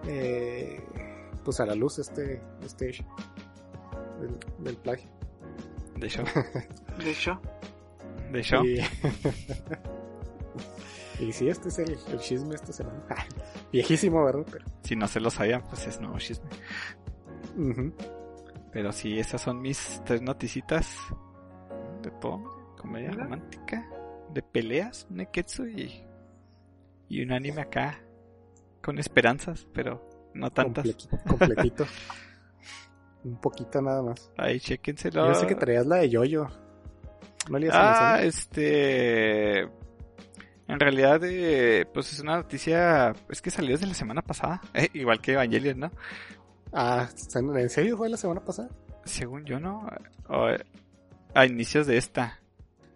eh, 0.07 0.81
pues 1.45 1.61
a 1.61 1.67
la 1.67 1.75
luz 1.75 1.99
este. 1.99 2.41
este 2.65 2.87
del, 4.21 4.39
del 4.59 4.77
plagio. 4.77 5.09
De 5.97 6.09
show, 6.09 6.25
De 6.99 7.11
hecho, 7.13 7.41
de 8.33 8.43
show. 8.43 8.65
Y, 8.65 8.81
y 11.21 11.33
sí, 11.33 11.49
este 11.49 11.69
es 11.69 11.79
el, 11.79 11.97
el 12.11 12.19
chisme 12.19 12.55
esta 12.55 12.73
semana. 12.73 13.03
Viejísimo, 13.73 14.25
¿verdad? 14.25 14.45
Pero, 14.51 14.65
Si 14.83 14.97
no 14.97 15.07
se 15.09 15.21
lo 15.21 15.31
sabían, 15.31 15.63
pues 15.69 15.87
es 15.87 16.01
nuevo 16.01 16.19
chisme. 16.19 16.49
Pero 18.73 18.93
sí, 18.93 19.19
esas 19.19 19.41
son 19.41 19.61
mis 19.61 20.03
tres 20.05 20.23
noticitas 20.23 20.97
de 22.03 22.11
todo. 22.21 22.43
Comedia 22.77 23.13
romántica, 23.13 23.89
de 24.33 24.43
peleas, 24.43 25.07
un 25.09 25.17
neketsu 25.19 25.67
y, 25.67 26.05
y 27.09 27.23
un 27.23 27.33
anime 27.33 27.63
acá 27.63 28.01
con 28.83 28.99
esperanzas, 28.99 29.67
pero 29.73 30.31
no 30.35 30.51
tantas. 30.51 30.85
Comple- 30.85 31.25
completito. 31.25 31.87
Un 33.25 33.41
poquito 33.41 33.81
nada 33.81 34.03
más. 34.03 34.31
Ahí 34.37 34.61
chéquenselo. 34.61 35.27
Yo 35.29 35.35
sé 35.35 35.47
que 35.47 35.55
traías 35.55 35.87
la 35.87 35.97
de 35.97 36.11
Yoyo. 36.11 36.47
¿No 37.49 37.59
le 37.59 37.67
ibas 37.67 37.77
a 37.79 37.81
Ah, 37.81 38.17
mencionar? 38.21 38.25
este. 38.27 39.69
En 40.67 40.81
realidad, 40.81 41.21
eh, 41.25 41.87
pues 41.93 42.13
es 42.13 42.21
una 42.21 42.37
noticia. 42.37 43.15
Es 43.29 43.43
que 43.43 43.51
salió 43.51 43.73
desde 43.73 43.87
la 43.87 43.95
semana 43.95 44.23
pasada. 44.23 44.61
eh, 44.75 44.89
igual 44.95 45.21
que 45.21 45.33
Evangelion, 45.33 45.81
¿no? 45.81 45.91
Ah, 46.73 47.09
¿en 47.35 47.71
serio 47.71 47.97
fue 47.97 48.09
la 48.09 48.17
semana 48.17 48.45
pasada? 48.45 48.71
Según 49.05 49.45
yo, 49.45 49.61
¿no? 49.61 49.87
O, 50.29 50.49
a 51.35 51.47
inicios 51.47 51.87
de 51.87 51.97
esta. 51.97 52.41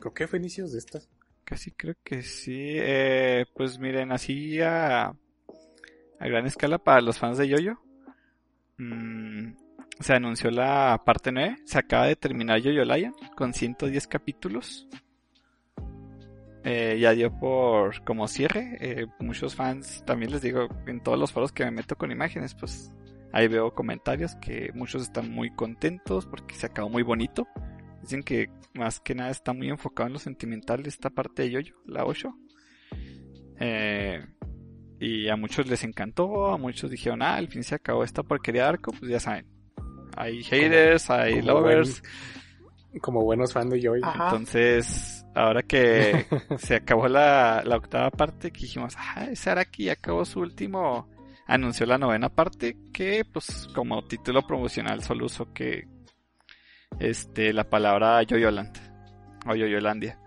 Creo 0.01 0.15
que 0.15 0.27
fue 0.27 0.39
inicios 0.39 0.73
de 0.73 0.78
esta. 0.78 1.01
Casi 1.45 1.73
creo 1.73 1.95
que 2.03 2.23
sí. 2.23 2.57
Eh, 2.77 3.47
pues 3.55 3.78
miren, 3.78 4.12
así 4.12 4.61
a, 4.61 5.07
a 5.07 6.27
gran 6.27 6.47
escala 6.47 6.78
para 6.78 7.01
los 7.01 7.19
fans 7.19 7.39
de 7.39 7.49
Yoyo. 7.49 7.78
mm, 8.78 9.53
se 10.01 10.15
anunció 10.15 10.51
la 10.51 11.03
parte 11.05 11.32
9. 11.32 11.59
Se 11.65 11.78
acaba 11.78 12.07
de 12.07 12.16
terminar 12.16 12.61
Yoyo 12.61 12.85
Lion 12.85 13.15
con 13.36 13.53
110 13.53 14.07
capítulos. 14.07 14.89
Eh, 16.64 16.98
ya 17.01 17.12
dio 17.12 17.32
por 17.39 18.02
como 18.05 18.28
cierre. 18.28 18.76
Eh, 18.80 19.06
muchos 19.20 19.55
fans, 19.55 20.02
también 20.05 20.32
les 20.32 20.43
digo, 20.43 20.68
en 20.86 21.02
todos 21.02 21.18
los 21.18 21.32
foros 21.32 21.52
que 21.52 21.64
me 21.64 21.70
meto 21.70 21.97
con 21.97 22.10
imágenes, 22.10 22.55
pues 22.55 22.93
ahí 23.32 23.48
veo 23.48 23.74
comentarios 23.74 24.35
que 24.36 24.70
muchos 24.74 25.02
están 25.02 25.30
muy 25.30 25.51
contentos 25.55 26.26
porque 26.26 26.55
se 26.55 26.66
acabó 26.66 26.89
muy 26.89 27.02
bonito. 27.02 27.47
Dicen 28.02 28.22
que 28.22 28.51
más 28.74 29.01
que 29.01 29.14
nada 29.14 29.30
está 29.30 29.52
muy 29.52 29.68
enfocado 29.68 30.09
en 30.09 30.12
lo 30.14 30.18
sentimental 30.18 30.86
esta 30.86 31.10
parte 31.10 31.43
de 31.43 31.51
Yoyo, 31.51 31.76
la 31.86 32.05
8. 32.05 32.35
Eh, 33.60 34.24
y 35.01 35.28
a 35.28 35.36
muchos 35.36 35.66
les 35.66 35.85
encantó, 35.85 36.48
a 36.52 36.59
muchos 36.59 36.90
dijeron, 36.90 37.22
ah, 37.22 37.36
al 37.36 37.48
fin 37.48 37.62
se 37.62 37.74
acabó 37.74 38.02
esta 38.02 38.22
porquería 38.22 38.62
de 38.62 38.68
arco, 38.68 38.93
pues 38.93 39.10
ya 39.10 39.20
saben. 39.20 39.47
Hay 40.16 40.43
haters, 40.43 41.10
hay 41.10 41.40
como 41.40 41.60
lovers. 41.60 42.02
Como 43.01 43.23
buenos 43.23 43.53
fans 43.53 43.70
de 43.70 43.81
Yoyo. 43.81 44.05
Ajá. 44.05 44.25
Entonces, 44.27 45.27
ahora 45.35 45.62
que 45.62 46.27
se 46.59 46.77
acabó 46.77 47.09
la, 47.09 47.62
la 47.65 47.77
octava 47.77 48.11
parte, 48.11 48.51
que 48.51 48.62
dijimos, 48.62 48.95
ah, 48.97 49.27
ese 49.31 49.51
Araki 49.51 49.89
acabó 49.91 50.25
su 50.25 50.41
último, 50.41 51.09
anunció 51.47 51.87
la 51.87 51.99
novena 51.99 52.29
parte, 52.29 52.77
que 52.93 53.25
pues 53.25 53.69
como 53.75 54.05
título 54.05 54.47
promocional 54.47 55.03
solo 55.03 55.27
usó 55.27 55.53
que 55.53 55.87
este 56.99 57.53
la 57.53 57.65
palabra 57.65 58.23
Yoyoland 58.23 58.77
o 59.47 59.55
Yoyolandia. 59.55 60.19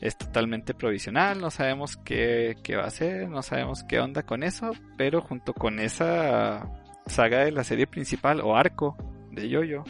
Es 0.00 0.18
totalmente 0.18 0.74
provisional, 0.74 1.40
no 1.40 1.50
sabemos 1.50 1.96
qué, 1.96 2.56
qué 2.62 2.76
va 2.76 2.84
a 2.84 2.88
hacer, 2.88 3.28
no 3.28 3.42
sabemos 3.42 3.84
qué 3.84 4.00
onda 4.00 4.22
con 4.22 4.42
eso, 4.42 4.72
pero 4.98 5.22
junto 5.22 5.54
con 5.54 5.80
esa 5.80 6.68
saga 7.06 7.44
de 7.44 7.52
la 7.52 7.64
serie 7.64 7.86
principal 7.86 8.40
o 8.40 8.54
arco 8.54 8.96
de 9.30 9.48
Yoyo, 9.48 9.84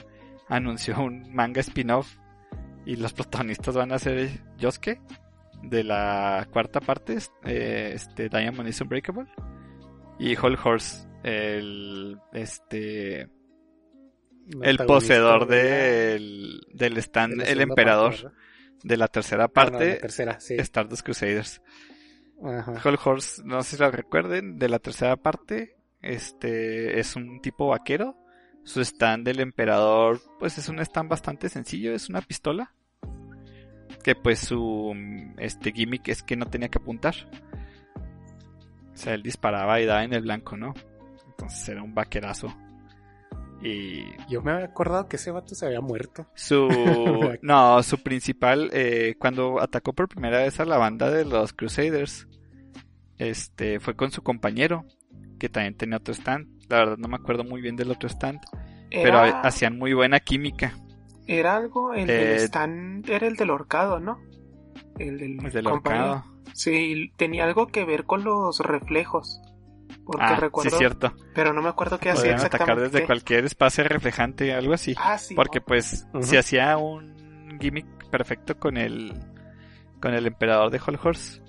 anunció 0.48 1.00
un 1.00 1.34
manga 1.34 1.60
spin-off 1.60 2.16
y 2.84 2.96
los 2.96 3.12
protagonistas 3.12 3.74
van 3.74 3.92
a 3.92 3.98
ser 3.98 4.40
Yosuke 4.58 5.00
de 5.62 5.84
la 5.84 6.46
cuarta 6.50 6.80
parte, 6.80 7.18
eh, 7.44 7.92
este 7.94 8.28
Diamond 8.28 8.68
is 8.68 8.80
Unbreakable 8.80 9.26
y 10.18 10.36
Whole 10.36 10.58
Horse, 10.62 11.08
el 11.22 12.18
este 12.32 13.28
el 14.60 14.76
poseedor 14.78 15.46
del, 15.46 16.60
del 16.72 16.98
stand, 16.98 17.42
de 17.42 17.52
el 17.52 17.62
emperador 17.62 18.32
de 18.82 18.96
la 18.98 19.08
tercera 19.08 19.44
no, 19.44 19.52
parte, 19.52 19.94
la 19.94 19.98
tercera, 19.98 20.40
sí. 20.40 20.54
Stardust 20.58 21.02
Crusaders. 21.02 21.62
Ajá. 22.42 22.74
Whole 22.84 22.98
Horse, 23.02 23.42
no 23.44 23.62
sé 23.62 23.76
si 23.76 23.82
lo 23.82 23.90
recuerden, 23.90 24.58
de 24.58 24.68
la 24.68 24.78
tercera 24.78 25.16
parte, 25.16 25.76
este 26.02 27.00
es 27.00 27.16
un 27.16 27.40
tipo 27.40 27.68
vaquero. 27.68 28.16
Su 28.64 28.80
stand 28.80 29.24
del 29.24 29.40
emperador, 29.40 30.20
pues 30.38 30.58
es 30.58 30.68
un 30.68 30.80
stand 30.80 31.08
bastante 31.08 31.48
sencillo, 31.48 31.94
es 31.94 32.08
una 32.08 32.22
pistola. 32.22 32.72
Que 34.02 34.14
pues 34.14 34.40
su 34.40 34.94
este 35.38 35.72
gimmick 35.72 36.08
es 36.08 36.22
que 36.22 36.36
no 36.36 36.46
tenía 36.46 36.68
que 36.68 36.78
apuntar. 36.78 37.14
O 38.92 38.96
sea, 38.96 39.14
él 39.14 39.22
disparaba 39.22 39.80
y 39.80 39.86
daba 39.86 40.04
en 40.04 40.12
el 40.12 40.22
blanco, 40.22 40.56
¿no? 40.56 40.74
Entonces 41.28 41.68
era 41.68 41.82
un 41.82 41.94
vaquerazo. 41.94 42.54
Y 43.62 44.04
Yo 44.28 44.42
me 44.42 44.52
había 44.52 44.66
acordado 44.66 45.08
que 45.08 45.16
ese 45.16 45.30
vato 45.30 45.54
se 45.54 45.66
había 45.66 45.80
muerto. 45.80 46.26
su 46.34 46.68
no, 47.42 47.82
su 47.82 48.02
principal 48.02 48.70
eh, 48.72 49.16
cuando 49.18 49.60
atacó 49.60 49.94
por 49.94 50.08
primera 50.08 50.38
vez 50.38 50.60
a 50.60 50.66
la 50.66 50.76
banda 50.76 51.10
de 51.10 51.24
los 51.24 51.52
Crusaders, 51.52 52.28
este 53.18 53.80
fue 53.80 53.96
con 53.96 54.10
su 54.10 54.22
compañero 54.22 54.84
que 55.38 55.48
también 55.48 55.76
tenía 55.76 55.96
otro 55.96 56.12
stand. 56.14 56.53
La 56.68 56.78
verdad 56.78 56.96
no 56.98 57.08
me 57.08 57.16
acuerdo 57.16 57.44
muy 57.44 57.60
bien 57.60 57.76
del 57.76 57.90
otro 57.90 58.08
stand, 58.08 58.40
pero 58.90 59.20
hacían 59.20 59.78
muy 59.78 59.92
buena 59.92 60.20
química. 60.20 60.74
era 61.26 61.56
algo, 61.56 61.94
el 61.94 62.06
del 62.06 62.16
Eh, 62.32 62.44
stand 62.44 63.08
era 63.08 63.26
el 63.26 63.36
del 63.36 63.50
horcado, 63.50 63.98
¿no? 64.00 64.18
El 64.98 65.18
del, 65.18 65.44
El 65.44 65.52
del. 65.52 65.66
Sí, 66.52 67.10
tenía 67.16 67.44
algo 67.44 67.66
que 67.66 67.84
ver 67.84 68.04
con 68.04 68.22
los 68.24 68.60
reflejos. 68.60 69.40
Porque 70.04 70.22
Ah, 70.24 70.34
sí 70.34 70.40
recuerdo, 70.40 70.70
es 70.70 70.76
cierto. 70.78 71.12
pero 71.34 71.52
no 71.52 71.62
me 71.62 71.68
acuerdo 71.70 71.98
qué 71.98 72.10
hacía 72.10 72.22
Podían 72.34 72.40
atacar 72.40 72.60
exactamente. 72.60 72.82
desde 72.90 73.00
qué. 73.00 73.06
cualquier 73.06 73.44
espacio 73.46 73.84
reflejante, 73.84 74.52
algo 74.52 74.74
así. 74.74 74.94
Ah, 74.98 75.16
sí. 75.18 75.34
Porque 75.34 75.60
pues 75.60 76.06
si 76.20 76.36
hacía 76.36 76.76
un 76.76 77.58
gimmick 77.60 78.10
perfecto 78.10 78.58
con 78.58 78.76
el 78.76 79.14
con 80.00 80.12
el 80.14 80.26
emperador 80.26 80.70
de 80.70 80.78
Whole 80.80 80.98
Horse. 81.02 81.40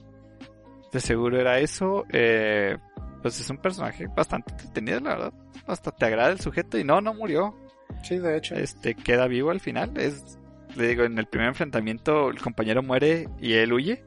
De 0.95 1.01
seguro 1.01 1.37
era 1.37 1.59
eso. 1.59 2.05
Eh, 2.09 2.77
pues 3.21 3.37
es 3.41 3.49
un 3.49 3.57
personaje 3.57 4.07
bastante 4.07 4.53
entretenido, 4.53 5.01
la 5.01 5.09
verdad. 5.09 5.33
Hasta 5.67 5.91
te 5.91 6.05
agrada 6.05 6.29
el 6.29 6.39
sujeto 6.39 6.77
y 6.77 6.85
no, 6.85 7.01
no 7.01 7.13
murió. 7.13 7.53
Sí, 8.01 8.17
de 8.17 8.37
hecho. 8.37 8.55
Este 8.55 8.95
queda 8.95 9.27
vivo 9.27 9.51
al 9.51 9.59
final. 9.59 9.91
Es, 9.97 10.39
le 10.77 10.87
digo, 10.87 11.03
en 11.03 11.17
el 11.17 11.25
primer 11.25 11.49
enfrentamiento 11.49 12.29
el 12.29 12.39
compañero 12.39 12.81
muere 12.81 13.27
y 13.41 13.55
él 13.55 13.73
huye. 13.73 14.05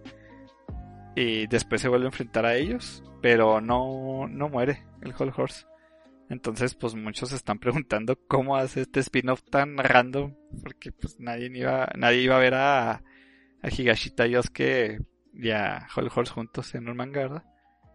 Y 1.15 1.47
después 1.49 1.83
se 1.83 1.89
vuelve 1.89 2.07
a 2.07 2.09
enfrentar 2.09 2.47
a 2.47 2.55
ellos. 2.55 3.03
Pero 3.21 3.61
no, 3.61 4.27
no 4.27 4.49
muere 4.49 4.87
el 5.03 5.13
Whole 5.13 5.33
Horse. 5.37 5.67
Entonces, 6.31 6.75
pues 6.75 6.95
muchos 6.95 7.29
se 7.29 7.37
están 7.37 7.59
preguntando 7.59 8.19
cómo 8.29 8.57
hace 8.57 8.81
este 8.81 9.01
spin-off 9.01 9.43
tan 9.51 9.77
random. 9.77 10.35
Porque 10.63 10.91
pues 10.91 11.21
nadie 11.21 11.51
iba, 11.53 11.87
nadie 11.99 12.23
iba 12.23 12.37
a 12.37 12.41
ver 12.41 12.55
a, 12.55 12.93
a 12.93 13.69
Higashita 13.69 14.27
Yosuke 14.27 15.03
y 15.35 15.51
a 15.51 15.87
Whole 15.97 16.11
Horse 16.15 16.33
juntos 16.33 16.75
en 16.75 16.89
un 16.89 16.97
manga, 16.97 17.21
¿verdad? 17.23 17.45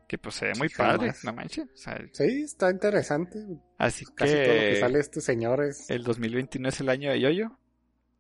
Que 0.08 0.18
pues 0.18 0.36
se 0.36 0.46
ve 0.48 0.52
muy 0.60 0.70
Jamás. 0.70 0.98
padre, 0.98 1.14
no 1.24 1.34
manches. 1.34 1.66
O 1.74 1.78
sea, 1.78 1.98
Sí, 2.12 2.42
está 2.44 2.70
interesante. 2.70 3.40
así 3.78 4.06
Casi 4.14 4.34
todo 4.34 4.42
lo 4.42 4.48
que 4.54 4.70
que 4.72 4.80
sale 4.80 5.00
este 5.00 5.22
señor 5.22 5.64
es... 5.64 5.90
el 5.90 6.04
2021 6.04 6.70
es 6.70 6.80
el 6.82 6.90
año 6.90 7.10
de 7.12 7.20
Yoyo. 7.20 7.58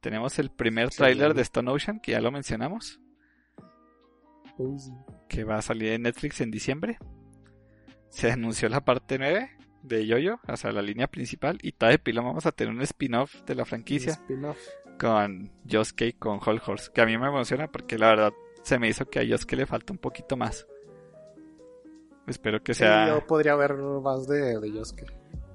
Tenemos 0.02 0.40
el 0.40 0.50
primer 0.50 0.92
Sí. 0.92 0.98
tráiler 0.98 1.34
de 1.34 1.42
Stone 1.44 1.70
Ocean, 1.72 2.00
que 2.00 2.14
ya 2.14 2.22
lo 2.22 2.32
mencionamos, 2.32 3.00
sí. 4.58 4.92
que 5.30 5.44
va 5.44 5.58
a 5.58 5.62
salir 5.62 5.92
en 5.94 6.04
Netflix 6.04 6.42
en 6.42 6.52
diciembre. 6.52 6.98
Se 8.10 8.32
anunció 8.32 8.70
la 8.70 8.82
parte 8.86 9.18
9 9.18 9.50
de 9.82 10.06
Yoyo, 10.08 10.40
o 10.48 10.56
sea, 10.58 10.72
la 10.72 10.82
línea 10.82 11.08
principal, 11.08 11.58
y 11.62 11.72
todavía 11.74 11.98
de 11.98 12.04
pilón 12.04 12.26
vamos 12.26 12.46
a 12.46 12.52
tener 12.52 12.74
un 12.74 12.82
spin-off 12.82 13.42
de 13.44 13.56
la 13.56 13.66
franquicia 13.66 14.14
Spin-off. 14.14 14.58
con 15.00 15.52
Yosuke 15.66 16.02
y 16.08 16.14
con 16.14 16.40
Whole 16.46 16.62
Horse, 16.66 16.92
que 16.94 17.02
a 17.02 17.06
mí 17.06 17.18
me 17.18 17.28
emociona 17.28 17.68
porque 17.72 17.98
la 17.98 18.08
verdad 18.10 18.34
se 18.64 18.80
me 18.80 18.88
hizo 18.90 19.06
que 19.06 19.20
a 19.20 19.24
Yosuke 19.24 19.54
le 19.58 19.66
falta 19.68 19.94
un 19.94 20.00
poquito 20.00 20.36
más. 20.36 20.66
Espero 22.26 22.64
que 22.64 22.74
Sí, 22.74 22.80
sea... 22.80 23.08
yo 23.08 23.26
podría 23.28 23.56
ver 23.56 23.74
más 23.76 24.28
de, 24.28 24.60
de 24.60 24.72
Yosuke. 24.74 25.06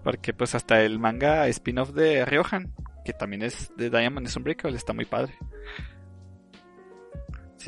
Porque 0.04 0.32
pues 0.32 0.54
hasta 0.54 0.82
el 0.82 0.98
manga 0.98 1.48
spin-off 1.48 1.90
de 1.92 2.24
Ryohan, 2.24 2.72
que 3.04 3.12
también 3.12 3.42
es 3.42 3.72
de 3.76 3.90
Diamond 3.90 4.26
is 4.26 4.36
Unbreakable, 4.36 4.76
está 4.76 4.92
muy 4.92 5.04
padre. 5.06 5.34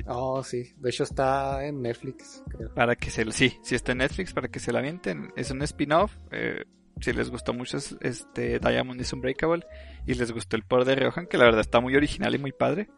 Oh, 0.07 0.43
sí. 0.45 0.73
De 0.77 0.91
hecho 0.91 1.03
está 1.03 1.65
en 1.67 1.83
Netflix, 1.83 2.43
creo. 2.49 2.73
Para 2.75 2.95
que 2.97 3.11
se 3.11 3.25
lo... 3.25 3.33
Sí, 3.33 3.59
si 3.63 3.75
está 3.75 3.93
en 3.93 3.99
Netflix, 3.99 4.33
para 4.33 4.49
que 4.49 4.61
se 4.61 4.73
la 4.73 4.79
avienten. 4.79 5.33
Es 5.37 5.51
un 5.51 5.63
spin-off. 5.63 6.15
eh, 6.31 6.65
si 7.01 7.13
les 7.15 7.31
gustó 7.31 7.55
mucho 7.55 7.79
es- 7.79 7.97
este 8.03 8.59
Diamond 8.59 9.01
is 9.01 9.13
Unbreakable 9.15 9.65
y 10.07 10.15
les 10.15 10.33
gustó 10.33 10.57
el 10.57 10.65
poder 10.65 10.85
de 10.87 10.95
Ryohan, 10.97 11.27
que 11.27 11.39
la 11.39 11.45
verdad 11.45 11.63
está 11.63 11.81
muy 11.81 11.97
original 11.97 12.35
y 12.35 12.39
muy 12.39 12.53
padre, 12.53 12.91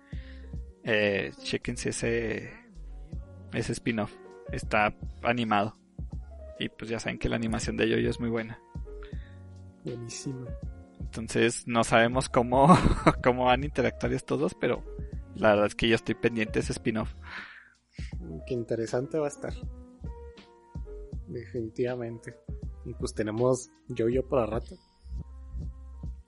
eh, 0.85 1.33
chequense 1.43 1.91
ese, 1.91 2.53
ese 3.53 3.73
spin-off. 3.73 4.13
Está 4.51 4.95
animado. 5.23 5.77
Y 6.59 6.69
pues 6.69 6.91
ya 6.91 7.01
saben 7.01 7.19
que 7.19 7.29
la 7.29 7.37
animación 7.37 7.77
de 7.77 7.89
Yoyo 7.89 8.11
es 8.11 8.21
muy 8.21 8.31
buena. 8.31 8.61
Buenísimo. 9.85 10.47
Entonces 11.01 11.67
no 11.67 11.85
sabemos 11.85 12.29
cómo, 12.29 12.69
cómo 13.25 13.47
van 13.47 13.63
a 13.63 13.67
interactuar 13.67 14.13
estos 14.13 14.39
dos, 14.39 14.55
pero 14.55 14.83
la 15.35 15.51
verdad 15.51 15.67
es 15.67 15.75
que 15.75 15.89
yo 15.89 15.95
estoy 15.95 16.15
pendiente 16.15 16.55
de 16.55 16.61
ese 16.61 16.73
spin-off. 16.73 17.15
Qué 18.47 18.55
interesante 18.55 19.19
va 19.19 19.27
a 19.27 19.29
estar. 19.29 19.53
Definitivamente. 21.27 22.35
Y 22.85 22.95
pues 22.95 23.15
tenemos 23.15 23.71
Yo-Yo 23.89 24.29
para 24.29 24.47
rato. 24.47 24.77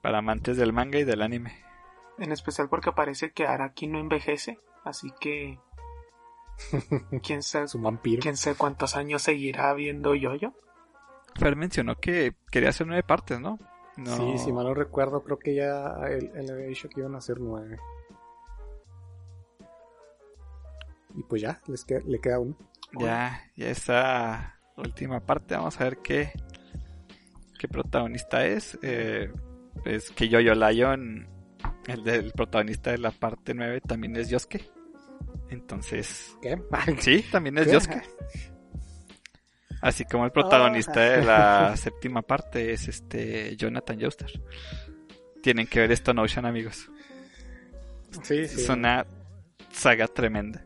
Para 0.03 0.19
amantes 0.19 0.57
del 0.57 0.73
manga 0.73 0.99
y 0.99 1.05
del 1.05 1.23
anime. 1.23 1.53
En 2.19 2.33
especial 2.33 2.69
porque 2.69 2.93
parece 2.93 3.33
que 3.33 3.47
Araki 3.47 3.87
no 3.87 3.99
envejece. 3.99 4.59
Así 4.85 5.13
que. 5.21 5.59
¿Quién 7.23 7.43
sabe, 7.43 7.67
Su 7.69 7.81
vampiro. 7.81 8.23
quién 8.23 8.37
sabe 8.37 8.57
cuántos 8.57 8.95
años 8.97 9.23
seguirá 9.23 9.73
viendo 9.75 10.15
Yoyo? 10.15 10.53
Fer 11.37 11.57
mencionó 11.57 11.97
que 11.97 12.37
quería 12.51 12.69
hacer 12.69 12.87
nueve 12.87 13.03
partes, 13.03 13.41
¿no? 13.41 13.59
No. 13.97 14.17
Sí, 14.17 14.39
si 14.39 14.53
mal 14.53 14.65
no 14.67 14.75
recuerdo, 14.75 15.23
creo 15.25 15.39
que 15.39 15.55
ya 15.55 15.95
él, 16.09 16.31
él 16.35 16.51
había 16.51 16.67
dicho 16.67 16.89
que 16.89 17.01
iban 17.01 17.15
a 17.17 17.21
ser 17.21 17.41
nueve. 17.41 17.79
Y 21.17 21.23
pues 21.25 21.43
ya, 21.43 21.61
les 21.67 21.85
queda- 21.85 22.03
le 22.07 22.21
queda 22.21 22.39
uno. 22.41 22.57
Ya, 22.99 23.41
ya 23.57 23.69
esa 23.71 24.59
última 24.77 25.21
parte, 25.21 25.55
vamos 25.57 25.81
a 25.81 25.85
ver 25.85 25.99
qué, 25.99 26.33
qué 27.59 27.69
protagonista 27.69 28.45
es. 28.47 28.79
Eh, 28.83 29.33
es 29.85 30.11
que 30.11 30.29
Yo-Yo 30.29 30.55
Lion, 30.55 31.29
el 31.89 32.03
del 32.05 32.33
protagonista 32.33 32.91
de 32.91 32.99
la 32.99 33.11
parte 33.11 33.55
9, 33.55 33.81
también 33.83 34.17
es 34.17 34.29
Yosuke. 34.29 34.65
Entonces, 35.51 36.37
¿Qué? 36.43 36.59
sí, 36.99 37.25
también 37.31 37.59
es 37.59 37.67
¿Qué? 37.67 37.73
Yosuke. 37.73 38.03
Así 39.83 40.05
como 40.07 40.25
el 40.25 40.33
protagonista 40.33 41.01
de 41.01 41.25
la 41.25 41.77
séptima 41.77 42.23
parte 42.23 42.73
es 42.73 42.89
este 42.89 43.55
Jonathan 43.57 44.01
Joestar. 44.01 44.31
Tienen 45.43 45.67
que 45.67 45.81
ver 45.81 45.93
Stone 45.93 46.23
Ocean, 46.23 46.47
amigos. 46.47 46.91
Sí, 48.23 48.47
sí. 48.49 48.63
Es 48.63 48.69
una 48.71 49.05
saga 49.71 50.07
tremenda. 50.09 50.65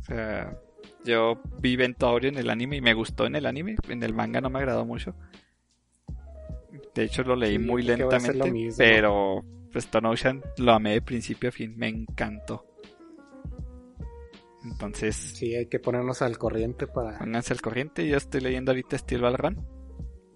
O 0.00 0.04
sea, 0.04 0.56
yo 1.04 1.38
vi 1.58 1.76
Ventaurio 1.76 2.30
en 2.30 2.38
el 2.38 2.48
anime 2.48 2.76
y 2.76 2.80
me 2.80 2.94
gustó 2.94 3.26
en 3.26 3.36
el 3.36 3.44
anime. 3.44 3.76
En 3.88 4.02
el 4.02 4.14
manga 4.14 4.40
no 4.40 4.48
me 4.48 4.58
agradó 4.60 4.86
mucho. 4.86 5.14
De 6.94 7.04
hecho, 7.04 7.22
lo 7.24 7.36
leí 7.36 7.56
Sí, 7.56 7.58
muy 7.58 7.82
lentamente. 7.82 8.50
mismo. 8.50 8.78
Pero 8.78 9.44
Stone 9.74 10.08
Ocean 10.08 10.42
lo 10.56 10.72
amé 10.72 10.92
de 10.94 11.02
principio 11.02 11.48
a 11.50 11.52
fin. 11.52 11.76
Me 11.76 11.88
encantó. 11.88 12.64
Entonces, 14.64 15.14
Sí, 15.16 15.54
hay 15.54 15.66
que 15.66 15.78
ponernos 15.78 16.20
al 16.22 16.36
corriente 16.36 16.86
para... 16.86 17.18
pónganse 17.18 17.52
al 17.52 17.60
corriente. 17.60 18.06
Yo 18.08 18.16
estoy 18.16 18.40
leyendo 18.40 18.72
ahorita 18.72 18.98
Steel 18.98 19.22
Ball 19.22 19.38
Run, 19.38 19.66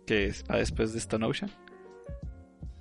que 0.06 0.26
es 0.26 0.44
va 0.50 0.56
después 0.56 0.92
de 0.92 0.98
Stone 0.98 1.26
Ocean. 1.26 1.50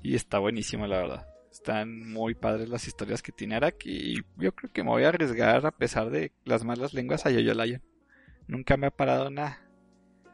Y 0.04 0.16
está 0.16 0.40
buenísimo, 0.40 0.88
la 0.88 0.98
verdad. 0.98 1.28
Están 1.52 2.10
muy 2.12 2.34
padres 2.36 2.70
las 2.70 2.88
historias 2.88 3.22
que 3.22 3.32
tiene 3.32 3.56
Araki. 3.56 3.90
Y 3.90 4.16
yo 4.38 4.54
creo 4.54 4.72
que 4.72 4.84
me 4.84 4.90
voy 4.90 5.04
a 5.04 5.10
arriesgar 5.10 5.66
a 5.66 5.72
pesar 5.72 6.10
de 6.10 6.32
las 6.46 6.64
malas 6.64 6.94
lenguas 6.94 7.26
a 7.26 7.32
Yoyo 7.32 7.54
Lion. 7.54 7.82
Nunca 8.48 8.78
me 8.78 8.88
ha 8.88 8.92
parado 8.92 9.28
una, 9.28 9.62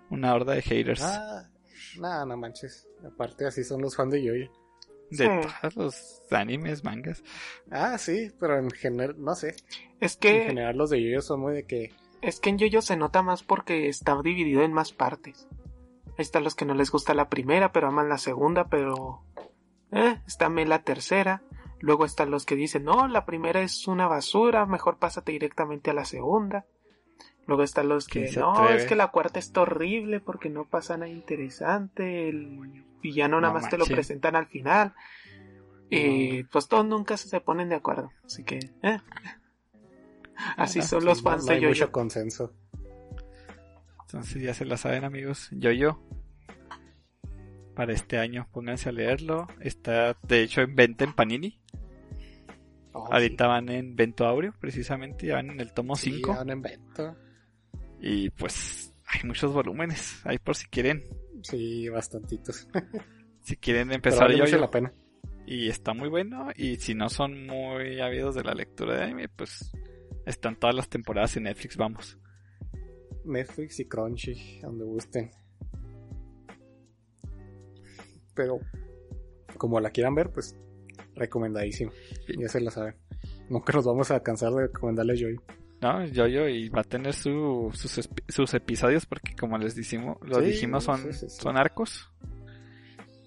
una 0.09 0.33
horda 0.33 0.53
de 0.53 0.61
haters. 0.61 1.01
Ah, 1.03 1.49
nada, 1.99 2.25
no 2.25 2.37
manches. 2.37 2.87
Aparte, 3.05 3.45
así 3.45 3.63
son 3.63 3.81
los 3.81 3.95
fans 3.95 4.11
de 4.11 4.23
Yoyo. 4.23 4.51
De 5.09 5.25
sí. 5.25 5.49
todos 5.61 5.75
los 5.75 6.21
animes, 6.31 6.83
mangas. 6.83 7.23
Ah, 7.71 7.97
sí, 7.97 8.31
pero 8.39 8.57
en 8.57 8.69
general, 8.71 9.15
no 9.17 9.35
sé. 9.35 9.55
Es 9.99 10.15
En 10.15 10.19
que, 10.19 10.41
general, 10.45 10.77
los 10.77 10.89
de 10.89 11.01
Yoyo 11.01 11.21
son 11.21 11.41
muy 11.41 11.53
de 11.53 11.65
que. 11.65 11.93
es 12.21 12.39
que 12.39 12.49
en 12.49 12.57
Yoyo 12.57 12.81
se 12.81 12.97
nota 12.97 13.21
más 13.21 13.43
porque 13.43 13.87
está 13.87 14.19
dividido 14.21 14.61
en 14.63 14.73
más 14.73 14.91
partes. 14.91 15.47
Ahí 16.05 16.23
están 16.23 16.43
los 16.43 16.55
que 16.55 16.65
no 16.65 16.73
les 16.73 16.91
gusta 16.91 17.13
la 17.13 17.29
primera, 17.29 17.71
pero 17.71 17.87
aman 17.87 18.09
la 18.09 18.17
segunda, 18.17 18.65
pero. 18.65 19.23
Eh, 19.91 20.19
está 20.25 20.45
también 20.45 20.69
la 20.69 20.83
tercera. 20.83 21.43
Luego 21.79 22.05
están 22.05 22.31
los 22.31 22.45
que 22.45 22.55
dicen, 22.55 22.83
no, 22.83 23.07
la 23.07 23.25
primera 23.25 23.61
es 23.61 23.87
una 23.87 24.07
basura, 24.07 24.65
mejor 24.65 24.97
pásate 24.97 25.31
directamente 25.31 25.91
a 25.91 25.93
la 25.93 26.05
segunda. 26.05 26.65
Luego 27.47 27.63
están 27.63 27.87
los 27.89 28.07
que, 28.07 28.21
¿Quién 28.21 28.33
se 28.33 28.39
no, 28.41 28.51
atreve? 28.51 28.81
es 28.81 28.87
que 28.87 28.95
la 28.95 29.07
cuarta 29.07 29.39
está 29.39 29.61
horrible 29.61 30.19
porque 30.19 30.49
no 30.49 30.65
pasa 30.65 30.97
nada 30.97 31.09
interesante. 31.11 32.27
El 32.29 32.83
villano 33.01 33.39
nada 33.41 33.53
No 33.53 33.59
más 33.61 33.69
te 33.69 33.77
lo 33.77 33.85
presentan 33.85 34.35
al 34.35 34.47
final. 34.47 34.93
Y 35.89 36.43
pues 36.43 36.67
todos 36.67 36.85
nunca 36.85 37.15
se 37.15 37.39
ponen 37.39 37.69
de 37.69 37.75
acuerdo. 37.75 38.11
Así 38.25 38.43
que, 38.43 38.59
eh. 38.83 38.99
Así 40.57 40.81
son 40.81 41.05
los 41.05 41.23
no- 41.23 41.31
fans 41.31 41.43
no 41.45 41.49
de 41.49 41.55
hay 41.55 41.61
Yoyo. 41.61 41.69
mucho 41.85 41.91
consenso. 41.91 42.53
Entonces 44.01 44.41
ya 44.41 44.53
se 44.53 44.65
la 44.65 44.77
saben, 44.77 45.03
amigos. 45.05 45.49
Yoyo. 45.51 45.99
Para 47.75 47.93
este 47.93 48.17
año, 48.17 48.47
pónganse 48.51 48.89
a 48.89 48.91
leerlo. 48.91 49.47
Está, 49.61 50.17
de 50.23 50.41
hecho, 50.41 50.61
en 50.61 50.75
venta 50.75 51.03
en 51.05 51.13
Panini. 51.13 51.61
Oh, 52.93 53.07
Ahorita 53.13 53.45
van 53.47 53.69
en 53.69 53.95
Vento 53.95 54.25
Aureo, 54.25 54.53
precisamente. 54.59 55.27
Ya 55.27 55.35
van 55.35 55.51
en 55.51 55.59
el 55.59 55.71
tomo 55.73 55.95
sí, 55.95 56.11
5. 56.13 56.33
sí, 56.33 56.39
un 56.41 56.49
invento. 56.49 57.15
Y 57.99 58.29
pues 58.31 58.93
hay 59.05 59.27
muchos 59.27 59.53
volúmenes. 59.53 60.21
Ahí 60.25 60.37
por 60.37 60.55
si 60.55 60.67
quieren. 60.67 61.03
Sí, 61.43 61.89
bastantitos. 61.89 62.67
Si 63.47 63.55
quieren 63.55 63.87
Pero 63.87 63.95
empezar 63.95 64.27
vale 64.27 64.51
yo 64.51 64.57
la 64.57 64.69
pena. 64.69 64.93
Y 65.45 65.69
está 65.69 65.93
muy 65.93 66.09
bueno. 66.09 66.49
Y 66.57 66.75
si 66.75 66.93
no 66.93 67.07
son 67.07 67.47
muy 67.47 68.01
ávidos 68.01 68.35
de 68.35 68.43
la 68.43 68.53
lectura 68.53 68.97
de 68.97 69.03
anime, 69.05 69.29
pues 69.29 69.71
están 70.25 70.57
todas 70.59 70.75
las 70.75 70.89
temporadas 70.89 71.37
en 71.37 71.43
Netflix, 71.43 71.77
vamos. 71.77 72.19
Netflix 73.23 73.79
y 73.79 73.85
Crunchy, 73.85 74.59
donde 74.59 74.83
gusten. 74.83 75.31
Pero, 78.35 78.59
como 79.57 79.79
la 79.79 79.91
quieran 79.91 80.13
ver, 80.13 80.29
pues, 80.29 80.53
recomendadísimo. 81.15 81.91
Sí. 82.25 82.33
Ya 82.37 82.49
se 82.49 82.59
la 82.59 82.71
saben. 82.71 82.95
Nunca 83.49 83.71
nos 83.71 83.85
vamos 83.85 84.11
a 84.11 84.21
cansar 84.21 84.51
de 84.51 84.67
recomendarles 84.67 85.21
Joy. 85.21 85.39
No, 85.81 86.03
Yoyo 86.05 86.47
y 86.49 86.69
va 86.69 86.81
a 86.81 86.83
tener 86.83 87.13
su, 87.13 87.69
sus, 87.73 88.09
sus 88.27 88.53
episodios 88.55 89.05
porque 89.05 89.35
como 89.35 89.57
les 89.59 89.75
dijimos, 89.75 90.17
lo 90.23 90.39
Sí, 90.39 90.45
dijimos 90.47 90.83
son, 90.85 90.97
sí, 91.01 91.13
sí, 91.13 91.29
sí. 91.29 91.41
son 91.41 91.55
arcos. 91.57 92.11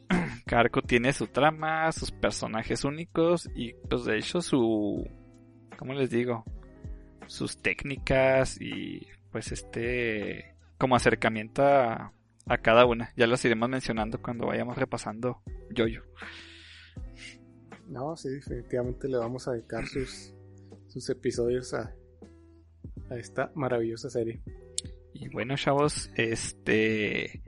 Cada 0.46 0.62
arco 0.62 0.82
tiene 0.82 1.12
su 1.12 1.28
trama, 1.28 1.90
sus 1.92 2.10
personajes 2.10 2.84
únicos 2.84 3.48
y 3.54 3.74
pues 3.88 4.04
de 4.04 4.18
hecho 4.18 4.40
su, 4.42 5.08
¿cómo 5.78 5.94
les 5.94 6.10
digo? 6.10 6.44
Sus 7.28 7.58
técnicas 7.58 8.60
y 8.60 9.06
pues 9.30 9.52
este 9.52 10.56
como 10.76 10.96
acercamiento 10.96 11.62
a, 11.62 12.12
a 12.46 12.58
cada 12.58 12.84
una. 12.84 13.12
Ya 13.16 13.28
las 13.28 13.44
iremos 13.44 13.68
mencionando 13.68 14.20
cuando 14.20 14.46
vayamos 14.48 14.76
repasando 14.76 15.40
Yoyo. 15.72 16.02
No, 17.86 18.16
sí, 18.16 18.28
definitivamente 18.30 19.06
le 19.08 19.18
vamos 19.18 19.46
a 19.46 19.52
dedicar 19.52 19.86
sus, 19.86 20.34
sus 20.88 21.08
episodios 21.10 21.74
a, 21.74 21.94
a 23.10 23.16
esta 23.16 23.52
maravillosa 23.54 24.10
serie. 24.10 24.40
Y 25.12 25.28
bueno, 25.28 25.56
chavos, 25.56 26.10
este 26.16 27.42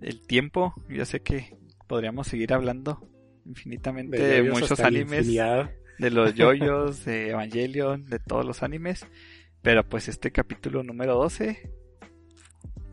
el 0.00 0.26
tiempo, 0.26 0.74
yo 0.88 1.04
sé 1.04 1.20
que 1.20 1.56
podríamos 1.86 2.26
seguir 2.26 2.52
hablando 2.52 3.06
infinitamente 3.44 4.22
de, 4.22 4.42
muchos 4.50 4.80
animes, 4.80 5.20
infinidad. 5.20 5.70
de 5.98 6.10
los 6.10 6.34
yoyos, 6.36 7.04
de 7.04 7.30
Evangelion, 7.30 8.06
de 8.06 8.18
todos 8.18 8.44
los 8.44 8.62
animes, 8.62 9.06
pero 9.62 9.88
pues 9.88 10.08
este 10.08 10.30
capítulo 10.30 10.82
número 10.82 11.14
12 11.14 11.70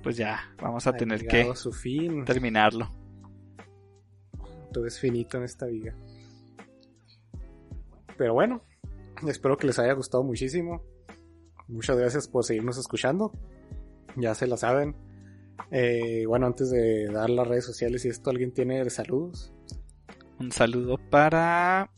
pues 0.08 0.16
ya 0.16 0.40
vamos 0.62 0.88
a 0.88 0.92
Ha 0.92 0.94
tener 0.94 1.28
que 1.28 1.42
a 1.42 1.56
su 1.56 1.74
fin. 1.74 2.24
terminarlo. 2.24 2.90
Todo 4.72 4.86
es 4.86 5.00
finito 5.00 5.38
en 5.38 5.44
esta 5.44 5.66
vida. 5.66 5.96
Pero 8.18 8.34
bueno, 8.34 8.64
espero 9.28 9.58
que 9.58 9.68
les 9.68 9.80
haya 9.80 9.92
gustado 9.92 10.24
muchísimo. 10.24 10.82
Muchas 11.68 11.98
gracias 11.98 12.28
por 12.28 12.44
seguirnos 12.44 12.78
escuchando. 12.78 13.32
Ya 14.16 14.34
se 14.36 14.48
la 14.48 14.58
saben. 14.58 14.96
Eh, 15.72 16.26
bueno, 16.28 16.46
antes 16.48 16.70
de 16.70 17.08
dar 17.12 17.30
las 17.30 17.48
redes 17.48 17.66
sociales 17.66 18.06
y 18.06 18.10
esto, 18.10 18.30
¿alguien 18.30 18.54
tiene 18.54 18.90
saludos? 18.90 19.54
Un 20.40 20.52
saludo 20.52 20.98
para 21.10 21.92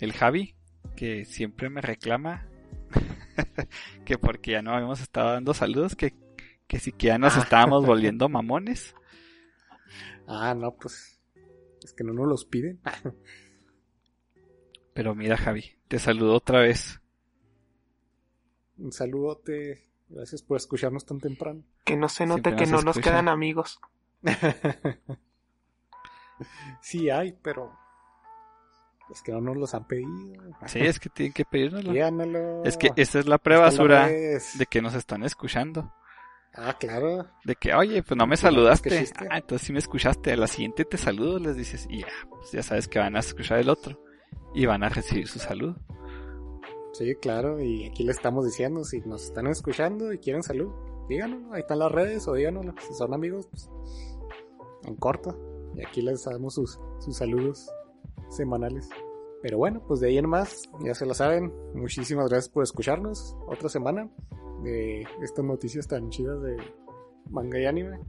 el 0.00 0.12
Javi, 0.12 0.54
que 0.96 1.24
siempre 1.24 1.70
me 1.70 1.80
reclama 1.80 2.48
que 4.04 4.18
porque 4.18 4.52
ya 4.52 4.62
no 4.62 4.72
habíamos 4.74 5.00
estado 5.00 5.32
dando 5.32 5.54
saludos, 5.54 5.94
que, 5.96 6.14
que 6.66 6.78
si 6.78 6.92
que 6.92 7.06
ya 7.08 7.18
nos 7.18 7.36
Ah. 7.36 7.40
estábamos 7.42 7.86
volviendo 7.86 8.28
mamones. 8.28 8.94
Ah, 10.26 10.54
no, 10.54 10.74
pues 10.76 11.20
es 11.82 11.92
que 11.94 12.04
no 12.04 12.12
nos 12.12 12.26
los 12.28 12.44
piden. 12.44 12.80
Pero 14.92 15.14
mira, 15.14 15.36
Javi, 15.36 15.64
te 15.88 15.98
saludo 15.98 16.34
otra 16.34 16.60
vez. 16.60 17.00
Un 18.78 18.92
saludote. 18.92 19.84
Gracias 20.08 20.42
por 20.42 20.56
escucharnos 20.56 21.04
tan 21.04 21.20
temprano. 21.20 21.62
Que 21.84 21.96
no 21.96 22.08
se 22.08 22.26
note 22.26 22.42
Siempre 22.42 22.64
que 22.64 22.70
nos 22.70 22.84
no 22.84 22.92
nos 22.92 22.98
quedan 22.98 23.28
amigos. 23.28 23.80
sí 26.80 27.10
hay, 27.10 27.36
pero 27.42 27.72
es 29.10 29.22
que 29.22 29.32
no 29.32 29.40
nos 29.40 29.56
los 29.56 29.74
han 29.74 29.86
pedido. 29.86 30.08
Sí, 30.66 30.80
es 30.80 30.98
que 30.98 31.08
tienen 31.08 31.32
que 31.32 31.44
pedírnoslo. 31.44 32.64
Es 32.64 32.76
que 32.76 32.90
esa 32.96 33.18
es 33.18 33.26
la 33.26 33.38
prueba, 33.38 33.70
Sura, 33.70 34.08
de 34.08 34.66
que 34.68 34.82
nos 34.82 34.94
están 34.94 35.24
escuchando. 35.24 35.92
Ah, 36.54 36.76
claro. 36.78 37.26
De 37.44 37.54
que, 37.54 37.74
oye, 37.74 38.02
pues 38.02 38.16
no 38.16 38.24
me 38.26 38.30
Pues, 38.30 38.40
saludaste. 38.40 39.06
Ah, 39.30 39.38
entonces 39.38 39.66
sí 39.66 39.72
me 39.72 39.78
escuchaste. 39.78 40.32
A 40.32 40.36
la 40.36 40.46
siguiente 40.46 40.84
te 40.84 40.96
saludo, 40.96 41.38
les 41.38 41.56
dices. 41.56 41.86
Y 41.88 42.00
ya, 42.00 42.08
pues 42.30 42.50
ya 42.52 42.62
sabes 42.62 42.88
que 42.88 42.98
van 42.98 43.16
a 43.16 43.20
escuchar 43.20 43.58
el 43.58 43.68
otro. 43.68 44.02
Y 44.54 44.66
van 44.66 44.82
a 44.82 44.88
recibir 44.88 45.28
su 45.28 45.38
saludo. 45.38 45.76
Sí, 46.98 47.14
claro. 47.14 47.60
Y 47.60 47.86
aquí 47.86 48.02
le 48.02 48.10
estamos 48.10 48.44
diciendo, 48.44 48.82
si 48.82 49.00
nos 49.02 49.26
están 49.26 49.46
escuchando 49.46 50.12
y 50.12 50.18
quieren 50.18 50.42
salud, 50.42 50.72
díganos. 51.08 51.44
Ahí 51.52 51.60
están 51.60 51.78
las 51.78 51.92
redes 51.92 52.26
o 52.26 52.34
díganoslo. 52.34 52.74
Si 52.80 52.92
son 52.94 53.14
amigos, 53.14 53.46
pues, 53.46 53.70
en 54.82 54.96
corto. 54.96 55.38
Y 55.76 55.86
aquí 55.86 56.02
les 56.02 56.24
damos 56.24 56.54
sus, 56.54 56.80
sus 56.98 57.16
saludos 57.16 57.70
semanales. 58.30 58.88
Pero 59.42 59.58
bueno, 59.58 59.80
pues 59.86 60.00
de 60.00 60.08
ahí 60.08 60.18
en 60.18 60.28
más, 60.28 60.62
ya 60.84 60.92
se 60.92 61.06
lo 61.06 61.14
saben. 61.14 61.52
Muchísimas 61.72 62.28
gracias 62.28 62.48
por 62.48 62.64
escucharnos. 62.64 63.36
Otra 63.46 63.68
semana 63.68 64.10
de 64.64 65.06
estas 65.22 65.44
noticias 65.44 65.86
tan 65.86 66.10
chidas 66.10 66.42
de 66.42 66.56
manga 67.30 67.60
y 67.60 67.66
anime. 67.66 68.00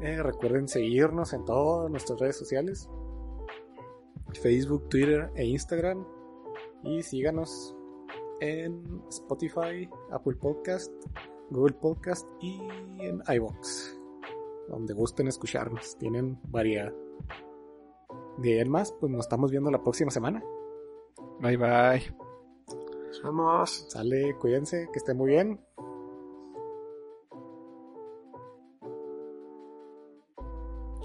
Eh, 0.00 0.22
recuerden 0.22 0.68
seguirnos 0.68 1.32
en 1.32 1.44
todas 1.44 1.90
nuestras 1.90 2.20
redes 2.20 2.36
sociales. 2.36 2.88
Facebook, 4.40 4.88
Twitter 4.88 5.32
e 5.34 5.44
Instagram. 5.44 6.13
Y 6.84 7.02
síganos 7.02 7.74
en 8.40 9.02
Spotify, 9.08 9.88
Apple 10.10 10.36
Podcast, 10.36 10.92
Google 11.50 11.74
Podcast 11.74 12.28
y 12.40 12.60
en 13.00 13.22
iVoox. 13.26 13.98
Donde 14.68 14.94
gusten 14.94 15.28
escucharnos. 15.28 15.96
Tienen 15.98 16.38
variedad. 16.44 16.92
De 18.38 18.54
ahí 18.54 18.58
en 18.60 18.70
más, 18.70 18.92
pues 18.92 19.10
nos 19.10 19.24
estamos 19.26 19.50
viendo 19.50 19.70
la 19.70 19.82
próxima 19.82 20.10
semana. 20.10 20.42
Bye 21.40 21.56
bye. 21.56 22.16
Nos 23.08 23.22
vemos. 23.22 23.86
Sale, 23.88 24.36
cuídense, 24.38 24.88
que 24.92 24.98
estén 24.98 25.16
muy 25.16 25.30
bien. 25.30 25.60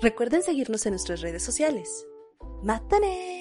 Recuerden 0.02 0.42
seguirnos 0.42 0.86
en 0.86 0.94
nuestras 0.94 1.22
redes 1.22 1.44
sociales. 1.44 2.08
¡Mátane! 2.64 3.39